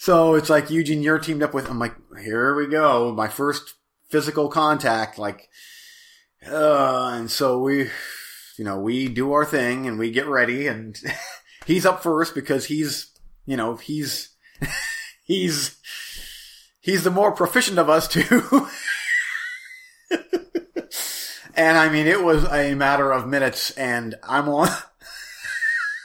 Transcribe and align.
So 0.00 0.34
it's 0.34 0.48
like 0.48 0.70
Eugene, 0.70 1.02
you're 1.02 1.18
teamed 1.18 1.42
up 1.42 1.52
with. 1.52 1.68
I'm 1.68 1.78
like, 1.78 1.94
here 2.22 2.54
we 2.54 2.66
go, 2.68 3.12
my 3.12 3.28
first 3.28 3.74
physical 4.08 4.48
contact. 4.48 5.18
Like, 5.18 5.50
uh, 6.50 7.10
and 7.12 7.30
so 7.30 7.58
we, 7.58 7.90
you 8.56 8.64
know, 8.64 8.80
we 8.80 9.08
do 9.08 9.32
our 9.32 9.44
thing 9.44 9.86
and 9.86 9.98
we 9.98 10.10
get 10.10 10.26
ready, 10.26 10.68
and 10.68 10.98
he's 11.66 11.84
up 11.84 12.02
first 12.02 12.34
because 12.34 12.64
he's, 12.64 13.10
you 13.44 13.58
know, 13.58 13.76
he's 13.76 14.30
he's 15.22 15.76
he's 16.80 17.04
the 17.04 17.10
more 17.10 17.32
proficient 17.32 17.78
of 17.78 17.90
us 17.90 18.08
two. 18.08 18.68
and 21.54 21.76
I 21.76 21.90
mean, 21.90 22.06
it 22.06 22.24
was 22.24 22.50
a 22.50 22.74
matter 22.74 23.12
of 23.12 23.28
minutes, 23.28 23.70
and 23.72 24.14
I'm 24.22 24.48
on. 24.48 24.70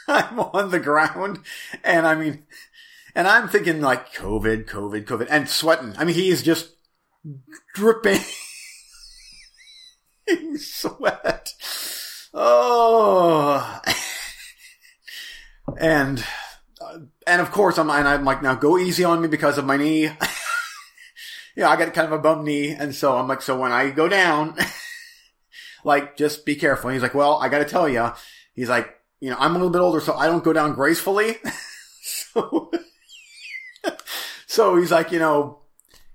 I'm 0.08 0.38
on 0.38 0.70
the 0.70 0.78
ground, 0.78 1.40
and 1.82 2.06
I 2.06 2.14
mean, 2.14 2.44
and 3.16 3.26
I'm 3.26 3.48
thinking 3.48 3.80
like 3.80 4.12
COVID, 4.12 4.66
COVID, 4.66 5.06
COVID, 5.06 5.26
and 5.30 5.48
sweating. 5.48 5.94
I 5.96 6.04
mean, 6.04 6.14
he's 6.14 6.42
just 6.42 6.76
dripping 7.74 8.20
sweat. 10.58 11.54
Oh, 12.34 13.80
and 15.80 16.22
uh, 16.78 16.98
and 17.26 17.40
of 17.40 17.50
course 17.50 17.78
I'm 17.78 17.88
and 17.88 18.06
I'm 18.06 18.26
like 18.26 18.42
now 18.42 18.54
go 18.54 18.76
easy 18.76 19.02
on 19.02 19.22
me 19.22 19.28
because 19.28 19.56
of 19.56 19.64
my 19.64 19.78
knee. 19.78 20.04
yeah, 21.56 21.70
I 21.70 21.76
got 21.76 21.94
kind 21.94 22.06
of 22.06 22.12
a 22.12 22.18
bum 22.18 22.44
knee, 22.44 22.68
and 22.68 22.94
so 22.94 23.16
I'm 23.16 23.28
like 23.28 23.40
so 23.40 23.58
when 23.58 23.72
I 23.72 23.88
go 23.88 24.10
down, 24.10 24.58
like 25.84 26.18
just 26.18 26.44
be 26.44 26.54
careful. 26.54 26.90
And 26.90 26.96
he's 26.96 27.02
like, 27.02 27.14
well, 27.14 27.38
I 27.38 27.48
got 27.48 27.60
to 27.60 27.64
tell 27.64 27.88
you, 27.88 28.12
he's 28.52 28.68
like, 28.68 28.94
you 29.20 29.30
know, 29.30 29.38
I'm 29.40 29.52
a 29.52 29.54
little 29.54 29.70
bit 29.70 29.80
older, 29.80 30.00
so 30.00 30.14
I 30.14 30.26
don't 30.26 30.44
go 30.44 30.52
down 30.52 30.74
gracefully. 30.74 31.36
so, 32.02 32.70
so 34.56 34.76
he's 34.76 34.90
like, 34.90 35.12
you 35.12 35.18
know, 35.18 35.58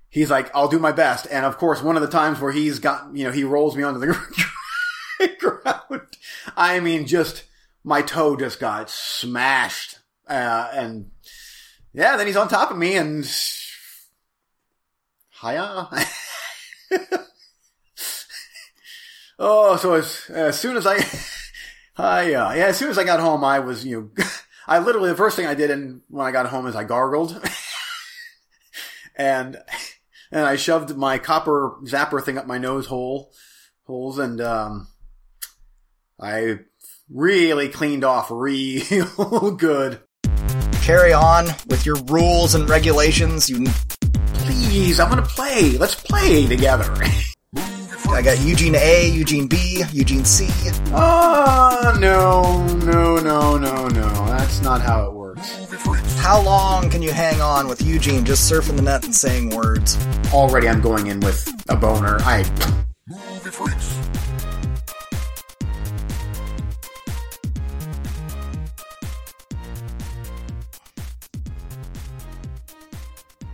he's 0.08 0.28
like, 0.28 0.50
I'll 0.52 0.66
do 0.66 0.80
my 0.80 0.90
best. 0.90 1.28
And 1.30 1.46
of 1.46 1.58
course, 1.58 1.80
one 1.80 1.94
of 1.94 2.02
the 2.02 2.08
times 2.08 2.40
where 2.40 2.50
he's 2.50 2.80
got, 2.80 3.16
you 3.16 3.24
know, 3.24 3.30
he 3.30 3.44
rolls 3.44 3.76
me 3.76 3.84
onto 3.84 4.00
the 4.00 4.18
ground. 5.38 6.02
I 6.56 6.80
mean, 6.80 7.06
just 7.06 7.44
my 7.84 8.02
toe 8.02 8.34
just 8.36 8.58
got 8.58 8.90
smashed. 8.90 10.00
Uh, 10.28 10.68
and 10.74 11.12
yeah, 11.92 12.16
then 12.16 12.26
he's 12.26 12.36
on 12.36 12.48
top 12.48 12.72
of 12.72 12.76
me 12.76 12.96
and 12.96 13.24
hiya. 15.40 15.88
oh, 19.38 19.76
so 19.76 19.94
as, 19.94 20.28
as 20.30 20.58
soon 20.58 20.76
as 20.76 20.84
I, 20.84 20.96
uh, 21.96 22.24
yeah, 22.26 22.48
as 22.50 22.76
soon 22.76 22.90
as 22.90 22.98
I 22.98 23.04
got 23.04 23.20
home, 23.20 23.44
I 23.44 23.60
was, 23.60 23.86
you 23.86 24.12
know, 24.16 24.24
I 24.66 24.80
literally, 24.80 25.10
the 25.10 25.16
first 25.16 25.36
thing 25.36 25.46
I 25.46 25.54
did 25.54 25.70
in, 25.70 26.00
when 26.08 26.26
I 26.26 26.32
got 26.32 26.46
home 26.46 26.66
is 26.66 26.74
I 26.74 26.82
gargled. 26.82 27.40
And, 29.16 29.56
and 30.30 30.46
I 30.46 30.56
shoved 30.56 30.96
my 30.96 31.18
copper 31.18 31.76
zapper 31.84 32.22
thing 32.22 32.38
up 32.38 32.46
my 32.46 32.58
nose 32.58 32.86
hole, 32.86 33.32
holes, 33.84 34.18
and, 34.18 34.40
um, 34.40 34.88
I 36.20 36.60
really 37.10 37.68
cleaned 37.68 38.04
off 38.04 38.30
real 38.30 39.50
good. 39.56 40.00
Carry 40.82 41.12
on 41.12 41.46
with 41.68 41.84
your 41.86 41.96
rules 42.04 42.54
and 42.54 42.68
regulations, 42.68 43.48
you. 43.48 43.66
Please, 44.34 44.98
I'm 44.98 45.08
gonna 45.08 45.22
play. 45.22 45.78
Let's 45.78 45.94
play 45.94 46.46
together. 46.46 46.92
I 48.08 48.20
got 48.20 48.40
Eugene 48.40 48.74
A, 48.74 49.08
Eugene 49.08 49.46
B, 49.46 49.82
Eugene 49.90 50.24
C. 50.24 50.46
Oh, 50.92 51.96
no, 51.98 52.66
no, 52.84 53.16
no, 53.16 53.56
no, 53.56 53.88
no. 53.88 54.26
That's 54.26 54.60
not 54.60 54.82
how 54.82 55.06
it 55.06 55.14
works. 55.14 55.48
How 56.22 56.40
long 56.40 56.88
can 56.88 57.02
you 57.02 57.10
hang 57.10 57.40
on 57.40 57.66
with 57.66 57.82
Eugene 57.82 58.24
just 58.24 58.50
surfing 58.50 58.76
the 58.76 58.82
net 58.82 59.04
and 59.04 59.12
saying 59.14 59.50
words? 59.50 59.98
Already 60.32 60.68
I'm 60.68 60.80
going 60.80 61.08
in 61.08 61.18
with 61.18 61.52
a 61.68 61.74
boner. 61.74 62.16
I. 62.20 62.44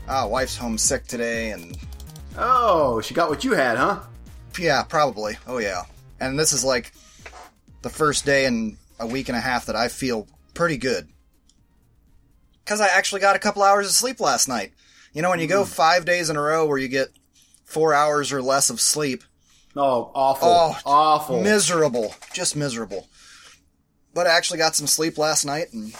Ah, 0.06 0.26
wife's 0.26 0.56
homesick 0.56 1.06
today, 1.06 1.50
and 1.50 1.76
Oh, 2.36 3.00
she 3.00 3.14
got 3.14 3.28
what 3.28 3.44
you 3.44 3.52
had, 3.52 3.76
huh? 3.78 4.00
yeah, 4.58 4.82
probably. 4.82 5.36
Oh 5.46 5.58
yeah. 5.58 5.82
And 6.20 6.38
this 6.38 6.52
is 6.52 6.64
like 6.64 6.92
the 7.82 7.90
first 7.90 8.24
day 8.24 8.44
in 8.44 8.76
a 8.98 9.06
week 9.06 9.28
and 9.28 9.36
a 9.36 9.40
half 9.40 9.66
that 9.66 9.76
I 9.76 9.88
feel 9.88 10.26
pretty 10.54 10.76
good. 10.76 11.08
Cause 12.68 12.80
I 12.82 12.88
actually 12.88 13.22
got 13.22 13.34
a 13.34 13.38
couple 13.38 13.62
hours 13.62 13.86
of 13.86 13.92
sleep 13.92 14.20
last 14.20 14.46
night. 14.46 14.72
You 15.14 15.22
know, 15.22 15.30
when 15.30 15.40
you 15.40 15.46
go 15.46 15.64
five 15.64 16.04
days 16.04 16.28
in 16.28 16.36
a 16.36 16.40
row 16.42 16.66
where 16.66 16.76
you 16.76 16.88
get 16.88 17.08
four 17.64 17.94
hours 17.94 18.30
or 18.30 18.42
less 18.42 18.68
of 18.68 18.78
sleep, 18.80 19.24
Oh, 19.74 20.10
awful. 20.14 20.48
Oh, 20.48 20.78
awful. 20.84 21.40
miserable, 21.42 22.14
just 22.34 22.56
miserable. 22.56 23.08
But 24.12 24.26
I 24.26 24.36
actually 24.36 24.58
got 24.58 24.74
some 24.76 24.86
sleep 24.86 25.16
last 25.16 25.44
night 25.46 25.72
and 25.72 25.94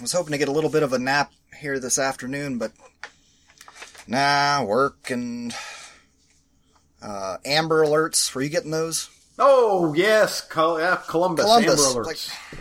was 0.00 0.12
hoping 0.12 0.32
to 0.32 0.38
get 0.38 0.48
a 0.48 0.52
little 0.52 0.70
bit 0.70 0.82
of 0.82 0.92
a 0.94 0.98
nap 0.98 1.30
here 1.60 1.78
this 1.78 1.98
afternoon, 1.98 2.56
but 2.58 2.72
nah, 4.06 4.62
work 4.64 5.10
and 5.10 5.54
uh, 7.02 7.36
Amber 7.44 7.84
Alerts. 7.84 8.34
Were 8.34 8.42
you 8.42 8.48
getting 8.48 8.70
those? 8.70 9.10
oh, 9.38 9.92
yes. 9.94 10.40
Col- 10.40 10.78
yeah, 10.80 11.00
Columbus. 11.08 11.44
Columbus, 11.44 11.86
Amber 11.86 12.00
Alerts. 12.00 12.06
like- 12.06 12.60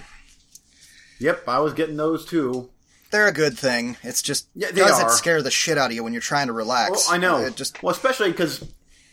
Yep, 1.20 1.48
I 1.48 1.60
was 1.60 1.74
getting 1.74 1.96
those 1.96 2.26
too. 2.26 2.70
They're 3.14 3.28
a 3.28 3.32
good 3.32 3.58
thing. 3.58 3.96
It's 4.02 4.24
just 4.24 4.50
Yeah, 4.56 4.72
they 4.72 4.82
does 4.82 5.00
are. 5.00 5.08
it 5.08 5.12
scare 5.12 5.42
the 5.44 5.52
shit 5.52 5.78
out 5.78 5.92
of 5.92 5.96
you 5.96 6.04
when 6.04 6.14
you're 6.14 6.22
trying 6.22 6.48
to 6.48 6.54
relax. 6.54 6.90
Well, 7.08 7.16
I 7.16 7.18
know. 7.20 7.38
It 7.46 7.56
just 7.56 7.82
well, 7.84 7.94
especially 7.94 8.32
because 8.32 8.66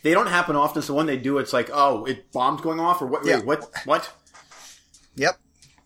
they 0.03 0.13
don't 0.15 0.27
happen 0.27 0.57
often. 0.57 0.81
So 0.81 0.95
when 0.95 1.05
they 1.05 1.19
do, 1.19 1.37
it's 1.37 1.53
like, 1.53 1.69
oh, 1.71 2.07
it 2.07 2.33
bombs 2.33 2.63
going 2.63 2.81
off, 2.81 3.03
or 3.03 3.07
what? 3.07 3.27
Yeah. 3.27 3.37
Wait, 3.37 3.45
what? 3.61 3.71
What? 3.85 4.13
yep. 5.17 5.39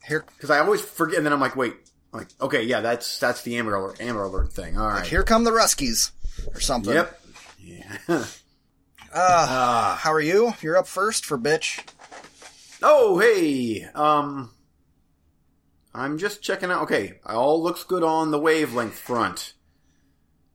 Here, 0.06 0.24
Because 0.36 0.50
I 0.50 0.60
always 0.60 0.80
forget, 0.80 1.16
and 1.16 1.26
then 1.26 1.32
I'm 1.32 1.40
like, 1.40 1.56
wait, 1.56 1.74
I'm 2.12 2.20
like, 2.20 2.28
okay, 2.40 2.62
yeah, 2.62 2.80
that's 2.82 3.18
that's 3.18 3.42
the 3.42 3.56
Amber 3.56 3.74
Alert, 3.74 4.00
Amber 4.00 4.22
Alert 4.22 4.52
thing. 4.52 4.78
All 4.78 4.86
right. 4.86 5.04
here 5.04 5.24
come 5.24 5.42
the 5.42 5.50
Ruskies 5.50 6.12
or 6.54 6.60
something. 6.60 6.94
Yep. 6.94 7.20
Yeah. 7.60 8.24
Uh, 9.16 9.94
how 9.94 10.12
are 10.12 10.20
you? 10.20 10.54
You're 10.60 10.76
up 10.76 10.88
first 10.88 11.24
for 11.24 11.38
bitch. 11.38 11.80
oh, 12.82 13.18
hey. 13.20 13.84
Um, 13.94 14.50
I'm 15.94 16.18
just 16.18 16.42
checking 16.42 16.70
out. 16.70 16.82
Okay, 16.82 17.20
all 17.24 17.62
looks 17.62 17.84
good 17.84 18.02
on 18.02 18.30
the 18.30 18.38
wavelength 18.38 18.98
front. 18.98 19.54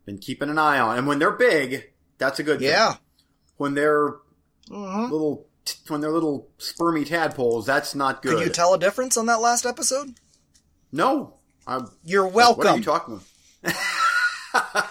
Been 0.05 0.17
keeping 0.17 0.50
an 0.50 0.57
eye 0.57 0.79
on, 0.79 0.97
and 0.97 1.07
when 1.07 1.19
they're 1.19 1.31
big, 1.31 1.91
that's 2.17 2.39
a 2.39 2.44
good. 2.44 2.59
thing. 2.59 2.67
Yeah. 2.69 2.95
When 3.57 3.73
they're 3.73 4.16
Mhm. 4.69 5.09
little, 5.11 5.47
when 5.88 6.01
they're 6.01 6.11
little 6.11 6.50
spermy 6.59 7.05
tadpoles, 7.07 7.66
that's 7.66 7.94
not 7.95 8.22
good. 8.22 8.38
Could 8.38 8.45
you 8.47 8.51
tell 8.51 8.73
a 8.73 8.79
difference 8.79 9.17
on 9.17 9.25
that 9.27 9.39
last 9.41 9.66
episode? 9.66 10.16
No. 10.91 11.35
I'm, 11.67 11.89
You're 12.03 12.27
welcome. 12.27 12.57
What 12.66 12.67
are 12.67 12.77
you 12.77 12.83
talking 12.83 13.21
about? 13.63 13.75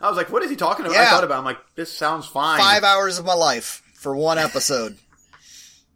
I 0.00 0.08
was 0.08 0.16
like, 0.16 0.30
what 0.30 0.42
is 0.42 0.50
he 0.50 0.56
talking 0.56 0.84
about? 0.84 0.96
I 0.98 1.06
thought 1.06 1.24
about 1.24 1.36
it. 1.36 1.38
I'm 1.38 1.44
like, 1.44 1.58
this 1.76 1.90
sounds 1.92 2.26
fine. 2.26 2.58
Five 2.58 2.84
hours 2.84 3.18
of 3.18 3.24
my 3.24 3.34
life 3.34 3.82
for 3.94 4.14
one 4.14 4.38
episode. 4.38 4.98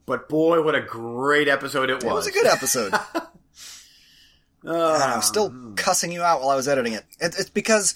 But 0.09 0.27
boy, 0.27 0.63
what 0.63 0.75
a 0.75 0.81
great 0.81 1.49
episode 1.49 1.91
it 1.91 2.03
was. 2.03 2.05
It 2.05 2.15
was 2.15 2.27
a 2.27 2.33
good 2.33 2.47
episode. 2.47 2.95
I'm 4.67 5.21
still 5.21 5.53
ah. 5.55 5.73
cussing 5.77 6.11
you 6.11 6.23
out 6.23 6.41
while 6.41 6.49
I 6.49 6.57
was 6.57 6.67
editing 6.67 6.95
it. 6.95 7.05
it. 7.21 7.35
It's 7.39 7.51
because 7.51 7.95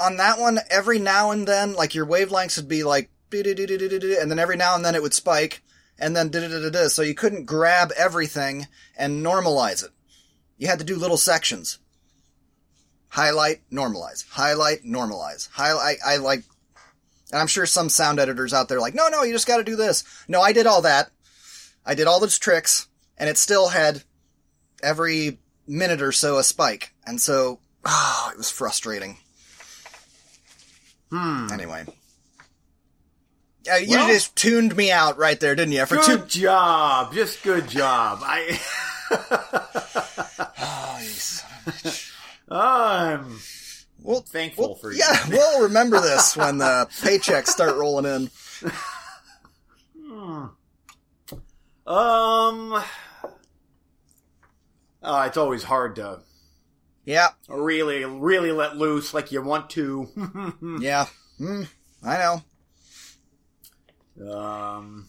on 0.00 0.16
that 0.16 0.38
one, 0.38 0.58
every 0.70 0.98
now 0.98 1.32
and 1.32 1.46
then, 1.46 1.74
like 1.74 1.94
your 1.94 2.06
wavelengths 2.06 2.56
would 2.56 2.66
be 2.66 2.82
like, 2.82 3.10
and 3.30 4.30
then 4.30 4.38
every 4.38 4.56
now 4.56 4.74
and 4.74 4.84
then 4.84 4.94
it 4.94 5.02
would 5.02 5.12
spike, 5.12 5.62
and 5.98 6.16
then 6.16 6.32
so 6.88 7.02
you 7.02 7.14
couldn't 7.14 7.44
grab 7.44 7.92
everything 7.94 8.66
and 8.96 9.24
normalize 9.24 9.84
it. 9.84 9.90
You 10.56 10.66
had 10.66 10.78
to 10.78 10.84
do 10.84 10.96
little 10.96 11.18
sections. 11.18 11.78
Highlight, 13.08 13.60
normalize. 13.70 14.26
Highlight, 14.30 14.82
normalize. 14.84 15.48
Highlight, 15.50 15.98
I 16.04 16.16
like, 16.16 16.42
and 17.30 17.40
I'm 17.40 17.46
sure 17.46 17.66
some 17.66 17.90
sound 17.90 18.18
editors 18.18 18.54
out 18.54 18.68
there 18.68 18.78
are 18.78 18.80
like, 18.80 18.94
no, 18.94 19.08
no, 19.08 19.24
you 19.24 19.32
just 19.32 19.46
gotta 19.46 19.62
do 19.62 19.76
this. 19.76 20.04
No, 20.26 20.40
I 20.40 20.52
did 20.52 20.66
all 20.66 20.82
that. 20.82 21.10
I 21.84 21.94
did 21.94 22.06
all 22.06 22.20
those 22.20 22.38
tricks, 22.38 22.88
and 23.18 23.28
it 23.28 23.38
still 23.38 23.68
had 23.68 24.02
every 24.82 25.38
minute 25.66 26.02
or 26.02 26.12
so 26.12 26.38
a 26.38 26.44
spike. 26.44 26.92
And 27.06 27.20
so, 27.20 27.58
oh, 27.84 28.28
it 28.32 28.36
was 28.38 28.50
frustrating. 28.50 29.16
Hmm. 31.10 31.48
Anyway. 31.52 31.86
Yeah, 33.64 33.76
you 33.78 33.96
Well- 33.98 34.08
just 34.08 34.36
tuned 34.36 34.76
me 34.76 34.90
out 34.90 35.18
right 35.18 35.38
there, 35.38 35.54
didn't 35.54 35.72
you? 35.72 35.84
For 35.86 35.96
Good 35.96 36.30
two. 36.30 36.40
job. 36.40 37.12
Just 37.14 37.42
good 37.42 37.68
job. 37.68 38.20
I. 38.22 38.60
Oh, 40.62 40.98
you 41.02 41.08
son 41.08 41.50
of 41.66 41.66
a 41.66 41.70
bitch. 41.88 42.12
I'm 42.50 43.40
Well, 44.02 44.20
thankful 44.20 44.66
well, 44.68 44.74
for 44.76 44.92
you. 44.92 44.98
yeah, 44.98 45.18
we'll 45.28 45.62
remember 45.64 46.00
this 46.00 46.36
when 46.36 46.58
the 46.58 46.86
paychecks 47.00 47.48
start 47.48 47.74
rolling 47.76 48.04
in. 48.06 48.30
Um. 51.94 52.82
Uh, 55.02 55.24
it's 55.26 55.36
always 55.36 55.62
hard 55.64 55.96
to 55.96 56.20
Yeah, 57.04 57.28
Really, 57.48 58.04
really 58.04 58.52
let 58.52 58.76
loose 58.76 59.12
like 59.14 59.32
you 59.32 59.42
want 59.42 59.70
to. 59.70 60.08
yeah. 60.80 61.06
Mm, 61.40 61.66
I 62.04 62.42
know. 64.18 64.32
um. 64.32 65.08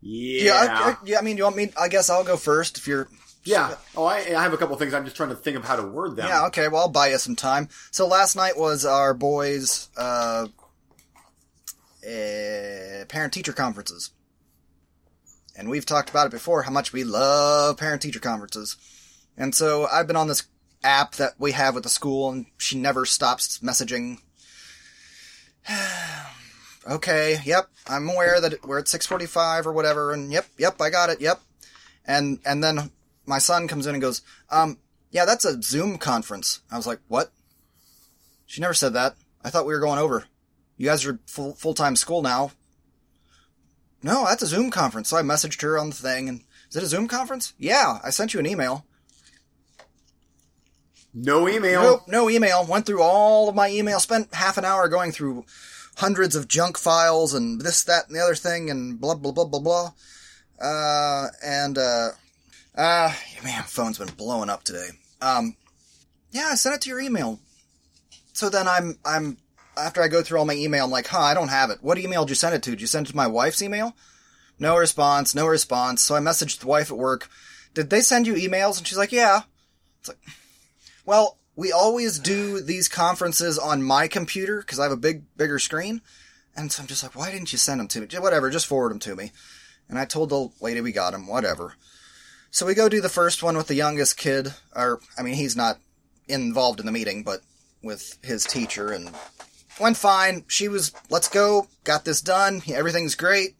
Yeah, 0.00 0.44
Yeah. 0.44 0.54
I, 0.72 0.90
I- 0.90 0.96
yeah. 1.04 1.18
I 1.18 1.22
mean, 1.22 1.36
you 1.36 1.44
want 1.44 1.56
me? 1.56 1.72
I 1.78 1.88
guess 1.88 2.08
I'll 2.08 2.24
go 2.24 2.36
first 2.36 2.78
if 2.78 2.86
you're. 2.86 3.08
Yeah. 3.44 3.74
Oh, 3.96 4.04
I, 4.04 4.18
I 4.18 4.42
have 4.42 4.52
a 4.52 4.56
couple 4.56 4.76
things. 4.76 4.94
I'm 4.94 5.04
just 5.04 5.16
trying 5.16 5.30
to 5.30 5.34
think 5.34 5.56
of 5.56 5.64
how 5.64 5.76
to 5.76 5.82
word 5.82 6.14
them. 6.16 6.26
Yeah, 6.28 6.46
okay. 6.46 6.68
Well, 6.68 6.82
I'll 6.82 6.88
buy 6.88 7.08
you 7.08 7.18
some 7.18 7.36
time. 7.36 7.68
So 7.90 8.06
last 8.06 8.36
night 8.36 8.56
was 8.58 8.84
our 8.84 9.14
boys' 9.14 9.88
uh, 9.96 10.46
uh, 12.06 13.04
parent-teacher 13.08 13.54
conferences, 13.54 14.10
and 15.56 15.68
we've 15.68 15.86
talked 15.86 16.10
about 16.10 16.26
it 16.26 16.32
before 16.32 16.62
how 16.62 16.70
much 16.70 16.92
we 16.92 17.04
love 17.04 17.76
parent-teacher 17.78 18.20
conferences. 18.20 18.76
And 19.36 19.54
so 19.54 19.86
I've 19.86 20.06
been 20.06 20.16
on 20.16 20.28
this 20.28 20.44
app 20.82 21.14
that 21.16 21.34
we 21.38 21.52
have 21.52 21.74
with 21.74 21.84
the 21.84 21.88
school, 21.88 22.30
and 22.30 22.46
she 22.58 22.78
never 22.78 23.06
stops 23.06 23.58
messaging. 23.58 24.18
okay, 26.90 27.38
yep, 27.44 27.68
I'm 27.86 28.08
aware 28.08 28.40
that 28.40 28.66
we're 28.66 28.78
at 28.78 28.86
6:45 28.86 29.66
or 29.66 29.72
whatever, 29.72 30.12
and 30.12 30.32
yep, 30.32 30.46
yep, 30.58 30.80
I 30.80 30.90
got 30.90 31.10
it, 31.10 31.20
yep. 31.20 31.40
And 32.06 32.40
and 32.44 32.62
then 32.62 32.90
my 33.26 33.38
son 33.38 33.68
comes 33.68 33.86
in 33.86 33.94
and 33.94 34.02
goes, 34.02 34.22
um, 34.50 34.78
yeah, 35.10 35.24
that's 35.24 35.44
a 35.44 35.60
Zoom 35.62 35.98
conference. 35.98 36.60
I 36.70 36.76
was 36.76 36.86
like, 36.86 37.00
what? 37.08 37.32
She 38.46 38.60
never 38.60 38.74
said 38.74 38.94
that. 38.94 39.16
I 39.42 39.50
thought 39.50 39.66
we 39.66 39.72
were 39.72 39.80
going 39.80 39.98
over. 39.98 40.24
You 40.76 40.86
guys 40.86 41.04
are 41.06 41.20
full 41.26 41.54
full 41.54 41.74
time 41.74 41.96
school 41.96 42.22
now. 42.22 42.52
No, 44.02 44.24
that's 44.24 44.42
a 44.42 44.46
Zoom 44.46 44.70
conference. 44.70 45.08
So 45.08 45.16
I 45.16 45.22
messaged 45.22 45.60
her 45.62 45.78
on 45.78 45.90
the 45.90 45.96
thing, 45.96 46.28
and 46.28 46.42
is 46.70 46.76
it 46.76 46.82
a 46.82 46.86
Zoom 46.86 47.08
conference? 47.08 47.52
Yeah, 47.58 47.98
I 48.02 48.10
sent 48.10 48.32
you 48.32 48.40
an 48.40 48.46
email. 48.46 48.86
No 51.12 51.48
email. 51.48 51.82
Nope, 51.82 52.02
no 52.08 52.30
email. 52.30 52.64
Went 52.64 52.86
through 52.86 53.02
all 53.02 53.48
of 53.48 53.54
my 53.54 53.68
email. 53.68 53.98
Spent 54.00 54.34
half 54.34 54.56
an 54.58 54.64
hour 54.64 54.88
going 54.88 55.12
through 55.12 55.44
hundreds 55.96 56.36
of 56.36 56.48
junk 56.48 56.78
files 56.78 57.34
and 57.34 57.60
this, 57.60 57.82
that, 57.84 58.06
and 58.06 58.16
the 58.16 58.20
other 58.20 58.34
thing, 58.34 58.70
and 58.70 59.00
blah 59.00 59.14
blah 59.14 59.32
blah 59.32 59.44
blah 59.44 59.60
blah. 59.60 59.92
Uh, 60.60 61.28
and 61.44 61.76
uh, 61.78 62.10
uh, 62.76 63.12
man, 63.42 63.62
phone's 63.64 63.98
been 63.98 64.14
blowing 64.16 64.50
up 64.50 64.62
today. 64.62 64.88
Um, 65.20 65.56
yeah, 66.30 66.48
I 66.52 66.54
sent 66.54 66.76
it 66.76 66.80
to 66.82 66.88
your 66.88 67.00
email. 67.00 67.40
So 68.32 68.48
then 68.48 68.68
I'm 68.68 68.98
I'm 69.04 69.38
after 69.80 70.02
I 70.02 70.08
go 70.08 70.22
through 70.22 70.38
all 70.38 70.44
my 70.44 70.54
email, 70.54 70.84
I'm 70.84 70.90
like, 70.90 71.08
huh, 71.08 71.20
I 71.20 71.34
don't 71.34 71.48
have 71.48 71.70
it. 71.70 71.78
What 71.82 71.98
email 71.98 72.24
did 72.24 72.30
you 72.30 72.34
send 72.36 72.54
it 72.54 72.62
to? 72.64 72.70
Did 72.70 72.80
you 72.80 72.86
send 72.86 73.06
it 73.06 73.10
to 73.10 73.16
my 73.16 73.26
wife's 73.26 73.62
email? 73.62 73.94
No 74.58 74.76
response. 74.76 75.34
No 75.34 75.46
response. 75.46 76.02
So 76.02 76.14
I 76.14 76.20
messaged 76.20 76.60
the 76.60 76.66
wife 76.66 76.90
at 76.90 76.98
work. 76.98 77.28
Did 77.74 77.90
they 77.90 78.00
send 78.00 78.26
you 78.26 78.34
emails? 78.34 78.78
And 78.78 78.86
she's 78.86 78.98
like, 78.98 79.12
yeah. 79.12 79.42
It's 80.00 80.08
like, 80.08 80.18
well, 81.04 81.38
we 81.56 81.72
always 81.72 82.18
do 82.18 82.60
these 82.60 82.88
conferences 82.88 83.58
on 83.58 83.82
my 83.82 84.08
computer 84.08 84.60
because 84.60 84.78
I 84.78 84.84
have 84.84 84.92
a 84.92 84.96
big, 84.96 85.24
bigger 85.36 85.58
screen. 85.58 86.00
And 86.56 86.70
so 86.70 86.82
I'm 86.82 86.86
just 86.86 87.02
like, 87.02 87.14
why 87.14 87.30
didn't 87.30 87.52
you 87.52 87.58
send 87.58 87.80
them 87.80 87.88
to 87.88 88.00
me? 88.00 88.06
Whatever, 88.18 88.50
just 88.50 88.66
forward 88.66 88.90
them 88.90 88.98
to 89.00 89.16
me. 89.16 89.32
And 89.88 89.98
I 89.98 90.04
told 90.04 90.30
the 90.30 90.48
lady 90.60 90.80
we 90.80 90.92
got 90.92 91.12
them, 91.12 91.26
whatever. 91.26 91.74
So 92.50 92.66
we 92.66 92.74
go 92.74 92.88
do 92.88 93.00
the 93.00 93.08
first 93.08 93.42
one 93.42 93.56
with 93.56 93.68
the 93.68 93.74
youngest 93.74 94.16
kid, 94.16 94.54
or, 94.74 95.00
I 95.16 95.22
mean, 95.22 95.34
he's 95.34 95.56
not 95.56 95.78
involved 96.28 96.80
in 96.80 96.86
the 96.86 96.92
meeting, 96.92 97.22
but 97.22 97.40
with 97.82 98.18
his 98.22 98.44
teacher, 98.44 98.90
and 98.90 99.10
went 99.80 99.96
fine. 99.96 100.44
She 100.48 100.68
was, 100.68 100.92
let's 101.08 101.28
go, 101.28 101.66
got 101.84 102.04
this 102.04 102.20
done, 102.20 102.62
everything's 102.72 103.14
great, 103.14 103.56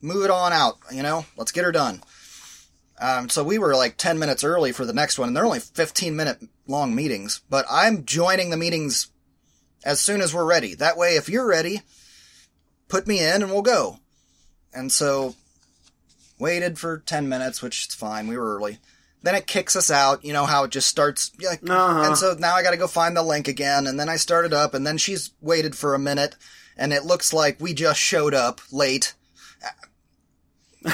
move 0.00 0.24
it 0.24 0.30
on 0.30 0.52
out, 0.52 0.78
you 0.90 1.02
know, 1.02 1.24
let's 1.36 1.52
get 1.52 1.64
her 1.64 1.72
done. 1.72 2.02
Um, 3.00 3.28
so 3.28 3.42
we 3.42 3.58
were 3.58 3.74
like 3.74 3.96
10 3.96 4.18
minutes 4.18 4.44
early 4.44 4.72
for 4.72 4.84
the 4.84 4.92
next 4.92 5.18
one, 5.18 5.28
and 5.28 5.36
they're 5.36 5.44
only 5.44 5.60
15 5.60 6.14
minute 6.16 6.42
long 6.66 6.94
meetings, 6.94 7.40
but 7.50 7.66
I'm 7.70 8.04
joining 8.04 8.50
the 8.50 8.56
meetings 8.56 9.08
as 9.84 10.00
soon 10.00 10.20
as 10.20 10.32
we're 10.32 10.44
ready. 10.44 10.74
That 10.74 10.96
way, 10.96 11.16
if 11.16 11.28
you're 11.28 11.46
ready, 11.46 11.82
put 12.88 13.06
me 13.06 13.22
in 13.24 13.42
and 13.42 13.50
we'll 13.50 13.62
go. 13.62 13.98
And 14.72 14.90
so, 14.90 15.34
waited 16.38 16.78
for 16.78 16.98
10 16.98 17.28
minutes, 17.28 17.62
which 17.62 17.88
is 17.88 17.94
fine, 17.94 18.26
we 18.26 18.36
were 18.36 18.56
early. 18.56 18.78
Then 19.24 19.34
it 19.34 19.46
kicks 19.46 19.74
us 19.74 19.90
out, 19.90 20.22
you 20.22 20.34
know 20.34 20.44
how 20.44 20.64
it 20.64 20.70
just 20.70 20.86
starts, 20.86 21.30
yeah, 21.40 21.54
Uh-huh. 21.66 22.02
and 22.04 22.14
so 22.16 22.36
now 22.38 22.54
I 22.54 22.62
gotta 22.62 22.76
go 22.76 22.86
find 22.86 23.16
the 23.16 23.22
link 23.22 23.48
again, 23.48 23.86
and 23.86 23.98
then 23.98 24.10
I 24.10 24.16
started 24.16 24.52
up, 24.52 24.74
and 24.74 24.86
then 24.86 24.98
she's 24.98 25.30
waited 25.40 25.74
for 25.74 25.94
a 25.94 25.98
minute, 25.98 26.36
and 26.76 26.92
it 26.92 27.06
looks 27.06 27.32
like 27.32 27.58
we 27.58 27.72
just 27.72 27.98
showed 27.98 28.34
up 28.34 28.60
late. 28.70 29.14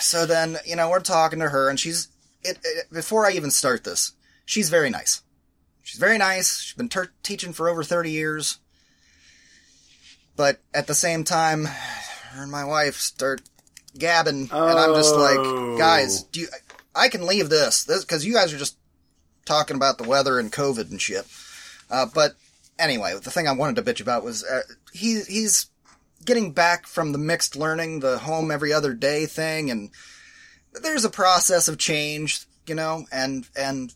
so 0.00 0.26
then, 0.26 0.58
you 0.64 0.76
know, 0.76 0.90
we're 0.90 1.00
talking 1.00 1.40
to 1.40 1.48
her, 1.48 1.68
and 1.68 1.80
she's 1.80 2.06
it, 2.44 2.58
it, 2.62 2.90
before 2.92 3.26
I 3.26 3.32
even 3.32 3.50
start 3.50 3.82
this, 3.82 4.12
she's 4.44 4.68
very 4.70 4.90
nice. 4.90 5.22
She's 5.82 5.98
very 5.98 6.18
nice. 6.18 6.60
She's 6.60 6.76
been 6.76 6.88
ter- 6.88 7.12
teaching 7.24 7.52
for 7.52 7.68
over 7.68 7.82
thirty 7.82 8.10
years, 8.12 8.58
but 10.36 10.60
at 10.72 10.86
the 10.86 10.94
same 10.94 11.24
time, 11.24 11.64
her 11.64 12.42
and 12.42 12.50
my 12.52 12.64
wife 12.64 12.96
start 12.96 13.42
gabbing, 13.98 14.48
and 14.52 14.78
I'm 14.78 14.94
just 14.94 15.14
Oh. 15.14 15.18
like, 15.18 15.78
guys, 15.78 16.22
do 16.24 16.40
you? 16.40 16.48
I 16.94 17.08
can 17.08 17.26
leave 17.26 17.48
this, 17.48 17.84
this 17.84 18.04
because 18.04 18.24
you 18.24 18.34
guys 18.34 18.52
are 18.52 18.58
just 18.58 18.76
talking 19.44 19.76
about 19.76 19.98
the 19.98 20.04
weather 20.08 20.38
and 20.38 20.52
COVID 20.52 20.90
and 20.90 21.00
shit. 21.00 21.26
Uh, 21.90 22.06
but 22.06 22.34
anyway, 22.78 23.14
the 23.22 23.30
thing 23.30 23.46
I 23.48 23.52
wanted 23.52 23.76
to 23.76 23.82
bitch 23.92 24.00
about 24.00 24.24
was 24.24 24.44
uh, 24.44 24.62
he 24.92 25.20
he's 25.28 25.66
getting 26.24 26.52
back 26.52 26.86
from 26.86 27.12
the 27.12 27.18
mixed 27.18 27.56
learning, 27.56 28.00
the 28.00 28.18
home 28.18 28.50
every 28.50 28.72
other 28.72 28.94
day 28.94 29.26
thing, 29.26 29.70
and 29.70 29.90
there's 30.82 31.04
a 31.04 31.10
process 31.10 31.68
of 31.68 31.78
change, 31.78 32.46
you 32.66 32.74
know, 32.74 33.04
and 33.12 33.46
and 33.56 33.92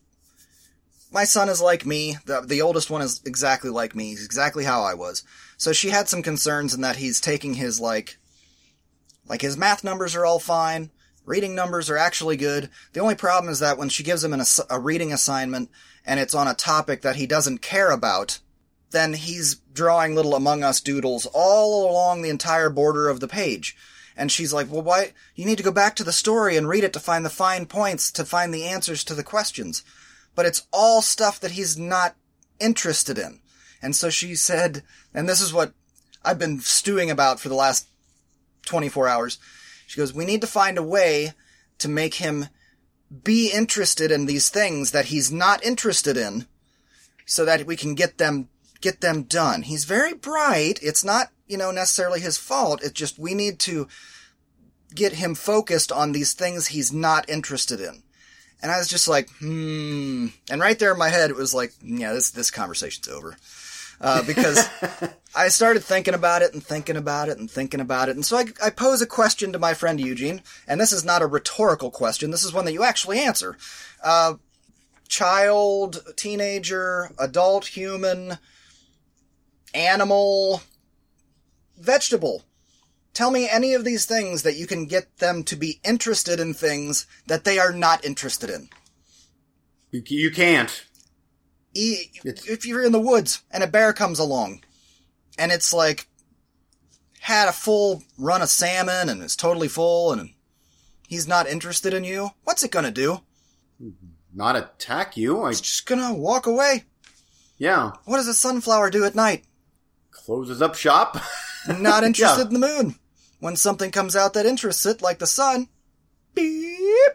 my 1.11 1.25
son 1.25 1.49
is 1.49 1.61
like 1.62 1.87
me. 1.87 2.19
The 2.27 2.41
the 2.43 2.62
oldest 2.62 2.91
one 2.91 3.00
is 3.03 3.21
exactly 3.25 3.71
like 3.71 3.95
me. 3.95 4.11
He's 4.11 4.25
exactly 4.25 4.65
how 4.65 4.83
I 4.83 4.95
was. 4.95 5.23
So 5.56 5.73
she 5.73 5.89
had 5.91 6.09
some 6.09 6.23
concerns 6.23 6.75
in 6.75 6.83
that 6.83 6.97
he's 6.97 7.21
taking 7.21 7.55
his 7.55 7.81
like 7.81 8.19
like 9.28 9.42
his 9.42 9.56
math 9.56 9.84
numbers 9.84 10.14
are 10.14 10.25
all 10.25 10.38
fine. 10.38 10.90
Reading 11.25 11.54
numbers 11.54 11.90
are 11.90 11.98
actually 11.98 12.36
good. 12.36 12.70
The 12.94 13.00
only 13.00 13.14
problem 13.14 13.52
is 13.52 13.58
that 13.58 13.76
when 13.76 13.90
she 13.90 14.02
gives 14.02 14.25
him 14.25 14.32
an 14.32 14.42
a 14.70 14.80
reading 14.80 15.12
assignment 15.12 15.70
and 16.06 16.19
it's 16.19 16.34
on 16.34 16.48
a 16.48 16.54
topic 16.54 17.02
that 17.02 17.16
he 17.16 17.26
doesn't 17.26 17.60
care 17.60 17.90
about, 17.90 18.38
then 18.90 19.12
he's 19.12 19.56
drawing 19.72 20.14
little 20.14 20.34
Among 20.34 20.62
Us 20.62 20.80
doodles 20.80 21.26
all 21.34 21.90
along 21.90 22.22
the 22.22 22.30
entire 22.30 22.70
border 22.70 23.08
of 23.08 23.20
the 23.20 23.28
page. 23.28 23.76
And 24.16 24.32
she's 24.32 24.52
like, 24.52 24.70
well, 24.70 24.82
why? 24.82 25.12
You 25.34 25.44
need 25.44 25.58
to 25.58 25.62
go 25.62 25.70
back 25.70 25.94
to 25.96 26.04
the 26.04 26.12
story 26.12 26.56
and 26.56 26.69
read 26.69 26.82
it 26.82 26.92
to 26.94 27.00
find 27.00 27.25
the 27.25 27.30
fine 27.30 27.66
points, 27.66 28.10
to 28.12 28.25
find 28.25 28.52
the 28.52 28.64
answers 28.64 29.04
to 29.04 29.14
the 29.14 29.22
questions. 29.22 29.84
But 30.34 30.46
it's 30.46 30.66
all 30.72 31.02
stuff 31.02 31.38
that 31.40 31.52
he's 31.52 31.78
not 31.78 32.16
interested 32.58 33.18
in. 33.18 33.40
And 33.80 33.94
so 33.94 34.11
she 34.11 34.35
said, 34.35 34.82
and 35.14 35.28
this 35.28 35.40
is 35.40 35.52
what 35.52 35.73
I've 36.25 36.38
been 36.38 36.61
stewing 36.61 37.11
about 37.11 37.38
for 37.38 37.49
the 37.49 37.54
last 37.54 37.87
24 38.68 39.08
hours. 39.08 39.38
She 39.87 39.96
goes, 39.96 40.12
we 40.12 40.25
need 40.25 40.40
to 40.42 40.46
find 40.46 40.78
a 40.78 40.82
way 40.82 41.32
to 41.78 41.88
make 41.88 42.14
him 42.14 42.46
be 43.25 43.50
interested 43.50 44.10
in 44.10 44.26
these 44.26 44.50
things 44.50 44.90
that 44.90 45.06
he's 45.06 45.32
not 45.32 45.64
interested 45.64 46.16
in 46.16 46.46
so 47.25 47.44
that 47.44 47.66
we 47.66 47.76
can 47.76 47.94
get 47.94 48.18
them 48.18 48.48
get 48.80 49.00
them 49.00 49.25
done. 49.25 49.62
He's 49.62 49.84
very 49.84 50.14
bright. 50.14 50.78
It's 50.82 51.04
not, 51.04 51.28
you 51.46 51.56
know, 51.56 51.70
necessarily 51.70 52.20
his 52.20 52.37
fault. 52.37 52.82
It's 52.82 52.92
just 52.92 53.18
we 53.18 53.34
need 53.34 53.58
to 53.60 53.88
get 54.94 55.14
him 55.14 55.34
focused 55.34 55.90
on 55.90 56.12
these 56.12 56.32
things 56.32 56.68
he's 56.68 56.92
not 56.92 57.28
interested 57.28 57.80
in. 57.80 58.02
And 58.62 58.72
I 58.72 58.78
was 58.78 58.88
just 58.88 59.08
like, 59.08 59.28
hmm. 59.38 60.28
And 60.50 60.60
right 60.60 60.78
there 60.78 60.92
in 60.92 60.98
my 60.98 61.08
head, 61.08 61.30
it 61.30 61.37
was 61.37 61.54
like, 61.54 61.72
yeah, 61.82 62.12
this 62.12 62.30
this 62.30 62.50
conversation's 62.50 63.08
over. 63.08 63.37
Uh, 64.00 64.22
because 64.22 64.68
I 65.38 65.47
started 65.49 65.85
thinking 65.85 66.14
about 66.14 66.42
it 66.42 66.52
and 66.52 66.61
thinking 66.61 66.97
about 66.97 67.28
it 67.28 67.38
and 67.38 67.49
thinking 67.49 67.78
about 67.78 68.09
it. 68.09 68.16
And 68.16 68.26
so 68.26 68.37
I, 68.37 68.47
I 68.61 68.71
pose 68.71 69.00
a 69.00 69.07
question 69.07 69.52
to 69.52 69.59
my 69.61 69.73
friend 69.73 70.00
Eugene, 70.00 70.42
and 70.66 70.80
this 70.80 70.92
is 70.92 71.04
not 71.04 71.23
a 71.23 71.28
rhetorical 71.28 71.92
question. 71.92 72.33
This 72.33 72.42
is 72.42 72.52
one 72.52 72.64
that 72.64 72.73
you 72.73 72.83
actually 72.83 73.21
answer. 73.21 73.57
Uh, 74.02 74.35
child, 75.07 76.02
teenager, 76.16 77.12
adult, 77.21 77.66
human, 77.66 78.38
animal, 79.73 80.62
vegetable. 81.78 82.42
Tell 83.14 83.30
me 83.30 83.49
any 83.49 83.75
of 83.75 83.85
these 83.85 84.07
things 84.07 84.42
that 84.42 84.57
you 84.57 84.66
can 84.66 84.87
get 84.87 85.18
them 85.18 85.45
to 85.45 85.54
be 85.54 85.78
interested 85.85 86.40
in 86.40 86.52
things 86.52 87.07
that 87.28 87.45
they 87.45 87.61
are 87.61 87.73
not 87.73 88.04
interested 88.04 88.50
in. 88.50 88.71
You, 89.92 90.02
you 90.04 90.30
can't. 90.33 90.85
E- 91.75 92.11
if 92.25 92.66
you're 92.66 92.85
in 92.85 92.90
the 92.90 92.99
woods 92.99 93.45
and 93.52 93.62
a 93.62 93.68
bear 93.68 93.92
comes 93.92 94.18
along 94.18 94.62
and 95.38 95.52
it's 95.52 95.73
like 95.73 96.09
had 97.21 97.49
a 97.49 97.52
full 97.52 98.02
run 98.18 98.42
of 98.42 98.49
salmon 98.49 99.09
and 99.09 99.23
is 99.23 99.37
totally 99.37 99.68
full 99.68 100.12
and 100.12 100.30
he's 101.09 101.26
not 101.28 101.49
interested 101.49 101.95
in 101.95 102.04
you, 102.04 102.30
what's 102.45 102.62
it 102.62 102.71
gonna 102.71 102.90
do? 102.90 103.21
Not 104.35 104.57
attack 104.57 105.16
you. 105.16 105.42
I, 105.42 105.50
It's 105.50 105.61
just 105.61 105.87
gonna 105.87 106.12
walk 106.14 106.47
away. 106.47 106.85
yeah. 107.57 107.92
What 108.04 108.16
does 108.18 108.28
a 108.28 108.35
sunflower 108.35 108.90
do 108.90 109.04
at 109.04 109.14
night? 109.14 109.45
Closes 110.11 110.61
up 110.61 110.75
shop. 110.75 111.16
Not 111.78 112.04
interested 112.04 112.42
Yeah. 112.42 112.47
in 112.49 112.61
the 112.61 112.66
moon. 112.66 112.95
When 113.40 113.57
something 113.57 113.90
comes 113.90 114.14
out 114.16 114.35
that 114.35 114.47
interests 114.47 114.85
it, 114.87 115.00
like 115.02 115.18
the 115.18 115.26
sun, 115.26 115.68
beep. 116.35 117.12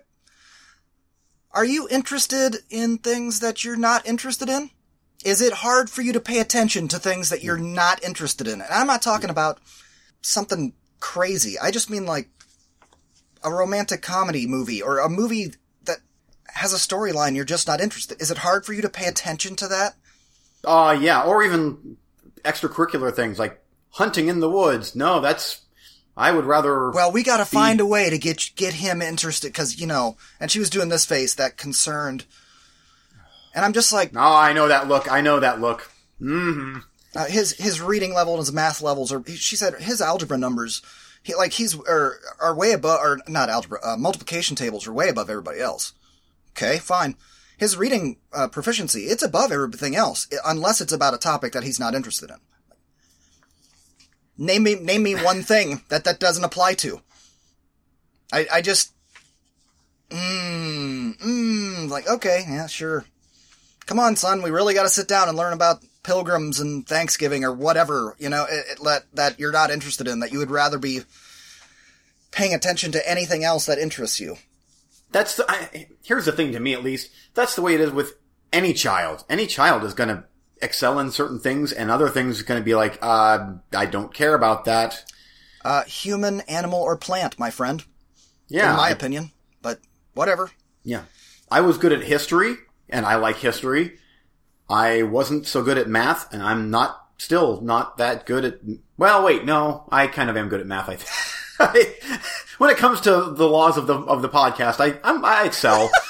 Are 1.51 1.65
you 1.65 1.88
interested 1.89 2.58
in 2.70 2.98
things 2.98 3.39
that 3.42 3.63
you're 3.63 3.75
not 3.77 4.06
interested 4.08 4.50
in? 4.50 4.70
Is 5.24 5.41
it 5.41 5.53
hard 5.53 5.89
for 5.89 6.01
you 6.01 6.12
to 6.13 6.20
pay 6.20 6.39
attention 6.39 6.88
to 6.89 7.00
things 7.00 7.29
that 7.29 7.43
you're 7.43 7.58
not 7.58 8.03
interested 8.03 8.48
in? 8.48 8.62
And 8.62 8.72
I'm 8.72 8.88
not 8.88 9.01
talking 9.01 9.29
about 9.29 9.60
something 10.22 10.74
crazy. 11.00 11.58
I 11.60 11.72
just 11.72 11.89
mean 11.89 12.05
like 12.05 12.29
a 13.43 13.51
romantic 13.51 14.01
comedy 14.01 14.48
movie 14.48 14.82
or 14.82 15.00
a 15.00 15.10
movie 15.10 15.53
that 15.84 15.98
has 16.48 16.74
a 16.74 16.77
storyline 16.77 17.36
you're 17.36 17.46
just 17.46 17.67
not 17.67 17.82
interested. 17.82 18.22
Is 18.22 18.32
it 18.32 18.39
hard 18.39 18.65
for 18.65 18.74
you 18.74 18.82
to 18.82 18.89
pay 18.89 19.05
attention 19.05 19.55
to 19.58 19.67
that? 19.67 19.96
Uh, 20.63 20.98
yeah, 21.00 21.24
or 21.24 21.43
even 21.43 21.98
extracurricular 22.43 23.13
things 23.13 23.38
like 23.38 23.62
hunting 23.91 24.27
in 24.27 24.39
the 24.39 24.50
woods. 24.50 24.96
No, 24.96 25.20
that's, 25.20 25.62
I 26.15 26.32
would 26.32 26.46
rather. 26.46 26.91
Well, 26.91 27.12
we 27.12 27.24
gotta 27.24 27.46
find 27.46 27.82
a 27.82 27.86
way 27.86 28.10
to 28.10 28.17
get, 28.17 28.51
get 28.55 28.75
him 28.75 29.01
interested, 29.01 29.53
cause, 29.53 29.77
you 29.77 29.88
know, 29.88 30.15
and 30.39 30.50
she 30.50 30.60
was 30.60 30.70
doing 30.70 30.89
this 30.89 31.05
face, 31.05 31.36
that 31.36 31.58
concerned. 31.58 32.25
And 33.53 33.63
I'm 33.63 33.74
just 33.74 33.93
like, 33.93 34.12
Oh, 34.15 34.36
I 34.36 34.53
know 34.53 34.67
that 34.67 34.88
look. 34.88 35.12
I 35.12 35.22
know 35.22 35.39
that 35.39 35.62
look. 35.62 35.89
Mm-hmm. 36.22 36.77
uh, 37.15 37.25
his, 37.25 37.53
his 37.53 37.81
reading 37.81 38.13
level 38.13 38.33
and 38.33 38.39
his 38.39 38.53
math 38.53 38.81
levels 38.81 39.12
are, 39.12 39.24
she 39.27 39.55
said 39.55 39.75
his 39.75 40.01
algebra 40.01 40.38
numbers, 40.38 40.81
he, 41.22 41.36
like 41.36 41.53
he's, 41.53 41.77
are, 41.79 42.19
are 42.41 42.55
way 42.55 42.72
above, 42.72 43.00
or 43.01 43.19
not 43.27 43.50
algebra, 43.50 43.79
uh, 43.83 43.98
multiplication 43.98 44.55
tables 44.55 44.88
are 44.88 44.93
way 44.93 45.10
above 45.10 45.29
everybody 45.29 45.60
else. 45.60 45.93
Okay, 46.51 46.77
fine. 46.77 47.15
His 47.57 47.77
reading 47.77 48.17
uh, 48.31 48.48
proficiency, 48.48 49.03
it's 49.03 49.24
above 49.24 49.51
everything 49.51 49.95
else, 49.95 50.27
unless 50.45 50.81
it's 50.81 50.93
about 50.93 51.13
a 51.13 51.17
topic 51.17 51.53
that 51.53 51.63
he's 51.63 51.79
not 51.79 51.95
interested 51.95 52.29
in. 52.29 52.38
Name 54.38 54.63
me, 54.63 54.75
name 54.75 55.03
me 55.03 55.15
one 55.24 55.43
thing 55.43 55.81
that 55.89 56.03
that 56.05 56.19
doesn't 56.19 56.43
apply 56.43 56.75
to. 56.75 57.01
I, 58.31 58.48
I 58.51 58.62
just, 58.62 58.93
mmm, 60.10 61.17
mmm, 61.17 61.89
like, 61.89 62.07
okay, 62.07 62.43
yeah, 62.48 62.67
sure. 62.67 63.05
Come 63.86 64.00
on, 64.00 64.16
son, 64.16 64.42
we 64.42 64.50
really 64.50 64.74
gotta 64.74 64.90
sit 64.90 65.08
down 65.08 65.28
and 65.28 65.38
learn 65.38 65.54
about 65.54 65.84
pilgrims 66.04 66.60
and 66.60 66.88
Thanksgiving 66.88 67.44
or 67.44 67.54
whatever, 67.54 68.16
you 68.20 68.30
know, 68.30 68.46
it, 68.50 68.66
it 68.72 68.80
let, 68.80 69.04
that 69.16 69.40
you're 69.40 69.52
not 69.52 69.72
interested 69.72 70.08
in, 70.08 70.20
that 70.20 70.32
you 70.32 70.40
would 70.40 70.52
rather 70.52 70.78
be 70.78 71.02
paying 72.32 72.54
attention 72.54 72.92
to 72.92 73.10
anything 73.10 73.44
else 73.44 73.66
that 73.66 73.80
interests 73.80 74.20
you. 74.20 74.38
That's 75.12 75.38
the, 75.38 75.50
I, 75.50 75.88
here's 76.04 76.25
the 76.25 76.32
thing 76.32 76.52
to 76.54 76.60
me 76.60 76.74
at 76.74 76.84
least. 76.84 77.10
That's 77.36 77.56
the 77.56 77.62
way 77.62 77.75
it 77.75 77.82
is 77.82 77.92
with 77.92 78.16
any 78.52 78.74
child. 78.74 79.24
Any 79.30 79.48
child 79.48 79.84
is 79.84 79.94
going 79.94 80.10
to 80.10 80.24
excel 80.62 81.00
in 81.00 81.12
certain 81.12 81.40
things 81.40 81.72
and 81.72 81.92
other 81.92 82.10
things 82.10 82.42
are 82.42 82.46
going 82.46 82.60
to 82.60 82.66
be 82.66 82.75
like, 82.75 82.98
uh, 83.02 83.54
I 83.75 83.86
don't 83.86 84.13
care 84.13 84.34
about 84.34 84.66
that. 84.66 85.04
Uh, 85.63 85.84
human, 85.84 86.42
animal, 86.42 86.82
or 86.82 86.98
plant, 86.98 87.40
my 87.40 87.50
friend. 87.50 87.84
Yeah. 88.48 88.72
In 88.72 88.78
my 88.78 88.88
I- 88.88 88.92
opinion. 88.92 89.32
But 89.62 89.80
whatever. 90.13 90.52
Yeah. 90.84 91.04
I 91.50 91.62
was 91.62 91.78
good 91.78 91.94
at 91.94 92.04
history 92.04 92.56
and 92.94 93.06
I 93.06 93.16
like 93.16 93.38
history. 93.38 93.98
I 94.70 95.04
wasn't 95.04 95.46
so 95.48 95.62
good 95.62 95.78
at 95.78 95.90
math 95.90 96.32
and 96.34 96.42
I'm 96.42 96.70
not 96.72 97.08
still 97.18 97.60
not 97.62 97.98
that 97.98 98.26
good 98.26 98.46
at, 98.46 98.60
well, 98.98 99.24
wait, 99.26 99.44
no, 99.46 99.88
I 99.92 100.08
kind 100.08 100.30
of 100.30 100.38
am 100.38 100.48
good 100.50 100.62
at 100.62 100.68
math, 100.68 100.88
I 100.90 100.96
think. 100.96 102.22
when 102.58 102.70
it 102.70 102.78
comes 102.78 103.02
to 103.02 103.32
the 103.36 103.48
laws 103.48 103.78
of 103.78 103.88
the, 103.88 103.96
of 103.96 104.22
the 104.22 104.30
podcast, 104.30 104.80
I, 104.80 104.98
I'm, 105.04 105.26
I 105.26 105.44
excel. 105.44 105.90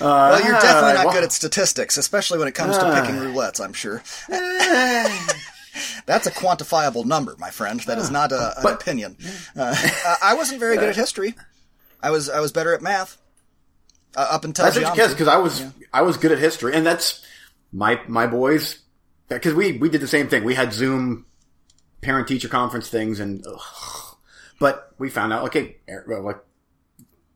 Well, 0.00 0.40
you're 0.42 0.52
definitely 0.52 0.94
not 0.94 1.04
well- 1.06 1.14
good 1.14 1.24
at 1.24 1.32
statistics, 1.32 1.96
especially 1.96 2.38
when 2.38 2.48
it 2.48 2.54
comes 2.54 2.76
to 2.78 2.84
Ah. 2.84 3.00
picking 3.00 3.16
roulettes, 3.20 3.60
I'm 3.62 3.72
sure. 3.72 4.02
That's 6.06 6.26
a 6.26 6.30
quantifiable 6.30 7.04
number, 7.04 7.36
my 7.38 7.50
friend. 7.50 7.78
That 7.80 7.98
is 7.98 8.10
not 8.10 8.32
a, 8.32 8.56
an 8.56 8.62
But- 8.62 8.74
opinion. 8.82 9.16
Uh, 9.56 9.74
I 10.22 10.34
wasn't 10.34 10.58
very 10.60 10.76
good 10.76 10.88
at 10.88 10.96
history. 10.96 11.34
I 12.02 12.10
was 12.10 12.28
I 12.28 12.40
was 12.40 12.50
better 12.52 12.74
at 12.74 12.82
math. 12.82 13.18
Uh, 14.16 14.26
up 14.30 14.44
until 14.44 14.64
That's 14.64 14.76
geometry. 14.76 15.08
because 15.08 15.28
I 15.28 15.36
was 15.36 15.64
I 15.92 16.02
was 16.02 16.16
good 16.16 16.32
at 16.32 16.38
history, 16.38 16.74
and 16.74 16.84
that's 16.84 17.24
my 17.72 18.00
my 18.08 18.26
boys. 18.26 18.80
Because 19.28 19.54
we 19.54 19.78
we 19.78 19.88
did 19.88 20.00
the 20.00 20.08
same 20.08 20.28
thing. 20.28 20.44
We 20.44 20.54
had 20.54 20.72
Zoom 20.72 21.26
parent 22.00 22.26
teacher 22.26 22.48
conference 22.48 22.88
things, 22.88 23.20
and 23.20 23.44
ugh. 23.46 24.16
but 24.58 24.92
we 24.98 25.10
found 25.10 25.32
out 25.32 25.44
okay, 25.44 25.76
er, 25.88 26.04
like 26.22 26.38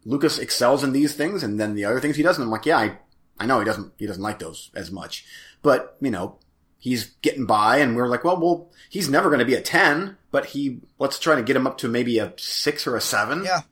Lucas 0.04 0.38
excels 0.38 0.82
in 0.82 0.92
these 0.92 1.14
things, 1.14 1.42
and 1.42 1.60
then 1.60 1.74
the 1.74 1.84
other 1.84 2.00
things 2.00 2.16
he 2.16 2.22
doesn't. 2.22 2.42
I'm 2.42 2.50
like, 2.50 2.66
yeah, 2.66 2.78
I 2.78 2.98
I 3.38 3.46
know 3.46 3.58
he 3.60 3.64
doesn't 3.64 3.92
he 3.98 4.06
doesn't 4.06 4.22
like 4.22 4.40
those 4.40 4.70
as 4.74 4.90
much, 4.90 5.24
but 5.62 5.96
you 6.00 6.10
know 6.10 6.38
he's 6.78 7.04
getting 7.22 7.46
by, 7.46 7.78
and 7.78 7.96
we're 7.96 8.08
like, 8.08 8.24
well, 8.24 8.38
well, 8.38 8.70
he's 8.90 9.08
never 9.08 9.28
going 9.30 9.38
to 9.38 9.46
be 9.46 9.54
a 9.54 9.62
ten, 9.62 10.16
but 10.30 10.46
he 10.46 10.80
let's 10.98 11.18
try 11.18 11.34
to 11.34 11.42
get 11.42 11.56
him 11.56 11.66
up 11.66 11.78
to 11.78 11.88
maybe 11.88 12.18
a 12.18 12.32
six 12.36 12.86
or 12.86 12.96
a 12.96 13.00
seven. 13.00 13.44
Yeah. 13.44 13.62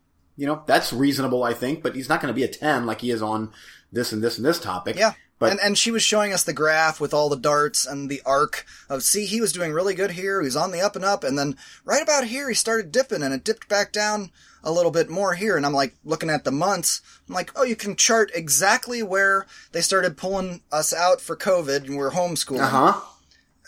You 0.42 0.48
know, 0.48 0.64
that's 0.66 0.92
reasonable, 0.92 1.44
I 1.44 1.54
think, 1.54 1.84
but 1.84 1.94
he's 1.94 2.08
not 2.08 2.20
going 2.20 2.34
to 2.34 2.36
be 2.36 2.42
a 2.42 2.48
10 2.48 2.84
like 2.84 3.00
he 3.00 3.12
is 3.12 3.22
on 3.22 3.52
this 3.92 4.10
and 4.10 4.20
this 4.20 4.38
and 4.38 4.44
this 4.44 4.58
topic. 4.58 4.96
Yeah. 4.96 5.12
But 5.38 5.52
and 5.52 5.60
and 5.60 5.78
she 5.78 5.92
was 5.92 6.02
showing 6.02 6.32
us 6.32 6.42
the 6.42 6.52
graph 6.52 7.00
with 7.00 7.14
all 7.14 7.28
the 7.28 7.36
darts 7.36 7.86
and 7.86 8.10
the 8.10 8.20
arc 8.26 8.66
of 8.88 9.04
see 9.04 9.24
he 9.24 9.40
was 9.40 9.52
doing 9.52 9.72
really 9.72 9.94
good 9.94 10.10
here, 10.10 10.40
he 10.40 10.46
was 10.46 10.56
on 10.56 10.72
the 10.72 10.80
up 10.80 10.96
and 10.96 11.04
up, 11.04 11.22
and 11.22 11.38
then 11.38 11.56
right 11.84 12.02
about 12.02 12.24
here 12.24 12.48
he 12.48 12.56
started 12.56 12.90
dipping 12.90 13.22
and 13.22 13.32
it 13.32 13.44
dipped 13.44 13.68
back 13.68 13.92
down 13.92 14.32
a 14.64 14.72
little 14.72 14.90
bit 14.90 15.08
more 15.08 15.34
here, 15.34 15.56
and 15.56 15.64
I'm 15.64 15.74
like 15.74 15.94
looking 16.04 16.28
at 16.28 16.42
the 16.42 16.50
months, 16.50 17.02
I'm 17.28 17.36
like, 17.36 17.52
oh 17.54 17.62
you 17.62 17.76
can 17.76 17.94
chart 17.94 18.32
exactly 18.34 19.00
where 19.00 19.46
they 19.70 19.80
started 19.80 20.16
pulling 20.16 20.62
us 20.72 20.92
out 20.92 21.20
for 21.20 21.36
COVID 21.36 21.86
and 21.86 21.96
we're 21.96 22.10
homeschooling. 22.10 22.62
uh 22.62 22.66
huh. 22.66 23.00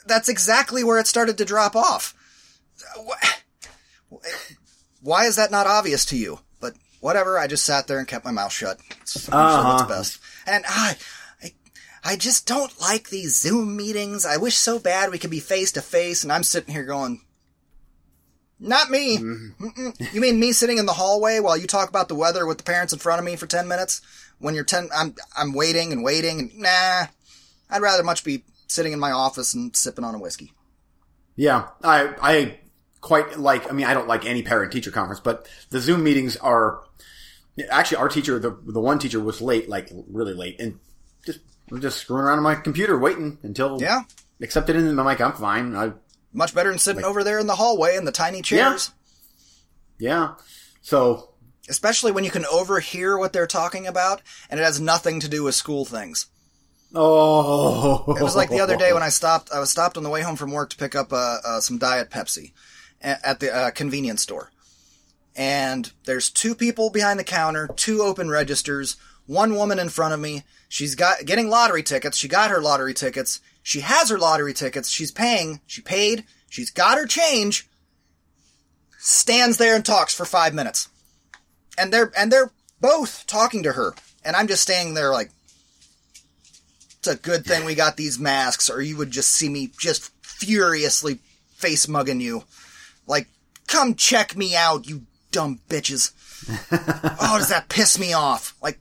That's 0.06 0.28
exactly 0.28 0.82
where 0.82 0.98
it 0.98 1.06
started 1.06 1.38
to 1.38 1.44
drop 1.44 1.76
off. 1.76 2.14
Why 5.00 5.26
is 5.26 5.36
that 5.36 5.52
not 5.52 5.68
obvious 5.68 6.04
to 6.06 6.16
you? 6.16 6.40
Whatever, 7.04 7.38
I 7.38 7.46
just 7.48 7.66
sat 7.66 7.86
there 7.86 7.98
and 7.98 8.08
kept 8.08 8.24
my 8.24 8.30
mouth 8.30 8.50
shut. 8.50 8.80
Sure 9.06 9.34
Uh-huh. 9.34 9.76
that's 9.76 9.88
best. 9.90 10.20
And 10.46 10.64
I, 10.66 10.96
I, 11.42 11.52
I 12.02 12.16
just 12.16 12.46
don't 12.46 12.72
like 12.80 13.10
these 13.10 13.38
Zoom 13.38 13.76
meetings. 13.76 14.24
I 14.24 14.38
wish 14.38 14.56
so 14.56 14.78
bad 14.78 15.10
we 15.10 15.18
could 15.18 15.28
be 15.28 15.38
face 15.38 15.70
to 15.72 15.82
face. 15.82 16.22
And 16.22 16.32
I'm 16.32 16.42
sitting 16.42 16.72
here 16.72 16.86
going, 16.86 17.20
not 18.58 18.88
me. 18.88 19.18
Mm-mm. 19.18 20.14
You 20.14 20.20
mean 20.22 20.40
me 20.40 20.52
sitting 20.52 20.78
in 20.78 20.86
the 20.86 20.94
hallway 20.94 21.40
while 21.40 21.58
you 21.58 21.66
talk 21.66 21.90
about 21.90 22.08
the 22.08 22.14
weather 22.14 22.46
with 22.46 22.56
the 22.56 22.64
parents 22.64 22.94
in 22.94 22.98
front 22.98 23.18
of 23.18 23.26
me 23.26 23.36
for 23.36 23.46
10 23.46 23.68
minutes? 23.68 24.00
When 24.38 24.54
you're 24.54 24.64
10, 24.64 24.88
I'm, 24.96 25.14
I'm 25.36 25.52
waiting 25.52 25.92
and 25.92 26.02
waiting 26.02 26.38
and 26.40 26.58
nah, 26.58 27.08
I'd 27.68 27.82
rather 27.82 28.02
much 28.02 28.24
be 28.24 28.44
sitting 28.66 28.94
in 28.94 28.98
my 28.98 29.10
office 29.10 29.52
and 29.52 29.76
sipping 29.76 30.04
on 30.06 30.14
a 30.14 30.18
whiskey. 30.18 30.54
Yeah. 31.36 31.68
I, 31.82 32.14
I 32.22 32.58
quite 33.04 33.38
like, 33.38 33.68
I 33.70 33.74
mean, 33.74 33.84
I 33.84 33.92
don't 33.92 34.08
like 34.08 34.24
any 34.24 34.42
parent 34.42 34.72
teacher 34.72 34.90
conference, 34.90 35.20
but 35.20 35.46
the 35.68 35.78
Zoom 35.78 36.02
meetings 36.02 36.38
are, 36.38 36.80
actually 37.70 37.98
our 37.98 38.08
teacher, 38.08 38.38
the, 38.38 38.58
the 38.66 38.80
one 38.80 38.98
teacher 38.98 39.20
was 39.20 39.42
late, 39.42 39.68
like 39.68 39.90
really 40.08 40.32
late 40.32 40.58
and 40.58 40.78
just, 41.26 41.40
I'm 41.70 41.82
just 41.82 41.98
screwing 41.98 42.24
around 42.24 42.38
on 42.38 42.44
my 42.44 42.54
computer 42.54 42.98
waiting 42.98 43.38
until 43.42 43.78
Yeah. 43.80 44.04
accepted 44.40 44.74
in. 44.76 44.98
I'm 44.98 45.04
like, 45.04 45.20
I'm 45.20 45.34
fine. 45.34 45.76
I, 45.76 45.92
Much 46.32 46.54
better 46.54 46.70
than 46.70 46.78
sitting 46.78 47.04
over 47.04 47.22
there 47.22 47.38
in 47.38 47.46
the 47.46 47.56
hallway 47.56 47.96
in 47.96 48.06
the 48.06 48.10
tiny 48.12 48.40
chairs. 48.40 48.90
yeah. 49.98 50.10
yeah. 50.10 50.34
So 50.80 51.30
Especially 51.68 52.10
when 52.12 52.24
you 52.24 52.30
can 52.30 52.46
overhear 52.46 53.16
what 53.18 53.32
they're 53.34 53.46
talking 53.46 53.86
about 53.86 54.22
and 54.48 54.58
it 54.58 54.62
has 54.62 54.80
nothing 54.80 55.20
to 55.20 55.28
do 55.28 55.42
with 55.44 55.54
school 55.54 55.84
things. 55.84 56.26
Oh, 56.94 58.14
It 58.16 58.22
was 58.22 58.36
like 58.36 58.48
the 58.50 58.60
other 58.60 58.76
day 58.76 58.92
when 58.96 59.02
I 59.02 59.08
stopped. 59.10 59.50
I 59.52 59.60
was 59.60 59.70
stopped 59.70 59.96
on 59.98 60.02
the 60.04 60.10
way 60.10 60.22
home 60.22 60.36
from 60.36 60.52
work 60.52 60.70
to 60.70 60.76
pick 60.76 60.94
up 60.94 61.12
uh, 61.12 61.38
uh, 61.44 61.60
some 61.60 61.76
Diet 61.78 62.08
Pepsi 62.10 62.52
at 63.04 63.40
the 63.40 63.54
uh, 63.54 63.70
convenience 63.70 64.22
store. 64.22 64.50
And 65.36 65.92
there's 66.04 66.30
two 66.30 66.54
people 66.54 66.90
behind 66.90 67.18
the 67.18 67.24
counter, 67.24 67.68
two 67.76 68.02
open 68.02 68.30
registers, 68.30 68.96
one 69.26 69.54
woman 69.54 69.78
in 69.78 69.88
front 69.88 70.14
of 70.14 70.20
me. 70.20 70.42
She's 70.68 70.94
got 70.94 71.24
getting 71.24 71.48
lottery 71.48 71.82
tickets. 71.82 72.16
She 72.16 72.28
got 72.28 72.50
her 72.50 72.60
lottery 72.60 72.94
tickets. 72.94 73.40
She 73.62 73.80
has 73.80 74.10
her 74.10 74.18
lottery 74.18 74.54
tickets. 74.54 74.90
She's 74.90 75.10
paying. 75.10 75.60
She 75.66 75.80
paid. 75.80 76.24
She's 76.48 76.70
got 76.70 76.98
her 76.98 77.06
change. 77.06 77.68
Stands 78.98 79.58
there 79.58 79.74
and 79.74 79.84
talks 79.84 80.14
for 80.14 80.24
five 80.24 80.54
minutes, 80.54 80.88
and 81.76 81.92
they're 81.92 82.10
and 82.16 82.32
they're 82.32 82.52
both 82.80 83.26
talking 83.26 83.62
to 83.64 83.72
her, 83.72 83.92
and 84.24 84.34
I'm 84.34 84.48
just 84.48 84.62
standing 84.62 84.94
there 84.94 85.10
like, 85.10 85.30
it's 87.00 87.08
a 87.08 87.16
good 87.16 87.44
thing 87.44 87.66
we 87.66 87.74
got 87.74 87.98
these 87.98 88.18
masks, 88.18 88.70
or 88.70 88.80
you 88.80 88.96
would 88.96 89.10
just 89.10 89.30
see 89.30 89.50
me 89.50 89.70
just 89.78 90.10
furiously 90.22 91.18
face 91.52 91.86
mugging 91.86 92.20
you. 92.20 92.44
Like, 93.06 93.28
come 93.66 93.94
check 93.94 94.36
me 94.36 94.54
out, 94.56 94.88
you 94.88 95.02
dumb 95.30 95.60
bitches. 95.68 96.12
oh, 97.20 97.38
does 97.38 97.48
that 97.48 97.68
piss 97.68 97.98
me 97.98 98.12
off? 98.12 98.54
Like, 98.62 98.78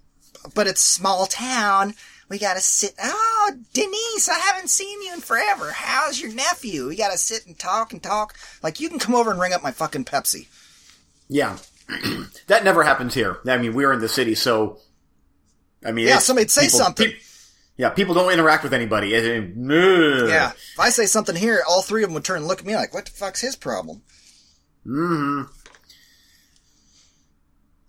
but 0.54 0.68
it's 0.68 0.82
small 0.82 1.26
town. 1.26 1.94
We 2.30 2.40
gotta 2.40 2.62
sit. 2.62 2.94
Oh, 3.02 3.52
Denise, 3.74 4.30
I 4.30 4.40
haven't 4.40 4.70
seen 4.70 5.02
you 5.04 5.14
in 5.14 5.20
forever. 5.22 5.72
How's 5.72 6.20
your 6.22 6.34
nephew? 6.34 6.88
We 6.88 6.96
gotta 6.96 7.18
sit 7.18 7.46
and 7.46 7.58
talk 7.58 7.94
and 7.94 8.02
talk. 8.02 8.36
Like, 8.64 8.80
you 8.80 8.90
can 8.90 8.98
come 9.00 9.14
over 9.16 9.30
and 9.32 9.40
ring 9.40 9.54
up 9.54 9.62
my 9.64 9.72
fucking 9.72 10.06
Pepsi. 10.06 10.48
Yeah. 11.30 11.58
that 12.48 12.64
never 12.64 12.84
happens 12.84 13.14
here. 13.14 13.38
I 13.46 13.58
mean, 13.58 13.74
we're 13.74 13.92
in 13.94 14.00
the 14.00 14.10
city, 14.10 14.36
so 14.36 14.80
I 15.86 15.92
mean, 15.92 16.08
Yeah, 16.08 16.20
somebody'd 16.20 16.50
say 16.52 16.66
people- 16.66 16.80
something. 16.80 17.12
pe- 17.12 17.18
yeah, 17.78 17.90
people 17.90 18.14
don't 18.14 18.32
interact 18.32 18.64
with 18.64 18.74
anybody. 18.74 19.14
It- 19.14 19.26
it- 19.26 19.44
ugh. 19.58 20.30
Yeah. 20.30 20.52
If 20.52 20.80
I 20.80 20.90
say 20.90 21.06
something 21.06 21.36
here, 21.36 21.64
all 21.68 21.82
three 21.82 22.04
of 22.04 22.10
them 22.10 22.14
would 22.16 22.24
turn 22.24 22.38
and 22.38 22.48
look 22.48 22.60
at 22.60 22.66
me 22.66 22.76
like, 22.76 22.94
what 22.94 23.06
the 23.06 23.12
fuck's 23.12 23.42
his 23.42 23.56
problem? 23.56 24.02
Mhm. 24.86 25.48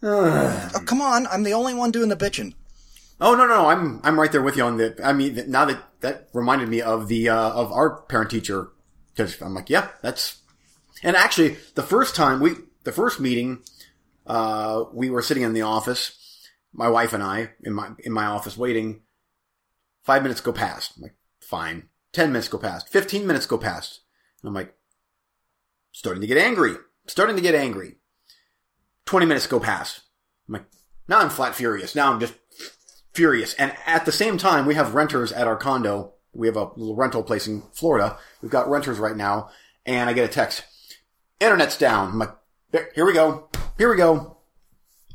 Oh, 0.02 0.70
come 0.84 1.00
on, 1.00 1.26
I'm 1.28 1.44
the 1.44 1.54
only 1.54 1.72
one 1.74 1.90
doing 1.90 2.08
the 2.10 2.16
bitching. 2.16 2.54
Oh 3.20 3.34
no, 3.34 3.46
no, 3.46 3.54
no, 3.62 3.66
I'm 3.68 4.00
I'm 4.02 4.18
right 4.20 4.30
there 4.30 4.42
with 4.42 4.56
you 4.56 4.64
on 4.64 4.76
the. 4.76 4.94
I 5.02 5.12
mean, 5.12 5.44
now 5.48 5.64
that 5.64 5.82
that 6.00 6.28
reminded 6.34 6.68
me 6.68 6.82
of 6.82 7.08
the 7.08 7.28
uh, 7.30 7.50
of 7.52 7.72
our 7.72 8.02
parent 8.02 8.30
teacher 8.30 8.68
because 9.14 9.40
I'm 9.40 9.54
like, 9.54 9.70
yeah, 9.70 9.88
that's. 10.02 10.40
And 11.02 11.16
actually, 11.16 11.56
the 11.74 11.82
first 11.82 12.14
time 12.16 12.40
we, 12.40 12.50
the 12.84 12.92
first 12.92 13.20
meeting, 13.20 13.60
uh, 14.26 14.84
we 14.92 15.10
were 15.10 15.22
sitting 15.22 15.42
in 15.42 15.52
the 15.54 15.62
office, 15.62 16.12
my 16.72 16.88
wife 16.88 17.12
and 17.12 17.22
I 17.22 17.50
in 17.62 17.72
my 17.72 17.90
in 18.00 18.12
my 18.12 18.26
office 18.26 18.56
waiting. 18.58 19.00
Five 20.04 20.22
minutes 20.22 20.40
go 20.40 20.52
past. 20.52 20.92
I'm 20.96 21.02
like, 21.02 21.16
fine. 21.40 21.88
Ten 22.12 22.30
minutes 22.30 22.48
go 22.48 22.58
past. 22.58 22.88
Fifteen 22.88 23.26
minutes 23.26 23.46
go 23.46 23.58
past. 23.58 24.00
And 24.42 24.48
I'm 24.48 24.54
like, 24.54 24.74
starting 25.92 26.20
to 26.20 26.26
get 26.26 26.36
angry. 26.36 26.74
Starting 27.06 27.36
to 27.36 27.42
get 27.42 27.54
angry. 27.54 27.96
20 29.06 29.26
minutes 29.26 29.46
go 29.46 29.60
past. 29.60 30.02
I'm 30.48 30.54
like, 30.54 30.66
now 31.08 31.20
I'm 31.20 31.30
flat 31.30 31.54
furious. 31.54 31.94
Now 31.94 32.12
I'm 32.12 32.20
just 32.20 32.34
furious. 33.12 33.54
And 33.54 33.72
at 33.86 34.04
the 34.04 34.12
same 34.12 34.38
time, 34.38 34.66
we 34.66 34.74
have 34.74 34.94
renters 34.94 35.32
at 35.32 35.46
our 35.46 35.56
condo. 35.56 36.14
We 36.32 36.46
have 36.46 36.56
a 36.56 36.70
little 36.76 36.96
rental 36.96 37.22
place 37.22 37.46
in 37.46 37.62
Florida. 37.72 38.18
We've 38.42 38.50
got 38.50 38.68
renters 38.68 38.98
right 38.98 39.16
now. 39.16 39.50
And 39.86 40.08
I 40.08 40.12
get 40.14 40.28
a 40.28 40.32
text. 40.32 40.64
Internet's 41.40 41.78
down. 41.78 42.12
I'm 42.12 42.18
like, 42.18 42.34
here 42.94 43.04
we 43.04 43.12
go. 43.12 43.48
Here 43.78 43.90
we 43.90 43.96
go. 43.96 44.38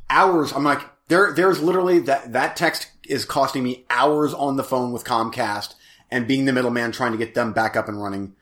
Hours. 0.09 0.53
I'm 0.53 0.63
like, 0.63 0.81
there, 1.07 1.33
there's 1.33 1.61
literally 1.61 1.99
that, 1.99 2.33
that 2.33 2.55
text 2.55 2.87
is 3.09 3.25
costing 3.25 3.63
me 3.63 3.85
hours 3.89 4.33
on 4.33 4.57
the 4.57 4.63
phone 4.63 4.91
with 4.91 5.03
Comcast 5.03 5.75
and 6.11 6.27
being 6.27 6.45
the 6.45 6.53
middleman 6.53 6.91
trying 6.91 7.11
to 7.11 7.17
get 7.17 7.33
them 7.33 7.53
back 7.53 7.75
up 7.75 7.87
and 7.87 8.01
running. 8.01 8.35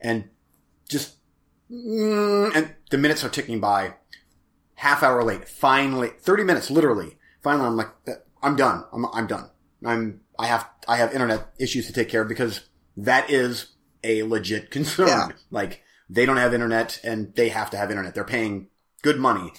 And 0.00 0.28
just, 0.88 1.16
mm, 1.70 2.54
and 2.54 2.74
the 2.90 2.98
minutes 2.98 3.24
are 3.24 3.28
ticking 3.28 3.60
by 3.60 3.94
half 4.76 5.02
hour 5.02 5.22
late. 5.22 5.48
Finally, 5.48 6.10
30 6.20 6.44
minutes, 6.44 6.70
literally. 6.70 7.16
Finally, 7.42 7.66
I'm 7.66 7.76
like, 7.76 7.90
I'm 8.42 8.56
done. 8.56 8.84
I'm, 8.92 9.06
I'm 9.06 9.26
done. 9.26 9.50
I'm, 9.84 10.20
I 10.38 10.46
have, 10.46 10.68
I 10.88 10.96
have 10.96 11.12
internet 11.12 11.52
issues 11.58 11.86
to 11.86 11.92
take 11.92 12.08
care 12.08 12.22
of 12.22 12.28
because 12.28 12.68
that 12.96 13.30
is 13.30 13.72
a 14.02 14.22
legit 14.22 14.70
concern. 14.70 15.08
Yeah. 15.08 15.28
Like, 15.50 15.82
they 16.08 16.26
don't 16.26 16.36
have 16.36 16.52
internet 16.54 17.00
and 17.02 17.34
they 17.34 17.48
have 17.48 17.70
to 17.70 17.76
have 17.76 17.90
internet. 17.90 18.14
They're 18.14 18.24
paying 18.24 18.68
good 19.02 19.18
money. 19.18 19.52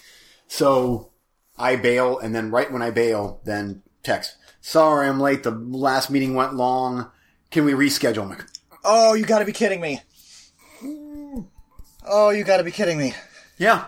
So 0.48 1.12
I 1.58 1.76
bail 1.76 2.20
and 2.20 2.36
then 2.36 2.52
right 2.52 2.72
when 2.72 2.82
I 2.82 2.92
bail, 2.92 3.42
then 3.46 3.82
text, 4.04 4.38
sorry, 4.66 5.08
I'm 5.08 5.20
late. 5.20 5.44
The 5.44 5.52
last 5.52 6.10
meeting 6.10 6.34
went 6.34 6.56
long. 6.56 7.10
Can 7.52 7.66
we 7.66 7.74
reschedule? 7.74 8.28
Like, 8.30 8.44
Oh, 8.84 9.14
you 9.14 9.26
gotta 9.26 9.46
be 9.46 9.52
kidding 9.52 9.80
me. 9.82 10.02
Oh, 12.08 12.30
you 12.30 12.44
gotta 12.44 12.64
be 12.64 12.72
kidding 12.72 12.98
me. 12.98 13.14
Yeah. 13.58 13.86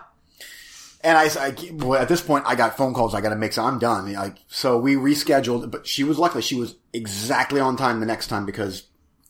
And 1.04 1.18
I, 1.18 1.26
I 1.40 1.56
well, 1.74 2.02
at 2.02 2.10
this 2.10 2.22
point, 2.22 2.46
I 2.48 2.56
got 2.56 2.76
phone 2.76 2.94
calls 2.94 3.14
I 3.14 3.22
got 3.22 3.30
to 3.30 3.36
make, 3.36 3.54
so 3.54 3.64
I'm 3.64 3.78
done. 3.80 4.12
Like, 4.14 4.38
so 4.48 4.78
we 4.80 4.96
rescheduled, 4.96 5.70
but 5.70 5.86
she 5.88 6.04
was 6.04 6.18
luckily 6.18 6.42
she 6.42 6.56
was 6.56 6.76
exactly 6.92 7.60
on 7.60 7.78
time 7.78 8.00
the 8.00 8.06
next 8.06 8.28
time 8.28 8.46
because 8.46 8.84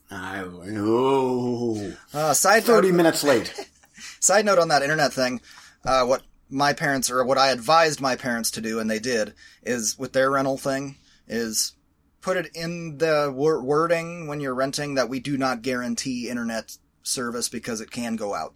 I 0.10 0.40
oh, 0.46 1.94
Uh, 2.14 2.34
side 2.34 2.64
thirty 2.64 2.90
note, 2.90 2.98
minutes 2.98 3.24
late. 3.24 3.54
side 4.22 4.46
note 4.46 4.60
on 4.60 4.70
that 4.70 4.82
internet 4.82 5.12
thing, 5.14 5.42
uh, 5.84 6.06
what 6.06 6.24
my 6.50 6.72
parents 6.72 7.12
or 7.12 7.26
what 7.26 7.38
I 7.38 7.50
advised 7.50 8.00
my 8.00 8.16
parents 8.16 8.50
to 8.52 8.62
do, 8.62 8.80
and 8.80 8.90
they 8.90 9.00
did, 9.00 9.34
is 9.64 10.00
with 10.00 10.14
their 10.14 10.32
rental 10.32 10.58
thing, 10.58 10.96
is 11.28 11.74
put 12.22 12.38
it 12.38 12.50
in 12.56 12.98
the 12.98 13.32
wor- 13.34 13.62
wording 13.62 14.28
when 14.28 14.40
you're 14.40 14.56
renting 14.56 14.96
that 14.96 15.10
we 15.10 15.20
do 15.20 15.38
not 15.38 15.62
guarantee 15.62 16.30
internet 16.30 16.78
service 17.04 17.50
because 17.50 17.82
it 17.82 17.92
can 17.92 18.16
go 18.16 18.34
out. 18.34 18.54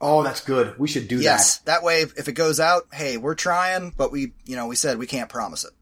Oh, 0.00 0.22
that's 0.22 0.40
good. 0.44 0.78
We 0.78 0.86
should 0.86 1.08
do 1.08 1.18
Yes, 1.18 1.58
that 1.60 1.82
way 1.82 2.02
if 2.02 2.28
it 2.28 2.32
goes 2.32 2.60
out, 2.60 2.84
hey, 2.92 3.16
we're 3.16 3.34
trying, 3.34 3.90
but 3.96 4.12
we, 4.12 4.32
you 4.44 4.54
know, 4.54 4.66
we 4.68 4.76
said 4.76 4.96
we 4.98 5.08
can't 5.08 5.28
promise 5.28 5.64
it. 5.64 5.72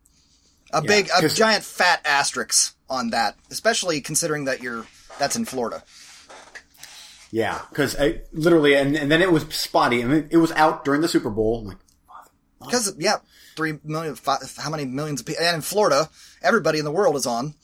A 0.73 0.81
Yeah, 0.83 0.89
big, 0.89 1.09
a 1.15 1.29
giant 1.29 1.65
fat 1.65 2.01
asterisk 2.05 2.75
on 2.89 3.11
that, 3.11 3.37
especially 3.51 4.01
considering 4.01 4.47
that 4.47 4.63
you're 4.63 4.87
that's 5.19 5.37
in 5.37 5.45
Florida. 5.45 5.83
Yeah, 7.31 7.61
because 7.69 7.95
uh, 7.97 8.19
literally, 8.33 8.75
and, 8.75 8.97
and 8.97 9.11
then 9.11 9.21
it 9.21 9.33
was 9.33 9.43
spotty. 9.55 10.03
I 10.03 10.07
mean, 10.07 10.29
it 10.31 10.37
was 10.39 10.53
out 10.53 10.85
during 10.85 11.01
the 11.03 11.09
Super 11.09 11.29
Bowl. 11.31 11.61
I'm 11.61 11.67
like, 11.67 11.77
Because 12.67 12.95
yeah, 12.99 13.17
three 13.57 13.79
million, 13.85 14.15
five, 14.15 14.39
how 14.59 14.71
many 14.71 14.85
millions 14.85 15.21
of 15.21 15.27
people? 15.27 15.45
And 15.45 15.57
in 15.57 15.63
Florida, 15.63 16.09
everybody 16.43 16.79
in 16.79 16.85
the 16.85 16.91
world 16.91 17.17
is 17.17 17.27
on. 17.27 17.55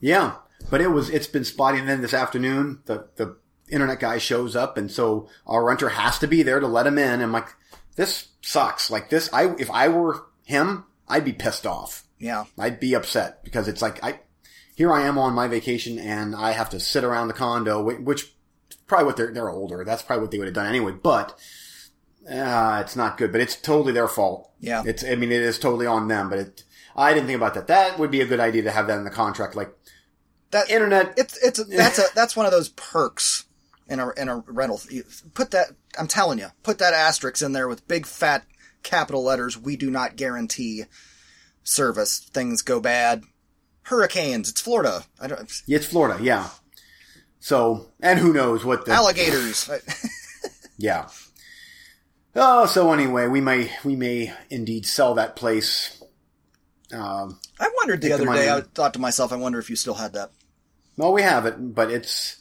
Yeah, 0.00 0.36
but 0.70 0.80
it 0.80 0.88
was 0.88 1.10
it's 1.10 1.26
been 1.26 1.44
spotty. 1.44 1.78
And 1.78 1.88
then 1.88 2.02
this 2.02 2.14
afternoon, 2.14 2.80
the 2.86 3.08
the 3.16 3.36
internet 3.70 4.00
guy 4.00 4.18
shows 4.18 4.56
up, 4.56 4.76
and 4.76 4.90
so 4.90 5.28
our 5.46 5.64
renter 5.64 5.90
has 5.90 6.18
to 6.20 6.26
be 6.26 6.42
there 6.42 6.60
to 6.60 6.66
let 6.66 6.86
him 6.86 6.98
in. 6.98 7.20
I'm 7.20 7.32
like, 7.32 7.48
this 7.96 8.28
sucks. 8.42 8.90
Like 8.90 9.10
this, 9.10 9.30
I 9.32 9.54
if 9.58 9.70
I 9.70 9.88
were 9.88 10.26
him, 10.44 10.84
I'd 11.08 11.24
be 11.24 11.32
pissed 11.32 11.66
off. 11.66 12.04
Yeah, 12.18 12.44
I'd 12.58 12.80
be 12.80 12.94
upset 12.94 13.44
because 13.44 13.68
it's 13.68 13.82
like 13.82 14.02
I 14.02 14.20
here 14.74 14.92
I 14.92 15.02
am 15.02 15.18
on 15.18 15.34
my 15.34 15.48
vacation 15.48 15.98
and 15.98 16.36
I 16.36 16.52
have 16.52 16.70
to 16.70 16.80
sit 16.80 17.04
around 17.04 17.28
the 17.28 17.34
condo, 17.34 17.82
which 17.82 18.32
probably 18.86 19.06
what 19.06 19.16
they're 19.16 19.32
they're 19.32 19.50
older. 19.50 19.84
That's 19.84 20.02
probably 20.02 20.22
what 20.22 20.30
they 20.30 20.38
would 20.38 20.46
have 20.46 20.54
done 20.54 20.66
anyway. 20.66 20.92
But 20.92 21.38
uh, 22.28 22.80
it's 22.84 22.96
not 22.96 23.16
good. 23.16 23.32
But 23.32 23.40
it's 23.40 23.56
totally 23.56 23.92
their 23.92 24.08
fault. 24.08 24.50
Yeah. 24.60 24.82
it's 24.84 25.04
I 25.04 25.14
mean 25.14 25.32
it 25.32 25.42
is 25.42 25.58
totally 25.58 25.86
on 25.86 26.08
them. 26.08 26.30
But 26.30 26.38
it 26.38 26.64
I 26.96 27.14
didn't 27.14 27.26
think 27.26 27.36
about 27.36 27.54
that. 27.54 27.68
That 27.68 27.98
would 27.98 28.10
be 28.10 28.20
a 28.20 28.26
good 28.26 28.40
idea 28.40 28.62
to 28.62 28.70
have 28.70 28.86
that 28.88 28.98
in 28.98 29.04
the 29.04 29.10
contract. 29.10 29.54
Like 29.54 29.72
that 30.50 30.70
internet. 30.70 31.14
it's 31.16 31.36
it's 31.44 31.64
that's 31.64 31.98
a 31.98 32.04
that's 32.14 32.36
one 32.36 32.46
of 32.46 32.52
those 32.52 32.70
perks 32.70 33.44
in 33.88 34.00
a 34.00 34.10
in 34.10 34.28
a 34.28 34.38
rental. 34.46 34.80
Put 35.34 35.52
that. 35.52 35.68
I'm 35.98 36.08
telling 36.08 36.38
you, 36.38 36.48
put 36.62 36.78
that 36.78 36.94
asterisk 36.94 37.42
in 37.42 37.52
there 37.52 37.68
with 37.68 37.88
big 37.88 38.06
fat 38.06 38.44
capital 38.82 39.22
letters. 39.22 39.58
We 39.58 39.76
do 39.76 39.90
not 39.90 40.16
guarantee 40.16 40.84
service. 41.62 42.18
Things 42.18 42.62
go 42.62 42.80
bad. 42.80 43.22
Hurricanes. 43.82 44.50
It's 44.50 44.60
Florida. 44.60 45.04
I 45.20 45.28
don't. 45.28 45.50
Yeah, 45.66 45.76
it's 45.76 45.86
Florida, 45.86 46.22
yeah. 46.22 46.50
So, 47.40 47.86
and 48.00 48.18
who 48.18 48.32
knows 48.32 48.64
what 48.64 48.84
the 48.84 48.92
Alligators. 48.92 49.70
yeah. 50.76 51.08
Oh, 52.36 52.66
so 52.66 52.92
anyway, 52.92 53.26
we 53.26 53.40
may 53.40 53.70
we 53.84 53.96
may 53.96 54.32
indeed 54.50 54.86
sell 54.86 55.14
that 55.14 55.34
place. 55.36 56.00
Um, 56.92 57.38
I 57.58 57.70
wondered 57.78 58.00
the 58.00 58.12
other 58.12 58.24
day. 58.26 58.50
I 58.50 58.60
thought 58.60 58.94
to 58.94 58.98
myself, 58.98 59.32
I 59.32 59.36
wonder 59.36 59.58
if 59.58 59.68
you 59.70 59.76
still 59.76 59.94
had 59.94 60.12
that. 60.14 60.30
well, 60.96 61.12
we 61.12 61.22
have 61.22 61.46
it, 61.46 61.74
but 61.74 61.90
it's 61.90 62.36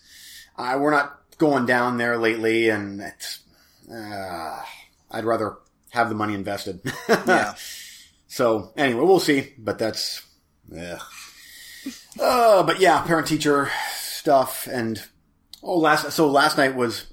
uh, 0.58 0.78
we're 0.80 0.92
not 0.92 1.20
going 1.38 1.66
down 1.66 1.98
there 1.98 2.18
lately, 2.18 2.70
and 2.70 3.02
it's 3.02 3.40
uh, 3.92 4.62
I'd 5.12 5.26
rather 5.26 5.58
have 5.92 6.10
the 6.10 6.16
money 6.16 6.34
invested. 6.34 6.82
Yeah. 7.28 7.56
So 8.28 8.74
anyway, 8.76 9.04
we'll 9.04 9.22
see. 9.22 9.54
But 9.58 9.80
that's, 9.80 10.22
ugh. 10.78 11.02
uh, 12.20 12.64
but 12.64 12.80
yeah, 12.82 13.02
parent 13.04 13.28
teacher 13.28 13.72
stuff 13.96 14.68
and 14.70 15.02
oh, 15.64 15.78
last 15.80 16.12
so 16.12 16.30
last 16.30 16.58
night 16.58 16.76
was. 16.76 17.06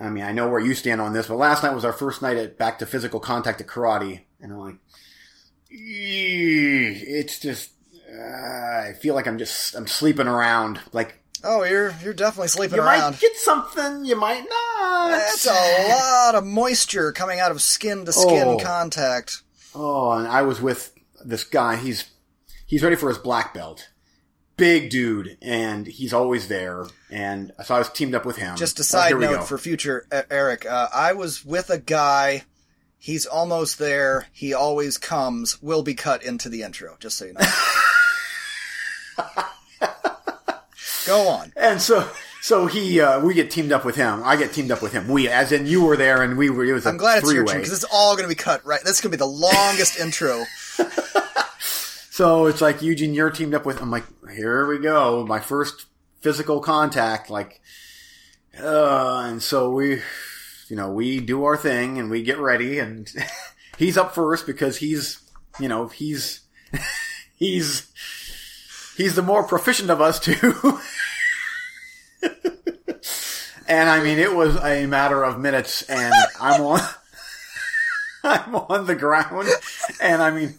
I 0.00 0.10
mean, 0.10 0.22
I 0.24 0.32
know 0.32 0.48
where 0.48 0.60
you 0.60 0.74
stand 0.74 1.00
on 1.00 1.12
this, 1.12 1.26
but 1.26 1.36
last 1.36 1.62
night 1.62 1.74
was 1.74 1.84
our 1.84 1.92
first 1.92 2.22
night 2.22 2.36
at 2.36 2.56
back 2.58 2.78
to 2.78 2.86
physical 2.86 3.18
contact 3.20 3.60
at 3.60 3.66
karate, 3.66 4.20
and 4.40 4.52
I'm 4.52 4.58
like, 4.58 4.76
it's 5.70 7.38
just. 7.38 7.70
Uh, 8.10 8.22
I 8.22 8.94
feel 9.02 9.14
like 9.14 9.26
I'm 9.26 9.38
just 9.38 9.74
I'm 9.74 9.86
sleeping 9.86 10.26
around. 10.26 10.80
Like 10.92 11.20
Oh, 11.44 11.62
you're 11.62 11.94
you're 12.02 12.14
definitely 12.14 12.48
sleeping 12.48 12.76
you 12.76 12.82
around. 12.82 12.96
You 12.96 13.02
might 13.10 13.20
get 13.20 13.36
something, 13.36 14.04
you 14.06 14.16
might 14.16 14.44
not. 14.48 15.10
That's 15.10 15.46
a 15.46 15.88
lot 15.90 16.34
of 16.34 16.44
moisture 16.46 17.12
coming 17.12 17.38
out 17.38 17.50
of 17.50 17.60
skin 17.60 18.06
to 18.06 18.12
skin 18.12 18.48
Oh. 18.48 18.58
contact. 18.58 19.42
Oh, 19.74 20.12
and 20.12 20.26
I 20.26 20.40
was 20.42 20.60
with 20.60 20.94
this 21.22 21.44
guy. 21.44 21.76
He's 21.76 22.06
he's 22.66 22.82
ready 22.82 22.96
for 22.96 23.08
his 23.10 23.18
black 23.18 23.52
belt. 23.52 23.90
Big 24.58 24.90
dude, 24.90 25.38
and 25.40 25.86
he's 25.86 26.12
always 26.12 26.48
there. 26.48 26.84
And 27.10 27.52
so 27.64 27.76
I 27.76 27.78
was 27.78 27.88
teamed 27.90 28.14
up 28.14 28.26
with 28.26 28.36
him. 28.36 28.56
Just 28.56 28.78
a 28.78 28.82
Oh, 28.82 28.84
side 28.84 29.14
we 29.14 29.24
note 29.24 29.44
for 29.48 29.56
future 29.56 30.06
Eric. 30.30 30.66
Uh, 30.66 30.88
I 30.92 31.14
was 31.14 31.44
with 31.44 31.70
a 31.70 31.78
guy. 31.78 32.42
He's 32.98 33.24
almost 33.24 33.78
there. 33.78 34.26
He 34.32 34.52
always 34.52 34.98
comes. 34.98 35.62
Will 35.62 35.82
be 35.82 35.94
cut 35.94 36.22
into 36.24 36.48
the 36.48 36.62
intro, 36.62 36.96
just 36.98 37.16
so 37.16 37.26
you 37.26 37.34
know. 37.34 37.40
Go 41.06 41.28
on. 41.28 41.52
And 41.56 41.80
so 41.80 42.08
so 42.42 42.66
he 42.66 43.00
uh, 43.00 43.20
we 43.20 43.34
get 43.34 43.50
teamed 43.50 43.72
up 43.72 43.84
with 43.84 43.96
him. 43.96 44.22
I 44.24 44.36
get 44.36 44.52
teamed 44.52 44.70
up 44.70 44.82
with 44.82 44.92
him. 44.92 45.08
We, 45.08 45.28
as 45.28 45.52
in 45.52 45.66
you 45.66 45.84
were 45.84 45.96
there, 45.96 46.22
and 46.22 46.36
we 46.36 46.50
were. 46.50 46.64
It 46.64 46.72
was 46.72 46.86
I'm 46.86 46.96
glad 46.96 47.18
it's 47.22 47.32
your 47.32 47.42
three-way. 47.44 47.52
turn 47.52 47.60
because 47.62 47.72
it's 47.72 47.90
all 47.92 48.14
going 48.14 48.24
to 48.24 48.28
be 48.28 48.34
cut 48.34 48.64
right. 48.66 48.80
This 48.82 48.96
is 48.96 49.00
going 49.00 49.12
to 49.12 49.16
be 49.16 49.20
the 49.20 49.26
longest 49.26 49.98
intro. 49.98 50.44
So 52.18 52.46
it's 52.46 52.60
like 52.60 52.82
Eugene, 52.82 53.14
you're 53.14 53.30
teamed 53.30 53.54
up 53.54 53.64
with. 53.64 53.80
I'm 53.80 53.92
like, 53.92 54.02
here 54.28 54.66
we 54.66 54.80
go, 54.80 55.24
my 55.24 55.38
first 55.38 55.86
physical 56.20 56.58
contact. 56.58 57.30
Like, 57.30 57.60
uh, 58.60 59.20
and 59.28 59.40
so 59.40 59.70
we, 59.70 60.02
you 60.66 60.74
know, 60.74 60.90
we 60.90 61.20
do 61.20 61.44
our 61.44 61.56
thing 61.56 61.96
and 61.96 62.10
we 62.10 62.24
get 62.24 62.40
ready, 62.40 62.80
and 62.80 63.08
he's 63.78 63.96
up 63.96 64.16
first 64.16 64.48
because 64.48 64.78
he's, 64.78 65.20
you 65.60 65.68
know, 65.68 65.86
he's, 65.86 66.40
he's, 67.36 67.86
he's 68.96 69.14
the 69.14 69.22
more 69.22 69.44
proficient 69.44 69.88
of 69.88 70.00
us 70.00 70.18
two. 70.18 70.34
and 73.68 73.88
I 73.88 74.02
mean, 74.02 74.18
it 74.18 74.34
was 74.34 74.56
a 74.56 74.86
matter 74.86 75.22
of 75.22 75.38
minutes, 75.38 75.82
and 75.82 76.12
I'm 76.40 76.62
on. 76.62 76.80
I'm 78.24 78.56
on 78.56 78.86
the 78.86 78.96
ground, 78.96 79.48
and 80.00 80.20
I 80.20 80.32
mean, 80.32 80.54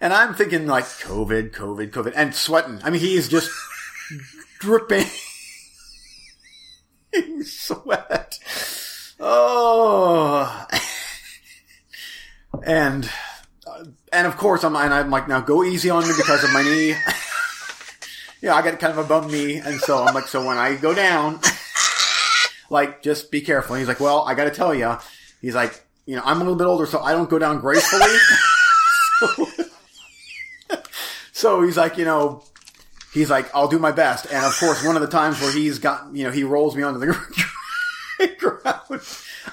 and 0.00 0.12
I'm 0.12 0.34
thinking 0.34 0.66
like 0.66 0.84
COVID, 0.84 1.50
COVID, 1.50 1.90
COVID, 1.90 2.12
and 2.14 2.34
sweating. 2.34 2.80
I 2.82 2.90
mean, 2.90 3.00
he's 3.00 3.28
just 3.28 3.50
dripping 4.58 5.06
sweat. 7.42 8.38
Oh, 9.20 10.66
and 12.64 13.10
uh, 13.66 13.84
and 14.12 14.26
of 14.26 14.36
course 14.36 14.64
I'm 14.64 14.76
and 14.76 14.94
I'm 14.94 15.10
like 15.10 15.28
now 15.28 15.40
go 15.40 15.64
easy 15.64 15.90
on 15.90 16.06
me 16.06 16.14
because 16.16 16.44
of 16.44 16.52
my 16.52 16.62
knee. 16.62 16.90
yeah, 18.42 18.54
I 18.54 18.62
got 18.62 18.78
kind 18.78 18.92
of 18.92 18.98
a 18.98 19.04
bum 19.04 19.30
knee, 19.30 19.56
and 19.56 19.80
so 19.80 20.04
I'm 20.04 20.14
like 20.14 20.28
so 20.28 20.46
when 20.46 20.56
I 20.56 20.76
go 20.76 20.94
down, 20.94 21.40
like 22.70 23.02
just 23.02 23.30
be 23.30 23.40
careful. 23.40 23.74
And 23.74 23.80
he's 23.80 23.88
like, 23.88 24.00
well, 24.00 24.22
I 24.22 24.34
got 24.34 24.44
to 24.44 24.50
tell 24.50 24.74
you, 24.74 24.96
he's 25.40 25.54
like, 25.54 25.84
you 26.06 26.16
know, 26.16 26.22
I'm 26.24 26.36
a 26.36 26.44
little 26.44 26.56
bit 26.56 26.66
older, 26.66 26.86
so 26.86 27.00
I 27.00 27.12
don't 27.12 27.28
go 27.28 27.38
down 27.38 27.60
gracefully. 27.60 28.06
so, 31.38 31.62
he's 31.62 31.76
like, 31.76 31.96
you 31.98 32.04
know, 32.04 32.42
he's 33.12 33.30
like, 33.30 33.54
I'll 33.54 33.68
do 33.68 33.78
my 33.78 33.92
best. 33.92 34.26
And 34.26 34.44
of 34.44 34.58
course, 34.58 34.84
one 34.84 34.96
of 34.96 35.02
the 35.02 35.08
times 35.08 35.40
where 35.40 35.52
he's 35.52 35.78
got, 35.78 36.12
you 36.12 36.24
know, 36.24 36.32
he 36.32 36.42
rolls 36.42 36.74
me 36.74 36.82
onto 36.82 36.98
the 36.98 37.06
ground. 38.38 39.02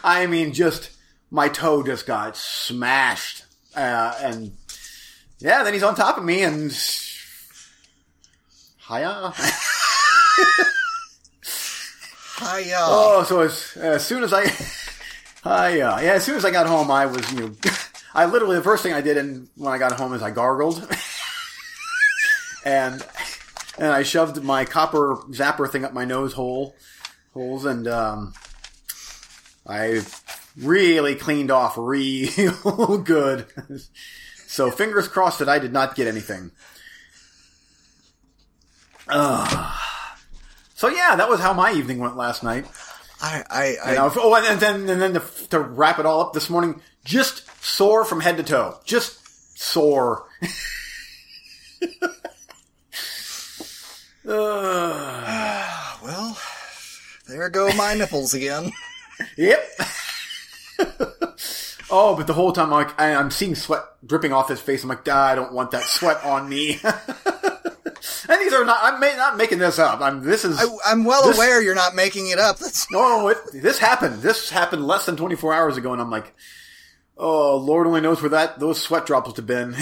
I 0.04 0.26
mean, 0.26 0.52
just 0.54 0.90
my 1.30 1.48
toe 1.48 1.84
just 1.84 2.08
got 2.08 2.36
smashed. 2.38 3.46
Uh, 3.76 4.16
and 4.20 4.58
yeah, 5.38 5.62
then 5.62 5.74
he's 5.74 5.84
on 5.84 5.94
top 5.94 6.18
of 6.18 6.24
me 6.24 6.42
and 6.42 6.72
hiya. 8.88 9.32
Hiya. 12.40 12.80
Oh, 12.82 13.24
so 13.28 13.42
as, 13.42 13.78
as 13.78 14.04
soon 14.04 14.24
as 14.24 14.34
I, 14.34 14.48
hiya. 15.44 16.00
Yeah, 16.02 16.14
as 16.14 16.24
soon 16.24 16.36
as 16.36 16.46
I 16.46 16.50
got 16.50 16.66
home, 16.66 16.90
I 16.90 17.06
was, 17.06 17.32
you 17.32 17.42
know, 17.42 17.52
I 18.16 18.26
literally, 18.26 18.56
the 18.56 18.64
first 18.64 18.82
thing 18.82 18.94
I 18.94 19.02
did 19.02 19.18
and 19.18 19.50
when 19.56 19.72
I 19.72 19.78
got 19.78 19.92
home 19.92 20.16
is 20.16 20.24
I 20.24 20.32
gargled. 20.32 20.88
And, 22.66 23.06
and 23.78 23.88
I 23.88 24.04
shoved 24.04 24.44
my 24.44 24.66
copper 24.66 25.16
zapper 25.30 25.70
thing 25.70 25.86
up 25.86 25.94
my 25.94 26.06
nose 26.06 26.34
hole, 26.34 26.76
holes, 27.34 27.66
and, 27.66 27.88
um, 27.88 28.34
I 29.68 30.02
really 30.58 31.16
cleaned 31.16 31.52
off 31.52 31.78
real 31.78 32.98
good. 33.04 33.48
so 34.48 34.72
fingers 34.72 35.08
crossed 35.08 35.40
that 35.40 35.50
I 35.50 35.60
did 35.60 35.74
not 35.74 35.96
get 35.96 36.08
anything. 36.08 36.52
Uh, 39.08 39.78
so 40.74 40.88
yeah, 40.90 41.16
that 41.16 41.30
was 41.30 41.40
how 41.40 41.54
my 41.54 41.72
evening 41.74 42.00
went 42.00 42.18
last 42.18 42.44
night. 42.44 42.66
I, 43.22 43.44
I, 43.50 43.76
I 43.84 43.90
You 43.92 43.98
know, 43.98 44.12
oh, 44.18 44.36
and 44.36 44.60
then 44.60 44.90
and 44.90 45.02
then 45.02 45.14
to, 45.14 45.22
to 45.50 45.60
wrap 45.60 46.00
it 46.00 46.06
all 46.06 46.22
up 46.22 46.34
this 46.34 46.50
morning, 46.50 46.82
just 47.04 47.48
sore 47.64 48.04
from 48.06 48.20
head 48.22 48.38
to 48.38 48.44
toe, 48.44 48.80
just 48.84 49.58
sore. 49.58 50.28
uh, 54.28 55.98
well, 56.04 56.38
there 57.28 57.50
go 57.50 57.72
my 57.74 57.94
nipples 57.94 58.34
again. 58.34 58.72
Yep. 59.38 59.66
oh, 61.90 62.16
but 62.18 62.28
the 62.28 62.34
whole 62.34 62.52
time 62.52 62.66
I'm 62.66 62.86
like, 62.86 63.00
I, 63.00 63.16
I'm 63.16 63.32
seeing 63.32 63.56
sweat 63.56 63.82
dripping 64.06 64.34
off 64.34 64.50
his 64.50 64.60
face. 64.60 64.84
I'm 64.84 64.90
like, 64.90 65.08
ah, 65.10 65.28
I 65.28 65.36
don't 65.36 65.54
want 65.54 65.72
that 65.72 65.84
sweat 65.84 66.22
on 66.26 66.50
me. 66.50 66.80
and 66.84 68.42
these 68.42 68.52
are 68.54 68.66
not. 68.66 68.80
I'm 68.82 69.00
ma- 69.00 69.16
not 69.16 69.38
making 69.38 69.60
this 69.60 69.80
up. 69.80 70.02
I'm. 70.02 70.22
This 70.22 70.44
is. 70.44 70.60
I, 70.60 70.66
I'm 70.92 71.06
well 71.06 71.26
This- 71.28 71.38
aware 71.38 71.62
you're 71.62 71.76
not 71.76 71.96
making 71.96 72.28
it 72.28 72.40
up. 72.40 72.58
That's 72.60 72.92
no, 72.92 73.30
it, 73.30 73.38
this 73.54 73.78
happened. 73.80 74.22
This 74.22 74.50
happened 74.50 74.86
less 74.86 75.06
than 75.06 75.16
24 75.16 75.54
hours 75.54 75.78
ago, 75.78 75.94
and 75.94 76.02
I'm 76.02 76.12
like, 76.12 76.34
oh, 77.18 77.56
Lord 77.56 77.88
only 77.88 78.02
knows 78.02 78.22
where 78.22 78.32
that 78.32 78.60
those 78.60 78.82
sweat 78.82 79.06
droplets 79.06 79.38
have 79.38 79.48
been. 79.48 79.76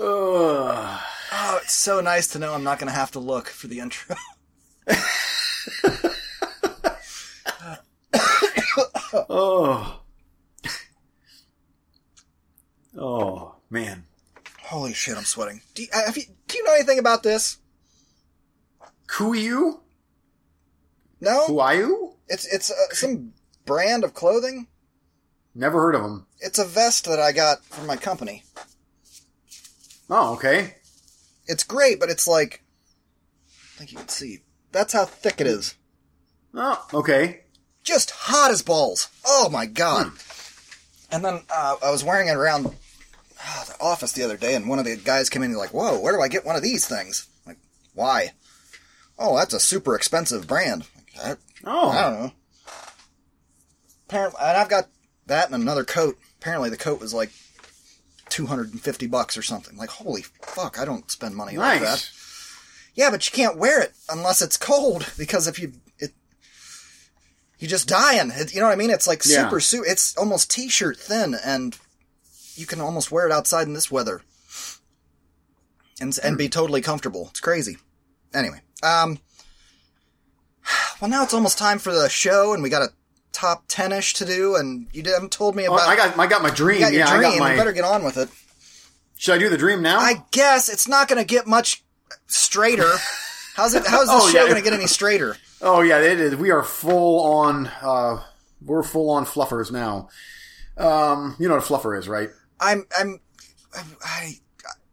Ugh. 0.00 1.00
Oh, 1.38 1.60
it's 1.62 1.74
so 1.74 2.00
nice 2.00 2.28
to 2.28 2.38
know 2.38 2.54
I'm 2.54 2.64
not 2.64 2.78
going 2.78 2.90
to 2.90 2.98
have 2.98 3.10
to 3.10 3.18
look 3.18 3.48
for 3.48 3.66
the 3.66 3.78
intro. 3.78 4.16
oh. 9.28 10.00
Oh 12.98 13.56
man. 13.68 14.06
Holy 14.62 14.94
shit, 14.94 15.18
I'm 15.18 15.24
sweating. 15.24 15.60
Do 15.74 15.82
you, 15.82 15.88
have 15.92 16.16
you, 16.16 16.22
do 16.48 16.56
you 16.56 16.64
know 16.64 16.74
anything 16.74 16.98
about 16.98 17.22
this? 17.22 17.58
Kuiu? 19.06 19.80
No, 21.20 21.46
Kuayu? 21.48 22.14
it's 22.28 22.46
it's 22.52 22.70
uh, 22.70 22.94
some 22.94 23.34
brand 23.66 24.04
of 24.04 24.14
clothing. 24.14 24.68
Never 25.54 25.82
heard 25.82 25.94
of 25.94 26.02
them. 26.02 26.26
It's 26.40 26.58
a 26.58 26.64
vest 26.64 27.04
that 27.04 27.20
I 27.20 27.32
got 27.32 27.62
from 27.64 27.86
my 27.86 27.96
company. 27.96 28.42
Oh, 30.08 30.32
okay. 30.34 30.76
It's 31.46 31.62
great, 31.64 32.00
but 32.00 32.10
it's 32.10 32.26
like 32.26 32.62
I 33.48 33.78
think 33.78 33.92
you 33.92 33.98
can 33.98 34.08
see. 34.08 34.40
That's 34.72 34.92
how 34.92 35.04
thick 35.04 35.40
it 35.40 35.46
is. 35.46 35.74
Oh, 36.54 36.86
okay. 36.94 37.42
Just 37.82 38.10
hot 38.10 38.50
as 38.50 38.62
balls. 38.62 39.08
Oh 39.26 39.48
my 39.50 39.66
god. 39.66 40.12
And 41.10 41.24
then 41.24 41.42
uh, 41.54 41.76
I 41.82 41.90
was 41.90 42.02
wearing 42.02 42.28
it 42.28 42.36
around 42.36 42.66
uh, 42.66 43.64
the 43.64 43.76
office 43.80 44.12
the 44.12 44.22
other 44.24 44.36
day, 44.36 44.54
and 44.54 44.68
one 44.68 44.78
of 44.78 44.84
the 44.86 44.96
guys 44.96 45.30
came 45.30 45.42
in 45.42 45.50
and 45.50 45.58
like, 45.58 45.72
"Whoa, 45.74 46.00
where 46.00 46.12
do 46.12 46.20
I 46.20 46.28
get 46.28 46.44
one 46.44 46.56
of 46.56 46.62
these 46.62 46.86
things?" 46.86 47.28
I'm 47.46 47.50
like, 47.50 47.58
why? 47.94 48.32
Oh, 49.18 49.36
that's 49.36 49.54
a 49.54 49.60
super 49.60 49.94
expensive 49.94 50.46
brand. 50.46 50.84
Like, 50.96 51.24
I, 51.24 51.30
I 51.30 51.36
Oh, 51.64 51.92
don't 51.92 52.20
know. 52.22 52.32
Apparently, 54.08 54.38
and 54.42 54.56
I've 54.56 54.68
got 54.68 54.88
that 55.26 55.50
and 55.50 55.62
another 55.62 55.84
coat. 55.84 56.18
Apparently, 56.40 56.70
the 56.70 56.76
coat 56.76 57.00
was 57.00 57.14
like 57.14 57.30
two 58.36 58.44
hundred 58.44 58.70
and 58.72 58.80
fifty 58.82 59.06
bucks 59.06 59.38
or 59.38 59.42
something. 59.42 59.78
Like, 59.78 59.88
holy 59.88 60.20
fuck! 60.42 60.78
I 60.78 60.84
don't 60.84 61.10
spend 61.10 61.34
money 61.34 61.56
like 61.56 61.80
that. 61.80 62.10
Yeah, 62.94 63.08
but 63.10 63.24
you 63.26 63.32
can't 63.34 63.56
wear 63.56 63.80
it 63.80 63.94
unless 64.10 64.42
it's 64.42 64.58
cold 64.58 65.10
because 65.18 65.46
if 65.46 65.58
you 65.58 65.72
it 65.98 66.12
you 67.58 67.66
just 67.66 67.88
dying. 67.88 68.30
It, 68.34 68.54
you 68.54 68.60
know 68.60 68.66
what 68.66 68.74
I 68.74 68.76
mean? 68.76 68.90
It's 68.90 69.06
like 69.06 69.22
Yeah. 69.24 69.44
super 69.44 69.60
super. 69.60 69.86
It's 69.86 70.14
almost 70.18 70.50
t-shirt 70.50 70.98
thin, 70.98 71.34
and 71.42 71.78
you 72.56 72.66
can 72.66 72.78
almost 72.82 73.10
wear 73.10 73.24
it 73.26 73.32
outside 73.32 73.66
in 73.66 73.72
this 73.72 73.90
weather 73.90 74.20
and 75.98 76.14
and 76.22 76.36
be 76.36 76.50
totally 76.50 76.82
comfortable. 76.82 77.28
It's 77.30 77.40
crazy. 77.40 77.78
Anyway, 78.34 78.60
um, 78.82 79.18
well 81.00 81.08
now 81.08 81.22
it's 81.22 81.32
almost 81.32 81.56
time 81.56 81.78
for 81.78 81.94
the 81.94 82.10
show, 82.10 82.52
and 82.52 82.62
we 82.62 82.68
got 82.68 82.82
a 82.82 82.92
top 83.36 83.64
ten 83.68 83.92
ish 83.92 84.14
to 84.14 84.24
do, 84.24 84.56
and 84.56 84.86
you 84.92 85.02
haven't 85.04 85.30
told 85.32 85.54
me 85.54 85.68
Oh, 85.68 85.74
about. 85.74 85.88
I 85.88 85.94
got 85.96 86.18
I 86.18 86.26
got 86.26 86.42
my 86.42 86.50
dream. 86.50 86.78
you 86.78 86.84
got 86.84 86.92
your 86.92 87.00
yeah, 87.06 87.16
dream. 87.16 87.26
I 87.26 87.30
got 87.30 87.38
my. 87.38 87.50
You 87.52 87.56
better 87.58 87.72
get 87.72 87.84
on 87.84 88.02
with 88.04 88.16
it. 88.16 88.28
Should 89.18 89.34
I 89.34 89.38
do 89.38 89.48
the 89.48 89.58
dream 89.58 89.82
now? 89.82 89.98
I 89.98 90.22
guess 90.30 90.68
it's 90.68 90.88
not 90.88 91.08
going 91.08 91.18
to 91.18 91.24
get 91.26 91.46
much 91.46 91.84
straighter. 92.26 92.90
How's 93.56 93.74
it? 93.74 93.86
How's 93.86 94.06
this 94.08 94.10
Oh, 94.22 94.28
show 94.30 94.40
yeah. 94.44 94.50
going 94.50 94.62
to 94.62 94.68
get 94.68 94.72
any 94.78 94.86
straighter? 94.86 95.36
Oh 95.62 95.80
yeah, 95.82 95.98
it 96.00 96.20
is. 96.20 96.36
We 96.36 96.50
are 96.50 96.62
full 96.62 97.20
on. 97.24 97.66
Uh, 97.82 98.22
we're 98.64 98.82
full 98.82 99.10
on 99.10 99.24
fluffers 99.26 99.70
now. 99.70 100.08
Um, 100.76 101.36
you 101.38 101.48
know 101.48 101.54
what 101.56 101.64
a 101.64 101.72
fluffer 101.72 101.98
is, 101.98 102.08
right? 102.08 102.30
I'm. 102.60 102.86
I'm. 102.98 103.20
I. 103.74 103.82
I 104.02 104.32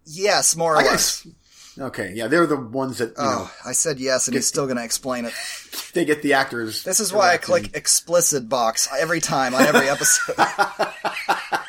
yes, 0.05 0.55
more 0.55 0.75
or 0.75 0.77
I 0.77 0.83
less. 0.83 1.23
guess. 1.23 1.33
Okay, 1.79 2.11
yeah, 2.13 2.27
they're 2.27 2.45
the 2.45 2.55
ones 2.57 2.99
that 2.99 3.09
you 3.09 3.23
know 3.23 3.47
Oh, 3.47 3.55
I 3.65 3.71
said 3.71 3.99
yes, 3.99 4.27
and 4.27 4.35
he's 4.35 4.45
still 4.47 4.65
going 4.65 4.77
to 4.77 4.83
explain 4.83 5.25
it. 5.25 5.33
they 5.93 6.05
get 6.05 6.21
the 6.21 6.33
actors. 6.33 6.83
This 6.83 6.99
is 6.99 7.11
why 7.11 7.33
I 7.33 7.37
click 7.37 7.75
explicit 7.75 8.47
box 8.47 8.87
every 8.99 9.19
time 9.19 9.55
on 9.55 9.63
every 9.63 9.89
episode. 9.89 10.35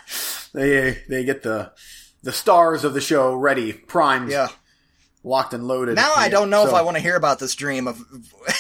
They 0.52 1.02
they 1.08 1.24
get 1.24 1.42
the 1.42 1.72
the 2.22 2.30
stars 2.32 2.84
of 2.84 2.94
the 2.94 3.00
show 3.00 3.34
ready, 3.34 3.72
primed, 3.72 4.30
yeah. 4.30 4.48
locked 5.24 5.52
and 5.52 5.66
loaded. 5.66 5.96
Now 5.96 6.12
I 6.14 6.28
don't 6.28 6.48
know 6.48 6.64
if 6.66 6.72
I 6.72 6.82
want 6.82 6.96
to 6.96 7.02
hear 7.02 7.16
about 7.16 7.38
this 7.40 7.54
dream 7.54 7.88
of. 7.88 7.98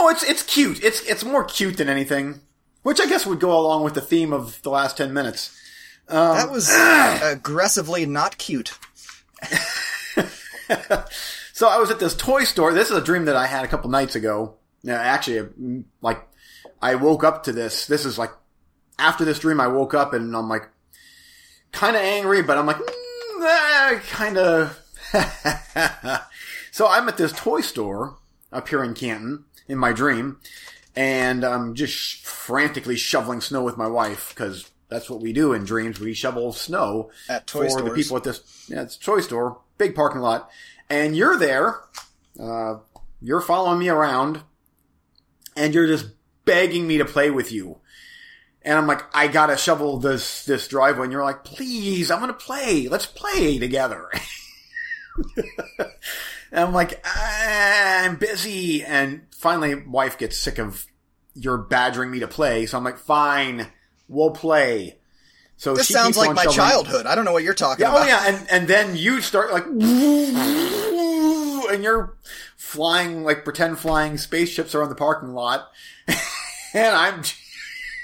Oh, 0.00 0.10
it's 0.10 0.22
it's 0.22 0.44
cute. 0.44 0.84
It's 0.84 1.00
it's 1.02 1.24
more 1.24 1.42
cute 1.42 1.76
than 1.78 1.88
anything, 1.88 2.40
which 2.84 3.00
I 3.00 3.06
guess 3.06 3.26
would 3.26 3.40
go 3.40 3.58
along 3.58 3.82
with 3.82 3.94
the 3.94 4.00
theme 4.00 4.32
of 4.32 4.62
the 4.62 4.70
last 4.70 4.96
ten 4.96 5.12
minutes. 5.12 5.50
Um, 6.08 6.36
That 6.36 6.52
was 6.52 6.70
aggressively 7.22 8.06
not 8.06 8.38
cute. 8.38 8.78
So 11.58 11.66
I 11.66 11.78
was 11.78 11.90
at 11.90 11.98
this 11.98 12.14
toy 12.14 12.44
store. 12.44 12.72
This 12.72 12.88
is 12.88 12.96
a 12.96 13.02
dream 13.02 13.24
that 13.24 13.34
I 13.34 13.48
had 13.48 13.64
a 13.64 13.66
couple 13.66 13.90
nights 13.90 14.14
ago. 14.14 14.54
Now, 14.84 14.94
actually, 14.94 15.40
mm, 15.60 15.82
like 16.00 16.22
I 16.80 16.94
woke 16.94 17.24
up 17.24 17.42
to 17.44 17.52
this. 17.52 17.88
This 17.88 18.04
is 18.04 18.16
like 18.16 18.30
after 18.96 19.24
this 19.24 19.40
dream, 19.40 19.60
I 19.60 19.66
woke 19.66 19.92
up 19.92 20.12
and 20.12 20.36
I'm 20.36 20.48
like 20.48 20.68
kind 21.72 21.96
of 21.96 22.02
angry, 22.02 22.42
but 22.42 22.58
I'm 22.58 22.66
like 22.66 22.76
mm, 22.76 24.00
kind 24.08 24.38
of. 24.38 24.78
so 26.70 26.86
I'm 26.86 27.08
at 27.08 27.16
this 27.16 27.32
toy 27.32 27.60
store 27.60 28.18
up 28.52 28.68
here 28.68 28.84
in 28.84 28.94
Canton 28.94 29.44
in 29.66 29.78
my 29.78 29.92
dream, 29.92 30.38
and 30.94 31.42
I'm 31.42 31.74
just 31.74 32.24
frantically 32.24 32.94
shoveling 32.94 33.40
snow 33.40 33.64
with 33.64 33.76
my 33.76 33.88
wife 33.88 34.28
because 34.28 34.70
that's 34.88 35.10
what 35.10 35.20
we 35.20 35.32
do 35.32 35.52
in 35.54 35.64
dreams. 35.64 35.98
We 35.98 36.14
shovel 36.14 36.52
snow 36.52 37.10
At 37.28 37.48
toy 37.48 37.68
for 37.68 37.82
the 37.82 37.90
people 37.90 38.16
at 38.16 38.22
this. 38.22 38.66
Yeah, 38.68 38.82
it's 38.82 38.96
toy 38.96 39.18
store, 39.22 39.58
big 39.78 39.94
parking 39.94 40.20
lot, 40.20 40.50
and 40.90 41.16
you're 41.16 41.38
there. 41.38 41.80
Uh, 42.40 42.76
you're 43.20 43.40
following 43.40 43.78
me 43.78 43.88
around, 43.88 44.42
and 45.56 45.72
you're 45.72 45.86
just 45.86 46.06
begging 46.44 46.86
me 46.86 46.98
to 46.98 47.04
play 47.04 47.30
with 47.30 47.52
you. 47.52 47.78
And 48.62 48.76
I'm 48.76 48.86
like, 48.86 49.02
I 49.14 49.28
gotta 49.28 49.56
shovel 49.56 49.98
this, 49.98 50.44
this 50.44 50.68
driveway. 50.68 51.04
And 51.04 51.12
you're 51.12 51.24
like, 51.24 51.44
please, 51.44 52.10
I'm 52.10 52.20
gonna 52.20 52.32
play. 52.32 52.88
Let's 52.88 53.06
play 53.06 53.58
together. 53.58 54.10
and 55.36 55.86
I'm 56.52 56.74
like, 56.74 57.00
I'm 57.04 58.16
busy. 58.16 58.84
And 58.84 59.22
finally, 59.30 59.74
wife 59.74 60.18
gets 60.18 60.36
sick 60.36 60.58
of 60.58 60.86
your 61.34 61.56
badgering 61.56 62.10
me 62.10 62.20
to 62.20 62.28
play. 62.28 62.66
So 62.66 62.76
I'm 62.76 62.84
like, 62.84 62.98
fine, 62.98 63.68
we'll 64.08 64.32
play. 64.32 64.97
So 65.58 65.74
This 65.74 65.88
sounds 65.88 66.16
like 66.16 66.34
my 66.34 66.46
childhood. 66.46 67.04
I 67.06 67.14
don't 67.16 67.24
know 67.24 67.32
what 67.32 67.42
you're 67.42 67.52
talking 67.52 67.82
Yeah, 67.84 67.92
oh, 67.92 67.96
about. 67.96 68.04
oh 68.06 68.08
yeah, 68.08 68.24
and 68.28 68.46
and 68.50 68.68
then 68.68 68.96
you 68.96 69.20
start 69.20 69.52
like, 69.52 69.66
and 69.66 69.82
you're 71.82 72.14
flying 72.56 73.24
like 73.24 73.44
pretend 73.44 73.78
flying 73.80 74.16
spaceships 74.18 74.74
around 74.74 74.88
the 74.88 74.94
parking 74.94 75.34
lot, 75.34 75.68
and 76.74 76.94
I'm, 76.94 77.22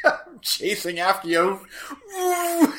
I'm 0.05 0.41
chasing 0.43 0.99
after 0.99 1.29
you. 1.29 1.61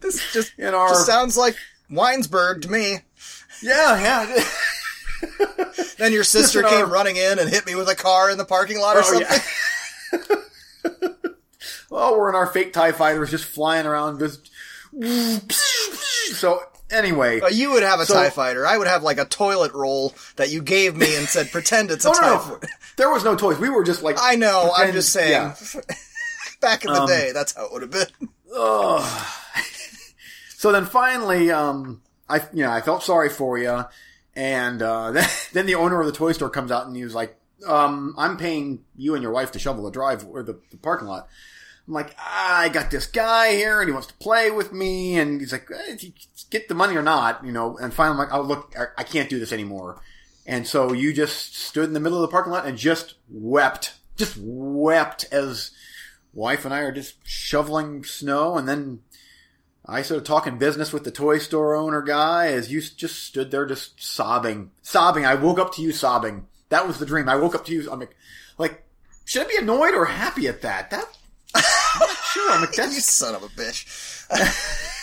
This 0.00 0.32
just, 0.32 0.52
In 0.58 0.74
our 0.74 0.88
just 0.90 1.06
sounds 1.06 1.36
like 1.36 1.56
Weinsberg 1.90 2.62
to 2.62 2.70
me. 2.70 2.98
yeah 3.62 4.00
yeah. 4.00 4.44
Then 5.98 6.12
your 6.12 6.22
sister 6.22 6.64
our- 6.64 6.70
came 6.70 6.88
running 6.90 7.16
in 7.16 7.38
and 7.40 7.50
hit 7.50 7.66
me 7.66 7.74
with 7.74 7.88
a 7.88 7.96
car 7.96 8.30
in 8.30 8.38
the 8.38 8.44
parking 8.44 8.78
lot 8.78 8.96
or 8.96 9.00
Oh, 9.00 9.02
something. 9.02 9.26
yeah. 10.30 10.36
Oh, 11.90 12.18
we're 12.18 12.28
in 12.28 12.34
our 12.34 12.46
fake 12.46 12.72
Tie 12.72 12.92
fighters, 12.92 13.30
just 13.30 13.44
flying 13.44 13.86
around. 13.86 14.18
Just 14.18 14.50
so 16.32 16.60
anyway. 16.90 17.40
Uh, 17.40 17.48
you 17.48 17.70
would 17.72 17.82
have 17.82 18.00
a 18.00 18.06
So- 18.06 18.14
TIE 18.14 18.30
fighter. 18.30 18.66
I 18.66 18.78
would 18.78 18.86
have 18.86 19.02
like 19.02 19.18
a 19.18 19.24
toilet 19.24 19.72
roll 19.74 20.14
that 20.36 20.50
you 20.50 20.62
gave 20.62 20.96
me 20.96 21.16
and 21.16 21.26
said, 21.28 21.50
pretend 21.50 21.90
it's 21.90 22.04
a 22.06 22.10
Oh, 22.10 22.12
TIE 22.14 22.20
no, 22.26 22.34
no. 22.34 22.38
fighter. 22.40 22.68
There 22.96 23.10
was 23.10 23.24
no 23.24 23.36
toys. 23.36 23.58
We 23.58 23.70
were 23.70 23.84
just 23.84 24.02
like 24.02 24.16
I 24.20 24.34
know, 24.34 24.72
I'm 24.76 24.92
just 24.92 25.12
saying. 25.12 25.30
yeah. 25.32 25.54
Back 26.60 26.84
in 26.84 26.92
the 26.92 27.02
Um, 27.02 27.06
day, 27.08 27.30
that's 27.32 27.54
how 27.54 27.66
it 27.66 27.72
would 27.72 27.82
have 27.82 27.90
been. 27.92 28.06
Ugh. 28.56 29.26
so 30.56 30.72
then 30.72 30.86
finally, 30.86 31.52
um, 31.52 32.02
I 32.28 32.38
you 32.52 32.64
know 32.64 32.70
I 32.72 32.80
felt 32.80 33.04
sorry 33.04 33.28
for 33.28 33.56
you, 33.58 33.84
and 34.34 34.82
uh, 34.82 35.12
then, 35.12 35.28
then 35.52 35.66
the 35.66 35.76
owner 35.76 36.00
of 36.00 36.06
the 36.06 36.12
toy 36.12 36.32
store 36.32 36.50
comes 36.50 36.72
out 36.72 36.86
and 36.88 36.96
he 36.96 37.04
was 37.04 37.14
like, 37.14 37.38
um, 37.64 38.14
"I'm 38.18 38.36
paying 38.36 38.82
you 38.96 39.14
and 39.14 39.22
your 39.22 39.30
wife 39.30 39.52
to 39.52 39.60
shovel 39.60 39.84
the 39.84 39.92
drive 39.92 40.26
or 40.26 40.42
the, 40.42 40.58
the 40.72 40.76
parking 40.78 41.06
lot." 41.06 41.28
I'm 41.88 41.94
like, 41.94 42.14
ah, 42.18 42.58
I 42.58 42.68
got 42.68 42.90
this 42.90 43.06
guy 43.06 43.52
here 43.52 43.80
and 43.80 43.88
he 43.88 43.92
wants 43.92 44.08
to 44.08 44.14
play 44.14 44.50
with 44.50 44.74
me, 44.74 45.18
and 45.18 45.40
he's 45.40 45.52
like, 45.52 45.70
eh, 45.70 45.96
"Get 46.50 46.68
the 46.68 46.74
money 46.74 46.94
or 46.94 47.02
not?" 47.02 47.42
You 47.44 47.50
know. 47.50 47.78
And 47.78 47.94
finally, 47.94 48.12
I'm 48.12 48.18
like, 48.18 48.34
"Oh 48.34 48.42
look, 48.42 48.74
I, 48.98 49.02
can't 49.04 49.30
do 49.30 49.38
this 49.38 49.52
anymore." 49.52 50.02
And 50.44 50.66
so 50.66 50.92
you 50.92 51.14
just 51.14 51.56
stood 51.56 51.84
in 51.84 51.94
the 51.94 52.00
middle 52.00 52.22
of 52.22 52.28
the 52.28 52.32
parking 52.32 52.52
lot 52.52 52.66
and 52.66 52.76
just 52.76 53.14
wept, 53.30 53.94
just 54.16 54.36
wept 54.38 55.28
as 55.32 55.70
wife 56.34 56.66
and 56.66 56.74
I 56.74 56.80
are 56.80 56.92
just 56.92 57.16
shoveling 57.26 58.04
snow, 58.04 58.58
and 58.58 58.68
then 58.68 59.00
I 59.86 60.02
started 60.02 60.26
talking 60.26 60.58
business 60.58 60.92
with 60.92 61.04
the 61.04 61.10
toy 61.10 61.38
store 61.38 61.74
owner 61.74 62.02
guy 62.02 62.48
as 62.48 62.70
you 62.70 62.82
just 62.82 63.24
stood 63.24 63.50
there 63.50 63.64
just 63.64 64.02
sobbing, 64.02 64.72
sobbing. 64.82 65.24
I 65.24 65.36
woke 65.36 65.58
up 65.58 65.72
to 65.74 65.82
you 65.82 65.92
sobbing. 65.92 66.48
That 66.68 66.86
was 66.86 66.98
the 66.98 67.06
dream. 67.06 67.30
I 67.30 67.36
woke 67.36 67.54
up 67.54 67.64
to 67.64 67.72
you. 67.72 67.90
I'm 67.90 68.00
like, 68.00 68.14
like, 68.58 68.84
should 69.24 69.46
I 69.46 69.48
be 69.48 69.56
annoyed 69.56 69.94
or 69.94 70.04
happy 70.04 70.46
at 70.48 70.60
that? 70.60 70.90
That 70.90 71.06
I'm 71.94 72.16
sure. 72.32 72.52
I'm 72.52 72.60
like, 72.60 72.76
you 72.76 73.00
son 73.00 73.34
of 73.34 73.42
a 73.42 73.48
bitch. 73.48 73.84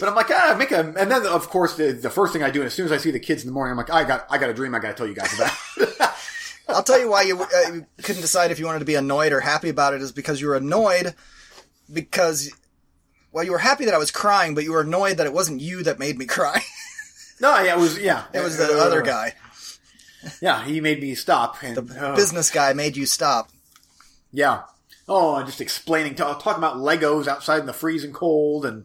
But 0.00 0.08
I'm 0.08 0.14
like, 0.14 0.30
ah, 0.30 0.56
make 0.58 0.72
a. 0.72 0.80
And 0.80 1.10
then 1.10 1.26
of 1.26 1.48
course 1.50 1.76
the 1.76 1.92
the 1.92 2.08
first 2.08 2.32
thing 2.32 2.42
I 2.42 2.50
do, 2.50 2.60
and 2.60 2.66
as 2.66 2.74
soon 2.74 2.86
as 2.86 2.92
I 2.92 2.96
see 2.96 3.10
the 3.10 3.20
kids 3.20 3.42
in 3.42 3.46
the 3.46 3.52
morning, 3.52 3.72
I'm 3.72 3.76
like, 3.76 3.90
I 3.90 4.04
got 4.04 4.26
I 4.30 4.38
got 4.38 4.48
a 4.48 4.54
dream. 4.54 4.74
I 4.74 4.78
got 4.78 4.88
to 4.88 4.94
tell 4.94 5.06
you 5.06 5.14
guys 5.14 5.32
about. 5.34 6.16
I'll 6.68 6.82
tell 6.82 6.98
you 6.98 7.08
why 7.08 7.22
you, 7.22 7.40
uh, 7.40 7.46
couldn't 8.02 8.22
decide 8.22 8.50
if 8.50 8.58
you 8.58 8.66
wanted 8.66 8.80
to 8.80 8.86
be 8.86 8.96
annoyed 8.96 9.32
or 9.32 9.40
happy 9.40 9.68
about 9.68 9.94
it 9.94 10.02
is 10.02 10.10
because 10.10 10.40
you 10.40 10.48
were 10.48 10.56
annoyed 10.56 11.14
because, 11.92 12.50
well, 13.30 13.44
you 13.44 13.52
were 13.52 13.58
happy 13.58 13.84
that 13.84 13.94
I 13.94 13.98
was 13.98 14.10
crying, 14.10 14.56
but 14.56 14.64
you 14.64 14.72
were 14.72 14.80
annoyed 14.80 15.18
that 15.18 15.26
it 15.26 15.32
wasn't 15.32 15.60
you 15.60 15.84
that 15.84 16.00
made 16.00 16.18
me 16.18 16.26
cry. 16.26 16.60
no, 17.40 17.56
yeah, 17.60 17.76
it 17.76 17.78
was 17.78 18.00
yeah, 18.00 18.24
it 18.32 18.40
was 18.40 18.56
the 18.56 18.78
other 18.80 19.02
guy. 19.02 19.34
Yeah, 20.40 20.64
he 20.64 20.80
made 20.80 21.00
me 21.00 21.14
stop. 21.14 21.62
And, 21.62 21.76
The 21.76 22.08
oh. 22.12 22.16
business 22.16 22.50
guy 22.50 22.72
made 22.72 22.96
you 22.96 23.06
stop. 23.06 23.50
Yeah. 24.32 24.62
Oh, 25.08 25.42
just 25.44 25.60
explaining, 25.60 26.14
ta- 26.16 26.34
talking 26.34 26.58
about 26.62 26.76
Legos 26.76 27.28
outside 27.28 27.60
in 27.60 27.66
the 27.66 27.72
freezing 27.72 28.12
cold, 28.12 28.66
and 28.66 28.84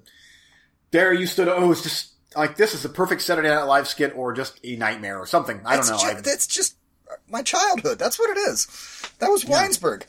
there 0.92 1.12
you 1.14 1.26
stood. 1.26 1.48
Oh, 1.48 1.72
it's 1.72 1.82
just 1.82 2.12
like 2.36 2.56
this 2.58 2.74
is 2.74 2.84
the 2.84 2.90
perfect 2.90 3.22
Saturday 3.24 3.50
Night 3.50 3.64
Live 3.64 3.88
skit, 3.88 4.14
or 4.16 4.32
just 4.34 4.60
a 4.64 4.76
nightmare, 4.76 5.20
or 5.20 5.26
something. 5.26 5.62
I 5.66 5.78
don't 5.78 5.88
know. 5.90 5.98
Ju- 5.98 6.22
that's 6.22 6.46
just 6.48 6.76
my 7.30 7.42
childhood. 7.42 7.98
That's 7.98 8.20
what 8.20 8.30
it 8.30 8.38
is. 8.40 8.68
That 9.20 9.30
was 9.30 9.44
Weinsberg. 9.46 10.04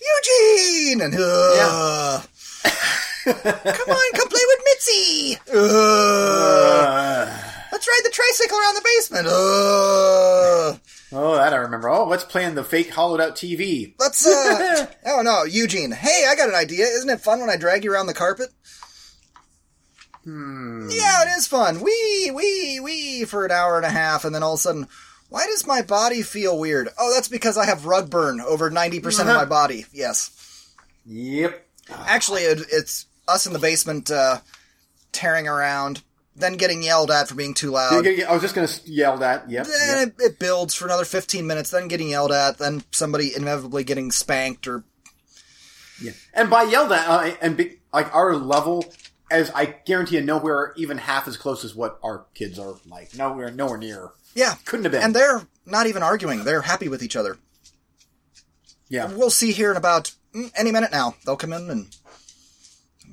Eugene! 0.00 1.00
And, 1.00 1.14
uh, 1.18 2.22
come 3.24 3.90
on, 3.90 4.12
come 4.14 4.28
play 4.28 4.40
with 4.46 4.60
Mitzi! 4.64 5.38
Uh, 5.52 7.26
let's 7.72 7.86
ride 7.88 8.00
the 8.04 8.10
tricycle 8.10 8.58
around 8.58 8.74
the 8.74 8.80
basement! 8.96 9.26
Uh, 9.26 10.76
oh, 11.12 11.36
that 11.36 11.52
I 11.52 11.56
remember. 11.56 11.88
Oh, 11.88 12.04
let's 12.06 12.24
play 12.24 12.44
in 12.44 12.54
the 12.54 12.64
fake 12.64 12.90
hollowed 12.90 13.20
out 13.20 13.36
TV. 13.36 13.94
let's, 13.98 14.26
uh, 14.26 14.86
oh 15.06 15.22
no, 15.22 15.44
Eugene. 15.44 15.92
Hey, 15.92 16.26
I 16.28 16.34
got 16.36 16.48
an 16.48 16.54
idea. 16.54 16.84
Isn't 16.84 17.10
it 17.10 17.20
fun 17.20 17.40
when 17.40 17.50
I 17.50 17.56
drag 17.56 17.84
you 17.84 17.92
around 17.92 18.06
the 18.06 18.14
carpet? 18.14 18.48
Hmm. 20.24 20.88
Yeah, 20.90 21.22
it 21.22 21.38
is 21.38 21.46
fun. 21.46 21.80
Wee, 21.80 22.30
wee, 22.34 22.80
wee 22.80 23.24
for 23.24 23.44
an 23.44 23.50
hour 23.50 23.76
and 23.76 23.86
a 23.86 23.90
half, 23.90 24.24
and 24.24 24.34
then 24.34 24.42
all 24.42 24.54
of 24.54 24.58
a 24.58 24.62
sudden, 24.62 24.86
why 25.30 25.46
does 25.46 25.66
my 25.66 25.82
body 25.82 26.22
feel 26.22 26.58
weird? 26.58 26.88
Oh, 26.98 27.12
that's 27.14 27.28
because 27.28 27.56
I 27.56 27.66
have 27.66 27.86
rug 27.86 28.10
burn 28.10 28.40
over 28.40 28.70
90% 28.70 29.20
of 29.20 29.26
my 29.26 29.44
body. 29.44 29.86
Yes. 29.92 30.74
Yep. 31.06 31.66
Actually, 31.90 32.42
it, 32.42 32.60
it's 32.70 33.06
us 33.26 33.46
in 33.46 33.52
the 33.52 33.58
basement 33.58 34.10
uh, 34.10 34.38
tearing 35.12 35.48
around, 35.48 36.02
then 36.38 36.56
getting 36.56 36.82
yelled 36.82 37.10
at 37.10 37.28
for 37.28 37.34
being 37.34 37.54
too 37.54 37.70
loud. 37.72 38.06
I 38.06 38.32
was 38.32 38.42
just 38.42 38.54
gonna 38.54 38.68
yell 38.84 39.18
that. 39.18 39.50
Yep. 39.50 39.66
Then 39.66 39.98
yep. 39.98 40.08
it, 40.18 40.22
it 40.22 40.38
builds 40.38 40.74
for 40.74 40.86
another 40.86 41.04
15 41.04 41.46
minutes, 41.46 41.70
then 41.70 41.88
getting 41.88 42.08
yelled 42.08 42.32
at, 42.32 42.58
then 42.58 42.84
somebody 42.90 43.34
inevitably 43.34 43.84
getting 43.84 44.10
spanked 44.10 44.66
or. 44.66 44.84
Yeah. 46.00 46.12
And 46.32 46.48
by 46.48 46.62
yelled 46.62 46.92
at, 46.92 47.08
uh, 47.08 47.34
and 47.42 47.56
be, 47.56 47.80
like 47.92 48.14
our 48.14 48.36
level, 48.36 48.84
as 49.30 49.50
I 49.50 49.66
guarantee 49.84 50.16
you, 50.16 50.22
nowhere 50.22 50.72
even 50.76 50.98
half 50.98 51.26
as 51.26 51.36
close 51.36 51.64
as 51.64 51.74
what 51.74 51.98
our 52.02 52.26
kids 52.34 52.58
are 52.58 52.76
like. 52.86 53.16
Nowhere, 53.16 53.50
nowhere 53.50 53.78
near. 53.78 54.10
Yeah. 54.34 54.54
Couldn't 54.64 54.84
have 54.84 54.92
been. 54.92 55.02
And 55.02 55.14
they're 55.14 55.42
not 55.66 55.86
even 55.86 56.02
arguing. 56.02 56.44
They're 56.44 56.62
happy 56.62 56.88
with 56.88 57.02
each 57.02 57.16
other. 57.16 57.38
yeah. 58.88 59.12
We'll 59.12 59.30
see 59.30 59.50
here 59.50 59.72
in 59.72 59.76
about 59.76 60.12
mm, 60.32 60.52
any 60.56 60.70
minute 60.70 60.92
now. 60.92 61.16
They'll 61.26 61.36
come 61.36 61.52
in 61.52 61.68
and 61.68 61.96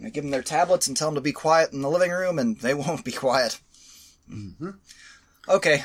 I'm 0.05 0.11
give 0.11 0.23
them 0.23 0.31
their 0.31 0.41
tablets 0.43 0.87
and 0.87 0.95
tell 0.95 1.07
them 1.07 1.15
to 1.15 1.21
be 1.21 1.31
quiet 1.33 1.73
in 1.73 1.81
the 1.81 1.89
living 1.89 2.11
room, 2.11 2.37
and 2.39 2.57
they 2.59 2.73
won't 2.75 3.03
be 3.03 3.11
quiet. 3.11 3.59
Mm-hmm. 4.31 4.69
Okay, 5.49 5.83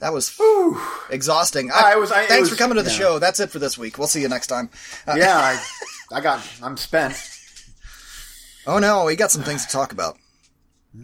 that 0.00 0.12
was 0.12 0.34
Whew. 0.36 0.80
exhausting. 1.10 1.70
I 1.74 1.96
was- 1.96 2.12
I- 2.12 2.26
thanks 2.26 2.42
was- 2.42 2.50
for 2.50 2.56
coming 2.56 2.76
to 2.76 2.82
the 2.82 2.90
yeah. 2.90 2.96
show. 2.96 3.18
That's 3.18 3.40
it 3.40 3.50
for 3.50 3.58
this 3.58 3.76
week. 3.78 3.98
We'll 3.98 4.08
see 4.08 4.22
you 4.22 4.28
next 4.28 4.46
time. 4.48 4.70
Uh, 5.06 5.16
yeah, 5.18 5.36
I, 6.12 6.16
I 6.16 6.20
got, 6.20 6.46
I'm 6.62 6.76
spent. 6.76 7.14
Oh 8.66 8.78
no, 8.78 9.04
we 9.06 9.16
got 9.16 9.30
some 9.30 9.42
things 9.42 9.64
to 9.66 9.72
talk 9.72 9.92
about. 9.92 10.16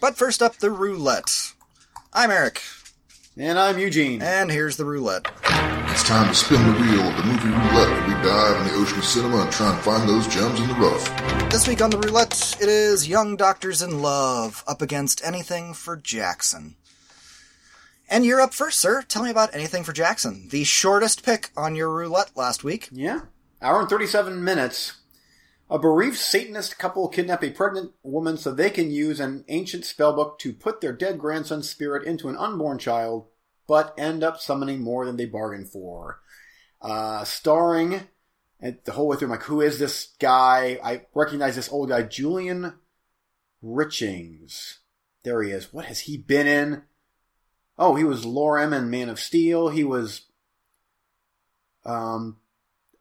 But 0.00 0.16
first 0.16 0.42
up, 0.42 0.56
the 0.58 0.70
roulette. 0.70 1.52
I'm 2.12 2.30
Eric, 2.30 2.62
And 3.36 3.58
I'm 3.58 3.78
Eugene. 3.80 4.22
and 4.22 4.48
here's 4.50 4.76
the 4.76 4.84
roulette. 4.84 5.26
It's 5.90 6.04
time 6.04 6.28
to 6.28 6.34
spin 6.34 6.64
the 6.64 6.80
wheel 6.80 7.02
dive 8.22 8.56
in 8.60 8.72
the 8.72 8.78
ocean 8.78 8.98
of 8.98 9.04
cinema 9.04 9.42
and 9.42 9.52
try 9.52 9.72
and 9.72 9.80
find 9.82 10.08
those 10.08 10.26
gems 10.26 10.60
in 10.60 10.68
the 10.68 10.74
rough. 10.74 11.50
This 11.50 11.68
week 11.68 11.80
on 11.80 11.90
the 11.90 11.98
roulette, 11.98 12.56
it 12.60 12.68
is 12.68 13.08
Young 13.08 13.36
Doctors 13.36 13.80
in 13.80 14.02
Love 14.02 14.64
up 14.66 14.82
against 14.82 15.24
Anything 15.24 15.72
for 15.72 15.96
Jackson. 15.96 16.76
And 18.08 18.24
you're 18.24 18.40
up 18.40 18.54
first, 18.54 18.80
sir. 18.80 19.02
Tell 19.02 19.22
me 19.22 19.30
about 19.30 19.54
Anything 19.54 19.84
for 19.84 19.92
Jackson, 19.92 20.48
the 20.50 20.64
shortest 20.64 21.24
pick 21.24 21.50
on 21.56 21.76
your 21.76 21.90
roulette 21.90 22.36
last 22.36 22.64
week. 22.64 22.88
Yeah. 22.90 23.20
Hour 23.62 23.80
and 23.80 23.88
37 23.88 24.42
minutes. 24.42 24.94
A 25.70 25.78
bereaved 25.78 26.16
Satanist 26.16 26.78
couple 26.78 27.06
kidnap 27.08 27.44
a 27.44 27.50
pregnant 27.50 27.92
woman 28.02 28.38
so 28.38 28.50
they 28.50 28.70
can 28.70 28.90
use 28.90 29.20
an 29.20 29.44
ancient 29.48 29.84
spellbook 29.84 30.38
to 30.38 30.54
put 30.54 30.80
their 30.80 30.94
dead 30.94 31.18
grandson's 31.18 31.68
spirit 31.68 32.06
into 32.06 32.28
an 32.28 32.36
unborn 32.36 32.78
child, 32.78 33.26
but 33.66 33.94
end 33.98 34.24
up 34.24 34.40
summoning 34.40 34.80
more 34.80 35.04
than 35.04 35.16
they 35.16 35.26
bargained 35.26 35.68
for. 35.68 36.20
Uh, 36.80 37.24
starring, 37.24 38.02
and 38.60 38.78
the 38.84 38.92
whole 38.92 39.08
way 39.08 39.16
through, 39.16 39.26
I'm 39.26 39.32
like, 39.32 39.42
who 39.42 39.60
is 39.60 39.78
this 39.78 40.14
guy? 40.20 40.78
I 40.82 41.06
recognize 41.14 41.56
this 41.56 41.70
old 41.70 41.88
guy, 41.88 42.02
Julian 42.02 42.74
Richings. 43.62 44.78
There 45.24 45.42
he 45.42 45.50
is. 45.50 45.72
What 45.72 45.86
has 45.86 46.00
he 46.00 46.16
been 46.16 46.46
in? 46.46 46.82
Oh, 47.78 47.94
he 47.94 48.04
was 48.04 48.24
Lor-Em 48.24 48.72
and 48.72 48.90
Man 48.90 49.08
of 49.08 49.20
Steel. 49.20 49.68
He 49.68 49.84
was 49.84 50.22
um, 51.84 52.38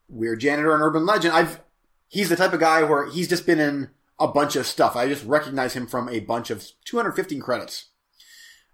Weird 0.07 0.39
Janitor 0.39 0.73
and 0.73 0.83
Urban 0.83 1.05
Legend. 1.05 1.33
I've 1.33 1.59
he's 2.07 2.29
the 2.29 2.35
type 2.35 2.53
of 2.53 2.59
guy 2.59 2.83
where 2.83 3.09
he's 3.09 3.27
just 3.27 3.45
been 3.45 3.59
in 3.59 3.89
a 4.19 4.27
bunch 4.27 4.55
of 4.55 4.65
stuff. 4.65 4.95
I 4.95 5.07
just 5.07 5.25
recognize 5.25 5.73
him 5.73 5.87
from 5.87 6.09
a 6.09 6.19
bunch 6.19 6.49
of 6.49 6.65
215 6.85 7.39
credits. 7.41 7.85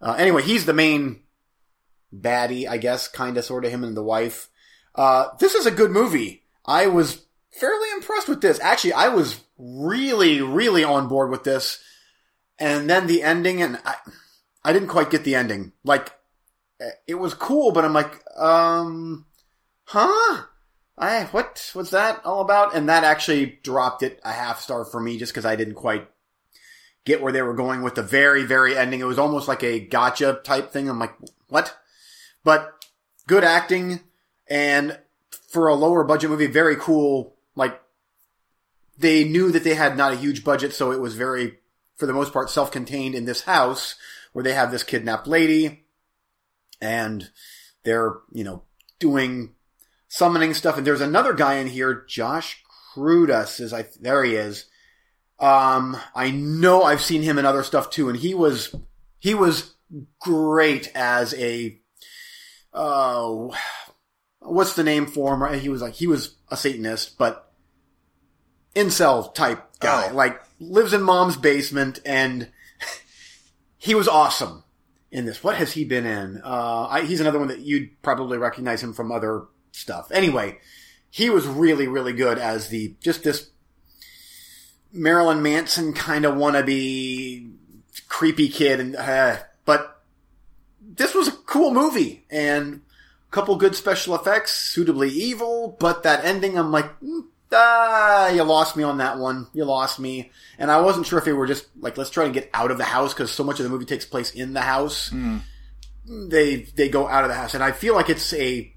Uh, 0.01 0.13
anyway, 0.13 0.43
he's 0.43 0.65
the 0.65 0.73
main 0.73 1.23
baddie, 2.13 2.67
I 2.67 2.77
guess, 2.77 3.07
kind 3.07 3.37
of, 3.37 3.45
sort 3.45 3.65
of 3.65 3.71
him 3.71 3.83
and 3.83 3.97
the 3.97 4.03
wife. 4.03 4.49
Uh, 4.95 5.29
this 5.39 5.55
is 5.55 5.65
a 5.65 5.71
good 5.71 5.91
movie. 5.91 6.43
I 6.65 6.87
was 6.87 7.25
fairly 7.51 7.91
impressed 7.93 8.29
with 8.29 8.41
this. 8.41 8.59
Actually, 8.59 8.93
I 8.93 9.09
was 9.09 9.41
really, 9.57 10.41
really 10.41 10.83
on 10.83 11.07
board 11.07 11.29
with 11.29 11.43
this. 11.43 11.81
And 12.59 12.89
then 12.89 13.07
the 13.07 13.23
ending, 13.23 13.61
and 13.61 13.79
I, 13.85 13.95
I 14.63 14.73
didn't 14.73 14.89
quite 14.89 15.09
get 15.09 15.23
the 15.23 15.35
ending. 15.35 15.73
Like, 15.83 16.11
it 17.07 17.15
was 17.15 17.33
cool, 17.33 17.71
but 17.71 17.85
I'm 17.85 17.93
like, 17.93 18.21
um, 18.37 19.25
huh? 19.85 20.43
I, 20.97 21.23
what 21.25 21.71
was 21.73 21.89
that 21.89 22.21
all 22.23 22.41
about? 22.41 22.75
And 22.75 22.87
that 22.89 23.03
actually 23.03 23.59
dropped 23.63 24.03
it 24.03 24.19
a 24.23 24.31
half 24.31 24.61
star 24.61 24.85
for 24.85 24.99
me 24.99 25.17
just 25.17 25.33
because 25.33 25.45
I 25.45 25.55
didn't 25.55 25.73
quite 25.75 26.07
get 27.05 27.21
where 27.21 27.31
they 27.31 27.41
were 27.41 27.55
going 27.55 27.81
with 27.81 27.95
the 27.95 28.03
very, 28.03 28.43
very 28.43 28.77
ending. 28.77 28.99
It 28.99 29.05
was 29.05 29.19
almost 29.19 29.47
like 29.47 29.63
a 29.63 29.79
gotcha 29.79 30.39
type 30.43 30.71
thing. 30.71 30.87
I'm 30.87 30.99
like, 30.99 31.15
what? 31.47 31.75
But 32.43 32.85
good 33.27 33.43
acting 33.43 34.01
and 34.47 34.99
for 35.47 35.67
a 35.67 35.75
lower 35.75 36.03
budget 36.03 36.29
movie, 36.29 36.47
very 36.47 36.75
cool. 36.75 37.35
Like 37.55 37.79
they 38.97 39.23
knew 39.23 39.51
that 39.51 39.63
they 39.63 39.75
had 39.75 39.97
not 39.97 40.13
a 40.13 40.17
huge 40.17 40.43
budget, 40.43 40.73
so 40.73 40.91
it 40.91 40.99
was 40.99 41.15
very, 41.15 41.59
for 41.97 42.05
the 42.05 42.13
most 42.13 42.33
part, 42.33 42.49
self-contained 42.49 43.15
in 43.15 43.25
this 43.25 43.41
house 43.41 43.95
where 44.33 44.43
they 44.43 44.53
have 44.53 44.71
this 44.71 44.83
kidnapped 44.83 45.27
lady 45.27 45.85
and 46.81 47.29
they're, 47.83 48.15
you 48.31 48.43
know, 48.43 48.63
doing 48.99 49.53
summoning 50.07 50.53
stuff. 50.53 50.77
And 50.77 50.87
there's 50.87 51.01
another 51.01 51.33
guy 51.33 51.55
in 51.55 51.67
here, 51.67 52.03
Josh 52.07 52.63
Crudas 52.95 53.59
is 53.59 53.73
I, 53.73 53.85
there 53.99 54.23
he 54.23 54.35
is. 54.35 54.65
Um, 55.39 55.97
I 56.15 56.31
know 56.31 56.83
I've 56.83 57.01
seen 57.01 57.21
him 57.21 57.37
in 57.37 57.45
other 57.45 57.63
stuff 57.63 57.89
too, 57.89 58.09
and 58.09 58.17
he 58.17 58.33
was, 58.33 58.75
he 59.19 59.33
was 59.33 59.75
great 60.19 60.91
as 60.95 61.33
a, 61.35 61.79
uh, 62.73 63.49
what's 64.43 64.75
the 64.75 64.83
name 64.83 65.05
for 65.07 65.33
him? 65.33 65.41
Right? 65.43 65.61
He 65.61 65.69
was 65.69 65.81
like, 65.81 65.93
he 65.93 66.07
was 66.07 66.35
a 66.49 66.57
Satanist, 66.57 67.17
but 67.17 67.51
incel 68.75 69.33
type 69.33 69.79
guy, 69.79 70.09
Oh. 70.11 70.15
like 70.15 70.41
lives 70.59 70.93
in 70.93 71.01
mom's 71.03 71.37
basement 71.37 71.99
and 72.05 72.49
he 73.77 73.93
was 73.95 74.07
awesome 74.07 74.63
in 75.11 75.25
this. 75.25 75.43
What 75.43 75.55
has 75.57 75.73
he 75.73 75.85
been 75.85 76.05
in? 76.05 76.41
Uh, 76.43 76.87
I, 76.89 77.01
he's 77.01 77.21
another 77.21 77.39
one 77.39 77.49
that 77.49 77.59
you'd 77.59 78.01
probably 78.01 78.37
recognize 78.37 78.81
him 78.81 78.93
from 78.93 79.11
other 79.11 79.43
stuff. 79.71 80.11
Anyway, 80.11 80.57
he 81.09 81.29
was 81.29 81.45
really, 81.45 81.87
really 81.87 82.13
good 82.13 82.39
as 82.39 82.69
the, 82.69 82.95
just 82.99 83.23
this 83.23 83.49
Marilyn 84.91 85.41
Manson 85.43 85.93
kind 85.93 86.25
of 86.25 86.35
wannabe 86.35 87.51
creepy 88.07 88.49
kid 88.49 88.79
and, 88.79 88.95
uh, 88.95 89.37
but 89.65 90.01
this 90.81 91.13
was 91.13 91.27
a 91.27 91.31
cool 91.31 91.71
movie 91.73 92.25
and 92.29 92.81
couple 93.33 93.55
good 93.55 93.75
special 93.75 94.15
effects, 94.15 94.51
suitably 94.51 95.09
evil, 95.09 95.75
but 95.79 96.03
that 96.03 96.23
ending, 96.23 96.57
I'm 96.57 96.71
like, 96.71 96.99
mm, 96.99 97.23
ah, 97.51 98.29
you 98.29 98.43
lost 98.43 98.77
me 98.77 98.83
on 98.83 98.99
that 98.99 99.17
one. 99.17 99.47
You 99.53 99.65
lost 99.65 99.99
me. 99.99 100.31
And 100.57 100.69
I 100.69 100.79
wasn't 100.81 101.07
sure 101.07 101.19
if 101.19 101.25
they 101.25 101.33
were 101.33 101.47
just 101.47 101.65
like, 101.79 101.97
let's 101.97 102.11
try 102.11 102.25
and 102.25 102.33
get 102.33 102.49
out 102.53 102.71
of 102.71 102.77
the 102.77 102.83
house 102.83 103.13
because 103.13 103.31
so 103.31 103.43
much 103.43 103.59
of 103.59 103.63
the 103.63 103.69
movie 103.69 103.85
takes 103.85 104.05
place 104.05 104.31
in 104.31 104.53
the 104.53 104.61
house. 104.61 105.11
They, 106.29 106.57
they 106.75 106.89
go 106.89 107.07
out 107.07 107.23
of 107.23 107.29
the 107.29 107.35
house 107.35 107.53
and 107.53 107.63
I 107.63 107.71
feel 107.71 107.95
like 107.95 108.09
it's 108.09 108.33
a 108.33 108.73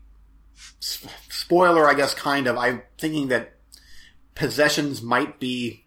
spoiler, 0.80 1.86
I 1.88 1.94
guess, 1.94 2.14
kind 2.14 2.46
of. 2.46 2.56
I'm 2.56 2.82
thinking 2.98 3.28
that 3.28 3.56
possessions 4.34 5.02
might 5.02 5.38
be 5.38 5.84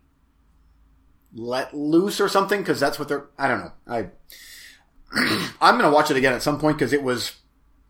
let 1.34 1.73
loose 1.73 2.19
or 2.19 2.27
something 2.27 2.60
because 2.60 2.79
that's 2.79 2.99
what 2.99 3.08
they're. 3.08 3.27
I 3.38 3.47
don't 3.47 3.60
know. 3.60 3.71
I 3.88 4.10
I'm 5.62 5.77
gonna 5.77 5.91
watch 5.91 6.12
it 6.12 6.17
again 6.17 6.34
at 6.34 6.41
some 6.41 6.60
point 6.60 6.77
because 6.77 6.93
it 6.93 7.03
was 7.03 7.34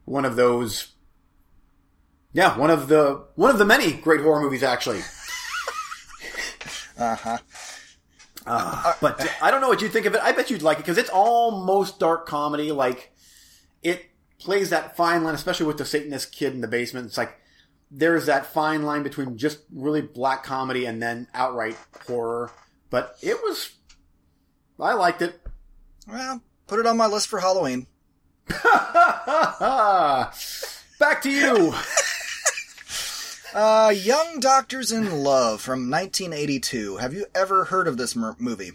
one 0.09 0.25
of 0.25 0.35
those. 0.35 0.93
Yeah, 2.33 2.57
one 2.57 2.69
of 2.69 2.87
the 2.87 3.25
one 3.35 3.51
of 3.51 3.59
the 3.59 3.65
many 3.65 3.93
great 3.93 4.21
horror 4.21 4.41
movies 4.41 4.63
actually. 4.63 5.01
Uh-huh. 6.97 7.37
Uh, 8.45 8.93
but 8.99 9.25
I 9.41 9.51
don't 9.51 9.61
know 9.61 9.69
what 9.69 9.81
you 9.81 9.87
think 9.87 10.05
of 10.05 10.15
it. 10.15 10.21
I 10.21 10.33
bet 10.33 10.49
you'd 10.49 10.61
like 10.61 10.79
it 10.79 10.81
because 10.81 10.97
it's 10.97 11.09
almost 11.09 11.97
dark 11.97 12.25
comedy. 12.25 12.73
Like 12.73 13.13
it 13.81 14.09
plays 14.37 14.71
that 14.71 14.97
fine 14.97 15.23
line, 15.23 15.33
especially 15.33 15.67
with 15.67 15.77
the 15.77 15.85
Satanist 15.85 16.33
kid 16.33 16.53
in 16.53 16.59
the 16.59 16.67
basement. 16.67 17.05
It's 17.05 17.17
like 17.17 17.39
there's 17.89 18.25
that 18.25 18.47
fine 18.47 18.83
line 18.83 19.03
between 19.03 19.37
just 19.37 19.59
really 19.73 20.01
black 20.01 20.43
comedy 20.43 20.85
and 20.85 21.01
then 21.01 21.27
outright 21.33 21.77
horror. 22.05 22.51
But 22.89 23.15
it 23.21 23.37
was, 23.43 23.71
I 24.77 24.95
liked 24.95 25.21
it. 25.21 25.39
Well, 26.05 26.41
put 26.67 26.79
it 26.81 26.85
on 26.85 26.97
my 26.97 27.07
list 27.07 27.27
for 27.27 27.39
Halloween. 27.39 27.87
Back 30.99 31.21
to 31.23 31.29
you. 31.31 31.73
Uh, 33.51 33.91
Young 33.95 34.39
Doctors 34.39 34.91
in 34.91 35.23
Love 35.23 35.59
from 35.59 35.89
1982. 35.89 36.97
Have 36.97 37.15
you 37.15 37.25
ever 37.33 37.65
heard 37.65 37.87
of 37.87 37.97
this 37.97 38.15
mer- 38.15 38.35
movie? 38.37 38.73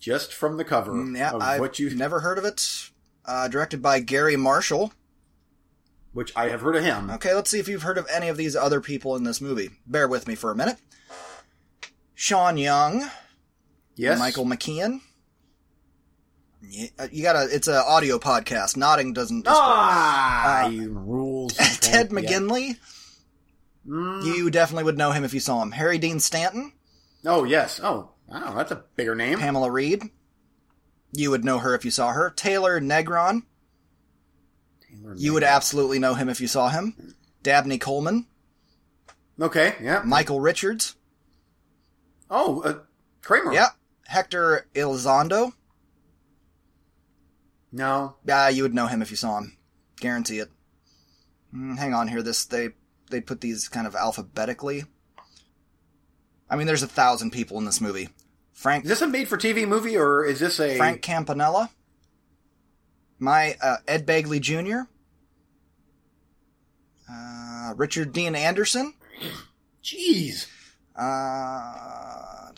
just 0.00 0.32
from 0.32 0.56
the 0.56 0.64
cover 0.64 0.92
Mm, 0.92 1.18
Yeah, 1.18 1.32
of 1.32 1.42
I've 1.42 1.60
what 1.60 1.78
you, 1.78 1.94
never 1.94 2.20
heard 2.20 2.38
of 2.38 2.46
it. 2.46 2.88
Uh, 3.26 3.46
directed 3.46 3.82
by 3.82 4.00
Garry 4.00 4.36
Marshall. 4.36 4.94
which 6.14 6.32
I 6.34 6.48
have 6.48 6.62
heard 6.62 6.76
of 6.76 6.82
him. 6.84 7.10
Okay, 7.10 7.34
let's 7.34 7.50
see 7.50 7.58
if 7.58 7.68
you've 7.68 7.82
heard 7.82 7.98
of 7.98 8.06
any 8.10 8.28
of 8.28 8.38
these 8.38 8.56
other 8.56 8.80
people 8.80 9.16
in 9.16 9.24
this 9.24 9.42
movie. 9.42 9.68
Bear 9.86 10.08
with 10.08 10.26
me 10.26 10.34
for 10.34 10.50
a 10.50 10.56
minute. 10.56 10.78
Sean 12.14 12.56
Young, 12.56 13.10
Yes, 13.96 14.18
Michael 14.18 14.46
McKean. 14.46 15.02
Yeah, 16.68 16.86
You 17.12 17.22
gotta, 17.22 17.48
it's 17.50 17.68
an 17.68 17.74
audio 17.74 18.18
podcast. 18.18 18.76
Nodding 18.76 19.12
doesn't. 19.12 19.44
Ah, 19.48 20.64
Uh, 20.64 20.68
you 20.68 20.90
rules. 20.92 21.52
Ted 21.80 22.10
Yeah. 22.12 22.20
McGinley. 22.20 22.76
Mm. 23.86 24.24
You 24.24 24.50
definitely 24.50 24.84
would 24.84 24.98
know 24.98 25.12
him 25.12 25.24
if 25.24 25.34
you 25.34 25.40
saw 25.40 25.60
him. 25.62 25.72
Harry 25.72 25.98
Dean 25.98 26.20
Stanton. 26.20 26.72
Oh 27.26 27.44
yes. 27.44 27.80
Oh, 27.82 28.10
wow, 28.28 28.54
that's 28.54 28.72
a 28.72 28.82
bigger 28.96 29.14
name. 29.14 29.38
Pamela 29.38 29.70
Reed. 29.70 30.02
You 31.12 31.30
would 31.30 31.44
know 31.44 31.58
her 31.58 31.74
if 31.74 31.84
you 31.84 31.90
saw 31.90 32.12
her. 32.12 32.30
Taylor 32.30 32.80
Negron. 32.80 33.42
You 35.16 35.32
would 35.34 35.42
absolutely 35.44 35.98
know 35.98 36.14
him 36.14 36.28
if 36.28 36.40
you 36.40 36.46
saw 36.48 36.68
him. 36.68 37.14
Dabney 37.42 37.78
Coleman. 37.78 38.26
Okay. 39.40 39.74
Yeah. 39.82 40.02
Michael 40.04 40.40
Richards. 40.40 40.96
Oh, 42.30 42.62
uh, 42.62 42.78
Kramer. 43.22 43.52
Yeah. 43.52 43.68
Hector 44.06 44.66
Elizondo. 44.74 45.52
No. 47.74 48.14
Ah, 48.30 48.48
you 48.48 48.62
would 48.62 48.72
know 48.72 48.86
him 48.86 49.02
if 49.02 49.10
you 49.10 49.16
saw 49.16 49.36
him. 49.38 49.56
Guarantee 49.96 50.38
it. 50.38 50.48
Mm, 51.52 51.76
hang 51.76 51.92
on 51.92 52.06
here. 52.06 52.22
This 52.22 52.44
they 52.44 52.70
they 53.10 53.20
put 53.20 53.40
these 53.40 53.68
kind 53.68 53.86
of 53.86 53.96
alphabetically. 53.96 54.84
I 56.48 56.54
mean, 56.56 56.68
there's 56.68 56.84
a 56.84 56.88
thousand 56.88 57.32
people 57.32 57.58
in 57.58 57.64
this 57.64 57.80
movie. 57.80 58.10
Frank 58.52 58.84
Is 58.84 58.90
this 58.90 59.02
a 59.02 59.08
made-for-TV 59.08 59.66
movie 59.66 59.96
or 59.96 60.24
is 60.24 60.38
this 60.38 60.60
a 60.60 60.76
Frank 60.76 61.02
Campanella. 61.02 61.70
My 63.18 63.56
uh, 63.60 63.78
Ed 63.88 64.06
Begley 64.06 64.40
Jr. 64.40 64.88
Uh, 67.10 67.74
Richard 67.74 68.12
Dean 68.12 68.36
Anderson. 68.36 68.94
Jeez. 69.82 70.46
Uh, 70.94 72.52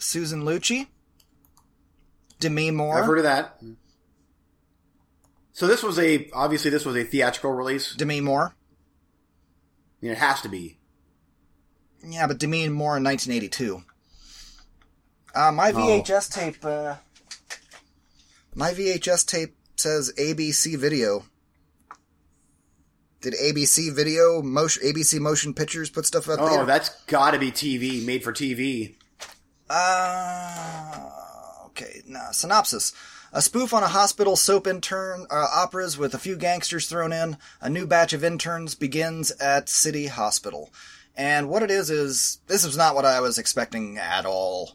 Susan 0.00 0.42
Lucci. 0.42 0.88
Demi 2.40 2.72
Moore. 2.72 2.98
I've 2.98 3.06
heard 3.06 3.18
of 3.18 3.24
that. 3.24 3.60
So 5.60 5.66
this 5.66 5.82
was 5.82 5.98
a 5.98 6.26
obviously 6.32 6.70
this 6.70 6.86
was 6.86 6.96
a 6.96 7.04
theatrical 7.04 7.52
release. 7.52 7.94
Demi 7.94 8.22
Moore. 8.22 8.54
I 8.54 10.00
mean, 10.00 10.12
it 10.12 10.16
has 10.16 10.40
to 10.40 10.48
be. 10.48 10.78
Yeah, 12.02 12.26
but 12.26 12.38
Demi 12.38 12.66
Moore 12.70 12.96
in 12.96 13.04
1982. 13.04 13.82
Uh, 15.34 15.52
my 15.52 15.70
VHS 15.70 16.32
tape. 16.32 16.64
Uh, 16.64 16.94
my 18.54 18.72
VHS 18.72 19.26
tape 19.26 19.54
says 19.76 20.10
ABC 20.18 20.78
Video. 20.78 21.24
Did 23.20 23.34
ABC 23.34 23.94
Video, 23.94 24.40
motion, 24.40 24.82
ABC 24.82 25.20
Motion 25.20 25.52
Pictures 25.52 25.90
put 25.90 26.06
stuff 26.06 26.26
out 26.30 26.38
Oh, 26.40 26.48
there? 26.48 26.60
Oh, 26.62 26.64
that's 26.64 26.88
got 27.04 27.32
to 27.32 27.38
be 27.38 27.52
TV, 27.52 28.02
made 28.02 28.24
for 28.24 28.32
TV. 28.32 28.94
Uh, 29.68 31.10
okay, 31.66 32.00
nah, 32.06 32.30
synopsis. 32.30 32.94
A 33.32 33.40
spoof 33.40 33.72
on 33.72 33.84
a 33.84 33.88
hospital 33.88 34.34
soap 34.34 34.66
intern 34.66 35.26
uh, 35.30 35.46
operas 35.52 35.96
with 35.96 36.14
a 36.14 36.18
few 36.18 36.36
gangsters 36.36 36.88
thrown 36.88 37.12
in. 37.12 37.36
A 37.60 37.70
new 37.70 37.86
batch 37.86 38.12
of 38.12 38.24
interns 38.24 38.74
begins 38.74 39.30
at 39.32 39.68
City 39.68 40.08
Hospital. 40.08 40.70
And 41.16 41.48
what 41.48 41.62
it 41.62 41.70
is 41.70 41.90
is 41.90 42.38
this 42.48 42.64
is 42.64 42.76
not 42.76 42.96
what 42.96 43.04
I 43.04 43.20
was 43.20 43.38
expecting 43.38 43.98
at 43.98 44.26
all. 44.26 44.72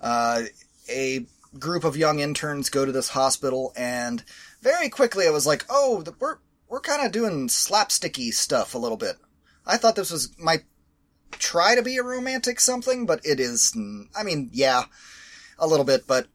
Uh, 0.00 0.42
a 0.90 1.24
group 1.58 1.84
of 1.84 1.96
young 1.96 2.18
interns 2.18 2.68
go 2.68 2.84
to 2.84 2.92
this 2.92 3.10
hospital, 3.10 3.72
and 3.74 4.22
very 4.60 4.90
quickly 4.90 5.26
I 5.26 5.30
was 5.30 5.46
like, 5.46 5.64
"Oh, 5.70 6.02
the, 6.02 6.12
we're 6.18 6.38
we're 6.68 6.80
kind 6.80 7.06
of 7.06 7.12
doing 7.12 7.48
slapsticky 7.48 8.34
stuff 8.34 8.74
a 8.74 8.78
little 8.78 8.98
bit." 8.98 9.16
I 9.66 9.76
thought 9.76 9.96
this 9.96 10.10
was 10.10 10.30
might 10.38 10.64
try 11.32 11.74
to 11.74 11.82
be 11.82 11.96
a 11.96 12.02
romantic 12.02 12.60
something, 12.60 13.06
but 13.06 13.24
it 13.24 13.40
is. 13.40 13.74
I 14.14 14.24
mean, 14.24 14.50
yeah, 14.52 14.84
a 15.58 15.66
little 15.66 15.86
bit, 15.86 16.06
but 16.06 16.26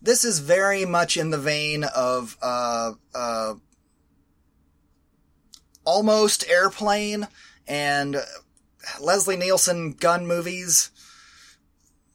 this 0.00 0.24
is 0.24 0.38
very 0.38 0.84
much 0.84 1.16
in 1.16 1.30
the 1.30 1.38
vein 1.38 1.84
of 1.84 2.36
uh, 2.40 2.92
uh, 3.14 3.54
almost 5.84 6.48
airplane 6.48 7.26
and 7.66 8.16
Leslie 9.00 9.36
Nielsen 9.36 9.92
gun 9.92 10.26
movies. 10.26 10.90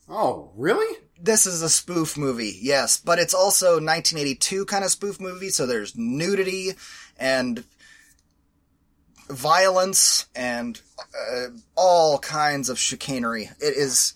Oh, 0.09 0.51
really? 0.55 0.97
This 1.19 1.45
is 1.45 1.61
a 1.61 1.69
spoof 1.69 2.17
movie, 2.17 2.57
yes, 2.61 2.97
but 2.97 3.19
it's 3.19 3.33
also 3.33 3.73
1982 3.73 4.65
kind 4.65 4.83
of 4.83 4.91
spoof 4.91 5.21
movie, 5.21 5.49
so 5.49 5.65
there's 5.65 5.95
nudity 5.95 6.71
and 7.17 7.63
violence 9.29 10.27
and 10.35 10.81
uh, 11.31 11.47
all 11.75 12.19
kinds 12.19 12.69
of 12.69 12.77
chicanery. 12.77 13.49
It 13.59 13.77
is 13.77 14.13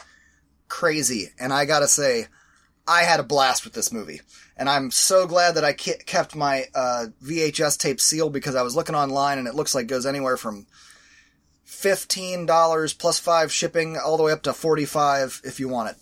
crazy, 0.68 1.30
and 1.40 1.54
I 1.54 1.66
gotta 1.66 1.88
say, 1.88 2.28
I 2.88 3.04
had 3.04 3.20
a 3.20 3.24
blast 3.24 3.64
with 3.66 3.74
this 3.74 3.92
movie. 3.92 4.22
And 4.56 4.70
I'm 4.70 4.90
so 4.92 5.28
glad 5.28 5.56
that 5.56 5.64
I 5.66 5.74
kept 5.74 6.36
my 6.36 6.66
uh, 6.74 7.08
VHS 7.24 7.78
tape 7.78 8.00
sealed 8.00 8.34
because 8.34 8.56
I 8.56 8.62
was 8.64 8.76
looking 8.76 8.96
online 8.96 9.38
and 9.38 9.48
it 9.48 9.54
looks 9.56 9.76
like 9.76 9.84
it 9.84 9.88
goes 9.90 10.06
anywhere 10.06 10.38
from 10.38 10.66
$15 11.68 12.98
plus 12.98 13.20
5 13.20 13.52
shipping 13.52 13.98
all 13.98 14.18
the 14.18 14.24
way 14.24 14.32
up 14.32 14.42
to 14.44 14.54
45 14.54 15.42
if 15.44 15.60
you 15.60 15.68
want 15.68 15.92
it. 15.92 15.96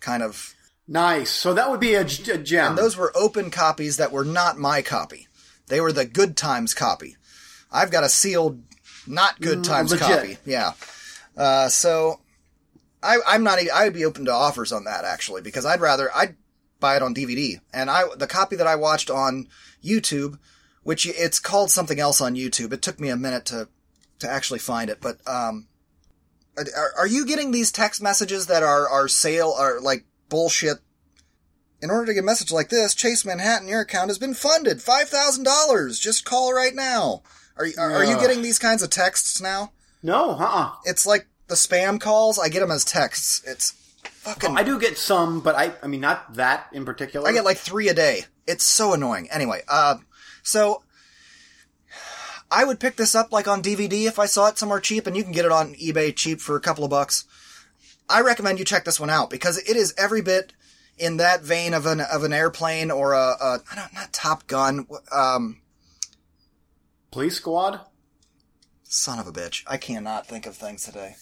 Kind 0.00 0.22
of. 0.22 0.54
Nice. 0.86 1.30
So 1.30 1.54
that 1.54 1.70
would 1.70 1.80
be 1.80 1.94
a, 1.94 2.04
g- 2.04 2.30
a 2.30 2.38
gem. 2.38 2.70
And 2.70 2.78
those 2.78 2.96
were 2.96 3.12
open 3.16 3.50
copies 3.50 3.96
that 3.96 4.12
were 4.12 4.24
not 4.24 4.58
my 4.58 4.82
copy. 4.82 5.28
They 5.68 5.80
were 5.80 5.92
the 5.92 6.04
Good 6.04 6.36
Times 6.36 6.74
copy. 6.74 7.16
I've 7.70 7.90
got 7.90 8.04
a 8.04 8.08
sealed, 8.08 8.62
not 9.06 9.40
Good 9.40 9.58
Mm, 9.60 9.64
Times 9.64 9.94
copy. 9.94 10.38
Yeah. 10.44 10.72
Uh, 11.36 11.68
so 11.68 12.20
I, 13.02 13.18
I'm 13.26 13.42
not. 13.42 13.58
I 13.72 13.84
would 13.84 13.94
be 13.94 14.04
open 14.04 14.24
to 14.26 14.32
offers 14.32 14.72
on 14.72 14.84
that 14.84 15.04
actually 15.04 15.42
because 15.42 15.66
I'd 15.66 15.80
rather 15.80 16.10
I'd 16.14 16.36
buy 16.80 16.96
it 16.96 17.02
on 17.02 17.14
DVD. 17.14 17.60
And 17.72 17.90
I 17.90 18.04
the 18.16 18.26
copy 18.26 18.56
that 18.56 18.66
I 18.66 18.76
watched 18.76 19.10
on 19.10 19.48
YouTube, 19.84 20.38
which 20.82 21.06
it's 21.06 21.38
called 21.40 21.70
something 21.70 21.98
else 22.00 22.20
on 22.20 22.34
YouTube. 22.34 22.72
It 22.72 22.82
took 22.82 23.00
me 23.00 23.08
a 23.08 23.16
minute 23.16 23.44
to 23.46 23.68
to 24.20 24.30
actually 24.30 24.60
find 24.60 24.88
it, 24.88 25.00
but 25.00 25.16
um, 25.28 25.66
are, 26.56 26.92
are 26.98 27.06
you 27.06 27.26
getting 27.26 27.50
these 27.50 27.72
text 27.72 28.00
messages 28.02 28.46
that 28.46 28.62
are 28.62 28.88
are 28.88 29.08
sale 29.08 29.54
are 29.58 29.80
like 29.80 30.04
bullshit? 30.28 30.78
In 31.80 31.90
order 31.90 32.06
to 32.06 32.14
get 32.14 32.20
a 32.20 32.26
message 32.26 32.52
like 32.52 32.68
this, 32.68 32.94
Chase 32.94 33.24
Manhattan, 33.24 33.66
your 33.66 33.80
account 33.80 34.08
has 34.10 34.18
been 34.18 34.34
funded 34.34 34.80
five 34.80 35.08
thousand 35.08 35.42
dollars. 35.44 35.98
Just 35.98 36.24
call 36.24 36.52
right 36.52 36.74
now. 36.74 37.22
Are 37.56 37.66
you- 37.66 37.74
are, 37.76 37.92
are 37.92 38.04
you 38.04 38.16
getting 38.20 38.42
these 38.42 38.58
kinds 38.60 38.82
of 38.84 38.90
texts 38.90 39.40
now? 39.40 39.72
no, 40.04 40.30
uh-uh. 40.32 40.72
It's 40.84 41.04
like 41.06 41.26
the 41.52 41.56
spam 41.56 42.00
calls. 42.00 42.38
I 42.38 42.48
get 42.48 42.60
them 42.60 42.70
as 42.70 42.84
texts. 42.84 43.42
It's 43.46 43.72
fucking. 44.02 44.56
I 44.56 44.62
do 44.62 44.80
get 44.80 44.96
some, 44.96 45.40
but 45.40 45.54
I, 45.54 45.72
I 45.82 45.86
mean, 45.86 46.00
not 46.00 46.34
that 46.34 46.66
in 46.72 46.84
particular. 46.86 47.28
I 47.28 47.32
get 47.32 47.44
like 47.44 47.58
three 47.58 47.88
a 47.88 47.94
day. 47.94 48.24
It's 48.46 48.64
so 48.64 48.94
annoying. 48.94 49.28
Anyway, 49.30 49.60
uh, 49.68 49.96
so 50.42 50.82
I 52.50 52.64
would 52.64 52.80
pick 52.80 52.96
this 52.96 53.14
up 53.14 53.32
like 53.32 53.46
on 53.46 53.62
DVD 53.62 54.06
if 54.06 54.18
I 54.18 54.26
saw 54.26 54.48
it 54.48 54.58
somewhere 54.58 54.80
cheap, 54.80 55.06
and 55.06 55.14
you 55.16 55.22
can 55.22 55.32
get 55.32 55.44
it 55.44 55.52
on 55.52 55.74
eBay 55.74 56.16
cheap 56.16 56.40
for 56.40 56.56
a 56.56 56.60
couple 56.60 56.84
of 56.84 56.90
bucks. 56.90 57.24
I 58.08 58.22
recommend 58.22 58.58
you 58.58 58.64
check 58.64 58.84
this 58.84 58.98
one 58.98 59.10
out 59.10 59.30
because 59.30 59.58
it 59.58 59.76
is 59.76 59.94
every 59.96 60.22
bit 60.22 60.54
in 60.98 61.18
that 61.18 61.42
vein 61.42 61.74
of 61.74 61.84
an 61.86 62.00
of 62.00 62.24
an 62.24 62.32
airplane 62.32 62.90
or 62.90 63.12
a, 63.12 63.36
a 63.40 63.58
I 63.70 63.74
don't 63.76 63.92
not 63.94 64.12
Top 64.12 64.46
Gun. 64.46 64.86
Um, 65.10 65.60
Police 67.10 67.36
Squad. 67.36 67.80
son 68.84 69.18
of 69.18 69.26
a 69.26 69.32
bitch, 69.32 69.64
I 69.66 69.76
cannot 69.76 70.26
think 70.26 70.46
of 70.46 70.56
things 70.56 70.84
today. 70.84 71.16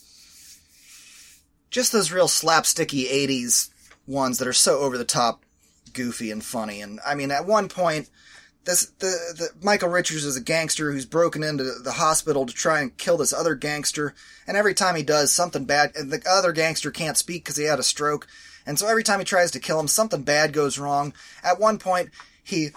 Just 1.70 1.92
those 1.92 2.12
real 2.12 2.28
slapsticky 2.28 3.06
'80s 3.06 3.70
ones 4.06 4.38
that 4.38 4.48
are 4.48 4.52
so 4.52 4.80
over 4.80 4.98
the 4.98 5.04
top, 5.04 5.44
goofy 5.92 6.30
and 6.30 6.44
funny. 6.44 6.80
And 6.80 7.00
I 7.06 7.14
mean, 7.14 7.30
at 7.30 7.46
one 7.46 7.68
point, 7.68 8.10
this 8.64 8.86
the, 8.98 9.06
the 9.36 9.48
Michael 9.62 9.88
Richards 9.88 10.24
is 10.24 10.36
a 10.36 10.42
gangster 10.42 10.92
who's 10.92 11.06
broken 11.06 11.42
into 11.42 11.64
the 11.82 11.92
hospital 11.92 12.44
to 12.46 12.52
try 12.52 12.80
and 12.80 12.96
kill 12.96 13.16
this 13.16 13.32
other 13.32 13.54
gangster, 13.54 14.14
and 14.46 14.56
every 14.56 14.74
time 14.74 14.96
he 14.96 15.02
does 15.02 15.32
something 15.32 15.64
bad, 15.64 15.92
and 15.96 16.10
the 16.10 16.22
other 16.28 16.52
gangster 16.52 16.90
can't 16.90 17.16
speak 17.16 17.44
because 17.44 17.56
he 17.56 17.64
had 17.64 17.78
a 17.78 17.84
stroke, 17.84 18.26
and 18.66 18.78
so 18.78 18.86
every 18.86 19.02
time 19.02 19.18
he 19.18 19.24
tries 19.24 19.50
to 19.52 19.60
kill 19.60 19.80
him, 19.80 19.88
something 19.88 20.22
bad 20.22 20.52
goes 20.52 20.78
wrong. 20.78 21.14
At 21.42 21.60
one 21.60 21.78
point, 21.78 22.10
he 22.42 22.70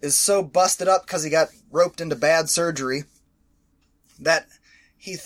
is 0.00 0.16
so 0.16 0.42
busted 0.42 0.88
up 0.88 1.06
because 1.06 1.22
he 1.22 1.30
got 1.30 1.48
roped 1.70 2.00
into 2.00 2.16
bad 2.16 2.48
surgery 2.48 3.04
that 4.18 4.46
he 4.96 5.12
th- 5.12 5.22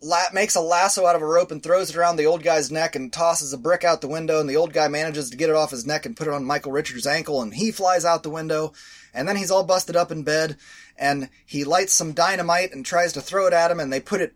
la- 0.00 0.30
makes 0.32 0.54
a 0.54 0.60
lasso 0.60 1.06
out 1.06 1.16
of 1.16 1.22
a 1.22 1.26
rope 1.26 1.50
and 1.50 1.62
throws 1.62 1.90
it 1.90 1.96
around 1.96 2.16
the 2.16 2.26
old 2.26 2.42
guy's 2.42 2.70
neck 2.70 2.94
and 2.94 3.12
tosses 3.12 3.52
a 3.52 3.58
brick 3.58 3.84
out 3.84 4.00
the 4.00 4.08
window 4.08 4.40
and 4.40 4.48
the 4.48 4.56
old 4.56 4.72
guy 4.72 4.88
manages 4.88 5.30
to 5.30 5.36
get 5.36 5.50
it 5.50 5.56
off 5.56 5.70
his 5.70 5.86
neck 5.86 6.06
and 6.06 6.16
put 6.16 6.26
it 6.26 6.34
on 6.34 6.44
Michael 6.44 6.72
Richards' 6.72 7.06
ankle 7.06 7.42
and 7.42 7.54
he 7.54 7.70
flies 7.70 8.04
out 8.04 8.22
the 8.22 8.30
window 8.30 8.72
and 9.14 9.26
then 9.26 9.36
he's 9.36 9.50
all 9.50 9.64
busted 9.64 9.96
up 9.96 10.10
in 10.10 10.22
bed 10.22 10.56
and 10.96 11.28
he 11.44 11.64
lights 11.64 11.92
some 11.92 12.12
dynamite 12.12 12.72
and 12.72 12.84
tries 12.84 13.12
to 13.14 13.20
throw 13.20 13.46
it 13.46 13.52
at 13.52 13.70
him 13.70 13.80
and 13.80 13.92
they 13.92 14.00
put 14.00 14.20
it 14.20 14.34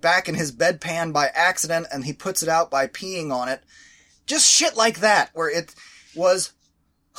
back 0.00 0.28
in 0.28 0.34
his 0.34 0.52
bedpan 0.52 1.12
by 1.12 1.28
accident 1.28 1.86
and 1.92 2.04
he 2.04 2.12
puts 2.12 2.42
it 2.42 2.48
out 2.48 2.70
by 2.70 2.86
peeing 2.86 3.32
on 3.32 3.48
it. 3.48 3.62
Just 4.26 4.50
shit 4.50 4.76
like 4.76 5.00
that 5.00 5.30
where 5.34 5.48
it 5.48 5.74
was 6.14 6.52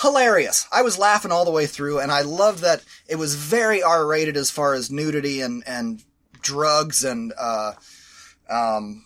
hilarious. 0.02 0.68
I 0.72 0.82
was 0.82 0.98
laughing 0.98 1.32
all 1.32 1.46
the 1.46 1.52
way 1.52 1.66
through, 1.66 2.00
and 2.00 2.12
I 2.12 2.22
loved 2.22 2.60
that 2.60 2.84
it 3.08 3.16
was 3.16 3.36
very 3.36 3.82
R-rated 3.82 4.38
as 4.38 4.50
far 4.50 4.74
as 4.74 4.92
nudity 4.92 5.42
and 5.42 5.64
and 5.66 6.04
drugs 6.42 7.04
and 7.04 7.34
uh, 7.40 7.74
um, 8.50 9.06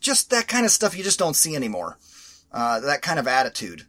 just 0.00 0.30
that 0.30 0.48
kind 0.48 0.64
of 0.64 0.72
stuff 0.72 0.96
you 0.96 1.04
just 1.04 1.18
don't 1.18 1.36
see 1.36 1.54
anymore. 1.54 1.98
Uh, 2.52 2.80
that 2.80 3.02
kind 3.02 3.18
of 3.18 3.28
attitude. 3.28 3.86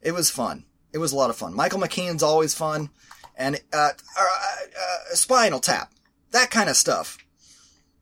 It 0.00 0.12
was 0.12 0.30
fun. 0.30 0.64
It 0.92 0.98
was 0.98 1.12
a 1.12 1.16
lot 1.16 1.30
of 1.30 1.36
fun. 1.36 1.54
Michael 1.54 1.80
McKean's 1.80 2.22
always 2.22 2.54
fun, 2.54 2.90
and 3.36 3.60
uh, 3.72 3.90
uh, 4.18 4.22
uh, 4.22 5.14
Spinal 5.14 5.60
Tap, 5.60 5.92
that 6.30 6.50
kind 6.50 6.70
of 6.70 6.76
stuff. 6.76 7.18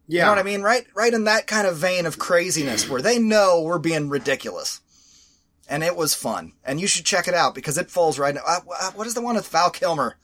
Yeah. 0.07 0.21
You 0.21 0.25
know 0.27 0.31
what 0.33 0.39
I 0.39 0.43
mean? 0.43 0.63
Right, 0.63 0.87
right 0.95 1.15
in 1.15 1.25
that 1.25 1.47
kind 1.47 1.67
of 1.67 1.77
vein 1.77 2.07
of 2.07 2.19
craziness 2.19 2.89
where 2.89 3.01
they 3.01 3.19
know 3.19 3.63
we're 3.63 3.79
being 3.79 4.11
ridiculous. 4.11 4.81
And 5.67 5.83
it 5.83 5.97
was 5.97 6.15
fun. 6.15 6.53
And 6.63 6.79
you 6.79 6.87
should 6.87 7.07
check 7.07 7.27
it 7.27 7.33
out 7.33 7.55
because 7.55 7.79
it 7.79 7.91
falls 7.91 8.19
right. 8.19 8.37
Uh, 8.37 8.61
uh, 8.81 8.91
what 8.93 9.07
is 9.07 9.15
the 9.15 9.23
one 9.23 9.37
with 9.37 9.49
Val 9.49 9.71
Kilmer? 9.71 10.19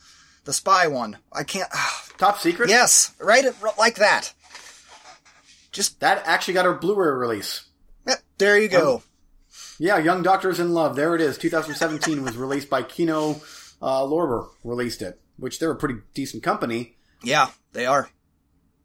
The 0.45 0.53
spy 0.53 0.87
one. 0.87 1.19
I 1.33 1.45
can't. 1.45 1.69
Top 2.19 2.39
Secret. 2.39 2.69
yes, 2.69 3.15
right 3.19 3.45
it 3.45 3.55
like 3.79 3.97
that. 3.97 4.35
Just 5.73 6.01
That 6.01 6.23
actually 6.27 6.55
got 6.55 6.67
a 6.67 6.73
Blu-ray 6.73 7.17
release. 7.17 7.65
there 8.39 8.59
you 8.59 8.69
go. 8.69 9.03
Yeah, 9.79 9.99
Young 9.99 10.23
Doctors 10.23 10.61
in 10.61 10.75
Love. 10.75 10.97
There 10.97 11.15
it 11.15 11.21
is. 11.21 11.39
2017 11.39 12.23
was 12.23 12.37
released 12.37 12.69
by 12.69 12.83
Kino 12.83 13.41
uh, 13.81 14.03
Lorber. 14.03 14.49
Released 14.65 15.01
it, 15.01 15.21
which 15.39 15.59
they're 15.59 15.71
a 15.71 15.77
pretty 15.77 16.01
decent 16.13 16.43
company. 16.43 16.97
Yeah, 17.23 17.49
they 17.73 17.87
are. 17.87 18.11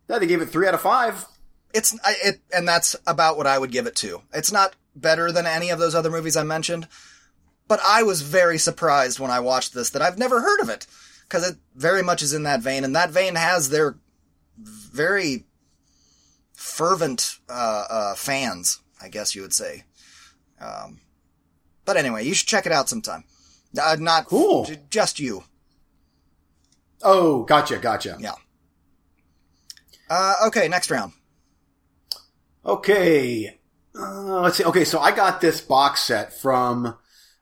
Yeah, 0.09 0.19
they 0.19 0.27
gave 0.27 0.41
it 0.41 0.49
three 0.49 0.67
out 0.67 0.73
of 0.73 0.81
five. 0.81 1.25
It's 1.73 1.97
I, 2.05 2.15
it, 2.23 2.41
and 2.55 2.67
that's 2.67 2.95
about 3.05 3.35
what 3.35 3.47
I 3.47 3.59
would 3.59 3.71
give 3.71 3.87
it 3.87 3.95
to. 3.97 4.21
It's 4.33 4.51
not 4.51 4.75
better 4.95 5.31
than 5.31 5.45
any 5.45 5.69
of 5.69 5.79
those 5.79 5.95
other 5.95 6.11
movies 6.11 6.37
I 6.37 6.43
mentioned, 6.43 6.87
but 7.67 7.81
I 7.85 8.03
was 8.03 8.21
very 8.21 8.57
surprised 8.57 9.19
when 9.19 9.31
I 9.31 9.41
watched 9.41 9.73
this 9.73 9.89
that 9.89 10.01
I've 10.01 10.17
never 10.17 10.41
heard 10.41 10.61
of 10.61 10.69
it 10.69 10.87
because 11.27 11.47
it 11.49 11.57
very 11.75 12.01
much 12.01 12.21
is 12.21 12.33
in 12.33 12.43
that 12.43 12.61
vein, 12.61 12.83
and 12.83 12.95
that 12.95 13.09
vein 13.11 13.35
has 13.35 13.69
their 13.69 13.97
very 14.57 15.45
fervent 16.53 17.39
uh, 17.49 17.85
uh, 17.89 18.15
fans, 18.15 18.79
I 19.01 19.09
guess 19.09 19.35
you 19.35 19.41
would 19.41 19.53
say. 19.53 19.83
Um, 20.59 21.01
but 21.83 21.97
anyway, 21.97 22.25
you 22.25 22.33
should 22.33 22.47
check 22.47 22.65
it 22.65 22.71
out 22.71 22.89
sometime. 22.89 23.23
Uh, 23.79 23.97
not 23.99 24.25
Cool. 24.25 24.65
j- 24.65 24.79
just 24.89 25.19
you. 25.19 25.43
Oh, 27.03 27.43
gotcha, 27.43 27.77
gotcha. 27.77 28.17
Yeah. 28.19 28.33
Uh, 30.09 30.33
okay, 30.47 30.67
next 30.67 30.89
round. 30.89 31.11
Okay. 32.65 33.59
Uh, 33.97 34.41
let's 34.41 34.57
see. 34.57 34.63
Okay, 34.63 34.85
so 34.85 34.99
I 34.99 35.11
got 35.11 35.41
this 35.41 35.61
box 35.61 36.01
set 36.01 36.33
from 36.33 36.95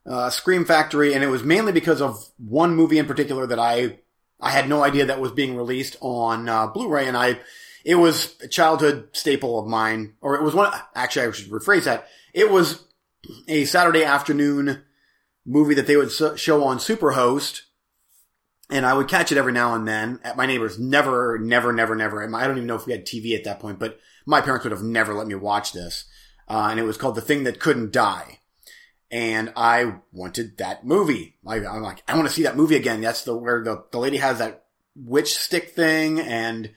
uh, 0.05 0.29
Scream 0.29 0.65
Factory, 0.65 1.13
and 1.13 1.23
it 1.23 1.27
was 1.27 1.43
mainly 1.43 1.71
because 1.71 2.01
of 2.01 2.29
one 2.37 2.75
movie 2.75 2.97
in 2.97 3.05
particular 3.05 3.47
that 3.47 3.59
I 3.59 3.99
I 4.39 4.49
had 4.51 4.67
no 4.67 4.83
idea 4.83 5.05
that 5.05 5.21
was 5.21 5.31
being 5.31 5.55
released 5.55 5.95
on 6.01 6.49
uh, 6.49 6.67
Blu-ray, 6.67 7.07
and 7.07 7.15
I 7.15 7.39
it 7.85 7.95
was 7.95 8.35
a 8.41 8.47
childhood 8.47 9.09
staple 9.13 9.59
of 9.59 9.67
mine, 9.67 10.13
or 10.21 10.35
it 10.35 10.43
was 10.43 10.53
one. 10.53 10.71
Actually, 10.95 11.27
I 11.27 11.31
should 11.31 11.51
rephrase 11.51 11.85
that. 11.85 12.07
It 12.33 12.49
was 12.49 12.83
a 13.47 13.65
Saturday 13.65 14.03
afternoon 14.03 14.83
movie 15.45 15.75
that 15.75 15.87
they 15.87 15.97
would 15.97 16.11
show 16.11 16.63
on 16.63 16.77
Superhost, 16.77 17.61
and 18.69 18.85
I 18.85 18.93
would 18.93 19.07
catch 19.07 19.31
it 19.31 19.37
every 19.37 19.53
now 19.53 19.75
and 19.75 19.87
then 19.87 20.19
at 20.23 20.37
my 20.37 20.45
neighbor's. 20.45 20.79
Never, 20.79 21.37
never, 21.39 21.73
never, 21.73 21.95
never. 21.95 22.23
I 22.23 22.47
don't 22.47 22.57
even 22.57 22.67
know 22.67 22.75
if 22.75 22.85
we 22.85 22.93
had 22.93 23.05
TV 23.05 23.35
at 23.35 23.43
that 23.45 23.59
point, 23.59 23.79
but 23.79 23.99
my 24.25 24.41
parents 24.41 24.63
would 24.63 24.71
have 24.71 24.83
never 24.83 25.13
let 25.13 25.27
me 25.27 25.35
watch 25.35 25.73
this. 25.73 26.05
Uh, 26.47 26.67
and 26.71 26.79
it 26.79 26.83
was 26.83 26.97
called 26.97 27.15
The 27.15 27.21
Thing 27.21 27.43
That 27.43 27.59
Couldn't 27.59 27.91
Die. 27.91 28.39
And 29.13 29.53
I 29.55 29.97
wanted 30.11 30.57
that 30.57 30.85
movie. 30.87 31.37
I, 31.45 31.57
I'm 31.57 31.83
like, 31.83 32.01
I 32.07 32.15
want 32.15 32.27
to 32.27 32.33
see 32.33 32.43
that 32.43 32.57
movie 32.57 32.75
again. 32.75 32.99
That's 33.01 33.23
the 33.23 33.35
where 33.37 33.63
the, 33.63 33.83
the 33.91 33.99
lady 33.99 34.17
has 34.17 34.39
that 34.39 34.63
witch 34.95 35.35
stick 35.37 35.69
thing, 35.75 36.19
and 36.19 36.71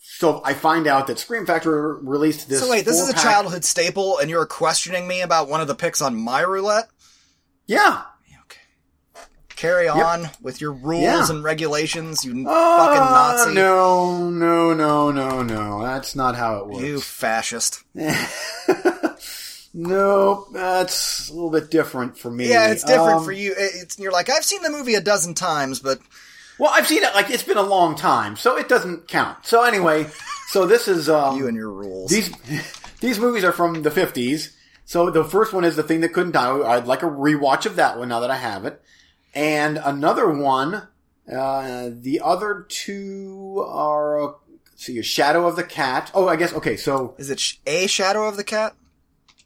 so 0.00 0.40
I 0.44 0.54
find 0.54 0.88
out 0.88 1.06
that 1.06 1.20
Scream 1.20 1.46
Factory 1.46 2.00
released 2.02 2.48
this. 2.48 2.58
So 2.60 2.68
wait, 2.68 2.84
this 2.84 2.96
is 2.96 3.02
a 3.08 3.12
four-pack- 3.12 3.22
childhood 3.22 3.64
staple, 3.64 4.18
and 4.18 4.28
you're 4.28 4.46
questioning 4.46 5.06
me 5.06 5.20
about 5.20 5.48
one 5.48 5.60
of 5.60 5.68
the 5.68 5.76
picks 5.76 6.00
on 6.02 6.16
my 6.16 6.40
roulette? 6.40 6.88
Yeah, 7.66 8.02
Okay. 8.44 8.60
Carry 9.54 9.88
on 9.88 10.30
with 10.42 10.60
your 10.60 10.72
rules 10.72 11.02
Yeah. 11.04 11.30
and 11.30 11.44
regulations, 11.44 12.24
you 12.24 12.44
Oh, 12.48 12.76
fucking 12.78 13.00
Nazi. 13.00 13.54
no, 13.54 14.28
no, 14.30 14.72
no, 14.74 15.10
no, 15.12 15.42
no. 15.42 15.82
That's 15.82 16.16
not 16.16 16.34
how 16.34 16.56
it 16.58 16.66
works. 16.68 16.82
You 16.84 17.00
fascist. 17.00 17.84
no, 19.78 20.46
that's 20.52 21.28
a 21.30 21.32
little 21.34 21.50
bit 21.50 21.70
different 21.70 22.18
for 22.18 22.30
me. 22.30 22.48
Yeah, 22.48 22.70
it's 22.70 22.82
different 22.82 23.18
Um, 23.18 23.24
for 23.24 23.32
you. 23.32 23.54
It's 23.56 23.98
you're 23.98 24.12
like 24.12 24.28
I've 24.28 24.44
seen 24.44 24.62
the 24.62 24.70
movie 24.70 24.94
a 24.94 25.00
dozen 25.00 25.34
times, 25.34 25.78
but 25.80 26.00
Well, 26.58 26.70
I've 26.74 26.86
seen 26.88 27.02
it 27.04 27.14
like 27.14 27.30
it's 27.30 27.44
been 27.44 27.56
a 27.58 27.62
long 27.62 27.94
time, 27.94 28.36
so 28.36 28.56
it 28.56 28.68
doesn't 28.68 29.06
count. 29.08 29.46
So 29.46 29.62
anyway, 29.62 30.06
so 30.48 30.66
this 30.66 30.88
is 30.88 31.08
um, 31.18 31.36
you 31.38 31.46
and 31.46 31.56
your 31.56 31.70
rules. 31.70 32.10
these 32.10 32.32
these 33.00 33.18
movies 33.20 33.44
are 33.44 33.52
from 33.52 33.82
the 33.82 33.90
fifties. 33.90 34.56
So 34.84 35.10
the 35.10 35.22
first 35.24 35.52
one 35.52 35.64
is 35.64 35.76
the 35.76 35.82
thing 35.82 36.00
that 36.00 36.10
couldn't 36.14 36.32
die. 36.32 36.58
I'd 36.60 36.86
like 36.86 37.02
a 37.02 37.06
rewatch 37.06 37.64
of 37.66 37.76
that 37.76 37.98
one 37.98 38.08
now 38.08 38.20
that 38.20 38.30
I 38.30 38.36
have 38.36 38.64
it, 38.64 38.82
and 39.34 39.78
another 39.78 40.28
one. 40.30 40.88
Uh, 41.30 41.90
the 41.92 42.22
other 42.24 42.64
two 42.70 43.62
are 43.68 44.30
uh, 44.30 44.32
see, 44.76 44.98
a 44.98 45.02
Shadow 45.02 45.46
of 45.46 45.56
the 45.56 45.62
Cat. 45.62 46.10
Oh, 46.14 46.26
I 46.26 46.36
guess 46.36 46.54
okay. 46.54 46.76
So 46.78 47.14
Is 47.18 47.28
it 47.28 47.40
a 47.66 47.86
Shadow 47.86 48.26
of 48.26 48.38
the 48.38 48.44
Cat? 48.44 48.74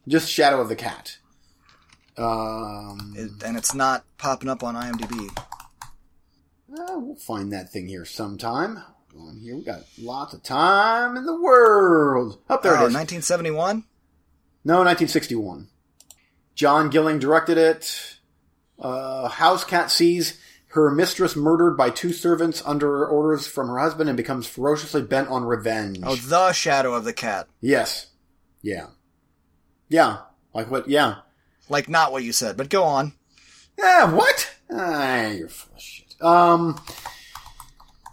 Just 0.08 0.30
Shadow 0.30 0.60
of 0.60 0.68
the 0.68 0.76
Cat. 0.76 1.18
Um, 2.16 3.14
It- 3.16 3.42
and 3.44 3.56
it's 3.56 3.74
not 3.74 4.04
popping 4.18 4.48
up 4.48 4.62
on 4.62 4.74
IMDb. 4.74 5.28
Uh, 6.70 6.98
we'll 6.98 7.16
find 7.16 7.52
that 7.52 7.70
thing 7.70 7.88
here 7.88 8.04
sometime. 8.04 8.82
On 9.18 9.38
here, 9.42 9.56
we 9.56 9.62
got 9.62 9.82
lots 9.98 10.32
of 10.32 10.42
time 10.42 11.16
in 11.16 11.26
the 11.26 11.38
world. 11.38 12.38
Up 12.48 12.62
there 12.62 12.72
Oh, 12.72 12.84
it 12.84 12.88
is. 12.88 12.94
1971. 12.94 13.84
No, 14.64 14.76
1961. 14.76 15.68
John 16.54 16.88
Gilling 16.88 17.18
directed 17.18 17.58
it. 17.58 18.16
Uh, 18.78 19.28
house 19.28 19.64
cat 19.64 19.90
sees 19.90 20.38
her 20.68 20.90
mistress 20.90 21.36
murdered 21.36 21.76
by 21.76 21.90
two 21.90 22.12
servants 22.12 22.62
under 22.64 23.06
orders 23.06 23.46
from 23.46 23.68
her 23.68 23.78
husband 23.78 24.08
and 24.08 24.16
becomes 24.16 24.46
ferociously 24.46 25.02
bent 25.02 25.28
on 25.28 25.44
revenge. 25.44 25.98
Oh, 26.02 26.16
the 26.16 26.52
Shadow 26.52 26.94
of 26.94 27.04
the 27.04 27.12
Cat. 27.12 27.48
yes. 27.60 28.06
Yeah. 28.62 28.86
Yeah. 29.92 30.20
Like 30.54 30.70
what? 30.70 30.88
Yeah. 30.88 31.16
Like 31.68 31.88
not 31.88 32.12
what 32.12 32.24
you 32.24 32.32
said, 32.32 32.56
but 32.56 32.70
go 32.70 32.84
on. 32.84 33.12
Yeah, 33.78 34.12
what? 34.12 34.50
Ah, 34.70 35.28
you're 35.28 35.48
full 35.48 35.74
of 35.74 35.80
shit. 35.80 36.14
Um. 36.20 36.80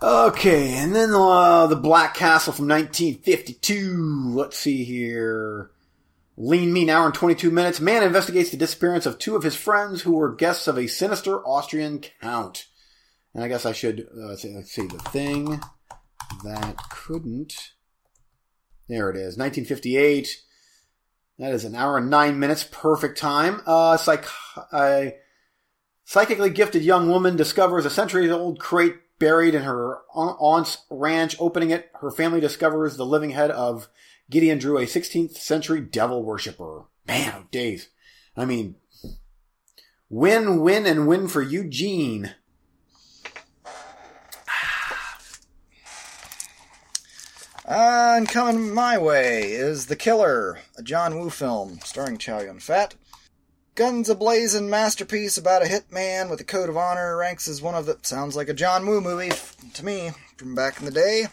Okay, 0.02 0.76
and 0.76 0.96
then 0.96 1.12
uh, 1.14 1.68
the 1.68 1.76
Black 1.76 2.14
Castle 2.14 2.54
from 2.54 2.68
1952. 2.68 4.32
Let's 4.34 4.58
see 4.58 4.84
here. 4.84 5.72
Lean 6.38 6.72
Mean 6.72 6.90
Hour 6.90 7.06
and 7.06 7.14
22 7.14 7.52
minutes. 7.52 7.82
Man 7.82 8.04
investigates 8.04 8.52
the 8.52 8.58
disappearance 8.58 9.06
of 9.06 9.18
two 9.18 9.36
of 9.36 9.44
his 9.44 9.58
friends 9.58 10.02
who 10.02 10.14
were 10.14 10.34
guests 10.34 10.68
of 10.68 10.78
a 10.78 10.88
sinister 10.88 11.46
Austrian 11.46 12.02
count. 12.22 12.68
And 13.34 13.44
I 13.44 13.50
guess 13.50 13.66
I 13.66 13.74
should 13.74 14.08
uh, 14.22 14.38
say, 14.38 14.54
let's 14.56 14.72
see 14.72 14.88
the 14.88 15.00
thing 15.00 15.62
that 16.46 16.78
couldn't. 16.90 17.72
There 18.88 19.10
it 19.10 19.18
is, 19.18 19.38
1958. 19.38 20.42
That 21.40 21.54
is 21.54 21.64
an 21.64 21.74
hour 21.74 21.98
and 21.98 22.10
nine 22.10 22.38
minutes, 22.38 22.68
perfect 22.70 23.18
time. 23.18 23.62
Uh, 23.66 23.96
psych, 23.96 24.26
uh, 24.74 25.06
psychically 26.04 26.50
gifted 26.50 26.84
young 26.84 27.10
woman 27.10 27.38
discovers 27.38 27.86
a 27.86 27.90
centuries-old 27.90 28.60
crate 28.60 28.98
buried 29.20 29.56
in 29.56 29.64
her 29.64 30.00
aunt's 30.14 30.80
ranch. 30.90 31.38
Opening 31.40 31.70
it, 31.70 31.90
her 32.02 32.12
family 32.12 32.42
discovers 32.42 32.98
the 32.98 33.06
living 33.06 33.30
head 33.30 33.52
of 33.52 33.88
Gideon 34.30 34.60
Drew, 34.60 34.78
a 34.78 34.86
16th 34.86 35.38
century 35.38 35.80
devil 35.80 36.24
worshipper. 36.24 36.84
Man, 37.08 37.48
days. 37.52 37.88
I 38.36 38.44
mean, 38.44 38.76
win, 40.10 40.60
win, 40.60 40.86
and 40.86 41.08
win 41.08 41.30
for 41.30 41.42
Eugene. 41.42 42.36
And 47.72 48.28
coming 48.28 48.74
my 48.74 48.98
way 48.98 49.52
is 49.52 49.86
The 49.86 49.96
Killer, 49.96 50.58
a 50.76 50.82
John 50.82 51.20
Woo 51.20 51.30
film 51.30 51.78
starring 51.84 52.18
Chow 52.18 52.40
Yun 52.40 52.60
Fat. 52.60 52.96
Guns 53.76 54.10
a 54.10 54.16
blazing 54.16 54.72
masterpiece 54.72 55.38
about 55.38 55.62
a 55.62 55.70
hitman 55.70 56.32
with 56.32 56.42
a 56.42 56.44
code 56.44 56.70
of 56.70 56.78
honor 56.78 57.16
ranks 57.16 57.48
as 57.48 57.62
one 57.62 57.76
of 57.76 57.86
the 57.86 58.00
sounds 58.02 58.36
like 58.36 58.50
a 58.50 58.56
John 58.56 58.88
Woo 58.88 59.02
movie 59.02 59.32
to 59.76 59.86
me 59.86 60.10
from 60.36 60.56
back 60.56 60.80
in 60.80 60.86
the 60.86 60.92
day. 60.92 61.28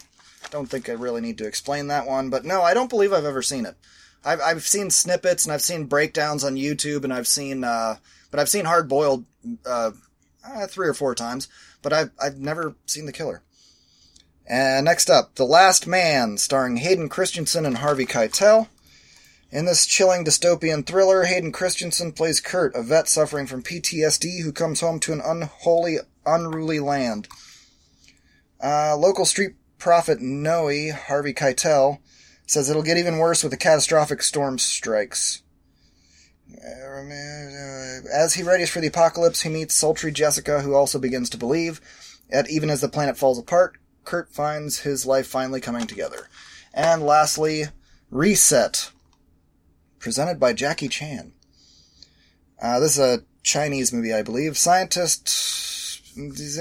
Don't 0.51 0.67
think 0.67 0.87
I 0.87 0.91
really 0.91 1.21
need 1.21 1.39
to 1.39 1.47
explain 1.47 1.87
that 1.87 2.05
one, 2.05 2.29
but 2.29 2.45
no, 2.45 2.61
I 2.61 2.75
don't 2.75 2.91
believe 2.91 3.13
I've 3.13 3.25
ever 3.25 3.41
seen 3.41 3.65
it. 3.65 3.75
I've 4.23 4.39
I've 4.39 4.61
seen 4.61 4.91
snippets 4.91 5.43
and 5.43 5.51
I've 5.51 5.63
seen 5.63 5.85
breakdowns 5.85 6.43
on 6.43 6.53
YouTube 6.53 7.03
and 7.03 7.11
I've 7.11 7.27
seen 7.27 7.63
uh, 7.63 7.95
but 8.29 8.39
I've 8.39 8.49
seen 8.49 8.65
Hard 8.65 8.87
Boiled 8.87 9.25
uh, 9.65 9.89
uh, 10.47 10.67
three 10.67 10.87
or 10.87 10.93
four 10.93 11.15
times, 11.15 11.47
but 11.81 11.93
I've 11.93 12.11
I've 12.21 12.37
never 12.37 12.75
seen 12.85 13.07
The 13.07 13.11
Killer. 13.11 13.41
And 14.49 14.85
next 14.85 15.09
up, 15.09 15.35
The 15.35 15.43
Last 15.43 15.87
Man, 15.87 16.37
starring 16.37 16.77
Hayden 16.77 17.09
Christensen 17.09 17.65
and 17.65 17.79
Harvey 17.79 18.05
Keitel. 18.05 18.69
In 19.51 19.65
this 19.65 19.85
chilling 19.85 20.23
dystopian 20.23 20.85
thriller, 20.85 21.25
Hayden 21.25 21.51
Christensen 21.51 22.13
plays 22.13 22.39
Kurt, 22.39 22.73
a 22.75 22.81
vet 22.81 23.09
suffering 23.09 23.45
from 23.45 23.63
PTSD 23.63 24.43
who 24.43 24.53
comes 24.53 24.79
home 24.79 24.99
to 25.01 25.11
an 25.11 25.21
unholy, 25.23 25.97
unruly 26.25 26.79
land. 26.79 27.27
Uh, 28.63 28.95
local 28.95 29.25
street 29.25 29.55
prophet 29.79 30.21
Noe, 30.21 30.91
Harvey 30.93 31.33
Keitel, 31.33 31.99
says 32.45 32.69
it'll 32.69 32.83
get 32.83 32.97
even 32.97 33.17
worse 33.17 33.43
with 33.43 33.53
a 33.53 33.57
catastrophic 33.57 34.21
storm 34.23 34.57
strikes. 34.57 35.41
As 38.13 38.33
he 38.35 38.43
readies 38.43 38.69
for 38.69 38.79
the 38.79 38.87
apocalypse, 38.87 39.41
he 39.41 39.49
meets 39.49 39.75
sultry 39.75 40.11
Jessica, 40.13 40.61
who 40.61 40.73
also 40.73 40.99
begins 40.99 41.29
to 41.31 41.37
believe. 41.37 41.81
Yet, 42.31 42.49
even 42.49 42.69
as 42.69 42.81
the 42.81 42.89
planet 42.89 43.17
falls 43.17 43.37
apart, 43.37 43.77
Kurt 44.07 44.31
finds 44.31 44.79
his 44.79 45.05
life 45.05 45.27
finally 45.27 45.59
coming 45.59 45.85
together. 45.85 46.29
And 46.73 47.03
lastly, 47.03 47.65
Reset, 48.09 48.89
presented 49.99 50.39
by 50.39 50.53
Jackie 50.53 50.87
Chan. 50.87 51.33
Uh, 52.61 52.79
this 52.79 52.97
is 52.97 52.99
a 52.99 53.25
Chinese 53.43 53.91
movie, 53.91 54.13
I 54.13 54.21
believe. 54.21 54.57
Scientist 54.57 55.27
is 56.15 56.57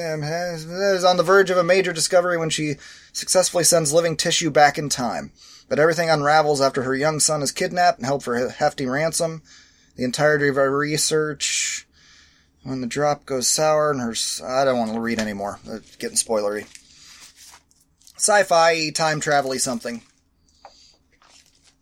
on 1.05 1.17
the 1.17 1.23
verge 1.23 1.49
of 1.51 1.57
a 1.57 1.63
major 1.63 1.93
discovery 1.93 2.37
when 2.37 2.51
she 2.51 2.75
successfully 3.13 3.63
sends 3.63 3.93
living 3.93 4.17
tissue 4.17 4.51
back 4.51 4.77
in 4.77 4.89
time. 4.89 5.31
But 5.69 5.79
everything 5.79 6.11
unravels 6.11 6.61
after 6.61 6.83
her 6.83 6.97
young 6.97 7.21
son 7.21 7.43
is 7.43 7.53
kidnapped 7.53 7.99
and 7.99 8.07
held 8.07 8.25
for 8.25 8.35
a 8.35 8.51
hefty 8.51 8.87
ransom. 8.87 9.43
The 9.95 10.03
entirety 10.03 10.49
of 10.49 10.57
her 10.57 10.77
research. 10.77 11.87
When 12.65 12.81
the 12.81 12.89
drop 12.89 13.25
goes 13.25 13.47
sour 13.47 13.93
and 13.93 14.01
her. 14.01 14.17
I 14.45 14.65
don't 14.65 14.81
want 14.81 14.95
to 14.95 15.01
read 15.01 15.21
anymore. 15.21 15.61
It's 15.65 15.95
getting 15.95 16.17
spoilery. 16.17 16.67
Sci 18.17 18.43
fi, 18.45 18.91
time 18.91 19.21
travel 19.21 19.53
something. 19.59 20.03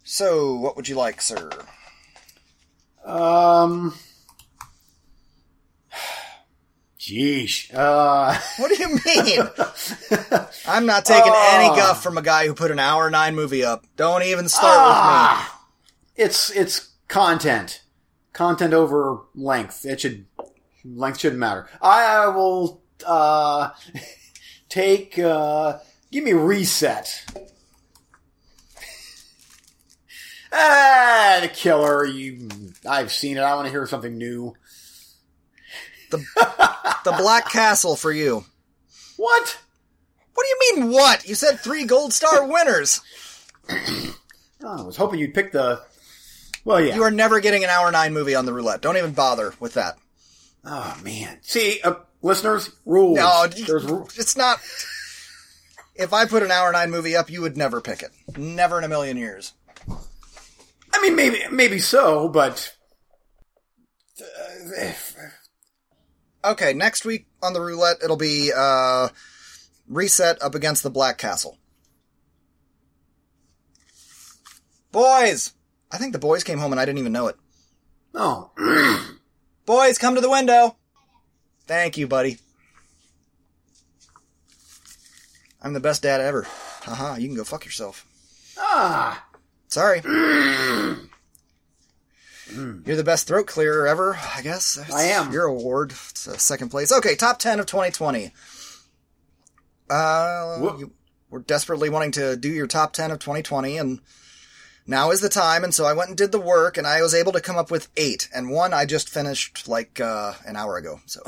So, 0.03 0.55
what 0.57 0.77
would 0.77 0.89
you 0.89 0.97
like, 0.97 1.21
sir? 1.21 1.51
Um. 3.05 3.95
Jeesh. 6.99 7.73
Uh. 7.75 8.39
What 8.59 8.71
do 8.71 8.77
you 8.83 8.89
mean? 9.05 9.49
I'm 10.67 10.87
not 10.87 11.05
taking 11.05 11.33
any 11.35 11.69
Oh. 11.69 11.77
guff 11.77 12.03
from 12.03 12.17
a 12.19 12.23
guy 12.23 12.47
who 12.47 12.55
put 12.55 12.71
an 12.71 12.79
hour 12.79 13.11
nine 13.11 13.35
movie 13.35 13.65
up. 13.65 13.85
Don't 13.97 14.23
even 14.23 14.49
start 14.49 14.89
with 14.89 15.39
me. 16.19 16.25
it's 16.25 16.51
it's 16.51 16.91
content, 17.09 17.83
content 18.33 18.73
over 18.75 19.19
length. 19.35 19.85
It 19.85 20.01
should 20.01 20.27
length 20.85 21.21
shouldn't 21.21 21.41
matter. 21.41 21.69
I 21.83 22.29
will 22.29 22.83
uh, 23.07 23.71
take. 24.69 25.19
Uh, 25.19 25.79
give 26.15 26.25
me 26.25 26.33
reset. 26.33 27.27
ah, 30.53 31.41
the 31.43 31.49
killer. 31.49 32.07
You, 32.07 32.49
I've 32.89 33.13
seen 33.13 33.37
it. 33.37 33.41
I 33.41 33.55
want 33.57 33.67
to 33.67 33.71
hear 33.71 33.87
something 33.87 34.17
new. 34.17 34.55
with 36.11 36.21
me. 36.21 36.27
The 37.05 37.15
Black 37.19 37.51
Castle 37.51 37.97
for 37.97 38.13
you. 38.13 38.45
What? 39.17 39.59
What 40.35 40.47
do 40.47 40.49
you 40.49 40.59
mean, 40.77 40.93
what? 40.93 41.29
You 41.29 41.35
said 41.35 41.61
three 41.61 41.85
gold 41.85 42.15
star 42.15 42.47
winners. 42.47 43.03
Oh, 44.67 44.83
I 44.83 44.87
was 44.87 44.97
hoping 44.97 45.21
you'd 45.21 45.35
pick 45.35 45.53
the. 45.53 45.83
Well, 46.65 46.81
yeah. 46.81 46.95
You 46.95 47.03
are 47.03 47.11
never 47.11 47.41
getting 47.41 47.65
an 47.65 47.71
hour 47.71 47.93
nine 47.93 48.15
movie 48.15 48.35
on 48.35 48.47
the 48.47 48.53
roulette. 48.55 48.81
Don't 48.81 48.97
even 48.97 49.13
bother 49.13 49.53
with 49.61 49.75
that. 49.75 49.99
Oh 50.65 50.99
man. 51.05 51.37
See, 51.43 51.83
uh, 51.85 51.97
listeners, 52.23 52.71
rules. 52.87 53.19
No, 53.19 53.47
There's 53.47 53.85
it's 54.19 54.39
not. 54.39 54.61
If 55.95 56.13
I 56.13 56.27
put 56.27 56.43
an 56.43 56.51
hour 56.51 56.73
nine 56.73 56.91
movie 56.91 57.15
up, 57.17 57.31
you 57.31 57.41
would 57.43 57.57
never 57.57 57.81
pick 57.81 58.03
it. 58.03 58.11
Never 58.37 58.79
in 58.79 58.85
a 58.85 58.89
million 58.89 59.17
years. 59.17 59.53
I 60.93 61.03
mean, 61.03 61.17
maybe 61.17 61.39
maybe 61.51 61.79
so, 61.79 62.29
but 62.29 62.75
uh, 64.21 64.93
Okay, 66.45 66.73
next 66.75 67.05
week 67.05 67.27
on 67.43 67.53
the 67.53 67.61
roulette, 67.61 67.97
it'll 68.05 68.17
be 68.17 68.53
uh, 68.55 69.09
reset 69.89 70.41
up 70.43 70.55
against 70.55 70.83
the 70.83 70.91
Black 70.91 71.17
Castle. 71.17 71.59
Boys! 74.93 75.55
I 75.91 75.97
think 75.97 76.13
the 76.13 76.19
boys 76.19 76.45
came 76.45 76.59
home 76.59 76.73
and 76.73 76.81
I 76.81 76.85
didn't 76.85 76.99
even 76.99 77.13
know 77.13 77.29
it. 77.29 77.37
oh, 78.15 78.51
Boys, 79.67 79.97
come 79.99 80.15
to 80.15 80.21
the 80.21 80.31
window! 80.31 80.77
Thank 81.67 81.97
you, 81.97 82.07
buddy. 82.07 82.39
I'm 85.65 85.73
the 85.73 85.81
best 85.81 86.03
dad 86.03 86.21
ever. 86.21 86.47
Haha, 86.83 87.17
you 87.17 87.27
can 87.27 87.37
go 87.37 87.43
fuck 87.43 87.65
yourself. 87.65 88.07
Ah, 88.59 89.25
Sorry. 89.75 90.03
You're 90.09 90.97
the 92.97 93.03
best 93.03 93.27
throat 93.27 93.49
clearer 93.49 93.89
ever, 93.89 94.17
I 94.37 94.43
guess. 94.43 94.77
That's 94.77 94.95
I 94.95 95.03
am. 95.05 95.33
Your 95.33 95.47
award. 95.47 95.93
It's 96.11 96.29
uh, 96.29 96.37
second 96.37 96.69
place. 96.69 96.93
Okay, 96.93 97.17
top 97.17 97.41
10 97.41 97.59
of 97.59 97.67
2020. 97.67 98.31
Uh, 99.91 100.77
you, 100.79 100.93
we're 101.29 101.41
desperately 101.41 101.91
wanting 101.91 102.13
to 102.13 102.37
do 102.37 102.49
your 102.49 102.69
top 102.69 102.93
10 102.93 103.11
of 103.11 103.19
2020, 103.19 103.79
and 103.79 103.99
now 104.87 105.11
is 105.11 105.21
the 105.21 105.29
time. 105.29 105.65
And 105.65 105.75
so 105.75 105.87
I 105.87 105.93
went 105.93 106.11
and 106.11 106.17
did 106.17 106.31
the 106.31 106.41
work, 106.41 106.77
and 106.77 106.87
I 106.87 107.03
was 107.03 107.15
able 107.15 107.33
to 107.33 107.41
come 107.41 107.57
up 107.57 107.73
with 107.73 107.89
eight. 107.97 108.29
And 108.33 108.51
one 108.51 108.73
I 108.73 108.85
just 108.85 109.09
finished 109.09 109.67
like 109.67 109.99
uh, 109.99 110.35
an 110.47 110.55
hour 110.55 110.77
ago. 110.77 111.01
So 111.07 111.21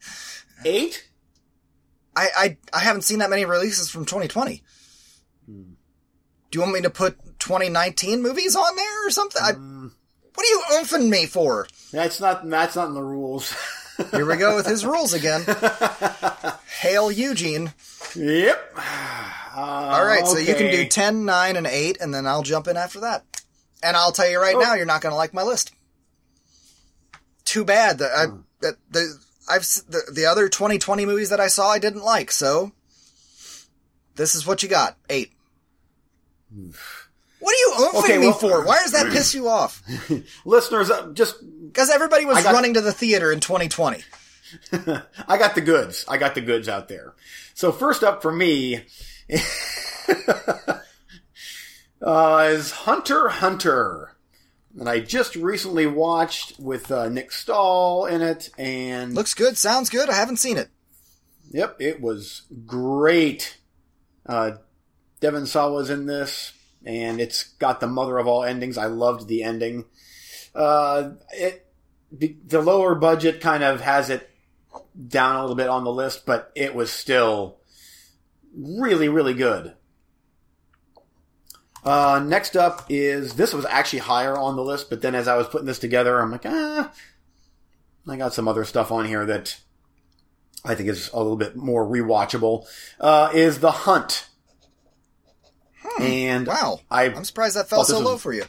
eight. 0.66 1.07
I, 2.18 2.28
I, 2.36 2.56
I 2.72 2.78
haven't 2.80 3.02
seen 3.02 3.18
that 3.20 3.30
many 3.30 3.44
releases 3.44 3.88
from 3.90 4.04
2020. 4.04 4.62
Hmm. 5.46 5.62
Do 6.50 6.56
you 6.56 6.60
want 6.60 6.72
me 6.74 6.80
to 6.82 6.90
put 6.90 7.18
2019 7.38 8.22
movies 8.22 8.56
on 8.56 8.74
there 8.76 9.06
or 9.06 9.10
something? 9.10 9.42
I, 9.42 9.52
Hmm. 9.52 9.88
what 10.34 10.44
are 10.46 10.48
you 10.50 10.62
oofing 10.72 11.08
me 11.08 11.26
for? 11.26 11.66
That's 11.92 12.20
not. 12.20 12.48
That's 12.48 12.76
not 12.76 12.88
in 12.88 12.94
the 12.94 13.02
rules. 13.02 13.54
Here 14.12 14.24
we 14.26 14.36
go 14.36 14.54
with 14.56 14.66
his 14.66 14.86
rules 14.86 15.12
again. 15.12 15.44
Hail 16.80 17.10
Eugene. 17.10 17.72
yep. 18.14 18.72
Uh, 18.76 18.80
All 19.56 20.04
right, 20.04 20.24
so 20.26 20.38
you 20.38 20.54
can 20.54 20.70
do 20.70 20.78
okay. 20.80 20.88
10, 20.88 21.24
9, 21.24 21.56
and 21.56 21.66
8, 21.66 21.98
and 22.00 22.14
then 22.14 22.24
I'll 22.26 22.42
jump 22.44 22.68
in 22.68 22.76
after 22.76 23.00
that. 23.00 23.24
And 23.82 23.96
I'll 23.96 24.12
tell 24.12 24.28
you 24.28 24.40
right 24.40 24.54
Oh. 24.54 24.60
now, 24.60 24.74
you're 24.74 24.86
not 24.86 25.00
going 25.00 25.10
to 25.12 25.16
like 25.16 25.34
my 25.34 25.42
list. 25.42 25.72
Too 27.44 27.64
bad 27.64 27.98
that 27.98 28.12
I 28.12 28.26
Hmm. 28.26 28.40
that 28.60 28.74
the 28.90 29.18
I've 29.48 29.62
the, 29.62 30.02
the 30.12 30.26
other 30.26 30.48
2020 30.48 31.06
movies 31.06 31.30
that 31.30 31.40
I 31.40 31.48
saw 31.48 31.70
I 31.70 31.78
didn't 31.78 32.02
like. 32.04 32.30
So 32.30 32.72
this 34.16 34.34
is 34.34 34.46
what 34.46 34.62
you 34.62 34.68
got. 34.68 34.96
8. 35.08 35.32
What 37.40 37.54
are 37.54 37.56
you 37.56 37.72
oofing. 37.78 38.04
Okay, 38.04 38.18
me 38.18 38.32
for? 38.32 38.64
Why 38.64 38.80
does 38.82 38.92
that 38.92 39.06
piss 39.12 39.34
you 39.34 39.48
off? 39.48 39.82
listeners. 40.44 40.90
Uh, 40.90 41.10
just 41.12 41.36
Because 41.66 41.90
everybody 41.90 42.24
was 42.24 42.42
got- 42.42 42.52
running 42.54 42.74
to 42.74 42.80
the 42.80 42.92
theater 42.92 43.30
in 43.32 43.40
2020. 43.40 44.02
I 45.28 45.38
got 45.38 45.54
the 45.54 45.60
goods. 45.60 46.04
I 46.08 46.16
got 46.16 46.34
the 46.34 46.40
goods 46.40 46.68
out 46.68 46.88
there. 46.88 47.14
So 47.54 47.70
first 47.70 48.02
up 48.02 48.22
for 48.22 48.32
me 48.32 48.82
uh, 52.02 52.48
is 52.50 52.70
Hunter 52.72 53.28
Hunter. 53.28 54.12
And 54.78 54.88
I 54.88 55.00
just 55.00 55.34
recently 55.34 55.86
watched 55.86 56.58
with 56.60 56.90
uh, 56.92 57.08
Nick 57.08 57.32
Stahl 57.32 58.06
in 58.06 58.22
it, 58.22 58.50
and 58.56 59.12
Looks 59.14 59.34
good, 59.34 59.56
sounds 59.56 59.90
good. 59.90 60.08
I 60.08 60.14
haven't 60.14 60.36
seen 60.36 60.56
it. 60.56 60.68
yep, 61.50 61.76
it 61.80 62.00
was 62.00 62.42
great. 62.64 63.58
Uh, 64.24 64.52
Devon 65.20 65.46
Sawa 65.46 65.72
was 65.72 65.90
in 65.90 66.06
this, 66.06 66.52
and 66.84 67.20
it's 67.20 67.42
got 67.42 67.80
the 67.80 67.88
mother 67.88 68.18
of 68.18 68.28
all 68.28 68.44
endings. 68.44 68.78
I 68.78 68.86
loved 68.86 69.26
the 69.26 69.42
ending. 69.42 69.84
Uh, 70.54 71.10
it 71.32 71.66
the 72.10 72.62
lower 72.62 72.94
budget 72.94 73.40
kind 73.40 73.62
of 73.62 73.80
has 73.80 74.08
it 74.08 74.30
down 75.08 75.36
a 75.36 75.40
little 75.42 75.56
bit 75.56 75.68
on 75.68 75.84
the 75.84 75.92
list, 75.92 76.24
but 76.24 76.50
it 76.54 76.74
was 76.74 76.90
still 76.90 77.58
really, 78.56 79.08
really 79.08 79.34
good. 79.34 79.74
Uh, 81.84 82.22
next 82.24 82.56
up 82.56 82.86
is 82.88 83.34
this 83.34 83.52
was 83.54 83.64
actually 83.64 84.00
higher 84.00 84.36
on 84.36 84.56
the 84.56 84.62
list, 84.62 84.90
but 84.90 85.00
then 85.00 85.14
as 85.14 85.28
I 85.28 85.36
was 85.36 85.46
putting 85.46 85.66
this 85.66 85.78
together, 85.78 86.18
I'm 86.20 86.30
like, 86.30 86.44
ah, 86.44 86.92
I 88.08 88.16
got 88.16 88.34
some 88.34 88.48
other 88.48 88.64
stuff 88.64 88.90
on 88.90 89.04
here 89.06 89.24
that 89.26 89.58
I 90.64 90.74
think 90.74 90.88
is 90.88 91.10
a 91.12 91.18
little 91.18 91.36
bit 91.36 91.56
more 91.56 91.86
rewatchable. 91.86 92.66
Uh, 92.98 93.30
is 93.34 93.60
The 93.60 93.70
Hunt. 93.70 94.28
And 96.00 96.46
Wow. 96.46 96.80
I 96.90 97.04
I'm 97.04 97.24
surprised 97.24 97.56
that 97.56 97.68
fell 97.68 97.84
so 97.84 97.98
low 98.00 98.12
was- 98.14 98.22
for 98.22 98.32
you. 98.32 98.44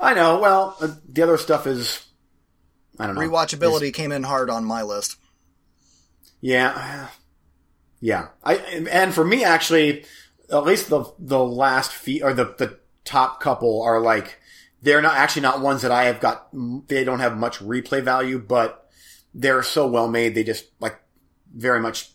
I 0.00 0.14
know. 0.14 0.40
Well, 0.40 0.76
uh, 0.80 0.88
the 1.08 1.22
other 1.22 1.38
stuff 1.38 1.66
is 1.66 2.04
I 2.98 3.06
don't 3.06 3.14
know. 3.14 3.20
Rewatchability 3.20 3.94
came 3.94 4.10
in 4.12 4.24
hard 4.24 4.50
on 4.50 4.64
my 4.64 4.82
list. 4.82 5.16
Yeah, 6.40 7.06
yeah. 8.00 8.28
I 8.42 8.54
and 8.56 9.14
for 9.14 9.24
me 9.24 9.44
actually, 9.44 10.04
at 10.52 10.64
least 10.64 10.90
the 10.90 11.04
the 11.18 11.42
last 11.42 11.92
feet 11.92 12.22
or 12.22 12.32
the 12.34 12.54
the 12.58 12.78
top 13.04 13.40
couple 13.40 13.82
are 13.82 14.00
like 14.00 14.38
they're 14.82 15.02
not 15.02 15.16
actually 15.16 15.42
not 15.42 15.60
ones 15.60 15.82
that 15.82 15.90
I 15.90 16.04
have 16.04 16.20
got. 16.20 16.48
They 16.88 17.04
don't 17.04 17.20
have 17.20 17.36
much 17.36 17.60
replay 17.60 18.02
value, 18.02 18.38
but 18.38 18.90
they're 19.32 19.62
so 19.62 19.86
well 19.86 20.08
made. 20.08 20.34
They 20.34 20.44
just 20.44 20.66
like 20.80 21.00
very 21.54 21.80
much 21.80 22.10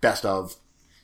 best 0.00 0.24
of 0.24 0.56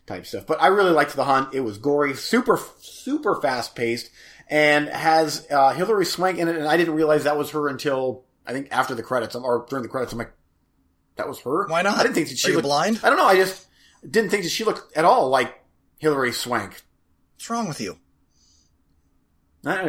type 0.07 0.27
stuff. 0.27 0.47
But 0.47 0.63
I 0.63 0.69
really 0.69 0.93
liked 0.93 1.15
the 1.17 1.25
hunt. 1.25 1.55
It 1.55 1.61
was 1.61 1.79
gory, 1.79 2.15
super 2.15 2.59
super 2.81 3.41
fast 3.41 3.75
paced, 3.75 4.11
and 4.49 4.89
has 4.89 5.47
uh, 5.51 5.73
Hilary 5.73 6.07
Swank 6.07 6.39
in 6.39 6.49
it. 6.49 6.57
And 6.57 6.67
I 6.67 6.77
didn't 6.77 6.95
realize 6.95 7.25
that 7.25 7.37
was 7.37 7.51
her 7.51 7.69
until 7.69 8.25
I 8.47 8.53
think 8.53 8.69
after 8.71 8.95
the 8.95 9.03
credits 9.03 9.35
or 9.35 9.67
during 9.69 9.83
the 9.83 9.89
credits. 9.89 10.13
I'm 10.13 10.19
like, 10.19 10.33
that 11.17 11.29
was 11.29 11.41
her. 11.41 11.67
Why 11.67 11.83
not? 11.83 11.99
I 11.99 12.03
didn't 12.05 12.15
think 12.15 12.29
that 12.29 12.39
she 12.39 12.53
you 12.53 12.63
blind? 12.63 13.01
I 13.03 13.09
don't 13.09 13.19
know. 13.19 13.27
I 13.27 13.37
just 13.37 13.67
didn't 14.09 14.31
think 14.31 14.45
that 14.45 14.51
she 14.51 14.65
looked 14.65 14.97
at 14.97 15.05
all 15.05 15.29
like 15.29 15.60
Hilary 16.01 16.33
Swank. 16.33 16.83
What's 17.37 17.49
wrong 17.51 17.69
with 17.69 17.81
you? 17.81 17.99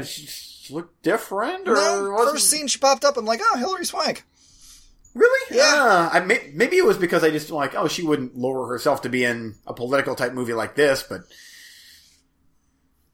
She 0.04 0.74
looked 0.74 1.02
different, 1.02 1.68
or 1.68 1.74
No, 1.76 2.12
wasn't- 2.12 2.32
first 2.36 2.50
scene 2.50 2.68
she 2.68 2.78
popped 2.80 3.04
up, 3.06 3.16
I'm 3.18 3.26
like, 3.26 3.40
oh, 3.42 3.58
Hilary 3.58 3.86
Swank. 3.86 4.26
Really? 5.14 5.58
Yeah. 5.58 5.64
Uh, 5.84 6.10
I 6.12 6.20
may, 6.20 6.52
maybe 6.54 6.78
it 6.78 6.86
was 6.86 6.98
because 6.98 7.24
I 7.24 7.32
just 7.32 7.50
like, 7.50 7.76
oh, 7.76 7.88
she 7.88 8.04
wouldn't 8.04 8.38
lower 8.38 8.68
herself 8.68 9.02
to 9.04 9.10
be 9.10 9.24
in 9.24 9.56
a 9.66 9.74
political 9.74 10.14
type 10.16 10.34
movie 10.34 10.54
like 10.54 10.76
this, 10.76 11.04
but 11.04 11.22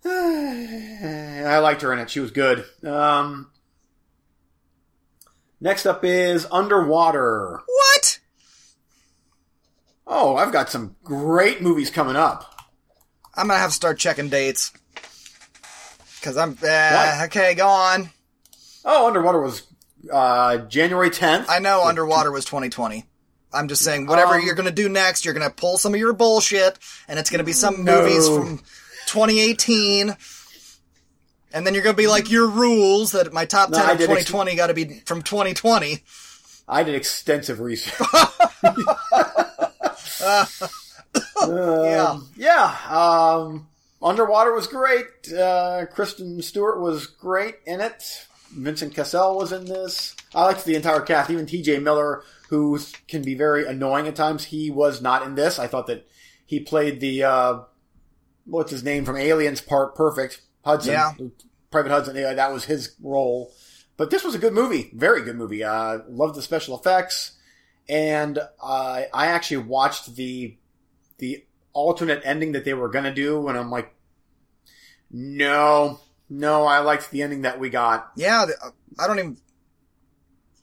I 0.06 1.58
liked 1.60 1.82
her 1.84 1.94
in 1.94 2.00
it. 2.00 2.10
She 2.10 2.20
was 2.20 2.32
good. 2.32 2.66
Um, 2.84 3.52
next 5.60 5.86
up 5.86 6.04
is 6.04 6.48
Underwater. 6.52 7.62
What? 7.66 8.20
Oh, 10.06 10.36
I've 10.36 10.52
got 10.54 10.70
some 10.70 10.96
great 11.04 11.62
movies 11.62 11.90
coming 11.92 12.16
up. 12.16 12.54
I'm 13.38 13.48
gonna 13.48 13.60
have 13.60 13.70
to 13.70 13.76
start 13.76 14.00
checking 14.00 14.30
dates. 14.30 14.72
Cause 16.24 16.36
I'm, 16.36 16.58
uh, 16.62 17.22
okay, 17.26 17.54
go 17.54 17.68
on. 17.68 18.10
Oh, 18.84 19.08
Underwater 19.08 19.40
was 19.40 19.64
uh, 20.12 20.58
January 20.58 21.10
10th. 21.12 21.46
I 21.48 21.60
know 21.60 21.84
Underwater 21.86 22.32
was 22.32 22.44
2020. 22.46 23.06
I'm 23.54 23.68
just 23.70 23.84
saying, 23.84 24.08
whatever 24.08 24.34
Um, 24.36 24.42
you're 24.46 24.56
gonna 24.56 24.72
do 24.72 24.90
next, 24.90 25.24
you're 25.24 25.34
gonna 25.34 25.50
pull 25.52 25.78
some 25.78 25.94
of 25.94 26.00
your 26.00 26.14
bullshit, 26.14 26.80
and 27.08 27.18
it's 27.20 27.30
gonna 27.30 27.44
be 27.46 27.54
some 27.54 27.86
No. 27.86 28.02
movies 28.02 28.28
from 28.28 28.58
2018. 29.06 30.18
And 31.54 31.66
then 31.66 31.74
you're 31.74 31.84
gonna 31.84 31.96
be 31.96 32.08
like, 32.08 32.30
your 32.30 32.48
rules 32.48 33.14
that 33.14 33.32
my 33.32 33.46
top 33.46 33.72
10 33.72 33.80
I 33.86 33.92
of 33.92 33.98
did 34.00 34.10
ex- 34.10 34.26
2020 34.26 34.56
gotta 34.56 34.74
be 34.74 35.00
from 35.06 35.22
2020. 35.22 36.04
I 36.68 36.84
did 36.84 36.96
extensive 36.96 37.60
research. 37.62 37.96
Yeah. 41.48 42.20
yeah. 42.36 42.76
Um, 42.90 43.68
Underwater 44.02 44.54
was 44.54 44.68
great. 44.68 45.06
Uh, 45.32 45.86
Kristen 45.94 46.42
Stewart 46.42 46.82
was 46.82 47.06
great 47.08 47.56
in 47.66 47.80
it. 47.82 48.26
Vincent 48.52 48.96
Cassel 48.96 49.38
was 49.38 49.52
in 49.52 49.66
this. 49.66 50.16
I 50.34 50.44
liked 50.44 50.66
the 50.66 50.76
entire 50.76 51.02
cast. 51.02 51.30
Even 51.30 51.46
T.J. 51.46 51.80
Miller, 51.80 52.24
who 52.50 52.80
can 53.08 53.22
be 53.22 53.36
very 53.36 53.66
annoying 53.66 54.08
at 54.08 54.16
times, 54.16 54.46
he 54.46 54.70
was 54.72 55.02
not 55.02 55.24
in 55.24 55.36
this. 55.36 55.60
I 55.60 55.68
thought 55.68 55.88
that 55.88 56.08
he 56.46 56.60
played 56.60 57.00
the 57.00 57.24
uh, 57.24 57.60
what's 58.46 58.72
his 58.72 58.84
name 58.84 59.06
from 59.06 59.18
Aliens 59.18 59.62
part 59.62 59.96
perfect. 59.96 60.42
Hudson, 60.64 60.94
Yeah. 60.94 61.12
Private 61.72 61.90
Hudson. 61.92 62.16
Yeah, 62.16 62.34
that 62.34 62.52
was 62.54 62.66
his 62.66 62.96
role. 63.02 63.54
But 63.98 64.12
this 64.12 64.24
was 64.24 64.36
a 64.36 64.40
good 64.40 64.54
movie, 64.54 64.92
very 64.94 65.24
good 65.24 65.36
movie. 65.38 65.64
Uh, 65.64 66.00
loved 66.08 66.36
the 66.36 66.42
special 66.42 66.78
effects, 66.78 67.32
and 67.90 68.38
uh, 68.62 69.02
I 69.14 69.28
actually 69.28 69.58
watched 69.58 70.16
the 70.16 70.56
the 71.18 71.46
alternate 71.74 72.22
ending 72.24 72.54
that 72.54 72.66
they 72.66 72.74
were 72.74 72.90
gonna 72.90 73.14
do, 73.14 73.48
and 73.48 73.58
I'm 73.58 73.70
like, 73.72 73.94
no, 75.12 76.00
no, 76.30 76.66
I 76.66 76.80
liked 76.80 77.12
the 77.12 77.22
ending 77.22 77.44
that 77.44 77.60
we 77.60 77.70
got. 77.70 78.12
Yeah, 78.16 78.46
the, 78.46 78.54
uh, 78.64 78.72
I 79.00 79.08
don't 79.08 79.20
even. 79.20 79.38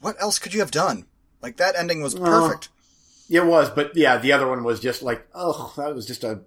What 0.00 0.20
else 0.20 0.38
could 0.38 0.52
you 0.52 0.60
have 0.60 0.70
done? 0.70 1.06
Like 1.40 1.56
that 1.58 1.76
ending 1.76 2.02
was 2.02 2.14
perfect. 2.14 2.68
It 3.30 3.44
was, 3.44 3.70
but 3.70 3.96
yeah, 3.96 4.18
the 4.18 4.32
other 4.32 4.48
one 4.48 4.64
was 4.64 4.80
just 4.80 5.02
like, 5.02 5.26
oh, 5.34 5.72
that 5.76 5.94
was 5.94 6.06
just 6.06 6.24
a 6.24 6.42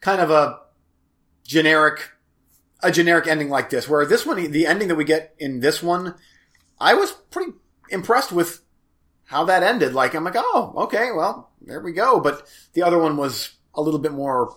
kind 0.00 0.20
of 0.20 0.30
a 0.30 0.60
generic, 1.44 2.10
a 2.82 2.92
generic 2.92 3.26
ending 3.26 3.48
like 3.48 3.70
this. 3.70 3.88
Where 3.88 4.06
this 4.06 4.24
one, 4.24 4.50
the 4.50 4.66
ending 4.66 4.88
that 4.88 4.94
we 4.94 5.04
get 5.04 5.34
in 5.38 5.60
this 5.60 5.82
one, 5.82 6.14
I 6.78 6.94
was 6.94 7.12
pretty 7.12 7.52
impressed 7.90 8.32
with 8.32 8.63
how 9.24 9.44
that 9.44 9.62
ended. 9.62 9.94
Like, 9.94 10.14
I'm 10.14 10.24
like, 10.24 10.36
oh, 10.36 10.74
okay, 10.84 11.10
well, 11.14 11.50
there 11.62 11.80
we 11.80 11.92
go. 11.92 12.20
But 12.20 12.46
the 12.72 12.82
other 12.82 12.98
one 12.98 13.16
was 13.16 13.52
a 13.74 13.82
little 13.82 14.00
bit 14.00 14.12
more 14.12 14.56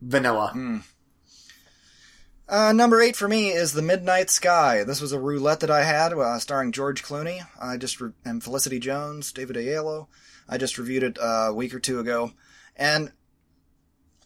vanilla. 0.00 0.52
Uh, 2.48 2.72
number 2.72 3.00
eight 3.00 3.16
for 3.16 3.26
me 3.26 3.48
is 3.48 3.72
The 3.72 3.82
Midnight 3.82 4.30
Sky. 4.30 4.84
This 4.84 5.00
was 5.00 5.12
a 5.12 5.18
roulette 5.18 5.60
that 5.60 5.70
I 5.70 5.82
had, 5.82 6.12
uh, 6.12 6.38
starring 6.38 6.70
George 6.70 7.02
Clooney. 7.02 7.40
I 7.60 7.76
just 7.76 8.00
re- 8.00 8.12
and 8.24 8.42
Felicity 8.42 8.78
Jones, 8.78 9.32
David 9.32 9.56
Oyelowo. 9.56 10.06
I 10.48 10.56
just 10.56 10.78
reviewed 10.78 11.02
it 11.02 11.18
uh, 11.18 11.48
a 11.48 11.54
week 11.54 11.74
or 11.74 11.80
two 11.80 11.98
ago, 11.98 12.30
and 12.76 13.10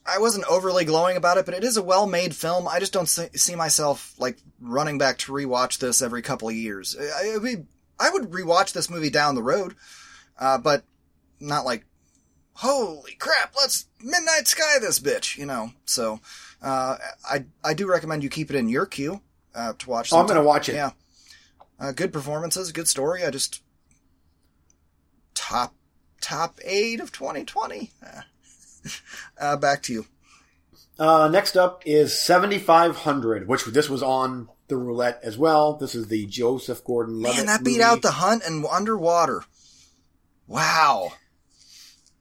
I 0.04 0.18
wasn't 0.18 0.44
overly 0.50 0.84
glowing 0.84 1.16
about 1.16 1.38
it, 1.38 1.46
but 1.46 1.54
it 1.54 1.64
is 1.64 1.78
a 1.78 1.82
well-made 1.82 2.36
film. 2.36 2.68
I 2.68 2.78
just 2.78 2.92
don't 2.92 3.08
see, 3.08 3.28
see 3.34 3.54
myself 3.54 4.14
like 4.18 4.38
running 4.60 4.98
back 4.98 5.16
to 5.18 5.32
rewatch 5.32 5.78
this 5.78 6.02
every 6.02 6.20
couple 6.20 6.48
of 6.48 6.54
years. 6.54 6.96
I, 7.00 7.36
I, 7.42 7.56
I 8.00 8.10
would 8.10 8.30
rewatch 8.30 8.72
this 8.72 8.90
movie 8.90 9.10
down 9.10 9.34
the 9.34 9.42
road, 9.42 9.76
uh, 10.38 10.58
but 10.58 10.84
not 11.38 11.64
like, 11.64 11.84
holy 12.54 13.14
crap, 13.14 13.54
let's 13.56 13.86
Midnight 14.02 14.48
Sky 14.48 14.78
this 14.80 14.98
bitch, 14.98 15.36
you 15.36 15.46
know. 15.46 15.72
So, 15.84 16.20
uh, 16.62 16.96
I 17.24 17.44
I 17.62 17.74
do 17.74 17.86
recommend 17.86 18.24
you 18.24 18.30
keep 18.30 18.50
it 18.50 18.56
in 18.56 18.68
your 18.68 18.86
queue 18.86 19.20
uh, 19.54 19.74
to 19.78 19.90
watch. 19.90 20.12
Oh, 20.12 20.18
I'm 20.18 20.26
gonna 20.26 20.42
watch 20.42 20.68
it. 20.68 20.74
Yeah, 20.74 20.92
uh, 21.78 21.92
good 21.92 22.12
performances, 22.12 22.72
good 22.72 22.88
story. 22.88 23.24
I 23.24 23.30
just 23.30 23.62
top 25.34 25.74
top 26.20 26.58
eight 26.64 27.00
of 27.00 27.12
2020. 27.12 27.90
Uh, 29.38 29.58
back 29.58 29.82
to 29.82 29.92
you. 29.92 30.06
Uh, 30.98 31.28
next 31.28 31.54
up 31.54 31.82
is 31.84 32.18
7500, 32.18 33.46
which 33.46 33.64
this 33.66 33.90
was 33.90 34.02
on 34.02 34.48
the 34.70 34.78
roulette 34.78 35.20
as 35.22 35.36
well. 35.36 35.74
This 35.74 35.94
is 35.94 36.08
the 36.08 36.24
Joseph 36.26 36.82
Gordon-Levitt 36.84 37.36
Man, 37.36 37.46
that 37.46 37.62
beat 37.62 37.72
movie. 37.72 37.82
out 37.82 38.00
The 38.00 38.12
Hunt 38.12 38.42
and 38.46 38.64
Underwater. 38.64 39.44
Wow. 40.46 41.12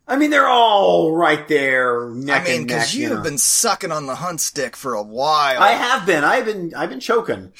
I 0.07 0.15
mean, 0.17 0.31
they're 0.31 0.47
all 0.47 1.11
right 1.15 1.47
there, 1.47 2.05
I 2.09 2.43
mean, 2.43 2.63
because 2.65 2.95
you 2.95 3.09
you've 3.09 3.17
know. 3.17 3.23
been 3.23 3.37
sucking 3.37 3.91
on 3.91 4.07
the 4.07 4.15
Hunt 4.15 4.41
stick 4.41 4.75
for 4.75 4.95
a 4.95 5.03
while. 5.03 5.61
I 5.61 5.73
have 5.73 6.05
been. 6.07 6.23
I've 6.23 6.45
been. 6.45 6.73
I've 6.73 6.89
been 6.89 6.99
choking. 6.99 7.53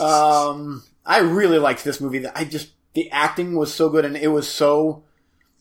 Um, 0.00 0.84
I 1.04 1.18
really 1.18 1.58
liked 1.58 1.82
this 1.82 2.00
movie. 2.00 2.24
I 2.26 2.44
just 2.44 2.70
the 2.94 3.10
acting 3.10 3.56
was 3.56 3.74
so 3.74 3.88
good, 3.88 4.04
and 4.04 4.16
it 4.16 4.28
was 4.28 4.48
so 4.48 5.02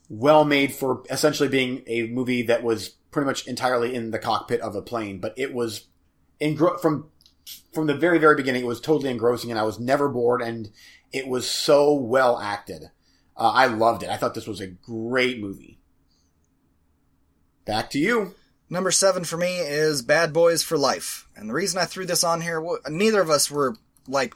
well 0.09 0.45
made 0.45 0.73
for 0.73 1.01
essentially 1.09 1.49
being 1.49 1.81
a 1.87 2.03
movie 2.05 2.43
that 2.43 2.61
was 2.61 2.89
pretty 3.09 3.25
much 3.25 3.47
entirely 3.47 3.95
in 3.95 4.11
the 4.11 4.19
cockpit 4.19 4.61
of 4.61 4.75
a 4.75 4.81
plane. 4.83 5.19
But 5.19 5.33
it 5.37 5.55
was 5.55 5.85
engro- 6.39 6.79
from 6.79 7.09
from 7.73 7.87
the 7.87 7.93
very 7.95 8.17
very 8.19 8.35
beginning. 8.35 8.63
It 8.63 8.67
was 8.67 8.81
totally 8.81 9.09
engrossing, 9.11 9.49
and 9.51 9.59
I 9.59 9.63
was 9.63 9.79
never 9.79 10.09
bored. 10.09 10.41
And 10.41 10.69
it 11.11 11.27
was 11.27 11.49
so 11.49 11.93
well 11.93 12.39
acted. 12.39 12.83
Uh, 13.35 13.51
I 13.53 13.67
loved 13.67 14.03
it. 14.03 14.09
I 14.09 14.17
thought 14.17 14.33
this 14.33 14.47
was 14.47 14.59
a 14.61 14.67
great 14.67 15.39
movie. 15.39 15.79
Back 17.65 17.89
to 17.91 17.99
you. 17.99 18.33
Number 18.69 18.91
seven 18.91 19.23
for 19.23 19.37
me 19.37 19.59
is 19.59 20.01
Bad 20.01 20.33
Boys 20.33 20.63
for 20.63 20.77
Life. 20.77 21.27
And 21.35 21.49
the 21.49 21.53
reason 21.53 21.79
I 21.79 21.85
threw 21.85 22.05
this 22.05 22.23
on 22.23 22.41
here, 22.41 22.65
neither 22.89 23.21
of 23.21 23.29
us 23.29 23.49
were 23.51 23.77
like 24.07 24.33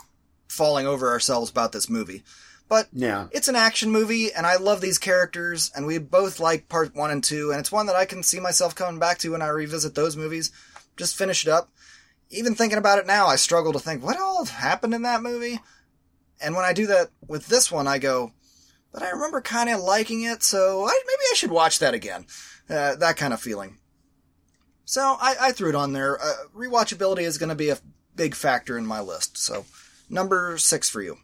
falling 0.47 0.85
over 0.85 1.09
ourselves 1.09 1.49
about 1.49 1.71
this 1.71 1.89
movie. 1.89 2.23
But 2.69 2.87
Yeah. 2.93 3.27
it's 3.31 3.49
an 3.49 3.57
action 3.57 3.91
movie, 3.91 4.31
and 4.31 4.45
I 4.45 4.55
love 4.55 4.79
these 4.79 4.97
characters, 4.97 5.71
and 5.75 5.85
we 5.85 5.97
both 5.97 6.39
like 6.39 6.69
part 6.69 6.95
one 6.95 7.11
and 7.11 7.21
two, 7.21 7.51
and 7.51 7.59
it's 7.59 7.71
one 7.71 7.87
that 7.87 7.97
I 7.97 8.05
can 8.05 8.23
see 8.23 8.39
myself 8.39 8.75
coming 8.75 8.99
back 8.99 9.17
to 9.19 9.31
when 9.31 9.41
I 9.41 9.47
revisit 9.47 9.93
those 9.93 10.15
movies. 10.15 10.51
Just 10.95 11.17
finish 11.17 11.45
it 11.45 11.51
up. 11.51 11.69
Even 12.31 12.55
thinking 12.55 12.77
about 12.77 12.97
it 12.97 13.05
now, 13.05 13.27
I 13.27 13.35
struggle 13.35 13.73
to 13.73 13.79
think 13.79 14.03
what 14.03 14.19
all 14.19 14.45
happened 14.45 14.93
in 14.93 15.01
that 15.03 15.21
movie. 15.21 15.59
And 16.41 16.55
when 16.55 16.65
I 16.65 16.73
do 16.73 16.87
that 16.87 17.09
with 17.27 17.47
this 17.47 17.71
one, 17.71 17.87
I 17.87 17.99
go, 17.99 18.31
but 18.91 19.03
I 19.03 19.11
remember 19.11 19.41
kind 19.41 19.69
of 19.69 19.81
liking 19.81 20.23
it, 20.23 20.41
so 20.41 20.85
I, 20.85 20.99
maybe 21.05 21.23
I 21.31 21.35
should 21.35 21.51
watch 21.51 21.79
that 21.79 21.93
again. 21.93 22.25
Uh, 22.69 22.95
that 22.95 23.17
kind 23.17 23.33
of 23.33 23.41
feeling. 23.41 23.77
So 24.85 25.01
I, 25.01 25.35
I 25.39 25.51
threw 25.51 25.69
it 25.69 25.75
on 25.75 25.93
there. 25.93 26.19
Uh, 26.21 26.33
rewatchability 26.55 27.21
is 27.21 27.37
going 27.37 27.49
to 27.49 27.55
be 27.55 27.69
a 27.69 27.77
big 28.15 28.33
factor 28.33 28.77
in 28.77 28.85
my 28.85 29.01
list. 29.01 29.37
So 29.37 29.65
number 30.09 30.57
six 30.57 30.89
for 30.89 31.01
you. 31.01 31.17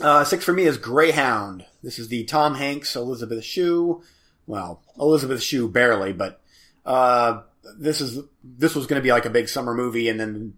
Uh, 0.00 0.24
six 0.24 0.44
for 0.44 0.52
me 0.52 0.64
is 0.64 0.76
Greyhound. 0.76 1.64
This 1.82 1.98
is 1.98 2.08
the 2.08 2.24
Tom 2.24 2.56
Hanks, 2.56 2.96
Elisabeth 2.96 3.44
Shue. 3.44 4.02
Well, 4.46 4.82
Elisabeth 4.98 5.42
Shue 5.42 5.68
barely, 5.68 6.12
but 6.12 6.40
uh, 6.84 7.42
this 7.78 8.00
is 8.00 8.20
this 8.42 8.74
was 8.74 8.86
going 8.86 9.00
to 9.00 9.04
be 9.04 9.12
like 9.12 9.26
a 9.26 9.30
big 9.30 9.48
summer 9.48 9.74
movie, 9.74 10.08
and 10.08 10.18
then 10.18 10.54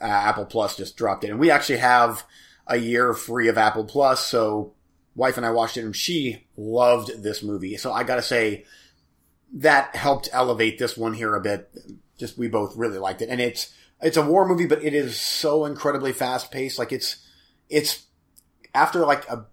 uh, 0.00 0.06
Apple 0.06 0.46
Plus 0.46 0.76
just 0.76 0.96
dropped 0.96 1.24
it, 1.24 1.30
and 1.30 1.38
we 1.38 1.50
actually 1.50 1.78
have 1.78 2.24
a 2.66 2.76
year 2.76 3.14
free 3.14 3.48
of 3.48 3.58
Apple 3.58 3.84
Plus. 3.84 4.24
So, 4.24 4.74
wife 5.14 5.36
and 5.36 5.46
I 5.46 5.50
watched 5.50 5.76
it, 5.76 5.84
and 5.84 5.94
she 5.94 6.46
loved 6.56 7.22
this 7.22 7.42
movie. 7.42 7.76
So 7.76 7.92
I 7.92 8.04
got 8.04 8.16
to 8.16 8.22
say 8.22 8.64
that 9.54 9.96
helped 9.96 10.28
elevate 10.32 10.78
this 10.78 10.96
one 10.96 11.14
here 11.14 11.34
a 11.34 11.40
bit. 11.40 11.70
Just 12.18 12.38
we 12.38 12.48
both 12.48 12.76
really 12.76 12.98
liked 12.98 13.22
it, 13.22 13.28
and 13.28 13.40
it's 13.40 13.72
it's 14.00 14.16
a 14.16 14.22
war 14.22 14.46
movie, 14.46 14.66
but 14.66 14.84
it 14.84 14.94
is 14.94 15.18
so 15.18 15.64
incredibly 15.64 16.12
fast 16.12 16.50
paced. 16.50 16.78
Like 16.78 16.92
it's 16.92 17.26
it's 17.68 18.06
after 18.74 19.00
like 19.00 19.28
a 19.28 19.46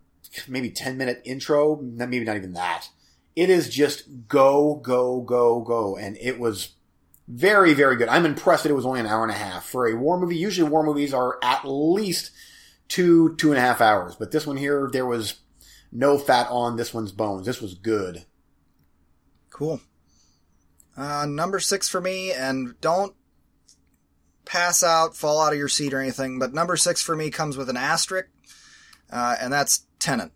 maybe 0.47 0.69
10 0.69 0.97
minute 0.97 1.21
intro, 1.25 1.77
maybe 1.77 2.23
not 2.23 2.35
even 2.35 2.53
that. 2.53 2.89
It 3.35 3.49
is 3.49 3.69
just 3.69 4.27
go, 4.27 4.75
go, 4.75 5.21
go, 5.21 5.61
go. 5.61 5.97
And 5.97 6.17
it 6.17 6.39
was 6.39 6.74
very, 7.27 7.73
very 7.73 7.95
good. 7.95 8.07
I'm 8.07 8.25
impressed 8.25 8.63
that 8.63 8.69
it 8.69 8.75
was 8.75 8.85
only 8.85 8.99
an 8.99 9.07
hour 9.07 9.23
and 9.23 9.31
a 9.31 9.35
half 9.35 9.65
for 9.65 9.87
a 9.87 9.95
war 9.95 10.19
movie. 10.19 10.37
Usually 10.37 10.69
war 10.69 10.83
movies 10.83 11.13
are 11.13 11.39
at 11.41 11.65
least 11.65 12.31
two, 12.87 13.35
two 13.35 13.49
and 13.49 13.57
a 13.57 13.61
half 13.61 13.81
hours. 13.81 14.15
But 14.15 14.31
this 14.31 14.45
one 14.45 14.57
here, 14.57 14.89
there 14.91 15.05
was 15.05 15.39
no 15.91 16.17
fat 16.17 16.47
on 16.49 16.75
this 16.75 16.93
one's 16.93 17.11
bones. 17.11 17.45
This 17.45 17.61
was 17.61 17.73
good. 17.73 18.25
Cool. 19.49 19.81
Uh, 20.97 21.25
number 21.27 21.59
six 21.59 21.89
for 21.89 21.99
me, 21.99 22.31
and 22.31 22.79
don't 22.79 23.15
pass 24.45 24.83
out, 24.83 25.15
fall 25.15 25.41
out 25.41 25.51
of 25.51 25.59
your 25.59 25.67
seat 25.67 25.93
or 25.93 25.99
anything, 25.99 26.39
but 26.39 26.53
number 26.53 26.77
six 26.77 27.01
for 27.01 27.15
me 27.15 27.29
comes 27.29 27.57
with 27.57 27.69
an 27.69 27.77
asterisk, 27.77 28.29
uh, 29.11 29.35
and 29.41 29.51
that's 29.51 29.85
Tenet. 29.99 30.31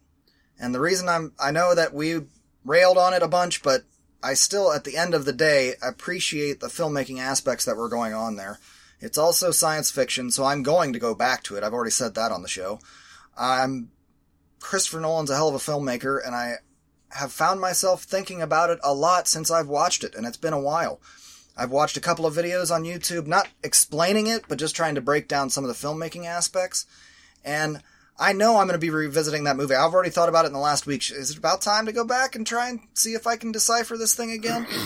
And 0.60 0.76
the 0.76 0.80
reason 0.80 1.08
I'm, 1.08 1.34
I 1.40 1.52
know 1.52 1.76
that 1.76 1.94
we 1.94 2.22
railed 2.66 2.98
on 2.98 3.14
it 3.14 3.24
a 3.24 3.28
bunch, 3.28 3.64
but 3.64 3.84
I 4.22 4.34
still, 4.34 4.72
at 4.72 4.84
the 4.84 4.98
end 4.98 5.14
of 5.14 5.26
the 5.26 5.34
day, 5.34 5.76
appreciate 5.82 6.60
the 6.60 6.68
filmmaking 6.68 7.20
aspects 7.20 7.66
that 7.66 7.78
were 7.78 7.90
going 7.90 8.14
on 8.14 8.36
there. 8.36 8.60
It's 9.00 9.18
also 9.18 9.52
science 9.52 9.90
fiction, 9.90 10.30
so 10.30 10.44
I'm 10.44 10.62
going 10.62 10.92
to 10.94 11.00
go 11.00 11.16
back 11.16 11.44
to 11.44 11.56
it. 11.56 11.64
I've 11.64 11.74
already 11.74 11.92
said 11.92 12.16
that 12.16 12.32
on 12.32 12.42
the 12.42 12.50
show. 12.50 12.80
I'm 13.38 13.92
Christopher 14.60 15.00
Nolan's 15.00 15.30
a 15.30 15.36
hell 15.36 15.48
of 15.48 15.56
a 15.56 15.58
filmmaker, 15.58 16.20
and 16.26 16.36
I 16.36 16.56
have 17.12 17.32
found 17.32 17.62
myself 17.62 18.04
thinking 18.04 18.42
about 18.42 18.70
it 18.70 18.80
a 18.84 18.94
lot 18.94 19.28
since 19.28 19.50
I've 19.50 19.70
watched 19.70 20.04
it, 20.04 20.16
and 20.16 20.28
it's 20.28 20.38
been 20.38 20.54
a 20.54 20.60
while. 20.60 21.00
I've 21.56 21.72
watched 21.72 21.98
a 21.98 22.02
couple 22.02 22.26
of 22.26 22.36
videos 22.36 22.74
on 22.74 22.84
YouTube, 22.84 23.26
not 23.26 23.48
explaining 23.64 24.28
it, 24.28 24.46
but 24.48 24.60
just 24.60 24.76
trying 24.76 24.96
to 24.96 25.02
break 25.02 25.28
down 25.28 25.50
some 25.50 25.64
of 25.64 25.70
the 25.70 25.88
filmmaking 25.88 26.26
aspects. 26.26 26.86
And 27.44 27.82
I 28.20 28.34
know 28.34 28.58
I'm 28.58 28.68
going 28.68 28.78
to 28.78 28.80
be 28.80 28.90
revisiting 28.90 29.46
that 29.46 29.56
movie. 29.56 29.76
I've 29.76 29.94
already 29.94 30.10
thought 30.10 30.28
about 30.28 30.44
it 30.44 30.50
in 30.50 30.54
the 30.54 30.60
last 30.60 30.86
week. 30.86 31.10
Is 31.10 31.32
it 31.32 31.38
about 31.38 31.62
time 31.62 31.86
to 31.86 31.94
go 31.94 32.04
back 32.04 32.36
and 32.36 32.46
try 32.46 32.68
and 32.70 32.82
see 32.94 33.14
if 33.14 33.26
I 33.26 33.38
can 33.38 33.54
decipher 33.54 33.98
this 33.98 34.14
thing 34.14 34.32
again? 34.32 34.68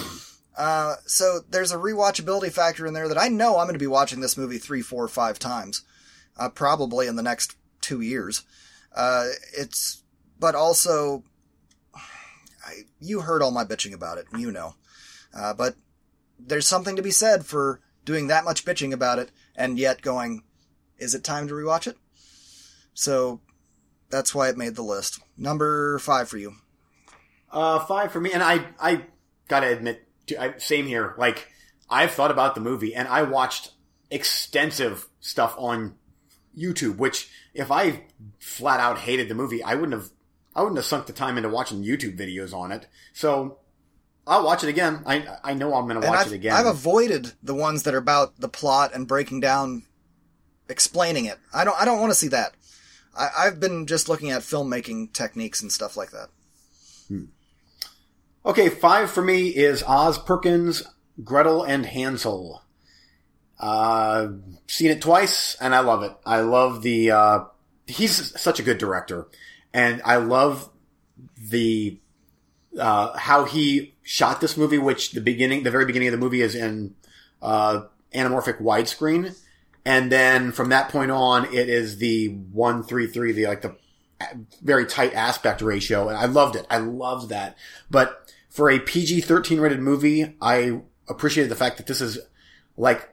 Uh, 0.55 0.97
so 1.07 1.39
there's 1.49 1.71
a 1.71 1.77
rewatchability 1.77 2.51
factor 2.51 2.85
in 2.85 2.93
there 2.93 3.07
that 3.07 3.17
I 3.17 3.27
know 3.27 3.57
I'm 3.57 3.65
going 3.65 3.73
to 3.73 3.79
be 3.79 3.87
watching 3.87 4.19
this 4.19 4.37
movie 4.37 4.59
three, 4.59 4.83
four, 4.83 5.07
five 5.07 5.39
times, 5.39 5.81
uh, 6.37 6.49
probably 6.49 7.07
in 7.07 7.15
the 7.15 7.23
next 7.23 7.55
two 7.81 8.01
years. 8.01 8.43
Uh, 8.95 9.29
it's, 9.57 10.03
but 10.39 10.53
also, 10.53 11.23
I, 11.95 12.81
you 12.99 13.21
heard 13.21 13.41
all 13.41 13.49
my 13.49 13.65
bitching 13.65 13.93
about 13.93 14.19
it, 14.19 14.27
you 14.37 14.51
know. 14.51 14.75
Uh, 15.35 15.55
but 15.55 15.75
there's 16.39 16.67
something 16.67 16.95
to 16.95 17.01
be 17.01 17.09
said 17.09 17.47
for 17.47 17.79
doing 18.05 18.27
that 18.27 18.45
much 18.45 18.63
bitching 18.63 18.93
about 18.93 19.17
it 19.17 19.31
and 19.55 19.79
yet 19.79 20.03
going, 20.03 20.43
is 20.99 21.15
it 21.15 21.23
time 21.23 21.47
to 21.47 21.55
rewatch 21.55 21.87
it? 21.87 21.97
So 22.93 23.41
that's 24.09 24.35
why 24.35 24.49
it 24.49 24.57
made 24.57 24.75
the 24.75 24.83
list. 24.83 25.19
Number 25.37 25.97
five 25.99 26.29
for 26.29 26.37
you. 26.37 26.55
Uh, 27.51 27.79
five 27.79 28.11
for 28.11 28.19
me, 28.19 28.31
and 28.31 28.41
I, 28.41 28.65
I 28.79 29.05
gotta 29.47 29.71
admit, 29.71 30.07
to, 30.27 30.41
I, 30.41 30.57
same 30.57 30.87
here. 30.87 31.13
Like, 31.17 31.47
I've 31.89 32.11
thought 32.11 32.31
about 32.31 32.55
the 32.55 32.61
movie, 32.61 32.95
and 32.95 33.07
I 33.07 33.23
watched 33.23 33.71
extensive 34.09 35.07
stuff 35.19 35.55
on 35.57 35.95
YouTube. 36.57 36.97
Which, 36.97 37.29
if 37.53 37.71
I 37.71 38.05
flat 38.39 38.79
out 38.79 38.99
hated 38.99 39.29
the 39.29 39.35
movie, 39.35 39.61
I 39.61 39.75
wouldn't 39.75 39.93
have, 39.93 40.09
I 40.55 40.61
wouldn't 40.61 40.77
have 40.77 40.85
sunk 40.85 41.05
the 41.05 41.13
time 41.13 41.37
into 41.37 41.49
watching 41.49 41.83
YouTube 41.83 42.17
videos 42.17 42.53
on 42.55 42.71
it. 42.71 42.87
So, 43.13 43.59
I'll 44.25 44.45
watch 44.45 44.63
it 44.63 44.69
again. 44.69 45.03
I, 45.05 45.27
I 45.43 45.53
know 45.53 45.75
I'm 45.75 45.87
gonna 45.87 45.99
watch 45.99 46.27
I've, 46.27 46.31
it 46.31 46.35
again. 46.35 46.53
I've 46.53 46.65
avoided 46.65 47.33
the 47.43 47.53
ones 47.53 47.83
that 47.83 47.93
are 47.93 47.99
about 47.99 48.39
the 48.39 48.49
plot 48.49 48.91
and 48.95 49.07
breaking 49.07 49.41
down, 49.41 49.83
explaining 50.69 51.25
it. 51.25 51.37
I 51.53 51.65
don't. 51.65 51.79
I 51.79 51.85
don't 51.85 51.99
want 51.99 52.11
to 52.11 52.17
see 52.17 52.29
that. 52.29 52.53
I, 53.15 53.29
I've 53.39 53.59
been 53.59 53.85
just 53.85 54.09
looking 54.09 54.31
at 54.31 54.41
filmmaking 54.41 55.13
techniques 55.13 55.61
and 55.61 55.71
stuff 55.71 55.97
like 55.97 56.11
that. 56.11 56.29
Okay, 58.45 58.69
five 58.69 59.09
for 59.09 59.21
me 59.21 59.47
is 59.49 59.83
Oz 59.83 60.17
Perkins, 60.17 60.83
Gretel, 61.23 61.63
and 61.63 61.85
Hansel. 61.85 62.61
Uh, 63.57 64.27
seen 64.67 64.91
it 64.91 65.01
twice, 65.01 65.55
and 65.61 65.73
I 65.73 65.79
love 65.79 66.03
it. 66.03 66.11
I 66.25 66.41
love 66.41 66.81
the, 66.81 67.11
uh, 67.11 67.39
he's 67.87 68.39
such 68.39 68.59
a 68.59 68.63
good 68.63 68.77
director, 68.77 69.27
and 69.73 70.01
I 70.03 70.17
love 70.17 70.69
the, 71.37 71.99
uh, 72.77 73.17
how 73.17 73.45
he 73.45 73.95
shot 74.01 74.41
this 74.41 74.57
movie, 74.57 74.77
which 74.77 75.11
the 75.11 75.21
beginning, 75.21 75.63
the 75.63 75.71
very 75.71 75.85
beginning 75.85 76.09
of 76.09 76.13
the 76.13 76.17
movie 76.17 76.41
is 76.41 76.55
in, 76.55 76.95
uh, 77.41 77.83
anamorphic 78.13 78.61
widescreen. 78.61 79.35
And 79.85 80.11
then 80.11 80.51
from 80.51 80.69
that 80.69 80.89
point 80.89 81.11
on, 81.11 81.45
it 81.45 81.69
is 81.69 81.97
the 81.97 82.27
one 82.29 82.83
three 82.83 83.07
three, 83.07 83.31
the 83.31 83.47
like 83.47 83.61
the 83.61 83.75
very 84.61 84.85
tight 84.85 85.13
aspect 85.13 85.61
ratio, 85.61 86.07
and 86.07 86.17
I 86.17 86.25
loved 86.25 86.55
it. 86.55 86.65
I 86.69 86.77
loved 86.77 87.29
that. 87.29 87.57
But 87.89 88.33
for 88.49 88.69
a 88.69 88.79
PG 88.79 89.21
thirteen 89.21 89.59
rated 89.59 89.79
movie, 89.79 90.35
I 90.41 90.81
appreciated 91.09 91.49
the 91.49 91.55
fact 91.55 91.77
that 91.77 91.87
this 91.87 92.01
is 92.01 92.19
like 92.77 93.09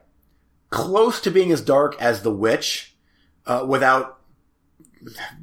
close 0.69 1.19
to 1.21 1.31
being 1.31 1.51
as 1.51 1.61
dark 1.61 2.01
as 2.01 2.21
The 2.21 2.31
Witch, 2.31 2.95
uh, 3.45 3.65
without 3.67 4.19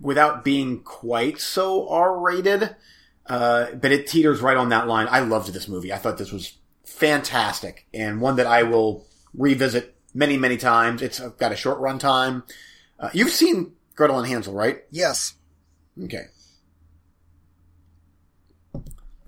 without 0.00 0.44
being 0.44 0.82
quite 0.82 1.40
so 1.40 1.88
R 1.88 2.18
rated. 2.18 2.74
Uh, 3.26 3.72
but 3.74 3.92
it 3.92 4.06
teeters 4.06 4.40
right 4.40 4.56
on 4.56 4.70
that 4.70 4.88
line. 4.88 5.06
I 5.10 5.20
loved 5.20 5.52
this 5.52 5.68
movie. 5.68 5.92
I 5.92 5.98
thought 5.98 6.16
this 6.16 6.32
was 6.32 6.56
fantastic 6.84 7.86
and 7.92 8.22
one 8.22 8.36
that 8.36 8.46
I 8.46 8.62
will 8.62 9.06
revisit 9.34 9.97
many, 10.14 10.36
many 10.36 10.56
times. 10.56 11.02
It's 11.02 11.20
got 11.20 11.52
a 11.52 11.56
short 11.56 11.78
run 11.78 11.98
time. 11.98 12.44
Uh, 12.98 13.10
you've 13.12 13.30
seen 13.30 13.72
Gretel 13.94 14.18
and 14.18 14.26
Hansel, 14.28 14.54
right? 14.54 14.78
Yes. 14.90 15.34
Okay. 16.02 16.24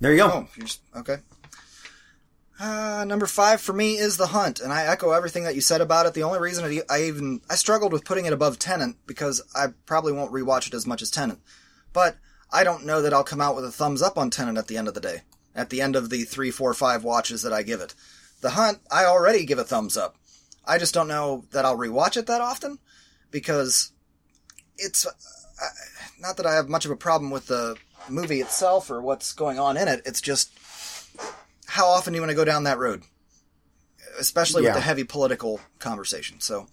There 0.01 0.12
you 0.12 0.18
go. 0.18 0.47
Oh, 0.95 1.01
okay. 1.01 1.16
Uh, 2.59 3.05
number 3.07 3.26
five 3.26 3.61
for 3.61 3.72
me 3.72 3.97
is 3.97 4.16
The 4.16 4.28
Hunt, 4.28 4.61
and 4.61 4.72
I 4.72 4.85
echo 4.85 5.12
everything 5.12 5.45
that 5.45 5.55
you 5.55 5.61
said 5.62 5.81
about 5.81 6.05
it. 6.07 6.12
The 6.14 6.22
only 6.24 6.39
reason 6.39 6.64
I- 6.64 6.83
I 6.95 7.03
even 7.05 7.41
I 7.49 7.55
struggled 7.55 7.93
with 7.93 8.05
putting 8.05 8.26
it 8.26 8.33
above 8.35 8.59
Tenet 8.59 8.97
because 9.07 9.41
I 9.55 9.68
probably 9.87 10.12
won't 10.12 10.33
rewatch 10.33 10.66
it 10.66 10.74
as 10.74 10.87
much 10.87 11.01
as 11.01 11.11
Tenet, 11.11 11.39
but 11.93 12.16
I 12.51 12.64
don't 12.64 12.85
know 12.85 13.01
that 13.01 13.14
I'll 13.14 13.24
come 13.24 13.41
out 13.41 13.57
with 13.57 13.64
a 13.64 13.72
thumbs 13.72 14.03
up 14.03 14.18
on 14.18 14.28
Tenet 14.31 14.59
at 14.59 14.66
the 14.68 14.76
end 14.76 14.89
of 14.89 14.95
the 14.95 15.01
day. 15.01 15.22
At 15.55 15.70
the 15.70 15.81
end 15.81 15.97
of 15.97 16.11
the 16.11 16.24
three, 16.24 16.51
four, 16.51 16.74
five 16.74 17.03
watches 17.03 17.43
that 17.43 17.53
I 17.53 17.62
give 17.62 17.81
it, 17.81 17.95
The 18.43 18.51
Hunt 18.51 18.81
I 18.91 19.05
already 19.07 19.45
give 19.47 19.59
a 19.59 19.64
thumbs 19.64 19.97
up. 19.97 20.16
I 20.64 20.78
just 20.78 20.94
don't 20.94 21.08
know 21.08 21.44
that 21.52 21.64
I'll 21.64 21.76
rewatch 21.78 22.16
it 22.16 22.26
that 22.26 22.40
often 22.40 22.78
because 23.30 23.92
it's 24.76 25.06
uh, 25.06 25.11
not 26.20 26.36
that 26.36 26.46
I 26.46 26.54
have 26.54 26.68
much 26.68 26.84
of 26.84 26.90
a 26.90 26.96
problem 26.96 27.30
with 27.30 27.46
the 27.46 27.76
movie 28.08 28.40
itself 28.40 28.90
or 28.90 29.00
what's 29.02 29.32
going 29.32 29.58
on 29.58 29.76
in 29.76 29.88
it. 29.88 30.02
It's 30.04 30.20
just 30.20 30.52
how 31.66 31.86
often 31.86 32.12
do 32.12 32.16
you 32.16 32.22
want 32.22 32.30
to 32.30 32.36
go 32.36 32.44
down 32.44 32.64
that 32.64 32.78
road, 32.78 33.02
especially 34.18 34.62
Yeah. 34.62 34.70
with 34.70 34.76
the 34.76 34.80
heavy 34.82 35.04
political 35.04 35.61
conversation. 35.78 36.40
So, 36.40 36.66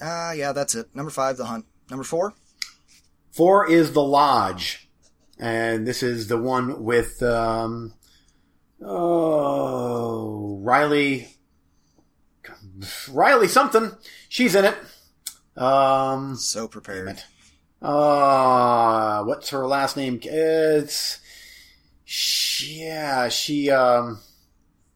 uh, 0.00 0.32
yeah, 0.36 0.52
that's 0.52 0.74
it. 0.74 0.94
Number 0.94 1.10
five, 1.10 1.36
The 1.36 1.46
Hunt. 1.46 1.66
Number 1.90 2.04
four, 2.04 2.34
Four 3.32 3.70
is 3.70 3.92
The 3.92 4.02
Lodge. 4.02 4.88
And 5.38 5.86
this 5.86 6.02
is 6.02 6.26
the 6.28 6.36
one 6.36 6.82
with, 6.84 7.22
um, 7.22 7.94
oh, 8.82 10.58
Riley, 10.62 11.36
Riley 13.10 13.48
something. 13.48 13.92
She's 14.28 14.54
in 14.54 14.64
it. 14.64 14.76
Um, 15.56 16.36
so 16.36 16.68
prepared. 16.68 17.22
Uh, 17.82 19.24
what's 19.24 19.50
her 19.50 19.66
last 19.66 19.96
name? 19.96 20.20
It's, 20.22 21.18
she, 22.04 22.82
yeah, 22.84 23.28
she, 23.28 23.70
um, 23.70 24.20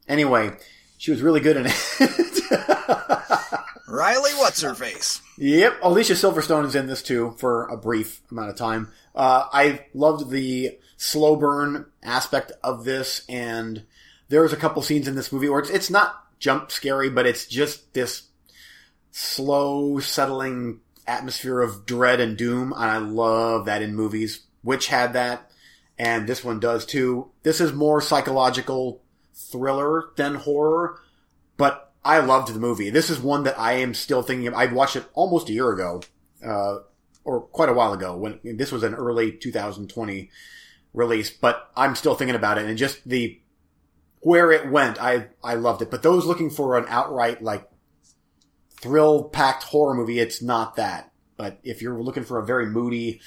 anyway, 0.07 0.53
she 0.99 1.11
was 1.11 1.23
really 1.23 1.41
good 1.41 1.57
in 1.57 1.67
it. 1.67 1.75
Riley, 3.89 4.33
what's 4.33 4.61
her 4.63 4.75
face? 4.75 5.23
Yep, 5.39 5.79
Alicia 5.83 6.15
Silverstone 6.15 6.65
is 6.67 6.75
in 6.75 6.87
this 6.87 7.03
too 7.03 7.35
for 7.39 7.69
a 7.69 7.77
brief 7.77 8.21
amount 8.31 8.51
of 8.51 8.57
time. 8.57 8.91
Uh, 9.15 9.47
I 9.53 9.87
loved 9.95 10.31
the 10.31 10.79
slow 10.97 11.37
burn 11.37 11.87
aspect 12.03 12.53
of 12.63 12.85
this, 12.85 13.25
and 13.29 13.85
there's 14.29 14.53
a 14.53 14.57
couple 14.57 14.83
scenes 14.83 15.07
in 15.07 15.15
this 15.15 15.33
movie 15.33 15.49
where 15.49 15.61
it's, 15.61 15.71
it's 15.71 15.91
not 15.91 16.24
jump 16.45 16.71
scary, 16.71 17.09
but 17.09 17.27
it's 17.27 17.47
just 17.47 17.95
this 17.95 18.29
slow 19.11 19.99
settling 19.99 20.81
atmosphere 21.07 21.63
of 21.63 21.87
dread 21.87 22.21
and 22.21 22.37
doom, 22.37 22.75
and 22.75 22.85
I 22.85 22.99
love 22.99 23.65
that 23.65 23.81
in 23.81 23.95
movies. 23.95 24.41
Which 24.63 24.89
had 24.89 25.15
that, 25.15 25.51
and 25.99 26.27
this 26.27 26.45
one 26.45 26.61
does 26.61 26.87
too. 26.87 27.31
This 27.43 27.61
is 27.61 27.73
more 27.73 28.01
psychological 28.01 29.03
thriller 29.35 30.11
than 30.17 30.37
horror, 30.37 31.01
but 31.57 31.93
I 32.05 32.21
loved 32.21 32.55
the 32.55 32.61
movie. 32.61 32.91
This 32.91 33.11
is 33.11 33.19
one 33.19 33.45
that 33.45 33.59
I 33.59 33.75
am 33.75 33.95
still 33.95 34.23
thinking 34.23 34.47
of. 34.47 34.55
I'd 34.55 34.73
watched 34.73 34.97
it 34.97 35.05
almost 35.15 35.49
a 35.49 35.53
year 35.53 35.71
ago, 35.71 36.03
uh, 36.45 36.79
or 37.25 37.43
quite 37.43 37.69
a 37.69 37.75
while 37.75 37.93
ago 37.93 38.17
when 38.17 38.41
this 38.43 38.73
was 38.73 38.83
an 38.83 38.95
early 38.95 39.33
2020 39.33 40.31
release, 40.95 41.31
but 41.31 41.71
I'm 41.77 41.95
still 41.95 42.15
thinking 42.15 42.37
about 42.37 42.59
it 42.59 42.67
and 42.67 42.79
just 42.79 43.07
the, 43.07 43.41
where 44.25 44.51
it 44.51 44.71
went, 44.71 45.01
I, 45.01 45.29
I 45.43 45.55
loved 45.55 45.83
it. 45.83 45.91
But 45.91 46.03
those 46.03 46.25
looking 46.25 46.49
for 46.49 46.79
an 46.79 46.87
outright, 46.89 47.43
like, 47.43 47.69
thrill 48.81 49.25
packed 49.25 49.65
horror 49.65 49.95
movie, 49.95 50.19
it's 50.19 50.41
not 50.41 50.77
that. 50.77 51.13
But 51.37 51.59
if 51.63 51.83
you're 51.83 52.01
looking 52.03 52.25
for 52.25 52.39
a 52.39 52.47
very 52.47 52.67
moody, 52.67 53.21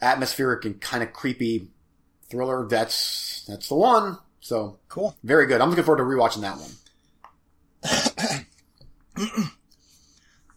atmospheric 0.00 0.64
and 0.64 0.80
kind 0.80 1.02
of 1.02 1.12
creepy 1.12 1.68
thriller, 2.30 2.68
that's, 2.68 3.44
that's 3.48 3.68
the 3.68 3.74
one. 3.74 4.18
So, 4.40 4.78
Cool. 4.88 5.16
very 5.24 5.46
good. 5.46 5.60
I'm 5.60 5.70
looking 5.70 5.84
forward 5.84 5.98
to 5.98 6.04
rewatching 6.04 6.42
that 6.42 6.58
one. 9.16 9.26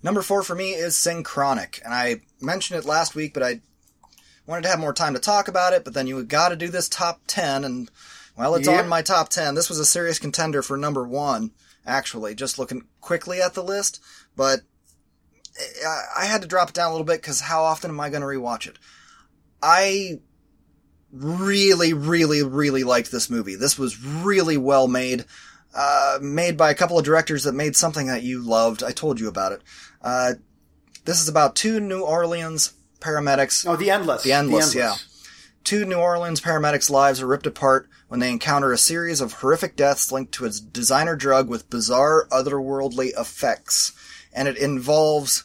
Number 0.03 0.21
four 0.21 0.43
for 0.43 0.53
me 0.53 0.71
is 0.73 0.95
Synchronic, 0.95 1.81
and 1.83 1.93
I 1.93 2.21
mentioned 2.39 2.79
it 2.79 2.85
last 2.85 3.15
week, 3.15 3.33
but 3.33 3.41
I 3.43 3.61
wanted 4.45 4.61
to 4.63 4.69
have 4.69 4.79
more 4.79 4.93
time 4.93 5.15
to 5.15 5.19
talk 5.19 5.47
about 5.47 5.73
it. 5.73 5.83
But 5.83 5.93
then 5.95 6.05
you 6.05 6.23
got 6.23 6.49
to 6.49 6.55
do 6.55 6.67
this 6.69 6.87
top 6.87 7.21
ten, 7.27 7.63
and 7.65 7.89
well, 8.37 8.55
it's 8.55 8.67
Yep. 8.67 8.83
on 8.83 8.89
my 8.89 9.01
top 9.01 9.29
ten. 9.29 9.55
This 9.55 9.69
was 9.69 9.79
a 9.79 9.85
serious 9.85 10.19
contender 10.19 10.61
for 10.61 10.77
number 10.77 11.03
one, 11.07 11.51
actually. 11.85 12.35
Just 12.35 12.59
looking 12.59 12.83
quickly 13.01 13.41
at 13.41 13.53
the 13.53 13.63
list, 13.63 13.99
but 14.35 14.61
I, 15.85 16.03
I 16.19 16.25
had 16.25 16.41
to 16.43 16.47
drop 16.47 16.69
it 16.69 16.75
down 16.75 16.89
a 16.89 16.91
little 16.91 17.05
bit 17.05 17.21
because 17.21 17.41
how 17.41 17.63
often 17.63 17.91
am 17.91 17.99
I 17.99 18.09
going 18.09 18.21
to 18.21 18.27
rewatch 18.27 18.67
it? 18.67 18.77
I 19.61 20.19
really, 21.11 21.93
really, 21.93 22.43
really 22.43 22.83
liked 22.83 23.11
this 23.11 23.29
movie. 23.29 23.55
This 23.55 23.77
was 23.77 24.03
really 24.03 24.57
well 24.57 24.87
made. 24.87 25.25
Uh, 25.75 26.17
made 26.21 26.57
by 26.57 26.71
a 26.71 26.75
couple 26.75 26.97
of 26.97 27.05
directors 27.05 27.43
that 27.43 27.53
made 27.53 27.75
something 27.75 28.07
that 28.07 28.23
you 28.23 28.39
loved. 28.39 28.83
I 28.83 28.91
told 28.91 29.19
you 29.19 29.27
about 29.27 29.51
it. 29.51 29.61
Uh, 30.01 30.33
this 31.05 31.21
is 31.21 31.27
about 31.29 31.55
two 31.55 31.79
New 31.79 32.01
Orleans 32.01 32.73
paramedics. 32.99 33.67
Oh, 33.67 33.75
The 33.75 33.91
Endless. 33.91 34.23
The 34.23 34.33
Endless, 34.33 34.73
yeah. 34.73 34.95
Two 35.63 35.85
New 35.85 35.97
Orleans 35.97 36.41
paramedics' 36.41 36.89
lives 36.89 37.21
are 37.21 37.27
ripped 37.27 37.45
apart 37.45 37.87
when 38.07 38.19
they 38.19 38.31
encounter 38.31 38.71
a 38.71 38.77
series 38.77 39.21
of 39.21 39.33
horrific 39.33 39.75
deaths 39.75 40.11
linked 40.11 40.31
to 40.33 40.45
its 40.45 40.59
designer 40.59 41.15
drug 41.15 41.49
with 41.49 41.69
bizarre 41.69 42.27
otherworldly 42.29 43.09
effects. 43.19 43.93
And 44.33 44.47
it 44.47 44.57
involves, 44.57 45.43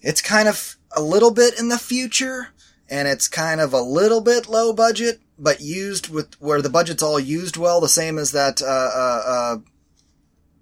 it's 0.00 0.22
kind 0.22 0.48
of 0.48 0.76
a 0.96 1.02
little 1.02 1.30
bit 1.30 1.58
in 1.58 1.68
the 1.68 1.78
future, 1.78 2.48
and 2.88 3.06
it's 3.06 3.28
kind 3.28 3.60
of 3.60 3.72
a 3.72 3.82
little 3.82 4.20
bit 4.20 4.48
low 4.48 4.72
budget, 4.72 5.20
but 5.38 5.60
used 5.60 6.08
with, 6.08 6.40
where 6.40 6.62
the 6.62 6.70
budget's 6.70 7.02
all 7.02 7.20
used 7.20 7.56
well, 7.56 7.80
the 7.80 7.88
same 7.88 8.18
as 8.18 8.32
that, 8.32 8.62
uh, 8.62 8.66
uh, 8.66 9.22
uh, 9.26 9.56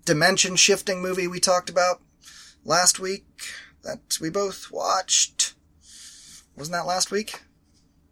dimension 0.05 0.57
shifting 0.57 1.03
movie 1.03 1.29
we 1.29 1.41
talked 1.41 1.69
about 1.71 2.01
last 2.65 2.99
week 2.99 3.27
that 3.83 4.19
we 4.21 4.31
both 4.31 4.71
watched. 4.71 5.55
Wasn't 6.57 6.73
that 6.73 6.87
last 6.87 7.11
week? 7.11 7.43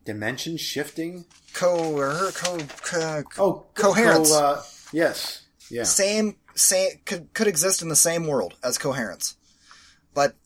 Dimension 0.04 0.56
shifting. 0.56 1.24
Co 1.52 1.96
or 1.96 2.10
her 2.10 2.32
co, 2.32 2.58
co, 2.82 3.22
Oh, 3.38 3.66
Coherence. 3.74 4.30
So, 4.30 4.44
uh, 4.44 4.62
yes. 4.92 5.42
Yeah. 5.70 5.84
same 5.84 6.36
same 6.54 6.90
could 7.06 7.32
could 7.32 7.46
exist 7.46 7.80
in 7.82 7.88
the 7.88 7.96
same 7.96 8.26
world 8.26 8.54
as 8.62 8.76
coherence, 8.76 9.36
but 10.12 10.36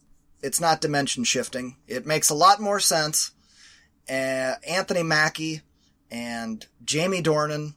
it's 0.43 0.61
not 0.61 0.81
dimension 0.81 1.25
shifting. 1.25 1.77
It 1.89 2.07
makes 2.07 2.31
a 2.31 2.35
lot 2.35 2.61
more 2.61 2.79
sense. 2.79 3.33
Uh, 4.09 4.55
Anthony 4.67 5.03
Mackie 5.03 5.63
and 6.11 6.65
Jamie 6.85 7.23
Dornan. 7.23 7.75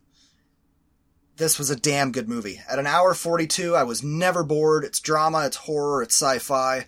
This 1.38 1.57
was 1.57 1.71
a 1.71 1.75
damn 1.75 2.11
good 2.11 2.29
movie. 2.29 2.61
At 2.69 2.77
an 2.77 2.86
hour 2.86 3.15
42, 3.15 3.75
I 3.75 3.82
was 3.84 4.03
never 4.03 4.43
bored. 4.43 4.84
It's 4.84 4.99
drama, 4.99 5.45
it's 5.47 5.57
horror, 5.57 6.03
it's 6.03 6.15
sci-fi. 6.15 6.86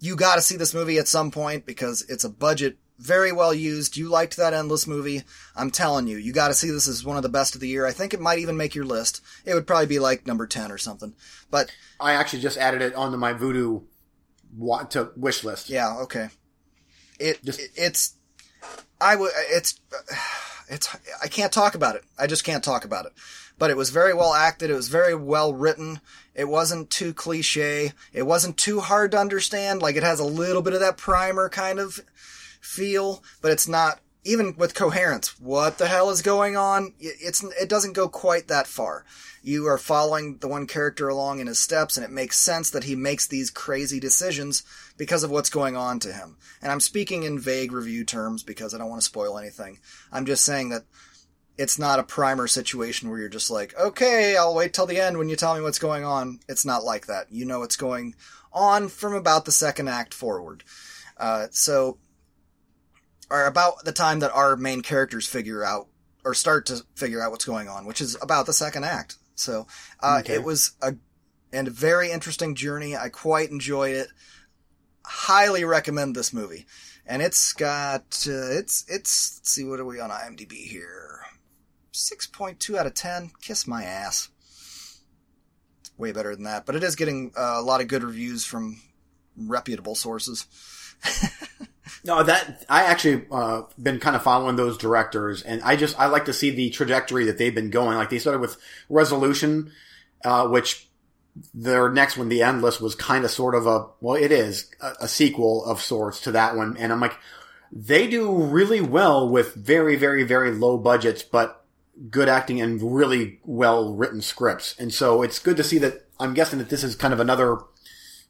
You 0.00 0.14
gotta 0.16 0.42
see 0.42 0.56
this 0.56 0.74
movie 0.74 0.98
at 0.98 1.08
some 1.08 1.30
point 1.30 1.64
because 1.64 2.04
it's 2.10 2.24
a 2.24 2.28
budget 2.28 2.76
very 3.04 3.32
well 3.32 3.52
used. 3.54 3.96
You 3.96 4.08
liked 4.08 4.36
that 4.36 4.54
endless 4.54 4.86
movie. 4.86 5.22
I'm 5.54 5.70
telling 5.70 6.06
you, 6.06 6.16
you 6.16 6.32
gotta 6.32 6.54
see 6.54 6.70
this 6.70 6.88
as 6.88 7.04
one 7.04 7.16
of 7.16 7.22
the 7.22 7.28
best 7.28 7.54
of 7.54 7.60
the 7.60 7.68
year. 7.68 7.86
I 7.86 7.92
think 7.92 8.14
it 8.14 8.20
might 8.20 8.38
even 8.38 8.56
make 8.56 8.74
your 8.74 8.84
list. 8.86 9.20
It 9.44 9.54
would 9.54 9.66
probably 9.66 9.86
be 9.86 9.98
like 9.98 10.26
number 10.26 10.46
10 10.46 10.72
or 10.72 10.78
something. 10.78 11.14
But 11.50 11.70
I 12.00 12.12
actually 12.14 12.40
just 12.42 12.56
added 12.58 12.82
it 12.82 12.94
onto 12.94 13.16
my 13.18 13.34
Vudu 13.34 13.82
to 14.90 15.10
wish 15.16 15.44
list. 15.44 15.68
Yeah, 15.68 15.98
okay. 16.02 16.28
It, 17.18 17.44
Just- 17.44 17.60
it- 17.60 17.70
it's 17.76 18.14
I 19.00 19.16
would 19.16 19.32
it's 19.50 19.78
it's 20.68 20.88
I 21.22 21.28
can't 21.28 21.52
talk 21.52 21.74
about 21.74 21.96
it. 21.96 22.04
I 22.18 22.26
just 22.26 22.44
can't 22.44 22.64
talk 22.64 22.84
about 22.84 23.06
it. 23.06 23.12
But 23.58 23.70
it 23.70 23.76
was 23.76 23.90
very 23.90 24.14
well 24.14 24.32
acted. 24.34 24.70
It 24.70 24.74
was 24.74 24.88
very 24.88 25.14
well 25.14 25.54
written. 25.54 26.00
It 26.34 26.48
wasn't 26.48 26.90
too 26.90 27.12
cliche. 27.14 27.92
It 28.12 28.22
wasn't 28.24 28.56
too 28.56 28.80
hard 28.80 29.12
to 29.12 29.18
understand. 29.18 29.80
Like 29.82 29.94
it 29.96 30.02
has 30.02 30.18
a 30.18 30.24
little 30.24 30.62
bit 30.62 30.72
of 30.72 30.80
that 30.80 30.96
primer 30.96 31.48
kind 31.48 31.78
of 31.78 32.00
feel, 32.64 33.22
but 33.40 33.52
it's 33.52 33.68
not 33.68 34.00
even 34.24 34.56
with 34.56 34.74
coherence, 34.74 35.38
what 35.38 35.78
the 35.78 35.86
hell 35.86 36.10
is 36.10 36.22
going 36.22 36.56
on? 36.56 36.94
It's 36.98 37.44
it 37.60 37.68
doesn't 37.68 37.92
go 37.92 38.08
quite 38.08 38.48
that 38.48 38.66
far. 38.66 39.04
You 39.42 39.66
are 39.66 39.76
following 39.76 40.38
the 40.38 40.48
one 40.48 40.66
character 40.66 41.08
along 41.08 41.40
in 41.40 41.46
his 41.46 41.58
steps, 41.58 41.96
and 41.96 42.04
it 42.04 42.10
makes 42.10 42.40
sense 42.40 42.70
that 42.70 42.84
he 42.84 42.96
makes 42.96 43.26
these 43.26 43.50
crazy 43.50 44.00
decisions 44.00 44.62
because 44.96 45.22
of 45.22 45.30
what's 45.30 45.50
going 45.50 45.76
on 45.76 45.98
to 46.00 46.12
him. 46.12 46.38
And 46.62 46.72
I'm 46.72 46.80
speaking 46.80 47.24
in 47.24 47.38
vague 47.38 47.72
review 47.72 48.04
terms 48.04 48.42
because 48.42 48.74
I 48.74 48.78
don't 48.78 48.88
want 48.88 49.02
to 49.02 49.06
spoil 49.06 49.36
anything. 49.36 49.78
I'm 50.10 50.24
just 50.24 50.44
saying 50.44 50.70
that 50.70 50.84
it's 51.58 51.78
not 51.78 51.98
a 51.98 52.04
primer 52.04 52.46
situation 52.46 53.10
where 53.10 53.18
you're 53.18 53.28
just 53.28 53.50
like, 53.50 53.78
okay, 53.78 54.36
I'll 54.36 54.54
wait 54.54 54.72
till 54.72 54.86
the 54.86 55.00
end 55.00 55.18
when 55.18 55.28
you 55.28 55.36
tell 55.36 55.54
me 55.54 55.60
what's 55.60 55.78
going 55.78 56.04
on. 56.04 56.40
It's 56.48 56.64
not 56.64 56.82
like 56.82 57.06
that. 57.06 57.30
You 57.30 57.44
know 57.44 57.60
what's 57.60 57.76
going 57.76 58.14
on 58.52 58.88
from 58.88 59.14
about 59.14 59.44
the 59.44 59.52
second 59.52 59.88
act 59.88 60.14
forward. 60.14 60.64
Uh, 61.18 61.48
so 61.50 61.98
or 63.30 63.46
about 63.46 63.84
the 63.84 63.92
time 63.92 64.20
that 64.20 64.32
our 64.32 64.56
main 64.56 64.82
characters 64.82 65.26
figure 65.26 65.64
out 65.64 65.88
or 66.24 66.34
start 66.34 66.66
to 66.66 66.82
figure 66.94 67.22
out 67.22 67.30
what's 67.30 67.44
going 67.44 67.68
on, 67.68 67.86
which 67.86 68.00
is 68.00 68.16
about 68.22 68.46
the 68.46 68.52
second 68.52 68.84
act. 68.84 69.16
So 69.34 69.66
uh, 70.00 70.18
okay. 70.20 70.34
it 70.34 70.44
was 70.44 70.72
a 70.80 70.94
and 71.52 71.68
a 71.68 71.72
very 71.72 72.10
interesting 72.10 72.54
journey. 72.54 72.96
I 72.96 73.08
quite 73.08 73.50
enjoyed 73.50 73.94
it. 73.94 74.08
Highly 75.04 75.64
recommend 75.64 76.14
this 76.14 76.32
movie, 76.32 76.66
and 77.06 77.20
it's 77.20 77.52
got 77.52 78.26
uh, 78.28 78.50
it's 78.52 78.84
it's 78.88 79.38
let's 79.38 79.50
see 79.50 79.64
what 79.64 79.80
are 79.80 79.84
we 79.84 80.00
on 80.00 80.10
IMDb 80.10 80.52
here? 80.52 81.20
Six 81.92 82.26
point 82.26 82.58
two 82.58 82.78
out 82.78 82.86
of 82.86 82.94
ten. 82.94 83.30
Kiss 83.42 83.66
my 83.66 83.84
ass. 83.84 84.30
way 85.98 86.12
better 86.12 86.34
than 86.34 86.44
that, 86.44 86.64
but 86.64 86.74
it 86.74 86.82
is 86.82 86.96
getting 86.96 87.32
uh, 87.36 87.56
a 87.56 87.62
lot 87.62 87.80
of 87.80 87.88
good 87.88 88.02
reviews 88.02 88.44
from 88.44 88.80
reputable 89.36 89.94
sources. 89.94 90.46
No, 92.04 92.22
that 92.22 92.64
I 92.68 92.84
actually 92.84 93.26
uh, 93.30 93.62
been 93.80 94.00
kind 94.00 94.16
of 94.16 94.22
following 94.22 94.56
those 94.56 94.78
directors, 94.78 95.42
and 95.42 95.62
I 95.62 95.76
just 95.76 95.98
I 95.98 96.06
like 96.06 96.26
to 96.26 96.32
see 96.32 96.50
the 96.50 96.70
trajectory 96.70 97.24
that 97.26 97.38
they've 97.38 97.54
been 97.54 97.70
going. 97.70 97.96
Like 97.96 98.10
they 98.10 98.18
started 98.18 98.40
with 98.40 98.56
Resolution, 98.88 99.72
uh, 100.24 100.48
which 100.48 100.88
their 101.52 101.90
next 101.90 102.16
one, 102.16 102.28
The 102.28 102.42
Endless, 102.42 102.80
was 102.80 102.94
kind 102.94 103.24
of 103.24 103.30
sort 103.30 103.54
of 103.54 103.66
a 103.66 103.86
well, 104.00 104.14
it 104.14 104.32
is 104.32 104.70
a, 104.80 104.92
a 105.02 105.08
sequel 105.08 105.64
of 105.64 105.80
sorts 105.80 106.20
to 106.20 106.32
that 106.32 106.56
one, 106.56 106.76
and 106.76 106.92
I'm 106.92 107.00
like, 107.00 107.16
they 107.70 108.06
do 108.06 108.32
really 108.32 108.80
well 108.80 109.28
with 109.28 109.54
very, 109.54 109.96
very, 109.96 110.22
very 110.22 110.52
low 110.52 110.78
budgets, 110.78 111.22
but 111.22 111.64
good 112.10 112.28
acting 112.28 112.60
and 112.60 112.94
really 112.94 113.40
well 113.44 113.94
written 113.94 114.22
scripts, 114.22 114.74
and 114.78 114.92
so 114.92 115.22
it's 115.22 115.38
good 115.38 115.56
to 115.56 115.64
see 115.64 115.78
that. 115.78 116.06
I'm 116.18 116.32
guessing 116.32 116.60
that 116.60 116.70
this 116.70 116.84
is 116.84 116.94
kind 116.94 117.12
of 117.12 117.20
another, 117.20 117.58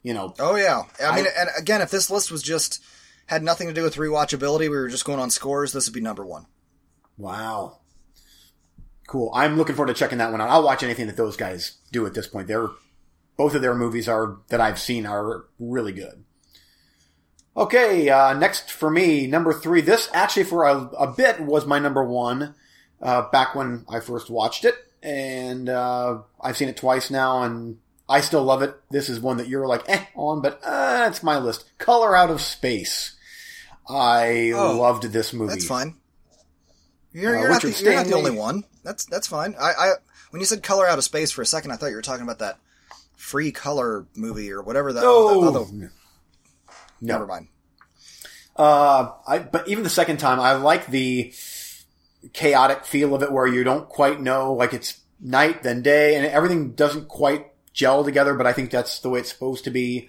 you 0.02 0.14
know. 0.14 0.34
Oh 0.40 0.56
yeah, 0.56 0.82
I, 1.00 1.04
I 1.04 1.16
mean, 1.16 1.26
and 1.38 1.50
again, 1.58 1.82
if 1.82 1.90
this 1.90 2.10
list 2.10 2.32
was 2.32 2.42
just 2.42 2.82
had 3.26 3.42
nothing 3.42 3.68
to 3.68 3.74
do 3.74 3.82
with 3.82 3.96
rewatchability. 3.96 4.60
We 4.60 4.68
were 4.70 4.88
just 4.88 5.04
going 5.04 5.20
on 5.20 5.30
scores. 5.30 5.72
This 5.72 5.86
would 5.86 5.94
be 5.94 6.00
number 6.00 6.24
one. 6.24 6.46
Wow. 7.16 7.78
Cool. 9.06 9.30
I'm 9.34 9.56
looking 9.56 9.76
forward 9.76 9.92
to 9.92 9.98
checking 9.98 10.18
that 10.18 10.30
one 10.32 10.40
out. 10.40 10.50
I'll 10.50 10.64
watch 10.64 10.82
anything 10.82 11.06
that 11.06 11.16
those 11.16 11.36
guys 11.36 11.78
do 11.92 12.06
at 12.06 12.14
this 12.14 12.26
point. 12.26 12.48
They're 12.48 12.70
both 13.36 13.54
of 13.54 13.62
their 13.62 13.74
movies 13.74 14.08
are 14.08 14.38
that 14.48 14.60
I've 14.60 14.78
seen 14.78 15.06
are 15.06 15.44
really 15.58 15.92
good. 15.92 16.24
Okay, 17.56 18.08
uh, 18.08 18.32
next 18.34 18.70
for 18.70 18.90
me, 18.90 19.26
number 19.26 19.52
three. 19.52 19.80
This 19.80 20.08
actually 20.12 20.44
for 20.44 20.64
a, 20.64 20.76
a 20.98 21.06
bit 21.12 21.40
was 21.40 21.66
my 21.66 21.78
number 21.78 22.02
one 22.02 22.54
uh, 23.00 23.28
back 23.30 23.54
when 23.54 23.84
I 23.88 24.00
first 24.00 24.28
watched 24.28 24.64
it, 24.64 24.74
and 25.02 25.68
uh, 25.68 26.18
I've 26.40 26.56
seen 26.56 26.68
it 26.68 26.76
twice 26.76 27.10
now, 27.10 27.42
and 27.42 27.78
I 28.08 28.20
still 28.20 28.42
love 28.44 28.62
it. 28.62 28.74
This 28.90 29.08
is 29.08 29.20
one 29.20 29.38
that 29.38 29.48
you're 29.48 29.66
like 29.66 29.88
eh 29.88 30.04
on, 30.14 30.42
but 30.42 30.60
uh, 30.62 31.06
it's 31.08 31.22
my 31.22 31.38
list. 31.38 31.70
Color 31.78 32.16
Out 32.16 32.30
of 32.30 32.40
Space. 32.40 33.16
I 33.88 34.52
oh, 34.54 34.78
loved 34.78 35.04
this 35.04 35.32
movie. 35.32 35.50
That's 35.50 35.66
fine. 35.66 35.96
You're, 37.12 37.36
uh, 37.36 37.40
you're, 37.40 37.50
not, 37.50 37.62
the, 37.62 37.82
you're 37.82 37.94
not, 37.94 38.06
the, 38.06 38.14
only 38.14 38.30
one. 38.30 38.64
That's 38.82 39.04
that's 39.06 39.26
fine. 39.26 39.54
I, 39.58 39.72
I 39.78 39.92
when 40.30 40.40
you 40.40 40.46
said 40.46 40.62
Color 40.62 40.86
Out 40.86 40.98
of 40.98 41.04
Space 41.04 41.30
for 41.30 41.42
a 41.42 41.46
second, 41.46 41.70
I 41.70 41.76
thought 41.76 41.86
you 41.86 41.96
were 41.96 42.02
talking 42.02 42.24
about 42.24 42.40
that 42.40 42.58
free 43.16 43.52
color 43.52 44.06
movie 44.14 44.50
or 44.50 44.62
whatever 44.62 44.92
that. 44.92 45.02
No, 45.02 45.50
that 45.50 45.72
no. 45.72 45.88
Never 47.00 47.26
mind. 47.26 47.48
Uh, 48.56 49.12
I 49.26 49.38
but 49.38 49.68
even 49.68 49.84
the 49.84 49.90
second 49.90 50.18
time, 50.18 50.40
I 50.40 50.54
like 50.54 50.86
the 50.86 51.32
chaotic 52.32 52.84
feel 52.84 53.14
of 53.14 53.22
it, 53.22 53.32
where 53.32 53.46
you 53.46 53.64
don't 53.64 53.88
quite 53.88 54.20
know, 54.20 54.52
like 54.52 54.72
it's 54.72 55.00
night 55.20 55.62
then 55.62 55.82
day, 55.82 56.16
and 56.16 56.26
everything 56.26 56.72
doesn't 56.72 57.08
quite 57.08 57.46
gel 57.74 58.04
together, 58.04 58.34
but 58.34 58.46
I 58.46 58.54
think 58.54 58.70
that's 58.70 59.00
the 59.00 59.10
way 59.10 59.20
it's 59.20 59.32
supposed 59.32 59.64
to 59.64 59.70
be. 59.70 60.08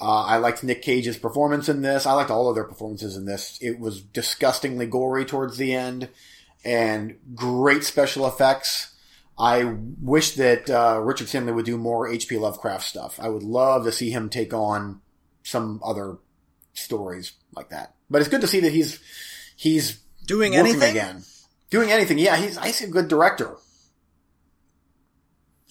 Uh, 0.00 0.24
I 0.24 0.38
liked 0.38 0.64
Nick 0.64 0.82
Cage's 0.82 1.18
performance 1.18 1.68
in 1.68 1.82
this. 1.82 2.06
I 2.06 2.12
liked 2.14 2.30
all 2.30 2.48
of 2.48 2.56
their 2.56 2.64
performances 2.64 3.16
in 3.16 3.26
this. 3.26 3.58
It 3.60 3.78
was 3.78 4.00
disgustingly 4.00 4.86
gory 4.86 5.24
towards 5.24 5.58
the 5.58 5.74
end 5.74 6.08
and 6.64 7.18
great 7.34 7.84
special 7.84 8.26
effects. 8.26 8.94
I 9.38 9.76
wish 10.00 10.34
that 10.36 10.68
uh, 10.68 11.00
Richard 11.02 11.28
Stanley 11.28 11.52
would 11.52 11.64
do 11.64 11.76
more 11.76 12.08
H.P. 12.08 12.38
Lovecraft 12.38 12.84
stuff. 12.84 13.20
I 13.20 13.28
would 13.28 13.42
love 13.42 13.84
to 13.84 13.92
see 13.92 14.10
him 14.10 14.28
take 14.28 14.52
on 14.52 15.00
some 15.42 15.80
other 15.84 16.18
stories 16.74 17.32
like 17.54 17.70
that. 17.70 17.94
But 18.10 18.20
it's 18.20 18.30
good 18.30 18.40
to 18.40 18.46
see 18.46 18.60
that 18.60 18.72
he's 18.72 19.00
he's 19.56 20.00
doing 20.26 20.54
anything 20.54 20.90
again. 20.90 21.24
Doing 21.70 21.90
anything, 21.90 22.18
yeah. 22.18 22.36
He's 22.36 22.58
he's 22.58 22.82
a 22.82 22.88
good 22.88 23.08
director. 23.08 23.56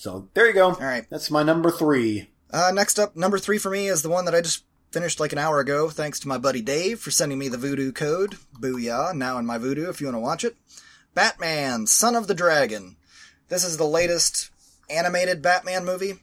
So 0.01 0.29
there 0.33 0.47
you 0.47 0.53
go. 0.53 0.69
All 0.69 0.79
right. 0.79 1.05
That's 1.11 1.29
my 1.29 1.43
number 1.43 1.69
three. 1.69 2.31
Uh, 2.51 2.71
next 2.73 2.97
up, 2.97 3.15
number 3.15 3.37
three 3.37 3.59
for 3.59 3.69
me 3.69 3.85
is 3.85 4.01
the 4.01 4.09
one 4.09 4.25
that 4.25 4.33
I 4.33 4.41
just 4.41 4.65
finished 4.89 5.19
like 5.19 5.31
an 5.31 5.37
hour 5.37 5.59
ago, 5.59 5.91
thanks 5.91 6.19
to 6.21 6.27
my 6.27 6.39
buddy 6.39 6.63
Dave 6.63 6.99
for 6.99 7.11
sending 7.11 7.37
me 7.37 7.49
the 7.49 7.57
Vudu 7.57 7.93
code. 7.93 8.37
Booyah, 8.59 9.13
now 9.13 9.37
in 9.37 9.45
my 9.45 9.59
Vudu 9.59 9.87
if 9.91 10.01
you 10.01 10.07
want 10.07 10.15
to 10.15 10.19
watch 10.19 10.43
it. 10.43 10.57
Batman, 11.13 11.85
Son 11.85 12.15
of 12.15 12.25
the 12.25 12.33
Dragon. 12.33 12.95
This 13.49 13.63
is 13.63 13.77
the 13.77 13.85
latest 13.85 14.49
animated 14.89 15.43
Batman 15.43 15.85
movie, 15.85 16.15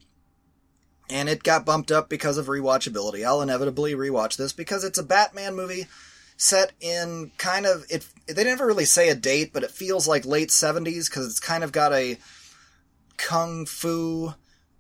and 1.09 1.29
it 1.29 1.45
got 1.45 1.65
bumped 1.65 1.93
up 1.93 2.09
because 2.09 2.37
of 2.37 2.47
rewatchability. 2.47 3.25
I'll 3.25 3.43
inevitably 3.43 3.95
rewatch 3.95 4.37
this 4.37 4.53
because 4.53 4.83
it's 4.83 4.99
a 4.99 5.05
Batman 5.05 5.55
movie 5.55 5.87
set 6.37 6.73
in 6.81 7.31
kind 7.39 7.65
of 7.65 7.85
it. 7.89 8.09
They 8.27 8.43
never 8.43 8.67
really 8.67 8.87
say 8.87 9.09
a 9.09 9.15
date, 9.15 9.53
but 9.53 9.63
it 9.63 9.71
feels 9.71 10.09
like 10.09 10.27
late 10.27 10.49
'70s 10.49 11.09
because 11.09 11.27
it's 11.27 11.39
kind 11.39 11.63
of 11.63 11.71
got 11.71 11.93
a 11.93 12.19
kung 13.19 13.67
fu 13.67 14.33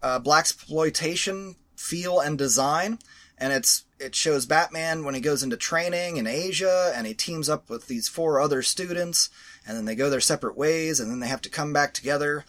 uh, 0.03 0.20
blaxploitation 0.20 1.57
feel 1.76 2.20
and 2.20 2.39
design, 2.39 2.99
and 3.36 3.53
it's 3.53 3.84
it 4.01 4.14
shows 4.14 4.47
Batman 4.47 5.05
when 5.05 5.14
he 5.14 5.20
goes 5.20 5.43
into 5.43 5.57
training 5.57 6.16
in 6.16 6.26
Asia 6.26 6.93
and 6.95 7.07
he 7.07 7.14
teams 7.14 7.49
up 7.49 7.68
with 7.68 7.89
these 7.89 8.09
four 8.09 8.41
other 8.41 8.62
students, 8.62 9.28
and 9.66 9.76
then 9.76 9.84
they 9.84 9.95
go 9.95 10.09
their 10.09 10.20
separate 10.20 10.57
ways, 10.57 11.01
and 11.01 11.11
then 11.11 11.20
they 11.20 11.28
have 11.28 11.43
to 11.43 11.51
come 11.51 11.72
back 11.72 11.93
together 11.93 12.45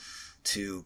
to 0.45 0.85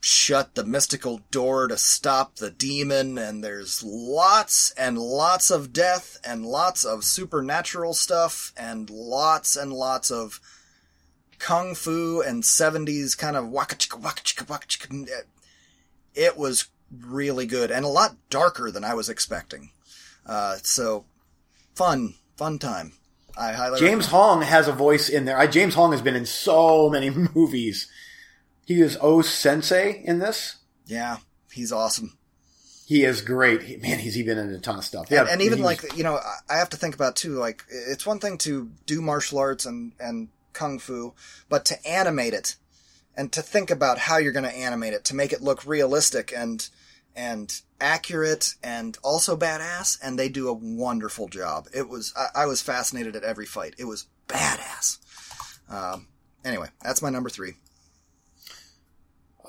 shut 0.00 0.54
the 0.54 0.64
mystical 0.64 1.20
door 1.30 1.66
to 1.68 1.76
stop 1.76 2.36
the 2.36 2.50
demon. 2.50 3.18
And 3.18 3.42
there's 3.42 3.82
lots 3.82 4.72
and 4.72 4.98
lots 4.98 5.50
of 5.50 5.72
death 5.72 6.18
and 6.24 6.46
lots 6.46 6.84
of 6.84 7.04
supernatural 7.04 7.94
stuff 7.94 8.52
and 8.56 8.88
lots 8.90 9.56
and 9.56 9.72
lots 9.72 10.10
of 10.10 10.40
kung 11.38 11.74
fu 11.74 12.20
and 12.20 12.42
70s 12.42 13.16
kind 13.16 13.36
of 13.36 13.48
waka 13.48 13.76
chicka 13.76 14.00
waka 14.00 14.22
chicka 14.22 14.48
waka 14.48 14.66
chicka. 14.66 15.22
It 16.14 16.36
was 16.36 16.68
really 16.90 17.46
good 17.46 17.70
and 17.70 17.84
a 17.84 17.88
lot 17.88 18.16
darker 18.30 18.70
than 18.70 18.84
I 18.84 18.94
was 18.94 19.08
expecting. 19.08 19.70
Uh, 20.26 20.56
so 20.62 21.04
fun, 21.74 22.14
fun 22.36 22.58
time. 22.58 22.92
I 23.38 23.52
highly 23.52 23.78
James 23.78 24.06
recommend. 24.06 24.10
Hong 24.10 24.42
has 24.42 24.68
a 24.68 24.72
voice 24.72 25.08
in 25.08 25.24
there. 25.24 25.38
I, 25.38 25.46
James 25.46 25.74
Hong 25.74 25.92
has 25.92 26.02
been 26.02 26.16
in 26.16 26.26
so 26.26 26.90
many 26.90 27.10
movies. 27.34 27.88
He 28.66 28.80
is 28.80 28.98
O 29.00 29.22
Sensei 29.22 30.02
in 30.04 30.18
this. 30.18 30.56
Yeah, 30.86 31.18
he's 31.52 31.72
awesome. 31.72 32.18
He 32.86 33.04
is 33.04 33.20
great. 33.20 33.82
Man, 33.82 33.98
he's 33.98 34.18
even 34.18 34.38
in 34.38 34.50
a 34.50 34.58
ton 34.58 34.78
of 34.78 34.84
stuff. 34.84 35.08
Yeah, 35.10 35.20
and, 35.20 35.28
and 35.28 35.42
even 35.42 35.62
like 35.62 35.96
you 35.96 36.02
know, 36.02 36.18
I 36.48 36.56
have 36.56 36.70
to 36.70 36.76
think 36.76 36.94
about 36.94 37.16
too. 37.16 37.34
Like, 37.34 37.64
it's 37.70 38.06
one 38.06 38.18
thing 38.18 38.38
to 38.38 38.70
do 38.86 39.00
martial 39.00 39.38
arts 39.38 39.66
and 39.66 39.92
and 40.00 40.28
kung 40.58 40.78
fu, 40.78 41.14
but 41.48 41.64
to 41.66 41.86
animate 41.86 42.34
it 42.34 42.56
and 43.18 43.32
to 43.32 43.42
think 43.42 43.70
about 43.70 43.98
how 43.98 44.16
you're 44.16 44.32
going 44.32 44.44
to 44.44 44.56
animate 44.56 44.92
it 44.92 45.04
to 45.04 45.14
make 45.14 45.32
it 45.32 45.42
look 45.42 45.66
realistic 45.66 46.32
and 46.34 46.68
and 47.16 47.62
accurate 47.80 48.54
and 48.62 48.96
also 49.02 49.36
badass 49.36 49.98
and 50.02 50.16
they 50.16 50.28
do 50.28 50.48
a 50.48 50.52
wonderful 50.52 51.28
job. 51.28 51.66
It 51.74 51.88
was 51.88 52.14
i, 52.16 52.42
I 52.42 52.46
was 52.46 52.62
fascinated 52.62 53.16
at 53.16 53.24
every 53.24 53.44
fight. 53.44 53.74
It 53.76 53.84
was 53.84 54.06
badass. 54.28 54.98
Um, 55.68 56.06
anyway 56.44 56.68
that's 56.80 57.02
my 57.02 57.10
number 57.10 57.28
three. 57.28 57.54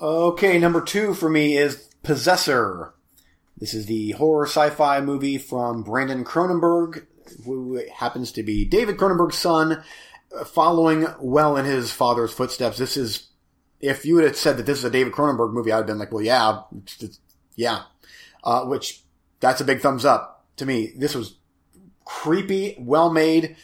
Okay 0.02 0.58
number 0.58 0.80
two 0.80 1.14
for 1.14 1.30
me 1.30 1.56
is 1.56 1.88
possessor. 2.02 2.94
This 3.56 3.74
is 3.74 3.86
the 3.86 4.12
horror 4.12 4.46
sci-fi 4.46 5.00
movie 5.00 5.38
from 5.38 5.82
brandon 5.84 6.24
cronenberg 6.24 7.06
who 7.44 7.80
happens 7.94 8.32
to 8.32 8.42
be 8.42 8.64
david 8.64 8.96
cronenberg's 8.96 9.38
son 9.38 9.84
following 10.46 11.06
well 11.20 11.56
in 11.56 11.64
his 11.64 11.92
father's 11.92 12.32
footsteps. 12.32 12.78
This 12.78 12.96
is, 12.96 13.28
if 13.80 14.04
you 14.04 14.18
had 14.18 14.36
said 14.36 14.56
that 14.56 14.66
this 14.66 14.78
is 14.78 14.84
a 14.84 14.90
David 14.90 15.12
Cronenberg 15.12 15.52
movie, 15.52 15.72
I'd 15.72 15.78
have 15.78 15.86
been 15.86 15.98
like, 15.98 16.12
well, 16.12 16.24
yeah, 16.24 16.62
it's, 16.78 17.02
it's, 17.02 17.20
yeah. 17.56 17.82
Uh, 18.42 18.64
which, 18.64 19.02
that's 19.40 19.60
a 19.60 19.64
big 19.64 19.80
thumbs 19.80 20.04
up 20.04 20.44
to 20.56 20.66
me. 20.66 20.92
This 20.96 21.14
was 21.14 21.36
creepy, 22.04 22.76
well 22.78 23.10
made, 23.12 23.56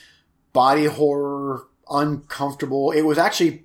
body 0.53 0.87
horror, 0.87 1.67
uncomfortable. 1.89 2.91
It 2.91 3.03
was 3.03 3.19
actually 3.19 3.65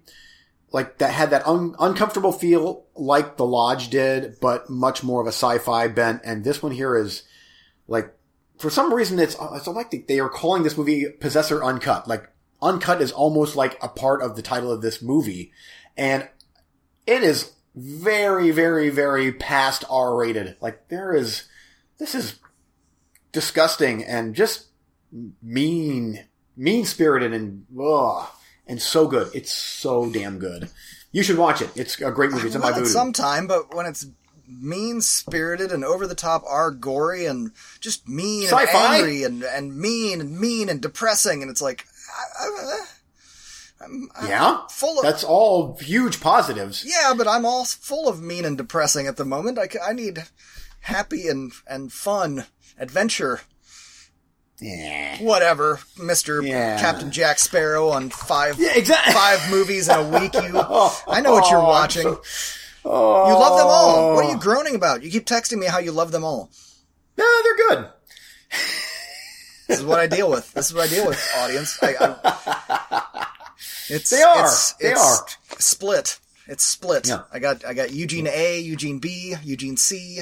like 0.72 1.00
that 1.00 1.12
had 1.12 1.32
that 1.32 1.46
un- 1.46 1.76
uncomfortable 1.80 2.32
feel 2.32 2.86
like 2.96 3.38
the 3.38 3.46
Lodge 3.46 3.90
did, 3.90 4.40
but 4.40 4.70
much 4.70 5.04
more 5.04 5.22
of 5.22 5.28
a 5.28 5.30
sci-fi 5.30 5.88
bent. 5.88 6.22
And 6.24 6.44
this 6.44 6.64
one 6.64 6.72
here 6.72 6.96
is 6.96 7.24
like, 7.88 8.14
for 8.58 8.70
some 8.70 8.94
reason, 8.94 9.20
it's, 9.20 9.36
it's 9.54 9.68
like 9.68 10.08
they 10.08 10.20
are 10.20 10.30
calling 10.30 10.64
this 10.64 10.78
movie 10.78 11.10
Possessor 11.10 11.64
Uncut. 11.64 12.08
Like, 12.08 12.31
Uncut 12.62 13.02
is 13.02 13.12
almost 13.12 13.56
like 13.56 13.78
a 13.82 13.90
part 13.90 14.22
of 14.22 14.36
the 14.36 14.42
title 14.42 14.72
of 14.72 14.82
this 14.82 15.02
movie. 15.02 15.52
And 15.98 16.28
it 17.08 17.24
is 17.24 17.54
very, 17.76 18.52
very, 18.52 18.90
very 18.90 19.32
past 19.32 19.84
R 19.90 20.16
rated. 20.16 20.58
Like, 20.62 20.88
there 20.90 21.14
is, 21.14 21.48
this 21.98 22.14
is 22.16 22.40
disgusting 23.32 24.04
and 24.04 24.36
just 24.36 24.68
mean, 25.42 26.26
mean 26.56 26.86
spirited 26.86 27.34
and, 27.34 27.66
ugh, 27.80 28.28
and 28.68 28.82
so 28.82 29.08
good. 29.08 29.32
It's 29.34 29.52
so 29.52 30.10
damn 30.12 30.38
good. 30.38 30.70
You 31.12 31.24
should 31.24 31.38
watch 31.38 31.62
it. 31.62 31.72
It's 31.76 32.00
a 32.00 32.12
great 32.12 32.32
movie. 32.32 32.48
It's 32.48 32.56
in 32.56 32.62
my 32.62 32.72
Vudu. 32.72 32.88
sometime, 32.88 33.48
but 33.48 33.74
when 33.76 33.86
it's 33.86 34.06
mean 34.48 35.02
spirited 35.02 35.72
and 35.72 35.84
over 35.84 36.06
the 36.08 36.16
top 36.16 36.44
are 36.48 36.72
gory 36.72 37.26
and 37.26 37.52
just 37.80 38.08
mean 38.08 38.42
and 38.42 38.50
Sci-fi? 38.50 38.98
angry 38.98 39.24
and, 39.24 39.44
and 39.44 39.78
mean 39.78 40.20
and 40.20 40.38
mean 40.38 40.68
and 40.68 40.82
depressing 40.82 41.42
and 41.42 41.50
it's 41.50 41.62
like 41.62 41.86
I, 42.18 42.80
I'm, 43.84 44.10
I'm 44.16 44.28
yeah? 44.28 44.68
full 44.70 45.00
of 45.00 45.04
That's 45.04 45.24
all 45.24 45.78
huge 45.78 46.20
positives. 46.22 46.84
yeah 46.86 47.14
but 47.18 47.28
i'm 47.28 47.46
all 47.46 47.66
full 47.66 48.08
of 48.08 48.22
mean 48.22 48.46
and 48.46 48.58
depressing 48.58 49.08
at 49.08 49.18
the 49.18 49.26
moment 49.26 49.58
I, 49.58 49.68
I 49.84 49.94
need 49.94 50.24
happy 50.82 51.28
and 51.28 51.52
and 51.68 51.92
fun 51.92 52.46
adventure 52.80 53.42
Yeah. 54.60 55.18
whatever 55.24 55.78
mr 55.98 56.46
Yeah. 56.48 56.80
captain 56.80 57.10
jack 57.12 57.40
sparrow 57.40 57.90
on 57.90 58.10
five 58.12 58.60
Yeah, 58.60 58.74
exactly. 58.76 59.14
five 59.14 59.50
movies 59.50 59.90
in 59.90 59.96
a 59.98 60.20
week 60.20 60.34
you 60.36 60.42
i 61.08 61.22
know 61.22 61.32
what 61.34 61.50
you're 61.50 61.60
Oh, 61.60 61.66
watching 61.68 62.04
so- 62.04 62.22
Oh. 62.84 63.28
you 63.30 63.34
love 63.36 63.58
them 63.60 63.68
all 63.68 64.16
what 64.16 64.26
are 64.26 64.30
you 64.30 64.38
oh. 64.38 64.40
groaning 64.40 64.74
about 64.76 65.04
you 65.04 65.12
keep 65.12 65.26
texting 65.26 65.58
me 65.60 65.68
how 65.68 65.78
you 65.80 65.92
love 65.92 66.12
them 66.12 66.24
all 66.24 66.50
No, 67.18 67.26
they're 67.44 67.70
good. 67.70 67.90
This 69.72 69.80
is 69.80 69.86
what 69.86 70.00
I 70.02 70.08
deal 70.08 70.30
with. 70.30 70.52
This 70.54 70.68
is 70.68 70.74
what 70.74 70.90
I 70.90 70.94
deal 70.94 71.08
with, 71.08 71.32
audience. 71.38 71.78
I, 71.82 71.96
I, 72.00 73.28
it's 73.90 74.10
They 74.10 74.22
are. 74.22 74.44
It's, 74.46 74.74
They 74.74 74.92
it's 74.92 75.00
are. 75.02 75.60
split. 75.60 76.20
It's 76.48 76.64
split. 76.66 77.08
Yeah. 77.08 77.22
I 77.32 77.40
got 77.40 77.64
I 77.66 77.74
got 77.74 77.92
Eugene 77.94 78.28
A, 78.28 78.60
Eugene 78.60 79.00
B, 79.00 79.36
Eugene 79.44 79.78
C. 79.78 80.22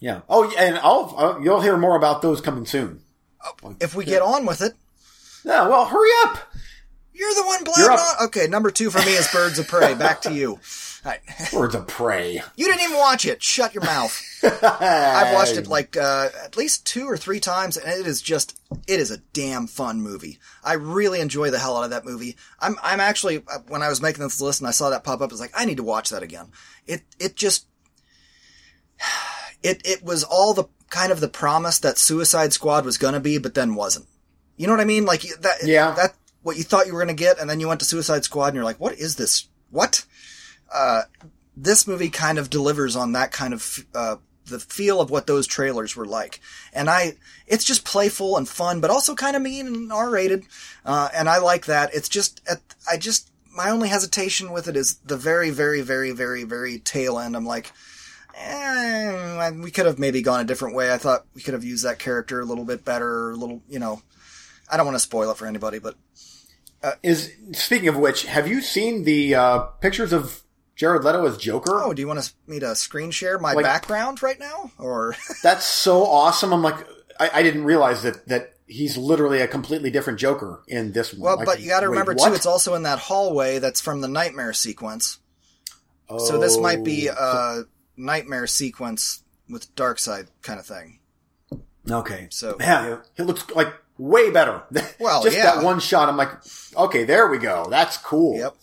Yeah. 0.00 0.20
Oh, 0.28 0.52
and 0.58 0.76
I'll, 0.78 1.40
you'll 1.42 1.60
hear 1.62 1.76
more 1.78 1.96
about 1.96 2.20
those 2.22 2.40
coming 2.42 2.66
soon. 2.66 3.00
Oh, 3.64 3.74
if 3.80 3.94
we 3.94 4.04
get 4.04 4.20
on 4.20 4.44
with 4.44 4.60
it, 4.60 4.74
Yeah. 5.44 5.66
well, 5.66 5.86
hurry 5.86 6.10
up. 6.24 6.38
you're 7.14 7.32
the 7.34 7.44
one 7.44 7.64
blabbing 7.64 7.98
on. 7.98 8.24
Okay, 8.26 8.46
number 8.48 8.70
two 8.70 8.90
for 8.90 8.98
me 8.98 9.12
is 9.14 9.28
Birds 9.32 9.58
of 9.58 9.66
Prey. 9.66 9.94
Back 9.94 10.20
to 10.22 10.34
you. 10.34 10.60
Right. 11.08 11.20
Birds 11.52 11.74
of 11.74 11.86
prey. 11.86 12.42
You 12.56 12.66
didn't 12.66 12.82
even 12.82 12.98
watch 12.98 13.24
it. 13.24 13.42
Shut 13.42 13.72
your 13.72 13.82
mouth. 13.82 14.22
I've 14.42 15.32
watched 15.32 15.56
it 15.56 15.66
like 15.66 15.96
uh, 15.96 16.28
at 16.44 16.56
least 16.56 16.86
two 16.86 17.06
or 17.06 17.16
three 17.16 17.40
times, 17.40 17.78
and 17.78 17.88
it 17.88 18.06
is 18.06 18.20
just 18.20 18.60
it 18.86 19.00
is 19.00 19.10
a 19.10 19.16
damn 19.32 19.66
fun 19.66 20.02
movie. 20.02 20.38
I 20.62 20.74
really 20.74 21.20
enjoy 21.20 21.48
the 21.48 21.58
hell 21.58 21.78
out 21.78 21.84
of 21.84 21.90
that 21.90 22.04
movie. 22.04 22.36
I'm 22.60 22.76
I'm 22.82 23.00
actually 23.00 23.38
uh, 23.38 23.60
when 23.68 23.82
I 23.82 23.88
was 23.88 24.02
making 24.02 24.22
this 24.22 24.40
list 24.40 24.60
and 24.60 24.68
I 24.68 24.72
saw 24.72 24.90
that 24.90 25.02
pop 25.02 25.22
up, 25.22 25.30
I 25.30 25.32
was 25.32 25.40
like, 25.40 25.52
I 25.54 25.64
need 25.64 25.78
to 25.78 25.82
watch 25.82 26.10
that 26.10 26.22
again. 26.22 26.48
It 26.86 27.02
it 27.18 27.36
just 27.36 27.66
it 29.62 29.80
it 29.86 30.04
was 30.04 30.24
all 30.24 30.52
the 30.52 30.64
kind 30.90 31.10
of 31.10 31.20
the 31.20 31.28
promise 31.28 31.78
that 31.78 31.96
Suicide 31.96 32.52
Squad 32.52 32.84
was 32.84 32.98
gonna 32.98 33.20
be, 33.20 33.38
but 33.38 33.54
then 33.54 33.74
wasn't. 33.74 34.06
You 34.58 34.66
know 34.66 34.74
what 34.74 34.82
I 34.82 34.84
mean? 34.84 35.06
Like 35.06 35.22
that. 35.40 35.64
Yeah. 35.64 35.92
That 35.92 36.16
what 36.42 36.58
you 36.58 36.64
thought 36.64 36.86
you 36.86 36.92
were 36.92 37.00
gonna 37.00 37.14
get, 37.14 37.38
and 37.38 37.48
then 37.48 37.60
you 37.60 37.68
went 37.68 37.80
to 37.80 37.86
Suicide 37.86 38.24
Squad, 38.24 38.48
and 38.48 38.56
you're 38.56 38.64
like, 38.64 38.80
what 38.80 38.98
is 38.98 39.16
this? 39.16 39.48
What? 39.70 40.04
Uh, 40.72 41.02
this 41.56 41.86
movie 41.86 42.10
kind 42.10 42.38
of 42.38 42.50
delivers 42.50 42.96
on 42.96 43.12
that 43.12 43.32
kind 43.32 43.52
of 43.52 43.84
uh, 43.94 44.16
the 44.46 44.58
feel 44.58 45.00
of 45.00 45.10
what 45.10 45.26
those 45.26 45.46
trailers 45.46 45.96
were 45.96 46.06
like, 46.06 46.40
and 46.72 46.88
I 46.88 47.14
it's 47.46 47.64
just 47.64 47.84
playful 47.84 48.36
and 48.36 48.48
fun, 48.48 48.80
but 48.80 48.90
also 48.90 49.14
kind 49.14 49.36
of 49.36 49.42
mean 49.42 49.66
and 49.66 49.92
R 49.92 50.10
rated, 50.10 50.44
uh, 50.84 51.08
and 51.14 51.28
I 51.28 51.38
like 51.38 51.66
that. 51.66 51.94
It's 51.94 52.08
just 52.08 52.40
I 52.90 52.96
just 52.96 53.30
my 53.54 53.70
only 53.70 53.88
hesitation 53.88 54.52
with 54.52 54.68
it 54.68 54.76
is 54.76 54.96
the 55.04 55.16
very 55.16 55.50
very 55.50 55.80
very 55.80 56.12
very 56.12 56.44
very 56.44 56.78
tail 56.78 57.18
end. 57.18 57.36
I'm 57.36 57.46
like. 57.46 57.72
Eh, 58.40 59.50
we 59.50 59.72
could 59.72 59.86
have 59.86 59.98
maybe 59.98 60.22
gone 60.22 60.38
a 60.38 60.44
different 60.44 60.76
way. 60.76 60.92
I 60.92 60.96
thought 60.96 61.26
we 61.34 61.42
could 61.42 61.54
have 61.54 61.64
used 61.64 61.84
that 61.84 61.98
character 61.98 62.38
a 62.38 62.44
little 62.44 62.64
bit 62.64 62.84
better, 62.84 63.32
a 63.32 63.34
little, 63.34 63.62
you 63.68 63.80
know. 63.80 64.00
I 64.70 64.76
don't 64.76 64.86
want 64.86 64.94
to 64.94 65.00
spoil 65.00 65.32
it 65.32 65.36
for 65.36 65.46
anybody, 65.46 65.80
but 65.80 65.96
Is 67.02 67.32
speaking 67.52 67.88
of 67.88 67.96
which, 67.96 68.26
have 68.26 68.46
you 68.46 68.60
seen 68.60 69.02
the 69.02 69.34
uh, 69.34 69.58
pictures 69.80 70.12
of 70.12 70.44
Jared 70.78 71.04
Leto 71.04 71.26
as 71.26 71.36
Joker? 71.36 71.78
oh, 71.82 71.92
do 71.92 72.00
you 72.00 72.08
want 72.08 72.32
me 72.46 72.58
to 72.60 72.74
screen 72.74 73.10
share 73.10 73.38
my 73.38 73.52
Like- 73.52 73.64
background 73.66 74.22
right 74.22 74.38
now, 74.40 74.70
or 74.78 75.14
That's 75.42 75.66
so 75.66 76.06
awesome. 76.06 76.54
I'm 76.54 76.62
like, 76.62 76.86
I, 77.20 77.30
I 77.34 77.42
didn't 77.42 77.64
realize 77.64 78.02
that 78.04 78.26
that 78.28 78.54
he's 78.66 78.96
literally 78.96 79.40
a 79.40 79.48
completely 79.48 79.90
different 79.90 80.18
Joker 80.18 80.62
in 80.68 80.92
this 80.92 81.12
one. 81.12 81.20
well, 81.22 81.36
Like, 81.36 81.46
but 81.46 81.60
you 81.60 81.68
got 81.68 81.80
to 81.80 81.88
remember 81.88 82.14
what? 82.14 82.28
too, 82.28 82.34
it's 82.34 82.46
also 82.46 82.74
in 82.74 82.84
that 82.84 82.98
hallway 82.98 83.58
that's 83.58 83.80
from 83.80 84.00
the 84.00 84.08
nightmare 84.08 84.52
sequence. 84.52 85.18
So 86.18 86.38
this 86.38 86.56
might 86.58 86.84
be 86.84 87.10
Oh, 87.10 87.14
a 87.18 87.64
nightmare 88.00 88.46
sequence 88.46 89.22
with 89.50 89.74
Darkseid 89.74 90.28
kind 90.42 90.58
of 90.60 90.64
thing. 90.66 91.00
okay. 91.90 92.28
so- 92.30 92.56
yeah, 92.60 92.98
he 93.16 93.22
looks 93.24 93.50
like 93.50 93.72
way 93.98 94.30
better. 94.30 94.62
Well, 95.00 95.22
just 95.22 95.36
yeah. 95.36 95.54
that 95.56 95.64
one 95.64 95.80
shot. 95.80 96.08
I'm 96.08 96.16
like, 96.16 96.30
okay, 96.76 97.04
there 97.04 97.28
we 97.28 97.38
go. 97.38 97.66
That's 97.70 97.96
cool. 97.98 98.36
Yep. 98.38 98.54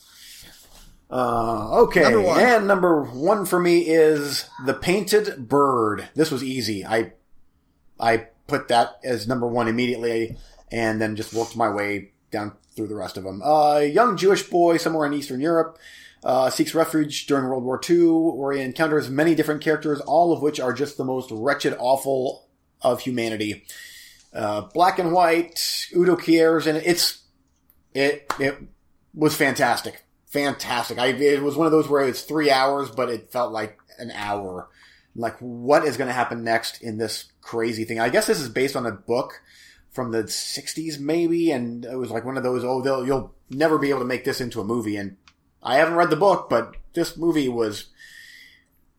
Uh, 1.10 1.84
okay. 1.84 2.02
Number. 2.02 2.30
And 2.30 2.68
number 2.68 3.04
one 3.04 3.46
for 3.46 3.60
me 3.60 3.82
is 3.82 4.50
The 4.66 4.74
Painted 4.74 5.48
Bird. 5.48 6.10
This 6.16 6.32
was 6.32 6.44
easy. 6.44 6.86
I, 6.86 7.14
I 8.00 8.28
put 8.48 8.68
that 8.70 9.00
as 9.04 9.28
number 9.28 9.48
one 9.48 9.68
immediately 9.68 10.38
and 10.72 11.00
then 11.00 11.16
just 11.16 11.34
worked 11.34 11.56
my 11.56 11.70
way 11.70 12.12
down 12.32 12.54
through 12.76 12.88
the 12.88 12.96
rest 12.96 13.18
of 13.18 13.24
them. 13.24 13.42
Uh, 13.42 13.76
a 13.78 13.86
young 13.86 14.18
Jewish 14.18 14.44
boy 14.44 14.78
somewhere 14.78 15.06
in 15.06 15.14
Eastern 15.14 15.40
Europe, 15.40 15.78
uh, 16.24 16.50
seeks 16.50 16.74
refuge 16.74 17.28
during 17.28 17.46
World 17.46 17.64
War 17.64 17.80
II 17.88 18.08
where 18.36 18.54
he 18.54 18.62
encounters 18.62 19.10
many 19.10 19.36
different 19.36 19.62
characters, 19.62 20.02
all 20.02 20.34
of 20.34 20.42
which 20.42 20.60
are 20.60 20.74
just 20.74 20.98
the 20.98 21.06
most 21.06 21.30
wretched, 21.32 21.76
awful 21.80 22.48
of 22.82 23.02
humanity. 23.02 23.64
Uh, 24.34 24.62
black 24.62 25.00
and 25.00 25.14
white, 25.14 25.88
Udo 25.96 26.16
Kier's 26.16 26.68
and. 26.68 26.78
It's, 26.80 27.22
it, 27.94 28.26
it 28.40 28.58
was 29.14 29.34
fantastic 29.36 30.05
fantastic. 30.36 31.00
I 31.00 31.08
it 31.08 31.42
was 31.42 31.56
one 31.56 31.66
of 31.66 31.72
those 31.72 31.88
where 31.88 32.06
it's 32.06 32.24
three 32.24 32.52
hours, 32.52 32.92
but 32.92 33.10
it 33.10 33.32
felt 33.32 33.54
like 33.54 33.80
an 33.98 34.12
hour. 34.12 34.70
Like, 35.16 35.38
what 35.40 35.86
is 35.86 35.96
going 35.96 36.10
to 36.10 36.14
happen 36.14 36.44
next 36.44 36.82
in 36.82 36.98
this 36.98 37.32
crazy 37.40 37.86
thing? 37.86 38.02
I 38.02 38.10
guess 38.10 38.28
this 38.28 38.42
is 38.42 38.50
based 38.50 38.76
on 38.76 38.86
a 38.86 38.92
book 38.92 39.42
from 39.92 40.12
the 40.12 40.24
'60s, 40.24 41.00
maybe, 41.00 41.52
and 41.52 41.86
it 41.86 41.96
was 41.96 42.12
like 42.12 42.26
one 42.26 42.36
of 42.36 42.44
those. 42.44 42.66
Oh, 42.66 42.82
they'll, 42.82 43.06
you'll 43.06 43.34
never 43.50 43.78
be 43.78 43.90
able 43.90 44.00
to 44.00 44.06
make 44.06 44.26
this 44.26 44.42
into 44.42 44.60
a 44.60 44.66
movie. 44.66 44.98
And 44.98 45.16
I 45.64 45.78
haven't 45.78 45.96
read 45.96 46.10
the 46.10 46.18
book, 46.18 46.50
but 46.50 46.76
this 46.94 47.16
movie 47.16 47.48
was 47.48 47.86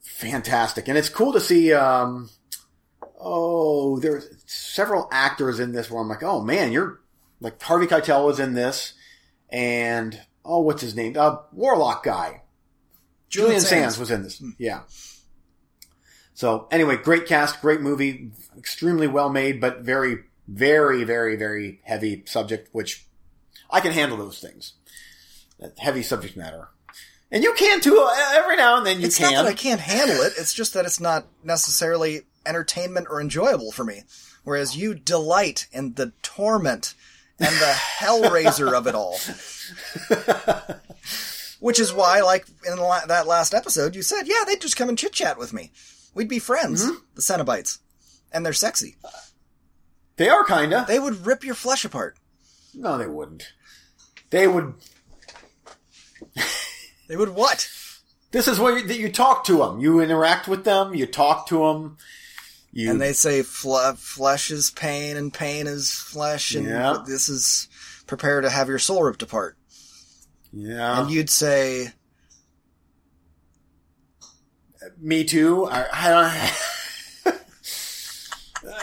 fantastic, 0.01 0.89
and 0.89 0.97
it's 0.97 1.11
cool 1.11 1.35
to 1.35 1.40
see. 1.40 1.74
Um, 1.74 2.31
oh, 3.20 3.98
there's 3.98 4.27
several 4.47 5.06
actors 5.12 5.61
in 5.61 5.73
this 5.73 5.90
where 5.90 6.01
I'm 6.01 6.09
like, 6.09 6.23
oh 6.23 6.40
man, 6.40 6.73
you're 6.73 7.01
like 7.40 7.61
Harvey 7.62 7.86
Keitel 7.86 8.24
was 8.24 8.40
in 8.40 8.55
this, 8.55 8.94
and 9.51 10.19
oh, 10.47 10.60
what's 10.60 10.82
his 10.82 10.94
name? 10.94 11.16
Uh, 11.18 11.36
Warlock 11.52 12.02
guy. 12.05 12.43
Julian 13.28 13.60
Sands. 13.60 13.98
was 13.98 14.10
in 14.10 14.23
this. 14.23 14.43
Yeah. 14.59 14.82
So 16.35 16.68
anyway, 16.70 16.97
great 16.97 17.27
cast, 17.27 17.60
great 17.60 17.81
movie, 17.81 18.31
extremely 18.56 19.06
well 19.06 19.31
made, 19.31 19.60
but 19.60 19.81
very, 19.81 20.18
very, 20.47 21.05
very, 21.05 21.36
very 21.36 21.81
heavy 21.85 22.23
subject, 22.27 22.68
which 22.73 23.06
I 23.70 23.81
can 23.81 23.93
handle 23.93 24.18
those 24.18 24.39
things. 24.39 24.74
That 25.59 25.78
heavy 25.78 26.02
subject 26.02 26.36
matter. 26.36 26.68
And 27.31 27.43
you 27.43 27.55
can 27.55 27.81
too, 27.81 27.98
uh, 27.98 28.32
every 28.35 28.56
now 28.56 28.77
and 28.77 28.86
then 28.86 29.01
you 29.01 29.06
it's 29.06 29.18
can. 29.18 29.32
not 29.32 29.44
that 29.44 29.51
I 29.51 29.55
can't 29.55 29.81
handle 29.81 30.18
it. 30.18 30.35
It's 30.39 30.55
just 30.55 30.74
that 30.74 30.85
it's 30.85 31.01
not 31.01 31.27
necessarily 31.43 32.23
entertainment 32.44 33.09
or 33.10 33.20
enjoyable 33.20 33.73
for 33.73 33.85
me. 33.85 34.02
Whereas 34.44 34.77
you 34.77 34.94
delight 34.94 35.66
in 35.73 35.94
the 35.94 36.12
torment 36.23 36.94
and 37.39 37.55
the 37.55 37.75
hellraiser 37.99 38.73
of 38.73 38.87
it 38.87 38.95
all. 38.95 39.19
Which 41.61 41.81
is 41.81 41.93
why, 41.93 42.21
like 42.21 42.47
in 42.67 42.77
la- 42.79 43.07
that 43.07 43.27
last 43.27 43.55
episode, 43.55 43.95
you 43.97 44.03
said, 44.03 44.27
"Yeah, 44.27 44.45
they'd 44.47 44.61
just 44.61 44.77
come 44.77 44.89
and 44.89 44.99
chit 44.99 45.13
chat 45.13 45.39
with 45.39 45.53
me. 45.53 45.73
We'd 46.15 46.29
be 46.29 46.39
friends." 46.39 46.85
Mm-hmm. 46.85 46.95
The 47.15 47.23
Cenobites, 47.23 47.79
and 48.31 48.45
they're 48.45 48.53
sexy. 48.53 48.97
They 50.17 50.29
are 50.29 50.45
kinda. 50.45 50.85
They 50.87 50.99
would 50.99 51.27
rip 51.27 51.45
your 51.45 51.55
flesh 51.55 51.85
apart. 51.85 52.17
no, 52.75 52.99
they 52.99 53.07
wouldn't. 53.07 53.53
They 54.31 54.47
would. 54.47 54.75
They 57.09 57.17
would 57.17 57.31
what? 57.35 57.69
This 58.33 58.49
is 58.49 58.59
where 58.59 58.77
you, 58.79 58.87
that 58.87 58.99
you 58.99 59.11
talk 59.11 59.45
to 59.45 59.59
them. 59.59 59.79
You 59.79 60.01
interact 60.01 60.49
with 60.49 60.65
them. 60.65 60.95
You 60.95 61.07
talk 61.07 61.47
to 61.49 61.59
them. 61.61 61.97
You, 62.77 62.90
And 62.90 63.01
they 63.01 63.15
say 63.15 63.40
fle- 63.43 63.94
flesh 63.97 64.51
is 64.51 64.70
pain 64.70 65.16
and 65.16 65.32
pain 65.32 65.66
is 65.66 65.94
flesh, 65.94 66.55
and 66.55 66.66
Yeah. 66.66 66.98
this 67.07 67.31
is 67.31 67.69
prepare 68.07 68.43
to 68.43 68.51
have 68.51 68.69
your 68.69 68.78
soul 68.78 69.03
ripped 69.03 69.23
apart. 69.23 69.57
Yeah. 70.53 71.01
And 71.01 71.11
you'd 71.11 71.31
say, 71.31 71.93
Me 74.98 75.24
too. 75.24 75.65
I, 75.65 75.86
I 75.90 76.53
don't. 77.24 77.40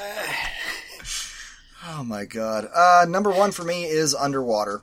oh 1.86 2.04
my 2.04 2.26
god. 2.26 2.68
Uh, 2.74 3.06
number 3.08 3.30
one 3.30 3.52
for 3.52 3.64
me 3.64 3.84
is 3.86 4.16
Underwater. 4.16 4.82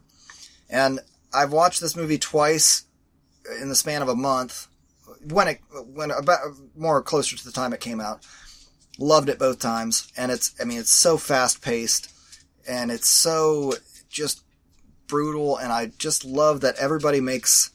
And 0.69 1.01
I've 1.35 1.51
watched 1.53 1.81
this 1.81 1.97
movie 1.97 2.19
twice 2.19 2.85
in 3.61 3.69
the 3.69 3.75
span 3.75 4.03
of 4.03 4.09
a 4.09 4.15
month. 4.15 4.69
When 5.25 5.49
it, 5.49 5.61
when 5.93 6.13
about 6.13 6.39
more 6.77 7.03
closer 7.03 7.37
to 7.37 7.45
the 7.45 7.51
time 7.53 7.73
it 7.73 7.81
came 7.81 8.01
out. 8.01 8.25
Loved 8.99 9.29
it 9.29 9.39
both 9.39 9.59
times. 9.59 10.13
And 10.17 10.31
it's, 10.31 10.55
I 10.61 10.65
mean, 10.65 10.79
it's 10.79 10.91
so 10.91 11.17
fast 11.17 11.63
paced 11.63 12.13
and 12.69 12.91
it's 12.91 13.09
so 13.09 13.75
just 14.09 14.43
brutal. 15.07 15.57
And 15.57 15.73
I 15.73 15.93
just 15.99 16.25
love 16.25 16.61
that 16.61 16.77
everybody 16.77 17.21
makes, 17.21 17.71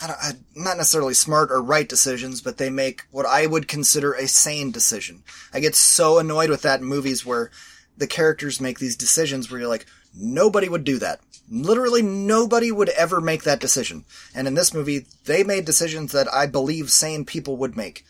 I 0.00 0.06
I, 0.06 0.32
not 0.54 0.76
necessarily 0.76 1.14
smart 1.14 1.50
or 1.50 1.62
right 1.62 1.88
decisions, 1.88 2.40
but 2.40 2.58
they 2.58 2.70
make 2.70 3.02
what 3.10 3.26
I 3.26 3.46
would 3.46 3.68
consider 3.68 4.12
a 4.12 4.28
sane 4.28 4.70
decision. 4.70 5.22
I 5.52 5.60
get 5.60 5.74
so 5.74 6.18
annoyed 6.18 6.50
with 6.50 6.62
that 6.62 6.80
in 6.80 6.86
movies 6.86 7.26
where 7.26 7.50
the 7.96 8.06
characters 8.06 8.60
make 8.60 8.78
these 8.78 8.96
decisions 8.96 9.50
where 9.50 9.60
you're 9.60 9.68
like, 9.68 9.86
nobody 10.14 10.68
would 10.68 10.84
do 10.84 10.98
that. 10.98 11.20
Literally 11.50 12.02
nobody 12.02 12.70
would 12.70 12.90
ever 12.90 13.20
make 13.20 13.42
that 13.42 13.60
decision. 13.60 14.04
And 14.34 14.46
in 14.46 14.54
this 14.54 14.72
movie, 14.72 15.06
they 15.24 15.42
made 15.42 15.64
decisions 15.64 16.12
that 16.12 16.32
I 16.32 16.46
believe 16.46 16.90
sane 16.90 17.24
people 17.24 17.56
would 17.56 17.76
make. 17.76 18.04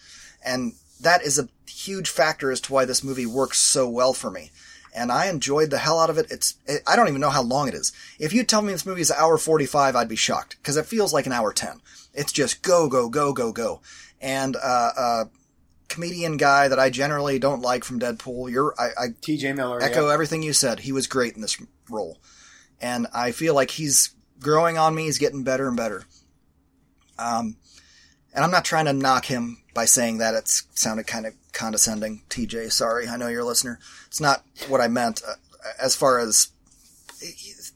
And 0.45 0.75
that 1.01 1.23
is 1.23 1.39
a 1.39 1.49
huge 1.69 2.09
factor 2.09 2.51
as 2.51 2.61
to 2.62 2.73
why 2.73 2.85
this 2.85 3.05
movie 3.05 3.27
works 3.27 3.59
so 3.59 3.89
well 3.89 4.12
for 4.12 4.31
me. 4.31 4.51
And 4.95 5.12
I 5.12 5.29
enjoyed 5.29 5.70
the 5.70 5.79
hell 5.79 6.01
out 6.01 6.11
of 6.11 6.19
it. 6.19 6.27
It's, 6.31 6.55
it, 6.66 6.83
I 6.87 6.97
don't 6.97 7.09
even 7.09 7.20
know 7.20 7.31
how 7.31 7.43
long 7.43 7.69
it 7.69 7.75
is. 7.75 7.93
If 8.19 8.33
you 8.33 8.43
tell 8.43 8.62
me 8.62 8.73
this 8.73 8.87
movie 8.87 9.03
is 9.03 9.11
an 9.11 9.16
hour 9.19 9.39
45, 9.39 9.95
I'd 9.95 10.09
be 10.09 10.16
shocked. 10.16 10.61
Cause 10.62 10.77
it 10.77 10.87
feels 10.87 11.12
like 11.12 11.27
an 11.27 11.33
hour 11.33 11.53
10. 11.53 11.81
It's 12.15 12.33
just 12.33 12.62
go, 12.62 12.89
go, 12.89 13.09
go, 13.09 13.33
go, 13.33 13.53
go. 13.53 13.81
And, 14.20 14.57
uh, 14.57 14.91
uh, 14.97 15.25
comedian 15.89 16.37
guy 16.37 16.69
that 16.69 16.79
I 16.79 16.91
generally 16.91 17.39
don't 17.39 17.62
like 17.62 17.85
from 17.85 18.01
Deadpool, 18.01 18.51
you're, 18.51 18.75
I, 18.79 18.89
I 18.99 19.07
T.J. 19.20 19.55
Miller. 19.55 19.83
echo 19.83 20.09
yeah. 20.09 20.12
everything 20.12 20.43
you 20.43 20.53
said. 20.53 20.81
He 20.81 20.93
was 20.93 21.07
great 21.07 21.35
in 21.35 21.41
this 21.41 21.61
role. 21.89 22.19
And 22.81 23.07
I 23.12 23.33
feel 23.33 23.55
like 23.55 23.70
he's 23.70 24.11
growing 24.39 24.79
on 24.79 24.95
me. 24.95 25.05
He's 25.05 25.19
getting 25.19 25.45
better 25.45 25.66
and 25.66 25.77
better. 25.77 26.05
Um, 27.19 27.57
and 28.35 28.45
I'm 28.45 28.51
not 28.51 28.65
trying 28.65 28.85
to 28.85 28.93
knock 28.93 29.25
him 29.25 29.62
by 29.79 29.85
saying 29.85 30.19
that. 30.19 30.35
It 30.35 30.49
sounded 30.49 31.07
kind 31.07 31.25
of 31.25 31.35
condescending. 31.53 32.23
TJ, 32.31 32.73
sorry. 32.73 33.07
I 33.07 33.17
know 33.17 33.29
you're 33.29 33.43
a 33.43 33.45
listener. 33.45 33.79
It's 34.09 34.21
not 34.21 34.43
what 34.67 34.81
I 34.81 34.89
meant 34.89 35.23
uh, 35.25 35.35
as 35.81 35.95
far 35.95 36.19
as 36.19 36.49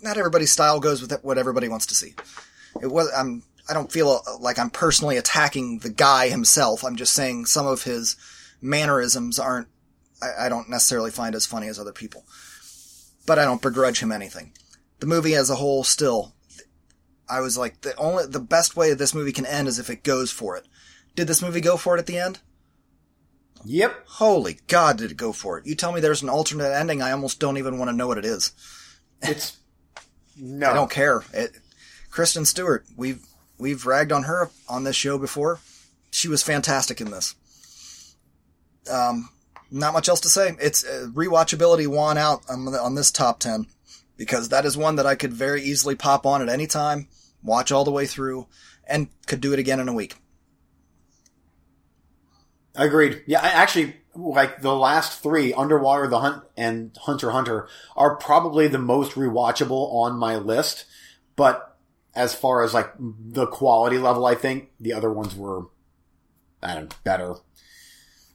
not 0.02 0.16
everybody's 0.16 0.50
style 0.50 0.80
goes 0.80 1.00
with 1.00 1.12
what 1.22 1.38
everybody 1.38 1.68
wants 1.68 1.86
to 1.86 1.94
see. 1.94 2.14
It 2.82 2.88
was, 2.88 3.08
I'm, 3.16 3.44
I 3.70 3.72
don't 3.72 3.92
feel 3.92 4.20
uh, 4.26 4.36
like 4.40 4.58
I'm 4.58 4.70
personally 4.70 5.16
attacking 5.16 5.78
the 5.78 5.90
guy 5.90 6.28
himself. 6.28 6.84
I'm 6.84 6.96
just 6.96 7.14
saying 7.14 7.46
some 7.46 7.68
of 7.68 7.84
his 7.84 8.16
mannerisms 8.60 9.38
aren't, 9.38 9.68
I, 10.20 10.46
I 10.46 10.48
don't 10.48 10.68
necessarily 10.68 11.12
find 11.12 11.36
as 11.36 11.46
funny 11.46 11.68
as 11.68 11.78
other 11.78 11.92
people. 11.92 12.24
But 13.26 13.38
I 13.38 13.44
don't 13.44 13.62
begrudge 13.62 14.00
him 14.00 14.10
anything. 14.10 14.54
The 14.98 15.06
movie 15.06 15.36
as 15.36 15.50
a 15.50 15.54
whole 15.54 15.84
still, 15.84 16.32
I 17.30 17.42
was 17.42 17.56
like, 17.56 17.82
the 17.82 17.94
only, 17.94 18.26
the 18.26 18.40
best 18.40 18.74
way 18.74 18.92
this 18.92 19.14
movie 19.14 19.30
can 19.30 19.46
end 19.46 19.68
is 19.68 19.78
if 19.78 19.88
it 19.88 20.02
goes 20.02 20.32
for 20.32 20.56
it. 20.56 20.66
Did 21.14 21.26
this 21.26 21.42
movie 21.42 21.60
go 21.60 21.76
for 21.76 21.96
it 21.96 22.00
at 22.00 22.06
the 22.06 22.18
end? 22.18 22.38
Yep. 23.64 24.04
Holy 24.06 24.58
God, 24.66 24.98
did 24.98 25.10
it 25.10 25.16
go 25.16 25.32
for 25.32 25.58
it? 25.58 25.66
You 25.66 25.74
tell 25.74 25.92
me 25.92 26.00
there's 26.00 26.22
an 26.22 26.28
alternate 26.28 26.72
ending, 26.72 27.00
I 27.02 27.12
almost 27.12 27.38
don't 27.38 27.58
even 27.58 27.78
want 27.78 27.90
to 27.90 27.96
know 27.96 28.06
what 28.08 28.18
it 28.18 28.24
is. 28.24 28.52
It's 29.20 29.56
no. 30.36 30.70
I 30.70 30.74
don't 30.74 30.90
care. 30.90 31.22
It, 31.32 31.52
Kristen 32.10 32.44
Stewart, 32.44 32.84
we've 32.96 33.24
we've 33.58 33.86
ragged 33.86 34.12
on 34.12 34.24
her 34.24 34.50
on 34.68 34.84
this 34.84 34.96
show 34.96 35.16
before. 35.18 35.60
She 36.10 36.28
was 36.28 36.42
fantastic 36.42 37.00
in 37.00 37.10
this. 37.10 37.34
Um, 38.90 39.28
not 39.70 39.92
much 39.94 40.08
else 40.08 40.20
to 40.20 40.28
say. 40.28 40.54
It's 40.60 40.84
uh, 40.84 41.08
rewatchability 41.12 41.86
won 41.86 42.18
out 42.18 42.42
on, 42.48 42.64
the- 42.66 42.80
on 42.80 42.94
this 42.94 43.10
top 43.10 43.38
ten 43.38 43.66
because 44.16 44.48
that 44.50 44.66
is 44.66 44.76
one 44.76 44.96
that 44.96 45.06
I 45.06 45.14
could 45.14 45.32
very 45.32 45.62
easily 45.62 45.94
pop 45.94 46.26
on 46.26 46.42
at 46.42 46.48
any 46.48 46.66
time, 46.66 47.08
watch 47.42 47.72
all 47.72 47.84
the 47.84 47.90
way 47.90 48.06
through, 48.06 48.46
and 48.86 49.08
could 49.26 49.40
do 49.40 49.52
it 49.52 49.58
again 49.58 49.80
in 49.80 49.88
a 49.88 49.92
week. 49.94 50.16
Agreed. 52.74 53.22
Yeah, 53.26 53.40
I 53.40 53.48
actually 53.48 53.96
like 54.14 54.60
the 54.62 54.74
last 54.74 55.22
three, 55.22 55.54
Underwater, 55.54 56.06
The 56.06 56.20
Hunt, 56.20 56.44
and 56.56 56.96
Hunter 57.02 57.30
Hunter, 57.30 57.68
are 57.96 58.16
probably 58.16 58.68
the 58.68 58.78
most 58.78 59.12
rewatchable 59.12 59.92
on 59.94 60.18
my 60.18 60.36
list. 60.36 60.84
But 61.36 61.76
as 62.14 62.34
far 62.34 62.62
as 62.62 62.74
like 62.74 62.92
the 62.98 63.46
quality 63.46 63.98
level, 63.98 64.26
I 64.26 64.34
think 64.34 64.70
the 64.80 64.92
other 64.92 65.12
ones 65.12 65.34
were, 65.34 65.66
I 66.62 66.74
don't 66.74 66.90
know, 66.90 66.96
better. 67.04 67.34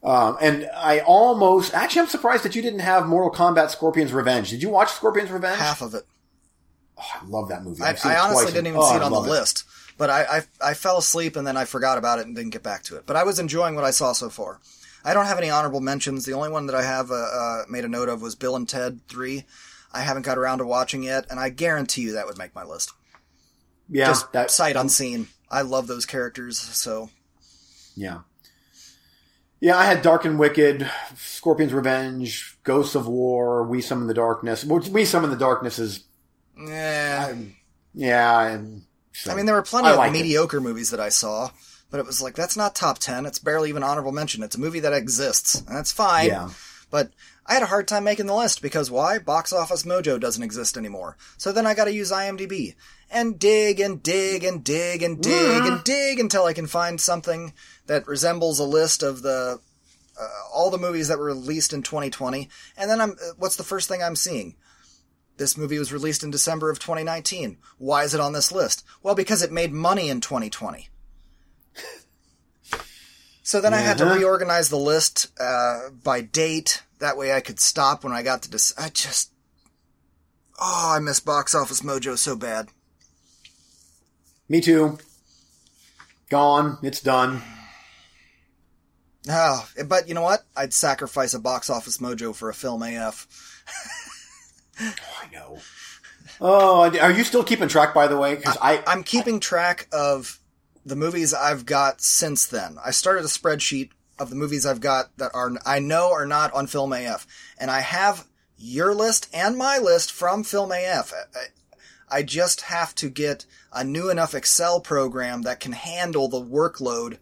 Um, 0.03 0.37
and 0.41 0.69
I 0.75 0.99
almost 0.99 1.73
actually 1.73 2.03
I'm 2.03 2.07
surprised 2.07 2.43
that 2.43 2.55
you 2.55 2.61
didn't 2.61 2.79
have 2.79 3.07
Mortal 3.07 3.31
Kombat 3.31 3.71
Scorpion's 3.71 4.13
Revenge. 4.13 4.49
Did 4.49 4.61
you 4.61 4.69
watch 4.69 4.91
Scorpion's 4.91 5.31
Revenge? 5.31 5.59
Half 5.59 5.81
of 5.81 5.93
it. 5.95 6.03
Oh, 6.97 7.03
I 7.21 7.25
love 7.25 7.49
that 7.49 7.63
movie. 7.63 7.81
I, 7.81 7.89
I 8.03 8.13
it 8.13 8.17
honestly 8.17 8.45
didn't 8.45 8.67
even 8.67 8.79
oh, 8.79 8.89
see 8.89 8.95
it 8.95 9.01
on 9.01 9.11
the 9.11 9.17
love 9.17 9.27
list, 9.27 9.65
but 9.97 10.09
I, 10.09 10.23
I 10.61 10.69
I 10.69 10.73
fell 10.73 10.97
asleep 10.97 11.35
and 11.35 11.45
then 11.45 11.57
I 11.57 11.65
forgot 11.65 11.97
about 11.97 12.19
it 12.19 12.25
and 12.27 12.35
didn't 12.35 12.51
get 12.51 12.63
back 12.63 12.83
to 12.83 12.95
it. 12.97 13.05
But 13.05 13.15
I 13.15 13.23
was 13.23 13.39
enjoying 13.39 13.75
what 13.75 13.83
I 13.83 13.91
saw 13.91 14.13
so 14.13 14.29
far. 14.29 14.59
I 15.03 15.13
don't 15.13 15.25
have 15.25 15.37
any 15.37 15.49
honorable 15.49 15.79
mentions. 15.79 16.25
The 16.25 16.33
only 16.33 16.49
one 16.49 16.67
that 16.67 16.75
I 16.75 16.83
have 16.83 17.11
uh, 17.11 17.15
uh, 17.15 17.63
made 17.69 17.85
a 17.85 17.89
note 17.89 18.09
of 18.09 18.21
was 18.21 18.35
Bill 18.35 18.55
and 18.55 18.67
Ted 18.67 18.99
Three. 19.07 19.45
I 19.93 20.01
haven't 20.01 20.25
got 20.25 20.37
around 20.37 20.57
to 20.59 20.65
watching 20.65 21.03
yet, 21.03 21.25
and 21.29 21.39
I 21.39 21.49
guarantee 21.49 22.01
you 22.01 22.13
that 22.13 22.27
would 22.27 22.37
make 22.37 22.53
my 22.53 22.63
list. 22.63 22.91
Yeah, 23.89 24.07
Just 24.07 24.33
that 24.33 24.51
sight 24.51 24.75
unseen. 24.75 25.27
I 25.49 25.61
love 25.61 25.87
those 25.87 26.05
characters, 26.05 26.59
so 26.59 27.09
Yeah. 27.95 28.19
Yeah, 29.59 29.77
I 29.77 29.85
had 29.85 30.03
Dark 30.03 30.25
and 30.25 30.37
Wicked, 30.37 30.87
Scorpion's 31.15 31.73
Revenge, 31.73 32.57
Ghosts 32.63 32.93
of 32.93 33.07
War, 33.07 33.63
We 33.63 33.81
Summon 33.81 34.07
the 34.07 34.13
Darkness. 34.13 34.63
Well, 34.63 34.81
We 34.91 35.03
Summon 35.03 35.31
the 35.31 35.35
Darkness 35.35 35.79
is, 35.79 36.03
yeah. 36.55 37.33
yeah. 37.95 38.41
And 38.47 38.83
so- 39.23 39.31
I 39.31 39.35
mean, 39.35 39.45
there 39.45 39.55
were 39.55 39.61
plenty 39.63 39.89
of 39.89 39.97
liked 39.97 40.15
it. 40.15 40.19
mediocre 40.19 40.61
movies 40.61 40.91
that 40.91 40.99
I 40.99 41.09
saw, 41.09 41.49
but 41.91 41.99
it 41.99 42.05
was 42.05 42.21
like 42.21 42.35
that's 42.35 42.57
not 42.57 42.75
top 42.75 42.99
ten. 42.99 43.25
It's 43.25 43.39
barely 43.39 43.69
even 43.69 43.83
honorable 43.83 44.11
mention. 44.11 44.43
It's 44.43 44.55
a 44.55 44.59
movie 44.59 44.79
that 44.81 44.93
exists, 44.93 45.55
and 45.55 45.75
that's 45.75 45.91
fine. 45.91 46.27
Yeah. 46.27 46.49
But 46.89 47.11
I 47.45 47.53
had 47.53 47.63
a 47.63 47.67
hard 47.67 47.87
time 47.87 48.03
making 48.05 48.27
the 48.27 48.33
list 48.35 48.61
because 48.61 48.89
why? 48.91 49.19
Box 49.19 49.51
Office 49.51 49.83
Mojo 49.83 50.19
doesn't 50.19 50.43
exist 50.43 50.77
anymore. 50.77 51.17
So 51.37 51.51
then 51.51 51.65
I 51.65 51.73
got 51.73 51.85
to 51.85 51.93
use 51.93 52.11
IMDb 52.11 52.75
and 53.11 53.37
dig 53.39 53.79
and 53.79 54.01
dig 54.03 54.43
and 54.43 54.63
dig 54.63 55.01
and 55.03 55.21
dig 55.21 55.63
and 55.65 55.83
dig 55.83 56.19
until 56.19 56.45
I 56.45 56.53
can 56.53 56.67
find 56.67 56.99
something 56.99 57.53
that 57.87 58.07
resembles 58.07 58.59
a 58.59 58.63
list 58.65 59.03
of 59.03 59.21
the 59.21 59.59
uh, 60.19 60.27
all 60.53 60.69
the 60.71 60.77
movies 60.77 61.09
that 61.09 61.19
were 61.19 61.25
released 61.25 61.73
in 61.73 61.83
2020. 61.83 62.49
And 62.77 62.89
then 62.89 62.99
I'm 63.01 63.11
uh, 63.11 63.31
what's 63.37 63.55
the 63.57 63.63
first 63.63 63.87
thing 63.89 64.01
I'm 64.01 64.15
seeing? 64.15 64.55
This 65.37 65.55
movie 65.57 65.77
was 65.79 65.93
released 65.93 66.23
in 66.23 66.31
December 66.31 66.69
of 66.71 66.79
2019. 66.79 67.57
Why 67.77 68.03
is 68.03 68.13
it 68.13 68.19
on 68.19 68.33
this 68.33 68.51
list? 68.51 68.83
Well, 69.03 69.15
because 69.15 69.41
it 69.43 69.51
made 69.51 69.71
money 69.71 70.09
in 70.09 70.19
2020. 70.19 70.89
So 73.43 73.61
then 73.61 73.73
I 73.73 73.77
had 73.77 73.97
to 73.99 74.05
Uh-huh. 74.05 74.15
reorganize 74.15 74.69
the 74.69 74.77
list 74.77 75.27
uh, 75.39 75.89
by 76.03 76.19
date. 76.21 76.83
That 76.99 77.15
way 77.17 77.31
I 77.33 77.39
could 77.39 77.59
stop 77.59 78.03
when 78.03 78.11
I 78.11 78.21
got 78.23 78.41
to 78.41 78.49
this. 78.51 78.73
I 78.77 78.89
just. 78.89 79.31
Oh, 80.59 80.93
I 80.95 80.99
miss 80.99 81.19
Box 81.19 81.53
Office 81.55 81.81
Mojo 81.81 82.17
so 82.17 82.35
bad. 82.35 82.69
Me 84.49 84.59
too. 84.59 84.97
Gone. 86.29 86.77
It's 86.81 86.99
done. 86.99 87.41
Oh, 89.29 89.67
but 89.85 90.07
you 90.07 90.13
know 90.13 90.21
what? 90.23 90.43
I'd 90.55 90.73
sacrifice 90.73 91.33
a 91.33 91.39
Box 91.39 91.69
Office 91.69 91.99
Mojo 91.99 92.33
for 92.35 92.49
a 92.49 92.53
film 92.53 92.81
AF. 92.83 93.27
Oh, 94.79 94.93
I 95.21 95.33
know. 95.33 95.59
Oh, 96.39 96.99
are 96.99 97.11
you 97.11 97.23
still 97.23 97.43
keeping 97.43 97.67
track, 97.67 97.93
by 97.93 98.07
the 98.07 98.17
way? 98.17 98.35
Because 98.35 98.57
I, 98.61 98.83
I'm 98.85 99.03
keeping 99.03 99.39
track 99.39 99.87
of 99.91 100.39
the 100.85 100.95
movies 100.95 101.33
I've 101.33 101.65
got 101.65 102.01
since 102.01 102.45
then. 102.45 102.77
I 102.83 102.91
started 102.91 103.25
a 103.25 103.27
spreadsheet 103.27 103.89
of 104.19 104.29
the 104.29 104.35
movies 104.35 104.65
I've 104.65 104.81
got 104.81 105.15
that 105.17 105.31
are 105.33 105.51
I 105.65 105.79
know 105.79 106.11
are 106.11 106.25
not 106.25 106.53
on 106.53 106.67
Film 106.67 106.93
AF, 106.93 107.27
and 107.57 107.69
I 107.69 107.81
have 107.81 108.25
your 108.57 108.93
list 108.93 109.29
and 109.33 109.57
my 109.57 109.77
list 109.77 110.11
from 110.11 110.43
Film 110.43 110.71
AF. 110.71 111.13
I, 111.35 112.17
I 112.17 112.23
just 112.23 112.61
have 112.61 112.95
to 112.95 113.09
get 113.09 113.45
a 113.73 113.83
new 113.83 114.09
enough 114.09 114.33
Excel 114.33 114.79
program 114.79 115.41
that 115.43 115.59
can 115.59 115.73
handle 115.73 116.27
the 116.27 116.41
workload. 116.41 117.17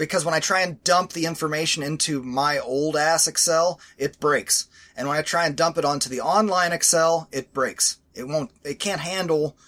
Because 0.00 0.24
when 0.24 0.32
I 0.32 0.40
try 0.40 0.62
and 0.62 0.82
dump 0.82 1.12
the 1.12 1.26
information 1.26 1.82
into 1.82 2.22
my 2.22 2.58
old 2.58 2.96
ass 2.96 3.28
Excel, 3.28 3.78
it 3.98 4.18
breaks. 4.18 4.66
And 4.96 5.06
when 5.06 5.18
I 5.18 5.20
try 5.20 5.44
and 5.44 5.54
dump 5.54 5.76
it 5.76 5.84
onto 5.84 6.08
the 6.08 6.22
online 6.22 6.72
Excel, 6.72 7.28
it 7.30 7.52
breaks. 7.52 7.98
It 8.14 8.26
won't, 8.26 8.50
it 8.64 8.80
can't 8.80 9.02
handle 9.02 9.58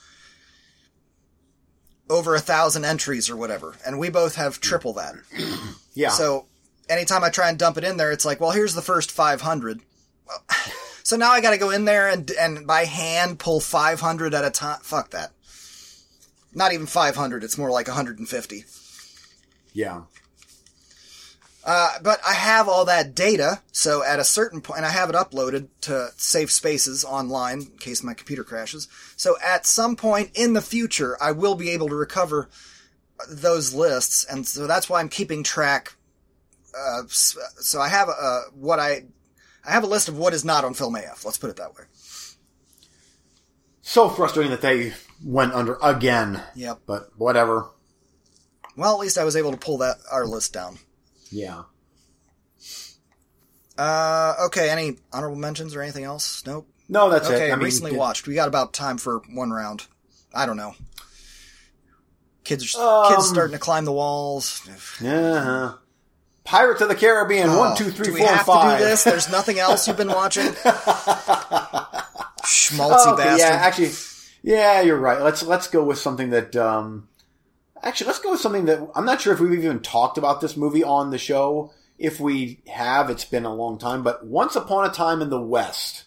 over 2.09 2.35
a 2.35 2.41
thousand 2.41 2.87
entries 2.87 3.29
or 3.29 3.37
whatever. 3.37 3.75
And 3.85 3.99
we 3.99 4.09
both 4.09 4.37
have 4.37 4.59
triple 4.59 4.95
that. 4.95 5.17
yeah. 5.93 6.09
So 6.09 6.47
anytime 6.89 7.23
I 7.23 7.29
try 7.29 7.51
and 7.51 7.59
dump 7.59 7.77
it 7.77 7.85
in 7.85 7.99
there, 7.99 8.11
it's 8.11 8.25
like, 8.25 8.41
well, 8.41 8.53
here's 8.53 8.75
the 8.75 8.81
first 8.81 9.13
500. 9.13 9.83
Well, 10.27 10.45
So 11.05 11.17
now 11.17 11.33
I 11.33 11.43
got 11.43 11.51
to 11.51 11.59
go 11.59 11.71
in 11.71 11.85
there 11.85 12.09
and 12.09 12.31
and 12.31 12.67
by 12.67 12.85
hand 12.85 13.41
pull 13.41 13.61
500 13.61 14.33
at 14.33 14.45
a 14.45 14.51
time. 14.51 14.79
Fuck 14.83 15.11
that. 15.11 15.33
Not 16.55 16.73
even 16.73 16.87
500. 16.87 17.45
It's 17.45 17.59
more 17.59 17.71
like 17.71 17.89
150. 17.89 18.65
Yeah. 19.73 20.03
Uh, 21.65 21.93
but 22.03 22.21
I 22.27 22.35
have 22.35 22.69
all 22.69 22.85
that 22.87 23.15
data, 23.15 23.61
so 23.71 24.03
at 24.03 24.19
a 24.19 24.25
certain 24.25 24.61
point, 24.61 24.79
and 24.79 24.87
I 24.87 24.91
have 24.91 25.11
it 25.11 25.15
uploaded 25.15 25.69
to 25.83 26.09
safe 26.17 26.51
spaces 26.51 27.05
online 27.05 27.61
in 27.61 27.79
case 27.79 28.03
my 28.03 28.15
computer 28.15 28.43
crashes. 28.43 28.89
So 29.17 29.37
at 29.45 29.65
some 29.65 29.95
point 29.95 30.31
in 30.35 30.55
the 30.55 30.61
future, 30.61 31.17
I 31.21 31.31
will 31.31 31.55
be 31.55 31.71
able 31.71 31.89
to 31.89 31.95
recover 31.95 32.49
those 33.31 33.73
lists, 33.73 34.25
and 34.25 34.47
so 34.47 34.67
that's 34.67 34.91
why 34.91 34.99
I'm 34.99 35.09
keeping 35.09 35.45
track. 35.45 35.95
Uh, 36.77 37.03
so 37.09 37.81
I 37.81 37.89
have 37.89 38.09
uh, 38.09 38.41
what 38.55 38.81
I, 38.81 39.05
I 39.65 39.71
have 39.71 39.85
a 39.85 39.89
list 39.89 40.09
of 40.09 40.19
what 40.19 40.35
is 40.35 40.45
not 40.45 40.65
on 40.65 40.75
Film 40.75 40.97
AF. 40.97 41.25
Let's 41.25 41.39
put 41.39 41.51
it 41.51 41.57
that 41.57 41.77
way. 41.77 41.85
So 43.83 44.09
frustrating 44.09 44.51
that 44.51 44.63
they 44.63 44.95
went 45.25 45.53
under 45.53 45.79
again. 45.83 46.43
Yep. 46.57 46.81
But 46.87 47.11
whatever. 47.17 47.69
Well, 48.77 48.95
at 48.95 49.01
least 49.01 49.19
I 49.19 49.25
was 49.25 49.37
able 49.37 49.53
to 49.53 49.59
pull 49.59 49.79
that 49.79 49.99
our 50.11 50.25
list 50.25 50.53
down. 50.53 50.79
Yeah. 51.33 51.63
Uh, 53.79 54.35
okay. 54.47 54.69
Any 54.71 54.99
honorable 55.13 55.37
mentions 55.37 55.75
or 55.75 55.83
anything 55.83 56.05
else? 56.05 56.43
Nope. 56.47 56.69
No, 56.89 57.09
that's 57.11 57.27
Okay, 57.27 57.49
it. 57.49 57.53
I 57.53 57.57
mean, 57.57 57.65
recently 57.65 57.93
did- 57.93 57.99
watched. 57.99 58.27
We 58.27 58.35
got 58.35 58.49
about 58.49 58.73
time 58.75 58.99
for 58.99 59.23
one 59.33 59.51
round. 59.51 59.87
I 60.35 60.47
don't 60.47 60.57
know. 60.57 60.75
Kids, 62.45 62.75
are, 62.75 63.07
Um, 63.07 63.15
kids 63.15 63.29
starting 63.29 63.53
to 63.53 63.59
climb 63.59 63.85
the 63.85 63.93
walls. 63.93 64.61
Uh-huh. 64.69 65.75
Pirates 66.45 66.81
of 66.83 66.89
the 66.89 66.95
Caribbean. 66.97 67.49
Oh, 67.49 67.59
one, 67.59 67.77
two, 67.77 67.91
three, 67.93 68.07
do 68.07 68.15
we 68.15 68.21
four, 68.21 68.29
have 68.29 68.45
five. 68.47 68.79
to 68.79 68.85
do 68.85 68.91
this? 68.91 69.05
There's 69.05 69.31
nothing 69.31 69.59
else 69.61 69.87
you've 69.87 69.97
been 69.97 70.09
watching. 70.09 70.47
Schmaltzy 72.43 73.13
Okay, 73.13 73.23
bastard. 73.25 73.39
yeah, 73.39 73.47
actually, 73.55 73.91
yeah, 74.43 74.81
you're 74.81 74.99
right. 74.99 75.21
Let's 75.23 75.43
let's 75.45 75.69
go 75.69 75.85
with 75.85 75.99
something 75.99 76.31
that. 76.31 76.57
Um, 76.57 77.09
actually, 77.83 78.07
let's 78.09 78.19
go 78.21 78.31
with 78.33 78.41
something 78.41 78.65
that 78.67 78.89
I'm 78.95 79.05
not 79.05 79.21
sure 79.21 79.33
if 79.33 79.41
we've 79.41 79.53
even 79.65 79.81
talked 79.81 80.19
about 80.19 80.41
this 80.41 80.57
movie 80.57 80.85
on 80.85 81.11
the 81.11 81.19
show. 81.19 81.73
If 81.99 82.19
we 82.21 82.61
have, 82.67 83.11
it's 83.11 83.25
been 83.25 83.45
a 83.45 83.55
long 83.55 83.79
time. 83.79 84.03
But 84.03 84.27
Once 84.27 84.57
Upon 84.57 84.89
a 84.89 84.93
Time 84.93 85.23
in 85.23 85.31
the 85.31 85.41
West. 85.41 86.05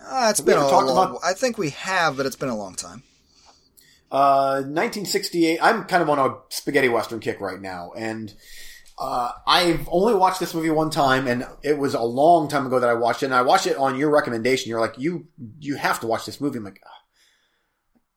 Ah, 0.00 0.30
it's 0.30 0.38
Have 0.38 0.46
been 0.46 0.56
a 0.56 0.60
talked 0.60 0.86
long. 0.86 1.10
about- 1.10 1.20
I 1.24 1.32
think 1.34 1.58
we 1.58 1.70
have, 1.70 2.16
but 2.16 2.24
it's 2.26 2.36
been 2.36 2.48
a 2.48 2.56
long 2.56 2.74
time. 2.74 3.02
Uh, 4.10 4.62
1968. 4.64 5.58
I'm 5.62 5.84
kind 5.84 6.02
of 6.02 6.08
on 6.08 6.18
a 6.18 6.36
spaghetti 6.48 6.88
western 6.88 7.20
kick 7.20 7.40
right 7.40 7.60
now, 7.60 7.92
and 7.94 8.32
uh, 8.98 9.32
I've 9.46 9.86
only 9.92 10.14
watched 10.14 10.40
this 10.40 10.54
movie 10.54 10.70
one 10.70 10.88
time, 10.90 11.26
and 11.26 11.46
it 11.62 11.76
was 11.76 11.92
a 11.94 12.00
long 12.02 12.48
time 12.48 12.64
ago 12.66 12.80
that 12.80 12.88
I 12.88 12.94
watched 12.94 13.22
it. 13.22 13.26
And 13.26 13.34
I 13.34 13.42
watched 13.42 13.66
it 13.66 13.76
on 13.76 13.96
your 13.98 14.10
recommendation. 14.10 14.70
You're 14.70 14.80
like, 14.80 14.96
you 14.98 15.26
you 15.60 15.76
have 15.76 16.00
to 16.00 16.06
watch 16.06 16.24
this 16.24 16.40
movie. 16.40 16.56
I'm 16.58 16.64
like, 16.64 16.80
"Ah, 16.86 16.88
it's 16.96 16.97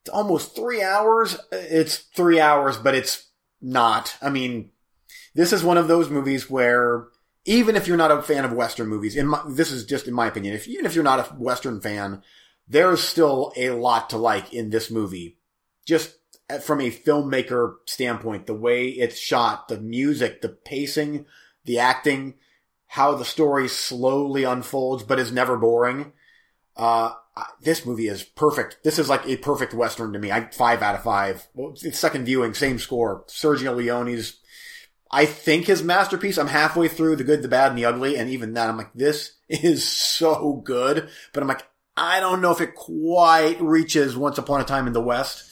almost 0.09 0.55
three 0.55 0.81
hours. 0.81 1.37
It's 1.51 1.97
three 1.97 2.39
hours, 2.39 2.77
but 2.77 2.95
it's 2.95 3.27
not. 3.61 4.17
I 4.21 4.29
mean, 4.29 4.71
this 5.35 5.53
is 5.53 5.63
one 5.63 5.77
of 5.77 5.87
those 5.87 6.09
movies 6.09 6.49
where 6.49 7.07
even 7.45 7.75
if 7.75 7.87
you're 7.87 7.97
not 7.97 8.11
a 8.11 8.21
fan 8.21 8.45
of 8.45 8.53
western 8.53 8.87
movies, 8.87 9.15
in 9.15 9.27
my, 9.27 9.41
this 9.47 9.71
is 9.71 9.85
just 9.85 10.07
in 10.07 10.13
my 10.13 10.27
opinion, 10.27 10.53
if 10.53 10.67
even 10.67 10.85
if 10.85 10.95
you're 10.95 11.03
not 11.03 11.19
a 11.19 11.33
western 11.33 11.81
fan, 11.81 12.21
there's 12.67 13.01
still 13.01 13.51
a 13.57 13.71
lot 13.71 14.09
to 14.11 14.17
like 14.17 14.53
in 14.53 14.69
this 14.69 14.91
movie 14.91 15.37
just 15.85 16.15
from 16.63 16.81
a 16.81 16.91
filmmaker 16.91 17.75
standpoint, 17.85 18.45
the 18.45 18.53
way 18.53 18.87
it's 18.87 19.17
shot, 19.17 19.67
the 19.67 19.79
music, 19.79 20.41
the 20.41 20.49
pacing, 20.49 21.25
the 21.65 21.79
acting, 21.79 22.35
how 22.87 23.15
the 23.15 23.25
story 23.25 23.67
slowly 23.67 24.43
unfolds 24.43 25.03
but 25.03 25.19
is 25.19 25.31
never 25.31 25.57
boring. 25.57 26.11
Uh, 26.75 27.13
This 27.61 27.85
movie 27.85 28.07
is 28.07 28.23
perfect. 28.23 28.83
This 28.83 28.99
is 28.99 29.07
like 29.07 29.25
a 29.25 29.37
perfect 29.37 29.73
Western 29.73 30.13
to 30.13 30.19
me. 30.19 30.31
I, 30.31 30.49
five 30.51 30.81
out 30.81 30.95
of 30.95 31.03
five. 31.03 31.47
Well, 31.53 31.75
second 31.75 32.25
viewing, 32.25 32.53
same 32.53 32.77
score. 32.77 33.23
Sergio 33.27 33.75
Leone's, 33.75 34.39
I 35.09 35.25
think 35.25 35.65
his 35.65 35.83
masterpiece. 35.83 36.37
I'm 36.37 36.47
halfway 36.47 36.87
through 36.87 37.15
The 37.15 37.23
Good, 37.23 37.41
the 37.41 37.47
Bad, 37.47 37.69
and 37.69 37.77
the 37.77 37.85
Ugly, 37.85 38.17
and 38.17 38.29
even 38.29 38.53
that, 38.53 38.69
I'm 38.69 38.77
like, 38.77 38.93
this 38.93 39.33
is 39.49 39.87
so 39.87 40.61
good. 40.63 41.09
But 41.33 41.43
I'm 41.43 41.49
like, 41.49 41.67
I 41.95 42.19
don't 42.19 42.41
know 42.41 42.51
if 42.51 42.61
it 42.61 42.75
quite 42.75 43.61
reaches 43.61 44.15
Once 44.15 44.37
Upon 44.37 44.61
a 44.61 44.65
Time 44.65 44.87
in 44.87 44.93
the 44.93 45.01
West. 45.01 45.49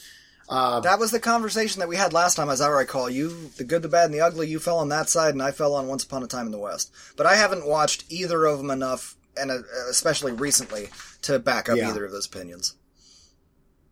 Uh, 0.48 0.80
That 0.80 0.98
was 0.98 1.12
the 1.12 1.20
conversation 1.20 1.80
that 1.80 1.88
we 1.88 1.96
had 1.96 2.12
last 2.12 2.34
time, 2.34 2.50
as 2.50 2.60
I 2.60 2.68
recall. 2.68 3.08
You, 3.08 3.50
the 3.56 3.64
good, 3.64 3.82
the 3.82 3.88
bad, 3.88 4.06
and 4.06 4.14
the 4.14 4.20
ugly, 4.20 4.48
you 4.48 4.58
fell 4.58 4.78
on 4.78 4.88
that 4.88 5.08
side, 5.08 5.34
and 5.34 5.42
I 5.42 5.52
fell 5.52 5.74
on 5.74 5.86
Once 5.86 6.04
Upon 6.04 6.22
a 6.22 6.26
Time 6.26 6.46
in 6.46 6.52
the 6.52 6.58
West. 6.58 6.92
But 7.16 7.26
I 7.26 7.36
haven't 7.36 7.68
watched 7.68 8.04
either 8.10 8.44
of 8.46 8.58
them 8.58 8.70
enough, 8.70 9.14
and 9.36 9.50
uh, 9.50 9.58
especially 9.88 10.32
recently, 10.32 10.88
to 11.22 11.38
back 11.38 11.68
up 11.68 11.76
Yeah. 11.76 11.90
either 11.90 12.04
of 12.04 12.12
those 12.12 12.26
opinions. 12.26 12.74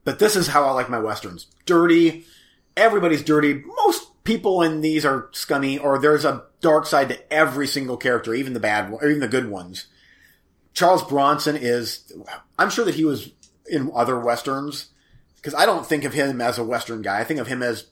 But 0.05 0.19
this 0.19 0.37
is 0.37 0.49
how 0.49 0.65
I 0.65 0.71
like 0.73 0.89
my 0.89 0.99
westerns. 0.99 1.47
Dirty. 1.67 2.25
Everybody's 2.77 3.23
dirty. 3.23 3.63
Most 3.85 4.07
people 4.25 4.63
in 4.63 4.81
these 4.81 5.05
are 5.05 5.29
scummy, 5.33 5.79
or 5.79 5.99
there's 5.99 6.25
a 6.25 6.45
dark 6.61 6.87
side 6.87 7.09
to 7.11 7.33
every 7.33 7.67
single 7.67 7.97
character, 7.97 8.35
even 8.35 8.53
the 8.53 8.61
bad 8.61 8.91
or 8.93 9.07
even 9.07 9.21
the 9.21 9.29
good 9.29 9.51
ones. 9.51 9.87
Charles 10.75 11.03
Bronson 11.03 11.57
is, 11.57 12.13
I'm 12.59 12.71
sure 12.71 12.85
that 12.85 12.95
he 12.95 13.05
was 13.05 13.31
in 13.67 13.91
other 13.95 14.19
westerns, 14.19 14.87
because 15.37 15.55
I 15.55 15.67
don't 15.67 15.85
think 15.85 16.05
of 16.05 16.13
him 16.13 16.41
as 16.41 16.57
a 16.57 16.65
western 16.65 17.03
guy. 17.03 17.19
I 17.21 17.25
think 17.25 17.41
of 17.41 17.49
him 17.49 17.63
as, 17.63 17.87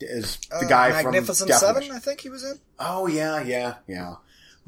as 0.00 0.38
the 0.48 0.56
Uh, 0.56 0.68
guy 0.68 1.02
from 1.02 1.12
Magnificent 1.12 1.52
Seven, 1.52 1.90
I 1.90 1.98
think 1.98 2.20
he 2.20 2.30
was 2.30 2.44
in. 2.44 2.58
Oh 2.78 3.06
yeah, 3.06 3.42
yeah, 3.42 3.74
yeah. 3.86 4.14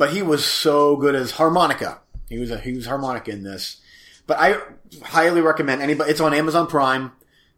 But 0.01 0.15
he 0.15 0.23
was 0.23 0.47
so 0.47 0.97
good 0.97 1.15
as 1.15 1.33
harmonica. 1.33 2.01
He 2.31 2.39
was 2.39 2.51
a 2.51 2.59
he 2.59 2.73
was 2.73 2.87
harmonica 2.87 3.33
in 3.33 3.43
this. 3.43 3.83
But 4.27 4.39
I 4.41 4.57
highly 5.03 5.43
recommend 5.43 5.83
anybody. 5.83 6.11
It's 6.11 6.23
on 6.23 6.33
Amazon 6.33 6.69
Prime. 6.69 7.13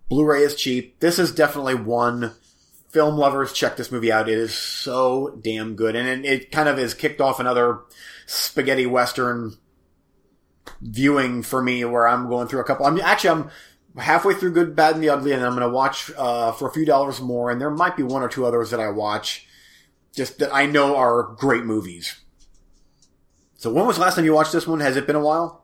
Blu-ray 0.08 0.42
is 0.42 0.56
cheap. 0.56 0.98
This 0.98 1.20
is 1.20 1.32
definitely 1.32 1.76
one. 1.76 2.32
Film 2.88 3.16
lovers, 3.16 3.52
check 3.52 3.76
this 3.76 3.92
movie 3.92 4.10
out. 4.10 4.28
It 4.28 4.38
is 4.38 4.52
so 4.52 5.38
damn 5.40 5.76
good, 5.76 5.94
and 5.94 6.08
it, 6.08 6.24
it 6.24 6.50
kind 6.50 6.68
of 6.68 6.78
has 6.78 6.94
kicked 6.94 7.20
off 7.20 7.38
another 7.38 7.82
spaghetti 8.26 8.86
western 8.86 9.56
viewing 10.80 11.44
for 11.44 11.62
me, 11.62 11.84
where 11.84 12.08
I'm 12.08 12.28
going 12.28 12.48
through 12.48 12.62
a 12.62 12.64
couple. 12.64 12.86
I'm 12.86 13.00
actually 13.02 13.30
I'm 13.30 13.50
halfway 13.96 14.34
through 14.34 14.54
Good, 14.54 14.74
Bad, 14.74 14.96
and 14.96 15.04
the 15.04 15.10
Ugly, 15.10 15.30
and 15.30 15.44
I'm 15.44 15.54
going 15.54 15.62
to 15.62 15.72
watch 15.72 16.10
uh, 16.18 16.50
for 16.50 16.66
a 16.66 16.72
few 16.72 16.84
dollars 16.84 17.20
more, 17.20 17.52
and 17.52 17.60
there 17.60 17.70
might 17.70 17.96
be 17.96 18.02
one 18.02 18.24
or 18.24 18.28
two 18.28 18.44
others 18.44 18.70
that 18.70 18.80
I 18.80 18.88
watch 18.88 19.46
just 20.12 20.40
that 20.40 20.52
I 20.52 20.66
know 20.66 20.96
are 20.96 21.22
great 21.22 21.64
movies. 21.64 22.16
So 23.62 23.70
when 23.70 23.86
was 23.86 23.94
the 23.94 24.02
last 24.02 24.16
time 24.16 24.24
you 24.24 24.34
watched 24.34 24.50
this 24.50 24.66
one? 24.66 24.80
Has 24.80 24.96
it 24.96 25.06
been 25.06 25.14
a 25.14 25.20
while? 25.20 25.62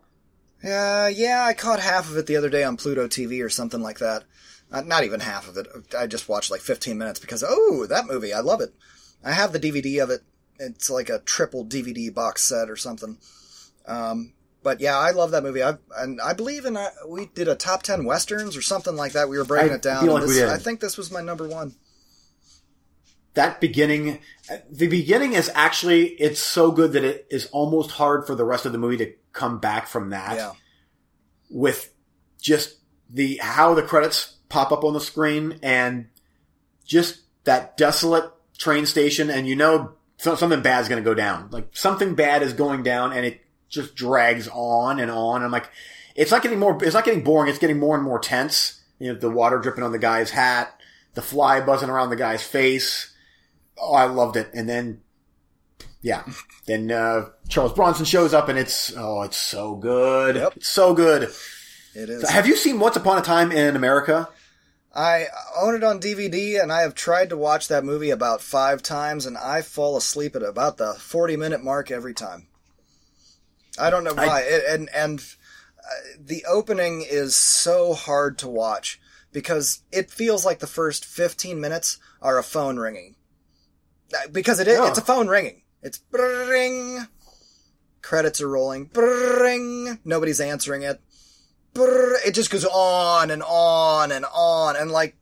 Uh, 0.63 1.11
yeah, 1.13 1.45
I 1.45 1.53
caught 1.53 1.81
half 1.81 2.09
of 2.09 2.17
it 2.17 2.27
the 2.27 2.37
other 2.37 2.49
day 2.49 2.63
on 2.63 2.77
Pluto 2.77 3.09
TV 3.09 3.45
or 3.45 3.49
something 3.49 3.83
like 3.83 3.99
that. 3.99 4.23
Uh, 4.71 4.83
not 4.83 5.03
even 5.03 5.19
half 5.19 5.49
of 5.49 5.57
it. 5.57 5.67
I 5.99 6.07
just 6.07 6.29
watched 6.29 6.49
like 6.49 6.61
15 6.61 6.97
minutes 6.97 7.19
because, 7.19 7.43
oh, 7.45 7.87
that 7.89 8.07
movie, 8.07 8.33
I 8.33 8.39
love 8.39 8.61
it. 8.61 8.73
I 9.25 9.33
have 9.33 9.53
the 9.53 9.59
DVD 9.59 10.01
of 10.01 10.11
it. 10.11 10.21
It's 10.61 10.89
like 10.89 11.09
a 11.09 11.19
triple 11.19 11.65
DVD 11.65 12.15
box 12.15 12.45
set 12.45 12.71
or 12.71 12.77
something. 12.77 13.19
Um, 13.85 14.33
but 14.63 14.81
yeah, 14.81 14.97
I 14.97 15.11
love 15.11 15.33
that 15.33 15.43
movie. 15.43 15.65
I 15.65 15.75
and 15.97 16.21
I 16.21 16.35
believe 16.35 16.67
in 16.67 16.77
uh, 16.77 16.91
we 17.09 17.27
did 17.27 17.49
a 17.49 17.57
top 17.57 17.83
10 17.83 18.05
westerns 18.05 18.57
or 18.57 18.63
something 18.63 18.95
like 18.95 19.15
that. 19.15 19.29
We 19.29 19.39
were 19.39 19.45
breaking 19.45 19.73
I 19.73 19.75
it 19.75 19.83
down. 19.83 20.07
like 20.07 20.23
this-. 20.23 20.41
I 20.49 20.59
think 20.59 20.79
this 20.79 20.97
was 20.97 21.11
my 21.11 21.21
number 21.21 21.49
one. 21.49 21.75
That 23.35 23.61
beginning, 23.61 24.21
the 24.71 24.89
beginning 24.89 25.35
is 25.35 25.51
actually, 25.55 26.07
it's 26.07 26.41
so 26.41 26.73
good 26.73 26.93
that 26.93 27.05
it 27.05 27.27
is 27.31 27.47
almost 27.47 27.93
hard 27.93 28.27
for 28.27 28.35
the 28.35 28.45
rest 28.45 28.67
of 28.67 28.73
the 28.73 28.79
movie 28.79 28.97
to 28.99 29.13
come 29.33 29.59
back 29.61 29.87
from 29.87 30.11
that. 30.11 30.37
Yeah. 30.37 30.53
With 31.51 31.93
just 32.41 32.77
the, 33.09 33.37
how 33.37 33.75
the 33.75 33.83
credits 33.83 34.37
pop 34.49 34.73
up 34.73 34.83
on 34.83 34.93
the 34.93 35.01
screen 35.01 35.59
and 35.63 36.09
just 36.85 37.21
that 37.45 37.77
desolate 37.77 38.33
train 38.59 38.87
station 38.87 39.31
and 39.31 39.47
you 39.47 39.55
know 39.55 39.93
so- 40.19 40.35
something 40.35 40.63
bad 40.63 40.83
is 40.83 40.89
going 40.89 41.03
to 41.03 41.09
go 41.09 41.15
down. 41.15 41.49
Like 41.51 41.69
something 41.73 42.15
bad 42.15 42.43
is 42.43 42.53
going 42.53 42.83
down 42.83 43.13
and 43.13 43.25
it 43.25 43.41
just 43.69 43.95
drags 43.95 44.49
on 44.49 45.01
and 45.01 45.11
on. 45.11 45.43
I'm 45.43 45.51
like, 45.51 45.71
it's 46.15 46.31
not 46.31 46.43
getting 46.43 46.59
more, 46.59 46.77
it's 46.83 46.95
not 46.95 47.05
getting 47.05 47.23
boring. 47.23 47.49
It's 47.49 47.59
getting 47.59 47.79
more 47.79 47.95
and 47.95 48.05
more 48.05 48.19
tense. 48.19 48.83
You 48.99 49.13
know, 49.13 49.19
the 49.19 49.31
water 49.31 49.59
dripping 49.59 49.85
on 49.85 49.93
the 49.93 49.99
guy's 49.99 50.31
hat, 50.31 50.81
the 51.15 51.23
fly 51.23 51.61
buzzing 51.61 51.89
around 51.89 52.11
the 52.11 52.17
guy's 52.17 52.43
face. 52.43 53.15
Oh, 53.81 53.95
I 53.95 54.05
loved 54.05 54.37
it. 54.37 54.49
And 54.55 54.69
then, 54.69 55.01
yeah, 56.03 56.25
then, 56.67 56.91
uh, 56.91 57.29
Charles 57.49 57.73
Bronson 57.73 58.05
shows 58.05 58.35
up 58.35 58.49
and 58.49 58.59
it's, 58.59 58.93
oh, 58.97 59.23
it's 59.23 59.37
so 59.37 59.75
good. 59.77 60.37
Yep. 60.37 60.53
It's 60.57 60.69
so 60.69 60.95
good. 60.95 61.25
It 61.95 62.11
is. 62.11 62.29
Have 62.29 62.47
you 62.47 62.57
seen 62.57 62.79
Once 62.81 62.97
Upon 62.97 63.19
a 63.19 63.23
Time 63.23 63.51
in 63.53 63.75
America? 63.77 64.29
I 64.95 65.27
own 65.57 65.75
it 65.75 65.85
on 65.85 66.01
DVD, 66.01 66.61
and 66.61 66.73
I 66.73 66.81
have 66.83 66.95
tried 66.95 67.29
to 67.31 67.37
watch 67.37 67.69
that 67.69 67.85
movie 67.85 68.11
about 68.11 68.41
five 68.41 68.83
times, 68.83 69.27
and 69.27 69.37
I 69.39 69.63
fall 69.63 69.97
asleep 69.97 70.35
at 70.35 70.43
about 70.43 70.77
the 70.77 70.95
forty-minute 70.95 71.63
mark 71.63 71.91
every 71.91 72.15
time. 72.15 72.49
I 73.79 73.91
don't 73.91 74.03
know 74.03 74.15
I- 74.17 74.27
why, 74.27 74.41
It- 74.41 74.65
and 74.69 74.89
and 74.95 75.21
uh, 75.79 75.95
the 76.19 76.45
opening 76.47 77.03
is 77.09 77.37
so 77.37 77.95
hard 77.95 78.39
to 78.39 78.49
watch 78.49 79.01
because 79.33 79.83
it 79.93 80.11
feels 80.11 80.45
like 80.45 80.59
the 80.59 80.67
first 80.67 81.05
fifteen 81.05 81.61
minutes 81.61 81.99
are 82.21 82.39
a 82.39 82.43
phone 82.43 82.79
ringing. 82.79 83.15
Because 84.33 84.61
it 84.61 84.69
is, 84.69 84.79
Yeah. 84.79 84.89
it's 84.89 84.99
a 84.99 85.03
phone 85.03 85.29
ringing. 85.29 85.63
It's 85.83 86.01
ring. 86.11 87.07
Credits 88.03 88.41
are 88.41 88.49
rolling. 88.49 88.87
Bring. 88.87 89.99
Nobody's 90.05 90.41
answering 90.41 90.83
it. 90.83 91.01
It 91.77 92.33
just 92.33 92.51
goes 92.51 92.65
on 92.65 93.31
and 93.31 93.43
on 93.43 94.11
and 94.11 94.25
on. 94.35 94.77
And 94.77 94.91
like, 94.91 95.17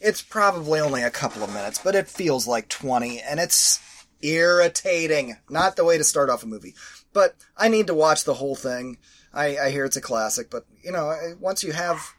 it's 0.00 0.22
probably 0.22 0.80
only 0.80 1.02
a 1.02 1.10
couple 1.10 1.42
of 1.42 1.52
minutes, 1.52 1.80
but 1.82 1.94
it 1.94 2.08
feels 2.08 2.46
like 2.46 2.68
20 2.68 3.20
and 3.20 3.40
it's 3.40 3.80
irritating. 4.20 5.36
Not 5.48 5.76
the 5.76 5.84
way 5.84 5.98
to 5.98 6.04
start 6.04 6.30
off 6.30 6.42
a 6.42 6.46
movie. 6.46 6.74
But 7.12 7.36
I 7.56 7.68
need 7.68 7.86
to 7.88 7.94
watch 7.94 8.24
the 8.24 8.34
whole 8.34 8.54
thing. 8.56 8.98
I, 9.32 9.56
I 9.58 9.70
hear 9.70 9.84
it's 9.84 9.96
a 9.96 10.00
classic, 10.00 10.50
but 10.50 10.64
you 10.82 10.90
know, 10.92 11.16
once 11.40 11.62
you 11.62 11.72
have 11.72 12.14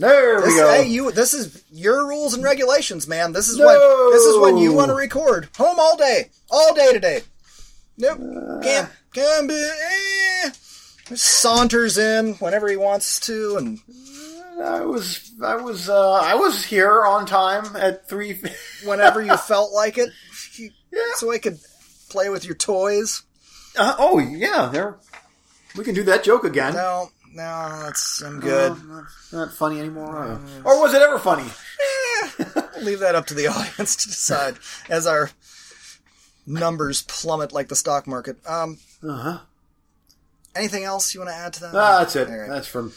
There 0.00 0.36
we 0.40 0.44
This, 0.46 0.56
go. 0.56 0.72
hey, 0.72 0.86
you. 0.88 1.10
This 1.12 1.34
is 1.34 1.62
your 1.70 2.06
rules 2.08 2.32
and 2.34 2.42
regulations, 2.42 3.06
man. 3.06 3.32
This 3.32 3.48
is 3.48 3.58
No. 3.58 3.66
when. 3.66 4.12
This 4.12 4.22
is 4.24 4.38
when 4.38 4.56
you 4.56 4.72
want 4.72 4.88
to 4.88 4.94
record. 4.94 5.48
Home 5.58 5.78
all 5.78 5.96
day, 5.96 6.30
all 6.50 6.74
day 6.74 6.92
today. 6.92 7.20
Nope, 7.98 8.18
can't. 8.62 8.88
Can't 9.12 9.48
be. 9.48 9.54
Eh. 9.54 10.50
Saunters 11.14 11.98
in 11.98 12.34
whenever 12.34 12.68
he 12.68 12.76
wants 12.76 13.20
to, 13.20 13.56
and 13.58 13.78
I 14.62 14.80
was, 14.82 15.32
I 15.42 15.56
was, 15.56 15.88
uh, 15.90 16.12
I 16.14 16.34
was 16.34 16.64
here 16.64 17.04
on 17.04 17.26
time 17.26 17.76
at 17.76 18.08
three. 18.08 18.40
whenever 18.84 19.20
you 19.20 19.36
felt 19.36 19.72
like 19.72 19.98
it, 19.98 20.08
you- 20.54 20.70
Yeah. 20.92 21.00
so 21.16 21.30
I 21.32 21.38
could 21.38 21.58
play 22.08 22.28
with 22.30 22.44
your 22.46 22.54
toys. 22.54 23.22
Uh, 23.76 23.94
oh 23.98 24.18
yeah, 24.18 24.70
there. 24.72 24.96
We 25.76 25.84
can 25.84 25.94
do 25.94 26.04
that 26.04 26.24
joke 26.24 26.44
again. 26.44 26.74
No, 26.74 27.10
no, 27.32 27.82
that's 27.84 28.22
I'm 28.22 28.40
good. 28.40 28.72
Uh, 28.72 29.02
not, 29.32 29.52
funny 29.52 29.78
anymore. 29.78 30.16
Uh, 30.18 30.38
or 30.64 30.80
was 30.80 30.94
it 30.94 31.02
ever 31.02 31.18
funny? 31.18 31.48
We'll 32.76 32.84
leave 32.84 33.00
that 33.00 33.14
up 33.14 33.26
to 33.26 33.34
the 33.34 33.46
audience 33.48 33.96
to 33.96 34.08
decide 34.08 34.56
as 34.88 35.06
our 35.06 35.30
numbers 36.46 37.02
plummet 37.02 37.52
like 37.52 37.68
the 37.68 37.76
stock 37.76 38.06
market. 38.06 38.36
Um, 38.46 38.78
Uh 39.02 39.16
huh. 39.16 39.38
anything 40.54 40.84
else 40.84 41.14
you 41.14 41.20
want 41.20 41.30
to 41.30 41.36
add 41.36 41.52
to 41.54 41.60
that? 41.60 41.74
Ah, 41.74 41.98
that's 42.00 42.16
it. 42.16 42.28
Right. 42.28 42.48
That's 42.48 42.66
from. 42.68 42.92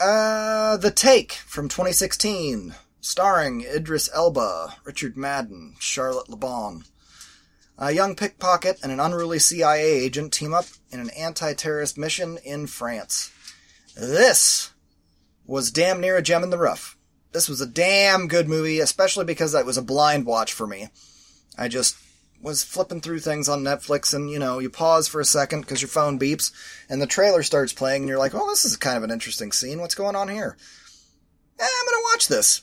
Uh, 0.00 0.76
The 0.78 0.90
Take 0.90 1.32
from 1.32 1.68
2016, 1.68 2.74
starring 3.00 3.60
Idris 3.62 4.08
Elba, 4.14 4.74
Richard 4.84 5.16
Madden, 5.16 5.74
Charlotte 5.78 6.28
Le 6.28 6.36
Bon. 6.36 6.84
A 7.82 7.90
young 7.90 8.14
pickpocket 8.14 8.78
and 8.80 8.92
an 8.92 9.00
unruly 9.00 9.40
CIA 9.40 9.82
agent 9.82 10.32
team 10.32 10.54
up 10.54 10.66
in 10.92 11.00
an 11.00 11.10
anti-terrorist 11.10 11.98
mission 11.98 12.38
in 12.44 12.68
France. 12.68 13.32
This 13.96 14.70
was 15.46 15.72
damn 15.72 16.00
near 16.00 16.16
a 16.16 16.22
gem 16.22 16.44
in 16.44 16.50
the 16.50 16.58
rough. 16.58 16.96
This 17.32 17.48
was 17.48 17.60
a 17.60 17.66
damn 17.66 18.28
good 18.28 18.48
movie, 18.48 18.78
especially 18.78 19.24
because 19.24 19.52
it 19.52 19.66
was 19.66 19.76
a 19.76 19.82
blind 19.82 20.26
watch 20.26 20.52
for 20.52 20.64
me. 20.64 20.90
I 21.58 21.66
just 21.66 21.96
was 22.40 22.62
flipping 22.62 23.00
through 23.00 23.18
things 23.18 23.48
on 23.48 23.64
Netflix 23.64 24.14
and, 24.14 24.30
you 24.30 24.38
know, 24.38 24.60
you 24.60 24.70
pause 24.70 25.08
for 25.08 25.20
a 25.20 25.24
second 25.24 25.62
because 25.62 25.82
your 25.82 25.88
phone 25.88 26.20
beeps 26.20 26.52
and 26.88 27.02
the 27.02 27.06
trailer 27.08 27.42
starts 27.42 27.72
playing 27.72 28.02
and 28.02 28.08
you're 28.08 28.16
like, 28.16 28.32
oh, 28.32 28.48
this 28.48 28.64
is 28.64 28.76
kind 28.76 28.96
of 28.96 29.02
an 29.02 29.10
interesting 29.10 29.50
scene. 29.50 29.80
What's 29.80 29.96
going 29.96 30.14
on 30.14 30.28
here? 30.28 30.56
Eh, 31.58 31.64
I'm 31.64 31.86
going 31.86 31.98
to 31.98 32.08
watch 32.12 32.28
this. 32.28 32.62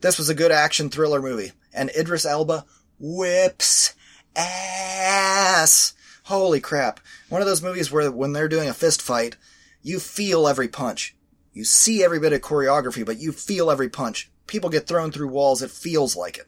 This 0.00 0.18
was 0.18 0.28
a 0.28 0.34
good 0.34 0.50
action 0.50 0.90
thriller 0.90 1.22
movie. 1.22 1.52
And 1.72 1.88
Idris 1.96 2.26
Elba 2.26 2.64
whips 2.98 3.94
ass. 4.36 5.94
Holy 6.24 6.60
crap. 6.60 7.00
One 7.28 7.40
of 7.40 7.46
those 7.46 7.62
movies 7.62 7.90
where 7.90 8.10
when 8.10 8.32
they're 8.32 8.48
doing 8.48 8.68
a 8.68 8.74
fist 8.74 9.00
fight, 9.00 9.36
you 9.82 10.00
feel 10.00 10.48
every 10.48 10.68
punch. 10.68 11.14
You 11.52 11.64
see 11.64 12.04
every 12.04 12.20
bit 12.20 12.32
of 12.32 12.40
choreography, 12.40 13.06
but 13.06 13.18
you 13.18 13.32
feel 13.32 13.70
every 13.70 13.88
punch. 13.88 14.30
People 14.46 14.68
get 14.68 14.86
thrown 14.86 15.10
through 15.10 15.28
walls. 15.28 15.62
It 15.62 15.70
feels 15.70 16.16
like 16.16 16.38
it. 16.38 16.46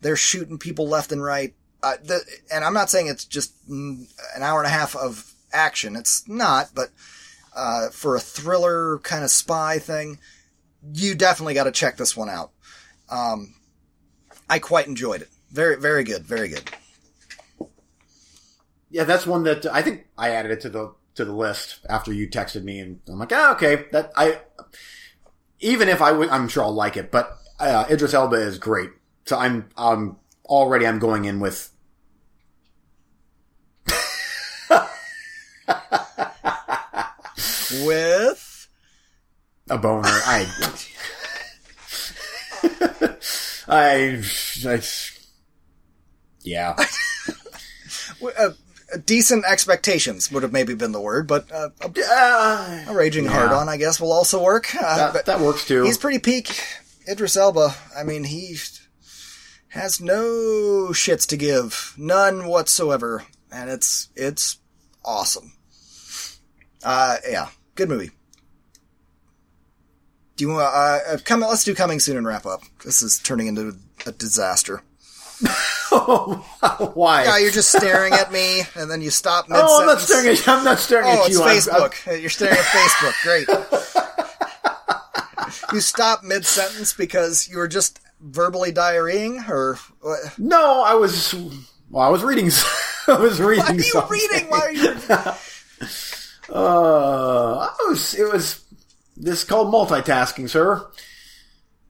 They're 0.00 0.16
shooting 0.16 0.58
people 0.58 0.86
left 0.86 1.12
and 1.12 1.22
right. 1.22 1.54
Uh, 1.82 1.96
the, 2.02 2.20
and 2.52 2.64
I'm 2.64 2.74
not 2.74 2.90
saying 2.90 3.06
it's 3.06 3.24
just 3.24 3.54
an 3.68 4.06
hour 4.40 4.58
and 4.58 4.66
a 4.66 4.70
half 4.70 4.96
of 4.96 5.32
action. 5.52 5.96
It's 5.96 6.28
not, 6.28 6.70
but 6.74 6.90
uh, 7.54 7.88
for 7.90 8.16
a 8.16 8.20
thriller 8.20 8.98
kind 8.98 9.24
of 9.24 9.30
spy 9.30 9.78
thing, 9.78 10.18
you 10.92 11.14
definitely 11.14 11.54
got 11.54 11.64
to 11.64 11.72
check 11.72 11.96
this 11.96 12.16
one 12.16 12.28
out. 12.28 12.50
Um, 13.08 13.54
I 14.50 14.58
quite 14.58 14.86
enjoyed 14.86 15.22
it. 15.22 15.28
Very, 15.50 15.76
very 15.76 16.04
good. 16.04 16.22
Very 16.22 16.48
good. 16.48 16.68
Yeah, 18.94 19.02
that's 19.02 19.26
one 19.26 19.42
that 19.42 19.66
I 19.66 19.82
think 19.82 20.06
I 20.16 20.30
added 20.30 20.52
it 20.52 20.60
to 20.60 20.68
the 20.68 20.94
to 21.16 21.24
the 21.24 21.32
list 21.32 21.80
after 21.90 22.12
you 22.12 22.28
texted 22.28 22.62
me, 22.62 22.78
and 22.78 23.00
I'm 23.08 23.18
like, 23.18 23.32
ah, 23.32 23.50
okay. 23.54 23.86
That 23.90 24.12
I 24.16 24.38
even 25.58 25.88
if 25.88 26.00
I 26.00 26.12
would, 26.12 26.28
I'm 26.28 26.46
sure 26.46 26.62
I'll 26.62 26.72
like 26.72 26.96
it. 26.96 27.10
But 27.10 27.36
uh, 27.58 27.86
Idris 27.90 28.14
Elba 28.14 28.36
is 28.36 28.60
great, 28.60 28.90
so 29.24 29.36
I'm 29.36 29.68
um 29.76 30.18
already 30.44 30.86
I'm 30.86 31.00
going 31.00 31.24
in 31.24 31.40
with. 31.40 31.72
With 37.84 38.68
a 39.70 39.76
boner. 39.76 40.02
I, 40.06 40.46
I, 43.66 44.22
I, 44.64 44.80
yeah. 46.44 46.76
uh, 48.38 48.50
decent 48.98 49.44
expectations 49.44 50.30
would 50.30 50.42
have 50.42 50.52
maybe 50.52 50.74
been 50.74 50.92
the 50.92 51.00
word, 51.00 51.26
but 51.26 51.50
uh, 51.52 51.70
a, 51.82 52.84
a 52.90 52.94
raging 52.94 53.24
Yeah. 53.24 53.30
hard 53.32 53.50
on, 53.52 53.68
I 53.68 53.76
guess, 53.76 54.00
will 54.00 54.12
also 54.12 54.42
work. 54.42 54.74
Uh, 54.74 55.12
that, 55.12 55.26
that 55.26 55.40
works 55.40 55.66
too. 55.66 55.84
he's 55.84 55.98
pretty 55.98 56.18
peak. 56.18 56.60
Idris 57.08 57.36
Elba. 57.36 57.74
I 57.96 58.02
mean, 58.04 58.24
he 58.24 58.56
has 59.68 60.00
no 60.00 60.88
shits 60.92 61.26
to 61.28 61.36
give, 61.36 61.94
none 61.98 62.46
whatsoever, 62.46 63.24
and 63.52 63.68
it's 63.70 64.08
it's 64.16 64.58
awesome. 65.04 65.52
Uh, 66.82 67.16
yeah, 67.28 67.48
good 67.74 67.88
movie. 67.88 68.10
Do 70.36 70.44
you 70.44 70.50
want 70.50 70.62
uh, 70.64 70.98
uh, 71.14 71.18
come? 71.24 71.40
Let's 71.40 71.64
do 71.64 71.74
coming 71.74 72.00
soon 72.00 72.16
and 72.16 72.26
wrap 72.26 72.44
up. 72.46 72.62
This 72.84 73.02
is 73.02 73.18
turning 73.18 73.46
into 73.46 73.76
a 74.06 74.12
disaster. 74.12 74.82
Why? 76.94 77.24
Yeah, 77.24 77.38
you're 77.38 77.50
just 77.50 77.70
staring 77.72 78.12
at 78.14 78.32
me, 78.32 78.62
and 78.76 78.90
then 78.90 79.02
you 79.02 79.10
stop 79.10 79.48
mid 79.48 79.58
oh, 79.62 79.80
I'm 79.80 79.86
not 79.86 80.00
staring 80.00 80.28
at 80.28 80.46
you. 80.46 80.52
I'm 80.52 80.64
not 80.64 80.78
staring 80.78 81.06
Oh, 81.08 81.22
at 81.24 81.26
it's 81.30 81.36
you. 81.36 81.42
I'm- 81.42 81.56
Facebook. 81.90 82.20
You're 82.20 82.30
staring 82.30 82.56
at 82.56 82.64
Facebook. 82.64 83.22
Great. 83.22 83.48
you 85.72 85.80
stop 85.80 86.22
mid 86.22 86.44
sentence 86.44 86.92
because 86.92 87.48
you 87.48 87.58
were 87.58 87.68
just 87.68 88.00
verbally 88.20 88.72
diarrheing, 88.72 89.48
or 89.48 89.78
what? 90.00 90.20
No, 90.38 90.82
I 90.82 90.94
was. 90.94 91.34
Well, 91.90 92.06
I 92.06 92.08
was 92.08 92.22
reading. 92.22 92.50
I 93.08 93.18
was 93.18 93.40
reading. 93.40 93.64
Why 93.64 93.70
are 93.70 93.74
you 93.74 93.82
something. 93.82 94.10
reading? 94.10 94.50
Why 94.50 94.60
are 94.60 94.72
you? 94.72 94.96
Uh, 96.52 97.68
I 97.70 97.76
was. 97.88 98.14
It 98.14 98.32
was. 98.32 98.64
This 99.16 99.40
is 99.40 99.44
called 99.44 99.72
multitasking, 99.72 100.48
sir. 100.50 100.86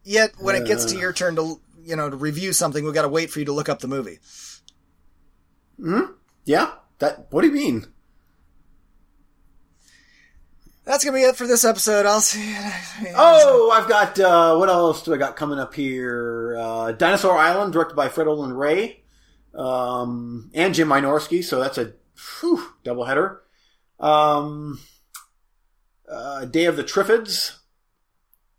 Yet 0.04 0.32
when 0.38 0.54
it 0.56 0.66
gets 0.66 0.84
to 0.86 0.98
your 0.98 1.12
turn 1.14 1.36
to 1.36 1.58
you 1.84 1.96
know 1.96 2.10
to 2.10 2.16
review 2.16 2.52
something, 2.52 2.84
we 2.84 2.92
got 2.92 3.02
to 3.02 3.08
wait 3.08 3.30
for 3.30 3.38
you 3.38 3.44
to 3.46 3.52
look 3.52 3.68
up 3.68 3.80
the 3.80 3.88
movie. 3.88 4.18
Yeah. 6.44 6.72
That. 6.98 7.26
What 7.30 7.42
do 7.42 7.48
you 7.48 7.54
mean? 7.54 7.86
That's 10.84 11.02
gonna 11.02 11.16
be 11.16 11.22
it 11.22 11.36
for 11.36 11.46
this 11.46 11.64
episode. 11.64 12.04
I'll 12.04 12.20
see. 12.20 12.50
You. 12.50 13.12
Oh, 13.16 13.70
I've 13.70 13.88
got. 13.88 14.20
Uh, 14.20 14.56
what 14.56 14.68
else 14.68 15.02
do 15.02 15.14
I 15.14 15.16
got 15.16 15.34
coming 15.34 15.58
up 15.58 15.74
here? 15.74 16.56
Uh, 16.58 16.92
Dinosaur 16.92 17.38
Island, 17.38 17.72
directed 17.72 17.96
by 17.96 18.08
Fred 18.08 18.26
Olen 18.26 18.52
Ray, 18.52 19.02
um, 19.54 20.50
and 20.54 20.74
Jim 20.74 20.88
Wynorski. 20.88 21.42
So 21.42 21.58
that's 21.58 21.78
a 21.78 21.94
whew, 22.40 22.74
doubleheader. 22.84 23.38
Um, 23.98 24.78
uh, 26.06 26.44
Day 26.44 26.66
of 26.66 26.76
the 26.76 26.84
Triffids, 26.84 27.56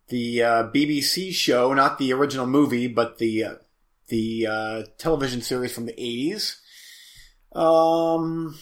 the 0.09 0.43
uh, 0.43 0.63
BBC 0.71 1.33
show, 1.33 1.73
not 1.73 1.97
the 1.97 2.13
original 2.13 2.45
movie, 2.47 2.87
but 2.87 3.17
the 3.17 3.43
uh, 3.43 3.55
the 4.07 4.47
uh, 4.47 4.83
television 4.97 5.41
series 5.41 5.73
from 5.73 5.85
the 5.85 5.93
eighties. 5.99 6.61
Um. 7.53 8.57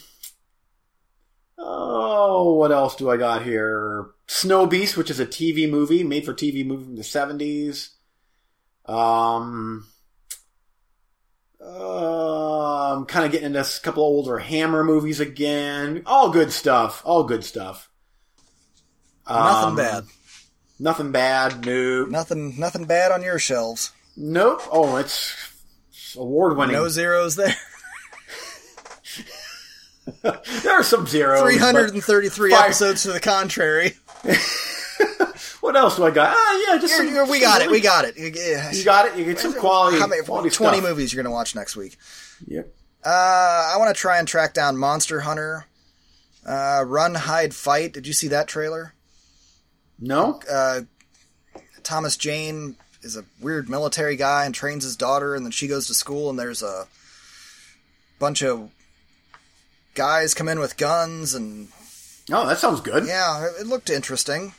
Oh, 1.58 2.54
what 2.56 2.72
else 2.72 2.96
do 2.96 3.10
I 3.10 3.18
got 3.18 3.44
here? 3.44 4.08
Snow 4.28 4.66
Beast, 4.66 4.98
which 4.98 5.10
is 5.12 5.20
a 5.20 5.26
TV 5.26 5.70
movie, 5.70 6.04
made 6.04 6.26
for 6.26 6.34
TV 6.34 6.66
movie 6.66 6.84
from 6.86 6.96
the 6.96 7.04
seventies. 7.04 7.92
Um, 8.86 9.88
uh, 11.62 12.96
I'm 12.96 13.06
kind 13.06 13.26
of 13.26 13.32
getting 13.32 13.48
into 13.48 13.62
a 13.62 13.66
couple 13.82 14.04
older 14.04 14.40
Hammer 14.40 14.84
movies 14.84 15.20
again. 15.20 16.04
All 16.06 16.30
good 16.32 16.52
stuff. 16.52 17.02
All 17.06 17.24
good 17.24 17.46
stuff. 17.46 17.90
Nothing 19.30 19.70
Um, 19.70 19.76
bad. 19.78 20.04
Nothing 20.84 21.14
bad. 21.14 21.66
No. 21.66 22.04
Nothing. 22.04 22.60
Nothing 22.60 22.84
bad 22.84 23.14
on 23.14 23.22
your 23.24 23.40
shelves. 23.40 23.94
Nope. 24.18 24.62
Oh, 24.70 24.98
it's 24.98 25.34
award 26.18 26.58
winning. 26.58 26.76
No 26.76 26.90
zeros 26.90 27.38
there. 27.38 27.56
there 30.24 30.72
are 30.74 30.84
some 30.84 31.08
zeros. 31.08 31.42
Three 31.42 31.56
but- 31.58 31.64
hundred 31.64 31.94
and 31.94 32.04
thirty-three 32.04 32.52
Five- 32.52 32.66
episodes 32.66 33.04
to 33.04 33.14
the 33.14 33.22
contrary. 33.22 33.94
what 35.62 35.78
else 35.78 35.96
do 35.96 36.04
I 36.04 36.12
got? 36.12 36.36
Ah, 36.36 36.64
yeah, 36.68 36.78
just 36.78 36.98
some, 36.98 37.08
we 37.08 37.14
some 37.14 37.40
got 37.40 37.62
it. 37.62 37.72
We 37.72 37.80
got 37.80 38.04
it. 38.04 38.18
You 38.18 38.84
got 38.84 39.06
it. 39.08 39.16
You 39.18 39.24
get 39.24 39.40
some 39.40 39.54
quality. 39.54 40.00
How 40.00 40.08
many? 40.08 40.22
quality 40.24 40.50
Twenty 40.50 40.80
stuff. 40.80 40.90
movies 40.90 41.14
you're 41.14 41.24
gonna 41.24 41.34
watch 41.34 41.56
next 41.56 41.78
week. 41.78 41.96
Yep. 42.46 42.68
Uh, 43.06 43.72
I 43.74 43.76
want 43.78 43.96
to 43.96 44.00
try 44.00 44.18
and 44.20 44.28
track 44.28 44.54
down 44.54 44.76
Monster 44.76 45.22
Hunter. 45.22 45.66
Uh, 46.46 46.84
Run, 46.86 47.16
Hide, 47.16 47.56
Fight. 47.56 47.94
Did 47.94 48.06
you 48.06 48.12
see 48.12 48.28
that 48.28 48.50
trailer? 48.50 48.94
No. 50.00 50.40
Uh, 50.50 50.82
Thomas 51.84 52.18
Jane 52.18 52.76
is 53.02 53.16
a 53.18 53.26
weird 53.42 53.70
military 53.70 54.16
guy 54.16 54.46
and 54.46 54.54
trains 54.56 54.84
his 54.84 54.96
daughter, 54.96 55.36
and 55.36 55.46
then 55.46 55.52
she 55.52 55.68
goes 55.68 55.88
to 55.88 55.94
school, 55.94 56.30
and 56.30 56.38
there's 56.40 56.64
a 56.64 56.88
bunch 58.20 58.42
of 58.44 58.70
guys 59.96 60.34
come 60.34 60.48
in 60.48 60.60
with 60.60 60.78
guns, 60.78 61.34
and 61.34 61.68
Oh, 62.32 62.48
that 62.48 62.58
sounds 62.60 62.80
good. 62.82 63.06
yeah, 63.06 63.50
it 63.60 63.68
looked 63.68 63.90
interesting. 63.90 64.54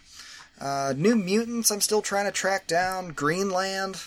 Uh, 0.60 0.92
New 0.96 1.16
Mutants. 1.16 1.70
I'm 1.70 1.80
still 1.80 2.02
trying 2.02 2.26
to 2.26 2.30
track 2.32 2.66
down. 2.66 3.08
Greenland. 3.08 4.00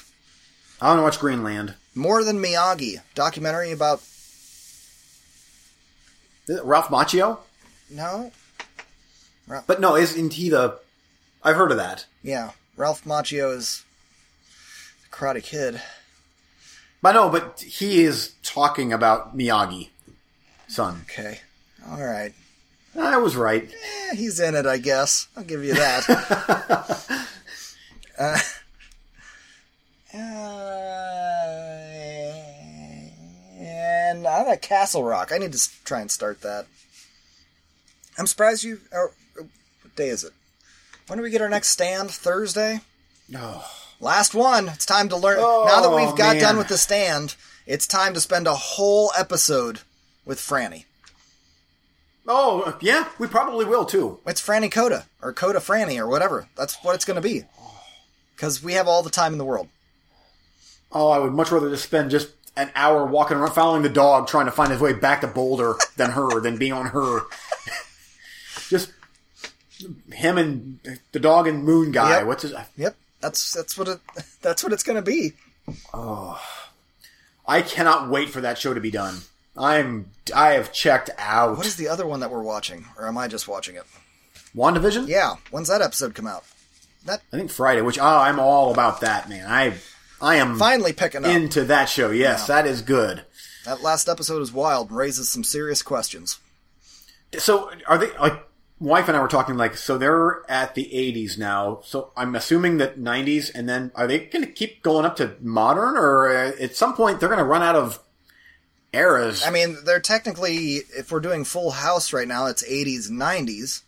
I 0.80 0.90
want 0.90 1.00
to 1.00 1.04
watch 1.04 1.20
Greenland. 1.20 1.74
More 1.96 2.24
than 2.24 2.38
Miyagi. 2.40 3.02
Documentary 3.16 3.72
about 3.72 4.02
Ralph 6.64 6.88
Macchio? 6.90 7.40
no, 7.90 8.32
But 9.66 9.82
no, 9.82 9.96
isn't 9.96 10.34
he 10.34 10.50
the? 10.50 10.80
I've 11.44 11.56
heard 11.56 11.72
of 11.72 11.78
that. 11.78 12.06
yeah. 12.24 12.52
Ralph 12.76 13.04
Macchio 13.06 13.56
is 13.56 13.84
the 15.04 15.10
Karate 15.16 15.42
Kid. 15.42 15.82
But 17.02 17.14
no, 17.14 17.30
but 17.30 17.60
he 17.62 18.04
is 18.04 18.36
talking 18.44 18.94
about 18.94 19.36
Miyagi, 19.36 19.90
son. 20.68 21.02
Okay, 21.04 21.40
all 21.90 22.04
right. 22.04 22.34
I 23.00 23.18
was 23.18 23.36
right. 23.36 23.68
Eh, 24.10 24.16
he's 24.16 24.40
in 24.40 24.56
it, 24.56 24.66
I 24.66 24.78
guess. 24.78 25.28
I'll 25.36 25.44
give 25.44 25.64
you 25.64 25.74
that. 25.76 26.08
uh, 28.20 28.40
uh, 30.14 30.18
and 33.60 34.28
I'm 34.28 34.48
at 34.48 34.62
Castle 34.62 35.04
Rock. 35.04 35.32
I 35.32 35.38
need 35.38 35.54
to 35.54 35.70
try 35.84 36.02
and 36.02 36.10
start 36.12 36.42
that. 36.42 36.66
I'm 38.18 38.28
surprised 38.28 38.64
you. 38.64 38.80
Or, 38.92 39.12
what 39.36 39.96
day 39.96 40.10
is 40.10 40.24
it? 40.24 40.34
When 41.08 41.18
do 41.18 41.24
we 41.24 41.30
get 41.30 41.42
our 41.42 41.50
next 41.50 41.70
stand? 41.70 42.12
Thursday. 42.12 42.82
Oh, 43.36 43.66
Last 44.00 44.36
one. 44.36 44.70
It's 44.70 44.86
time 44.86 45.10
to 45.10 45.18
learn. 45.18 45.38
Oh, 45.40 45.66
now 45.68 45.82
that 45.82 45.96
we've 45.96 46.10
oh, 46.10 46.16
got 46.16 46.36
man. 46.36 46.42
done 46.42 46.58
with 46.58 46.68
the 46.68 46.78
stand, 46.78 47.36
it's 47.66 47.88
time 47.88 48.14
to 48.14 48.20
spend 48.20 48.46
a 48.46 48.54
whole 48.54 49.12
episode 49.18 49.80
with 50.26 50.40
Franny. 50.40 50.86
oh 52.28 52.78
yeah, 52.82 53.08
we 53.18 53.28
probably 53.28 53.66
will 53.66 53.86
too. 53.86 54.20
It's 54.28 54.46
Franny 54.46 54.72
Coda 54.72 55.06
or 55.22 55.34
Coda 55.34 55.60
Franny 55.60 55.98
or 55.98 56.08
whatever. 56.08 56.48
That's 56.56 56.76
what 56.84 56.96
it's 56.96 57.06
going 57.06 57.22
to 57.22 57.28
be. 57.28 57.44
Because 58.36 58.62
we 58.62 58.74
have 58.74 58.88
all 58.88 59.02
the 59.02 59.10
time 59.10 59.32
in 59.32 59.40
the 59.40 59.46
world. 59.46 59.70
Oh, 60.92 61.10
I 61.10 61.18
would 61.18 61.34
much 61.34 61.52
rather 61.52 61.70
just 61.70 61.86
spend 61.86 62.12
just 62.12 62.30
an 62.56 62.70
hour 62.76 63.06
walking 63.06 63.38
around, 63.38 63.54
following 63.54 63.82
the 63.84 63.90
dog, 63.90 64.28
trying 64.28 64.46
to 64.46 64.52
find 64.52 64.72
his 64.72 64.82
way 64.82 64.94
back 64.94 65.22
to 65.22 65.28
Boulder 65.28 65.76
than 65.96 66.12
her, 66.12 66.40
than 66.40 66.58
being 66.58 66.74
on 66.74 66.88
her. 66.88 67.22
Him 70.12 70.38
and 70.38 70.80
the 71.12 71.20
dog 71.20 71.48
and 71.48 71.64
Moon 71.64 71.92
guy. 71.92 72.20
Yep. 72.20 72.28
What's 72.28 72.44
his? 72.44 72.54
Yep, 72.78 72.96
that's 73.20 73.54
that's 73.54 73.78
what 73.78 73.88
it 73.88 74.00
that's 74.42 74.64
what 74.64 74.74
it's 74.74 74.84
going 74.84 74.96
to 74.96 75.02
be. 75.02 75.34
Oh, 75.94 76.42
I 77.48 77.62
cannot 77.62 78.10
wait 78.10 78.30
for 78.30 78.42
that 78.42 78.58
show 78.58 78.74
to 78.74 78.82
be 78.82 78.92
done. 78.92 79.20
I'm. 79.58 80.12
I 80.36 80.52
have 80.52 80.72
checked 80.72 81.10
out. 81.18 81.58
What 81.58 81.66
is 81.66 81.78
the 81.78 81.88
other 81.88 82.06
one 82.06 82.20
that 82.20 82.32
we're 82.32 82.44
watching, 82.44 82.86
or 82.98 83.08
am 83.08 83.18
I 83.18 83.28
just 83.28 83.48
watching 83.48 83.76
it? 83.76 83.84
WandaVision? 84.56 85.08
Yeah, 85.08 85.36
when's 85.52 85.68
that 85.68 85.82
episode 85.82 86.16
come 86.16 86.28
out? 86.28 86.44
That 87.06 87.22
I 87.32 87.38
think 87.38 87.52
Friday. 87.52 87.82
Which 87.82 88.00
oh, 88.00 88.04
I'm 88.06 88.40
all 88.40 88.72
about 88.72 89.02
that, 89.02 89.30
man. 89.30 89.46
I 89.48 89.74
I 90.22 90.36
am 90.36 90.58
finally 90.58 90.94
picking 90.94 91.26
up. 91.26 91.32
into 91.32 91.64
that 91.66 91.86
show. 91.86 92.12
Yes, 92.12 92.48
that 92.48 92.66
is 92.66 92.82
good. 92.82 93.24
that 93.66 93.82
last 93.82 94.08
episode 94.10 94.42
is 94.42 94.52
wild 94.52 94.90
and 94.90 94.98
raises 94.98 95.30
some 95.30 95.44
serious 95.44 95.82
questions. 95.82 96.40
So 97.38 97.72
are 97.88 97.98
they 97.98 98.16
like? 98.18 98.44
Wife 98.80 99.08
and 99.08 99.18
I 99.18 99.22
were 99.22 99.28
talking 99.28 99.58
like 99.58 99.76
so 99.76 99.98
they're 99.98 100.44
at 100.50 100.76
the 100.76 100.86
80s 100.86 101.38
now. 101.38 101.80
So 101.84 102.12
I'm 102.16 102.36
assuming 102.36 102.78
that 102.78 103.00
90s, 103.00 103.50
and 103.54 103.68
then 103.68 103.92
are 103.96 104.06
they 104.08 104.20
going 104.20 104.46
to 104.46 104.52
keep 104.52 104.84
going 104.84 105.06
up 105.06 105.16
to 105.18 105.36
modern, 105.42 105.98
or 105.98 106.30
uh, 106.30 106.52
at 106.60 106.76
some 106.76 106.96
point 106.96 107.20
they're 107.20 107.30
going 107.30 107.40
to 107.40 107.46
run 107.46 107.64
out 107.64 107.76
of 107.76 108.00
eras? 108.94 109.44
I 109.46 109.50
mean, 109.50 109.78
they're 109.84 110.00
technically, 110.00 110.76
if 110.98 111.12
we're 111.12 111.20
doing 111.22 111.44
Full 111.44 111.72
House 111.72 112.14
right 112.14 112.28
now, 112.28 112.46
it's 112.46 112.64
80s, 112.64 113.10
90s. 113.10 113.82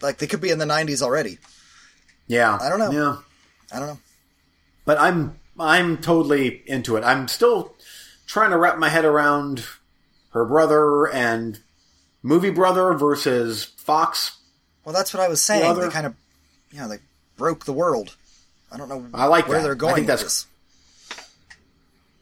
Like 0.00 0.18
they 0.18 0.26
could 0.26 0.40
be 0.40 0.50
in 0.50 0.58
the 0.58 0.64
90s 0.64 1.02
already. 1.02 1.38
yeah, 2.26 2.58
I 2.60 2.68
don't 2.68 2.78
know. 2.78 2.90
Yeah, 2.90 3.16
I 3.72 3.78
don't 3.78 3.88
know. 3.88 3.98
but 4.84 4.98
I'm 4.98 5.38
I'm 5.60 5.98
totally 5.98 6.62
into 6.66 6.96
it. 6.96 7.04
I'm 7.04 7.28
still 7.28 7.74
trying 8.26 8.50
to 8.50 8.58
wrap 8.58 8.78
my 8.78 8.88
head 8.88 9.04
around 9.04 9.64
her 10.32 10.44
brother 10.44 11.06
and 11.08 11.60
movie 12.22 12.50
brother 12.50 12.92
versus 12.94 13.64
Fox. 13.64 14.38
Well, 14.84 14.94
that's 14.94 15.12
what 15.14 15.22
I 15.22 15.28
was 15.28 15.40
saying. 15.42 15.64
other- 15.64 15.86
They 15.86 15.90
kind 15.92 16.06
of, 16.06 16.14
yeah, 16.72 16.86
they 16.88 16.98
broke 17.36 17.64
the 17.64 17.72
world. 17.72 18.16
I 18.70 18.76
don't 18.76 18.88
know 18.88 19.06
I 19.14 19.26
like 19.26 19.48
where 19.48 19.58
that. 19.58 19.64
they're 19.64 19.74
going. 19.74 19.92
I 19.92 19.96
think 19.96 20.08
with 20.08 20.18
that's- 20.20 20.46
this. 20.46 20.46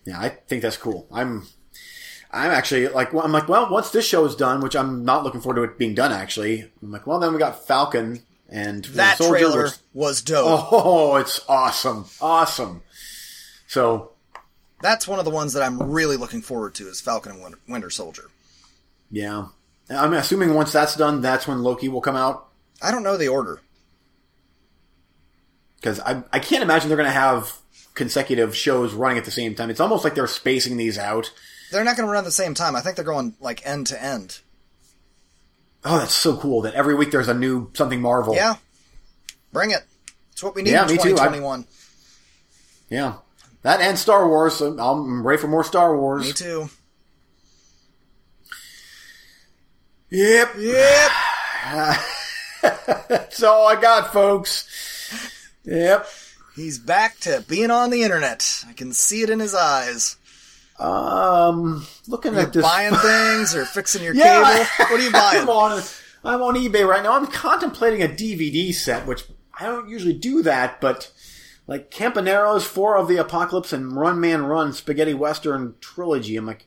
Yeah, 0.05 0.20
I 0.20 0.31
think 0.31 0.62
that's 0.62 0.77
cool. 0.77 1.06
I'm 1.12 1.47
I'm 2.32 2.51
actually 2.51 2.89
like 2.89 3.12
well, 3.12 3.24
I'm 3.24 3.32
like 3.32 3.48
well 3.48 3.70
once 3.70 3.90
this 3.90 4.06
show 4.06 4.24
is 4.24 4.35
done, 4.35 4.60
which 4.60 4.74
I'm 4.74 5.05
not 5.05 5.24
looking 5.24 5.40
forward 5.40 5.56
to 5.56 5.62
it 5.72 5.78
being 5.78 5.94
done. 5.94 6.10
Actually, 6.12 6.70
I'm 6.82 6.90
like 6.90 7.06
well 7.06 7.20
then 7.20 7.32
we 7.32 7.39
got 7.39 7.66
Falcon 7.66 8.22
and 8.48 8.85
That 8.86 9.18
Soldier, 9.18 9.32
trailer 9.39 9.62
which- 9.64 9.74
was 9.93 10.22
dope. 10.22 10.68
Oh, 10.72 11.16
it's 11.16 11.40
awesome, 11.48 12.06
awesome. 12.20 12.82
So 13.68 14.12
That's 14.82 15.06
one 15.06 15.18
of 15.20 15.24
the 15.24 15.31
ones 15.31 15.52
that 15.52 15.62
I'm 15.62 15.81
really 15.93 16.16
looking 16.16 16.43
forward 16.43 16.74
to 16.77 16.89
is 16.89 17.01
Falcon 17.01 17.32
and 17.40 17.55
Winter 17.68 17.90
Soldier. 17.90 18.31
yeah, 19.10 19.47
I'm 19.91 20.12
assuming 20.15 20.55
once 20.55 20.73
that's 20.73 20.95
done, 20.97 21.21
that's 21.21 21.47
when 21.49 21.62
Loki 21.62 21.89
will 21.89 22.01
come 22.01 22.17
out 22.17 22.49
I 22.83 22.91
don't 22.91 23.03
know 23.03 23.17
the 23.17 23.29
order. 23.29 23.61
because 25.77 26.01
I 26.01 26.23
I 26.33 26.39
can't 26.39 26.62
imagine 26.62 26.89
they're 26.89 26.97
going 26.97 27.09
to 27.09 27.12
have 27.12 27.53
consecutive 27.95 28.55
shows 28.57 28.95
running 28.95 29.19
at 29.19 29.25
the 29.25 29.31
same 29.31 29.55
time. 29.55 29.71
It's 29.71 29.81
almost 29.81 30.05
like 30.05 30.15
they're 30.15 30.27
spacing 30.27 30.77
these 30.77 30.99
out. 30.99 31.33
They're 31.73 31.85
not 31.85 31.97
going 31.97 32.07
to 32.07 32.12
run 32.12 32.19
at 32.21 32.25
the 32.25 32.31
same 32.33 32.55
time. 32.55 32.75
I 32.77 32.81
think 32.81 32.97
they're 32.97 33.05
going 33.05 33.35
like 33.41 33.67
end 33.67 33.87
to 33.89 34.03
end. 34.03 34.41
Oh, 35.85 35.99
that's 35.99 36.15
so 36.15 36.37
cool 36.37 36.62
that 36.62 36.75
every 36.75 36.95
week 36.95 37.11
there's 37.11 37.29
a 37.29 37.35
new 37.35 37.71
something 37.75 38.01
Marvel. 38.01 38.35
Yeah, 38.35 38.57
bring 39.53 39.71
it. 39.71 39.83
It's 40.33 40.43
what 40.43 40.55
we 40.55 40.62
need 40.62 40.73
Yeah, 40.73 40.83
in 40.85 40.89
me 40.93 40.97
too. 40.97 41.03
I- 41.15 41.29
2021. 41.29 41.67
yeah. 42.89 43.15
That 43.62 43.81
and 43.83 43.99
Star 43.99 44.27
Wars. 44.27 44.57
So 44.57 44.79
I'm 44.79 45.27
ready 45.27 45.41
for 45.41 45.49
more 45.49 45.65
Star 45.65 45.95
Wars. 45.97 46.25
Me 46.25 46.33
too. 46.33 46.71
Yep. 50.11 50.55
Yep. 50.59 51.11
That's 53.09 53.43
all 53.43 53.66
I 53.69 53.81
got, 53.81 54.12
folks. 54.12 54.66
Yep. 55.65 56.07
He's 56.57 56.78
back 56.78 57.19
to 57.20 57.45
being 57.49 57.70
on 57.70 57.91
the 57.91 58.03
internet. 58.03 58.65
I 58.69 58.73
can 58.73 58.93
see 58.93 59.23
it 59.23 59.31
in 59.31 59.39
his 59.41 59.55
eyes. 59.55 60.16
Um, 60.78 61.87
looking 62.09 62.35
at 62.37 62.53
this. 62.53 62.62
buying 62.62 62.95
things 62.97 63.55
or 63.55 63.65
fixing 63.66 64.03
your 64.03 64.15
Yeah, 64.15 64.65
cable. 64.77 64.91
What 64.91 65.01
are 65.01 65.05
you 65.05 65.12
buying? 65.12 65.39
I'm 65.43 65.49
on, 65.49 65.82
I'm 66.24 66.43
on 66.43 66.55
eBay 66.57 66.87
right 66.87 67.03
now. 67.03 67.12
I'm 67.12 67.27
contemplating 67.27 68.03
a 68.03 68.09
DVD 68.09 68.74
set, 68.74 69.07
which 69.07 69.24
I 69.59 69.66
don't 69.66 69.89
usually 69.89 70.15
do 70.15 70.43
that, 70.43 70.81
but 70.81 71.12
like 71.66 71.91
Companeros 71.91 72.62
Four 72.62 72.97
of 72.97 73.09
the 73.09 73.19
Apocalypse 73.19 73.73
and 73.73 73.93
Run 73.97 74.20
Man 74.20 74.45
Run 74.47 74.73
Spaghetti 74.73 75.15
Western 75.15 75.74
trilogy. 75.81 76.37
I'm 76.37 76.47
like, 76.47 76.66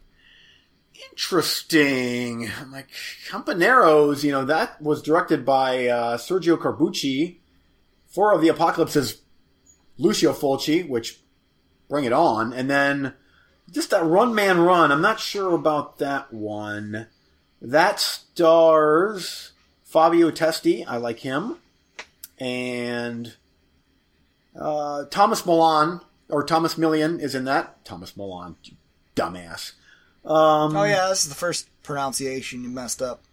interesting. 1.12 2.50
I'm 2.60 2.72
like, 2.72 2.90
Companeros, 3.30 4.24
you 4.24 4.32
know, 4.32 4.46
that 4.46 4.82
was 4.82 5.02
directed 5.02 5.46
by 5.46 5.88
uh, 5.88 6.18
Sergio 6.18 6.58
Corbucci. 6.58 7.38
Four 8.08 8.34
of 8.34 8.42
the 8.42 8.50
Apocalypse 8.50 8.96
is 8.96 9.22
Lucio 9.98 10.34
Fulci, 10.34 10.88
which 10.88 11.20
bring 11.90 12.06
it 12.06 12.14
on, 12.14 12.54
and 12.54 12.70
then 12.70 13.14
just 13.72 13.90
that 13.90 14.06
Run 14.06 14.36
Man 14.36 14.60
Run. 14.60 14.92
I'm 14.92 15.02
not 15.02 15.20
sure 15.20 15.54
about 15.54 15.98
that 15.98 16.34
one. 16.34 17.08
That 17.62 18.00
stars 18.00 19.52
Fabio 19.84 20.32
Testi. 20.32 20.86
I 20.88 20.98
like 20.98 21.20
him. 21.20 21.58
And 22.40 23.36
uh, 24.60 25.06
Thomas 25.06 25.46
Milan, 25.46 26.02
or 26.30 26.44
Thomas 26.44 26.76
Milian 26.76 27.20
is 27.20 27.36
in 27.36 27.46
that. 27.46 27.84
Thomas 27.86 28.18
Milan, 28.18 28.58
dumbass. 29.16 29.74
Um, 30.26 30.76
Oh 30.76 30.84
yeah, 30.84 31.10
this 31.10 31.24
is 31.24 31.30
the 31.30 31.36
first 31.36 31.68
pronunciation 31.84 32.64
you 32.64 32.70
messed 32.70 33.02
up. 33.02 33.24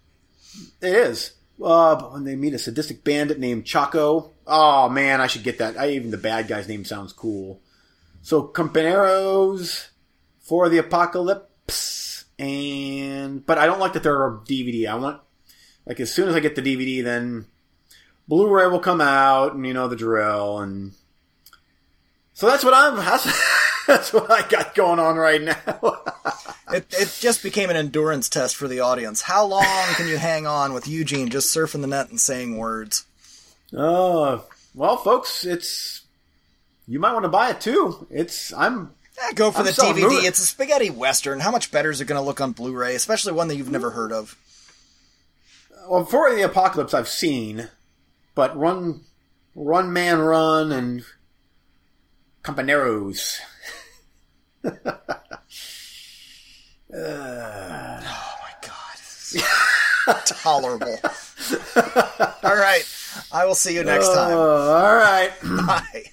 It 0.81 0.95
is. 0.95 1.33
Uh, 1.63 1.95
but 1.95 2.13
when 2.13 2.25
they 2.25 2.37
meet 2.37 2.55
a 2.55 2.59
sadistic 2.59 3.05
bandit 3.05 3.39
named 3.39 3.67
Chaco. 3.67 4.33
Oh 4.47 4.89
man, 4.89 5.21
I 5.21 5.27
should 5.27 5.43
get 5.43 5.59
that. 5.59 5.79
I, 5.79 5.91
even 5.91 6.11
the 6.11 6.17
bad 6.17 6.49
guy's 6.49 6.69
name 6.69 6.85
sounds 6.85 7.13
cool. 7.13 7.61
So 8.23 8.43
Companeros 8.43 9.89
Four 10.41 10.69
the 10.69 10.79
Apocalypse, 10.79 12.25
and 12.39 13.45
but 13.47 13.59
I 13.59 13.67
don't 13.67 13.79
like 13.79 13.93
that 13.93 14.03
they're 14.03 14.27
a 14.27 14.39
DVD. 14.39 14.89
I 14.89 14.95
want 14.97 15.21
like 15.87 16.01
as 16.01 16.13
soon 16.13 16.29
as 16.29 16.35
I 16.35 16.41
get 16.41 16.57
the 16.57 16.63
DVD, 16.63 17.05
then 17.05 17.47
Blu-ray 18.27 18.67
will 18.67 18.81
come 18.81 19.01
out, 19.01 19.55
and 19.55 19.67
you 19.67 19.75
know 19.75 19.87
the 19.87 19.97
drill, 19.97 20.59
and 20.59 20.93
so 22.33 22.47
that's 22.47 22.65
what 22.65 22.75
I'm. 22.75 22.97
That's, 22.97 23.25
that's 23.91 24.13
what 24.13 24.31
I 24.31 24.47
got 24.49 24.75
going 24.75 24.99
on 24.99 25.17
right 25.17 25.43
now. 25.43 26.03
It, 26.73 26.87
it 26.97 27.19
just 27.19 27.43
became 27.43 27.69
an 27.69 27.75
endurance 27.75 28.29
test 28.29 28.55
for 28.55 28.69
the 28.69 28.79
audience. 28.79 29.23
How 29.23 29.45
long 29.45 29.65
can 29.97 30.07
you 30.07 30.17
hang 30.19 30.47
on 30.47 30.73
with 30.73 30.87
Eugene 30.87 31.29
just 31.29 31.53
surfing 31.53 31.81
the 31.81 31.89
net 31.89 32.11
and 32.11 32.21
saying 32.21 32.57
words? 32.59 33.07
Oh, 33.77 34.45
well, 34.73 34.97
folks, 34.97 35.45
it's 35.45 36.03
you 36.87 37.01
might 37.01 37.13
want 37.13 37.25
to 37.25 37.29
buy 37.29 37.51
it 37.51 37.61
too. 37.61 38.07
It's 38.09 38.53
I'm 38.53 38.93
Eh, 39.21 39.33
go 39.33 39.51
for 39.51 39.59
I'm 39.59 39.65
the 39.65 39.73
DVD. 39.73 40.01
moving. 40.03 40.25
It's 40.25 40.39
a 40.39 40.47
spaghetti 40.47 40.91
western. 40.91 41.41
How 41.41 41.51
much 41.51 41.73
better 41.73 41.91
is 41.91 42.01
it 42.01 42.05
going 42.05 42.21
to 42.21 42.25
look 42.25 42.41
on 42.41 42.53
Blu-ray, 42.53 42.95
especially 42.95 43.33
one 43.33 43.49
that 43.49 43.57
you've 43.57 43.69
never 43.73 43.91
heard 43.91 44.13
of? 44.13 44.37
well 45.89 46.05
for 46.05 46.33
the 46.33 46.43
apocalypse 46.43 46.95
I've 46.95 47.09
seen, 47.09 47.69
but 48.37 48.57
Run, 48.57 49.01
Run 49.57 49.93
Man 49.93 50.21
Run 50.21 50.71
and 50.71 51.05
Companeros. 52.45 53.39
Oh 54.63 54.73
my 58.43 58.53
god, 58.63 60.27
tolerable. 60.27 60.99
All 62.43 62.57
right, 62.57 62.85
I 63.33 63.45
will 63.47 63.55
see 63.55 63.75
you 63.75 63.85
next 63.85 64.09
oh, 64.09 64.15
time. 64.15 64.33
Oh, 64.33 64.73
all 64.73 64.97
right. 64.97 65.33
Bye. 65.43 66.05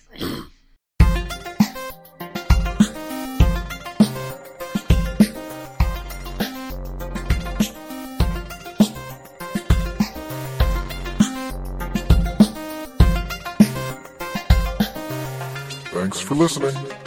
Thanks 15.92 16.22
for 16.22 16.36
listening. 16.36 17.07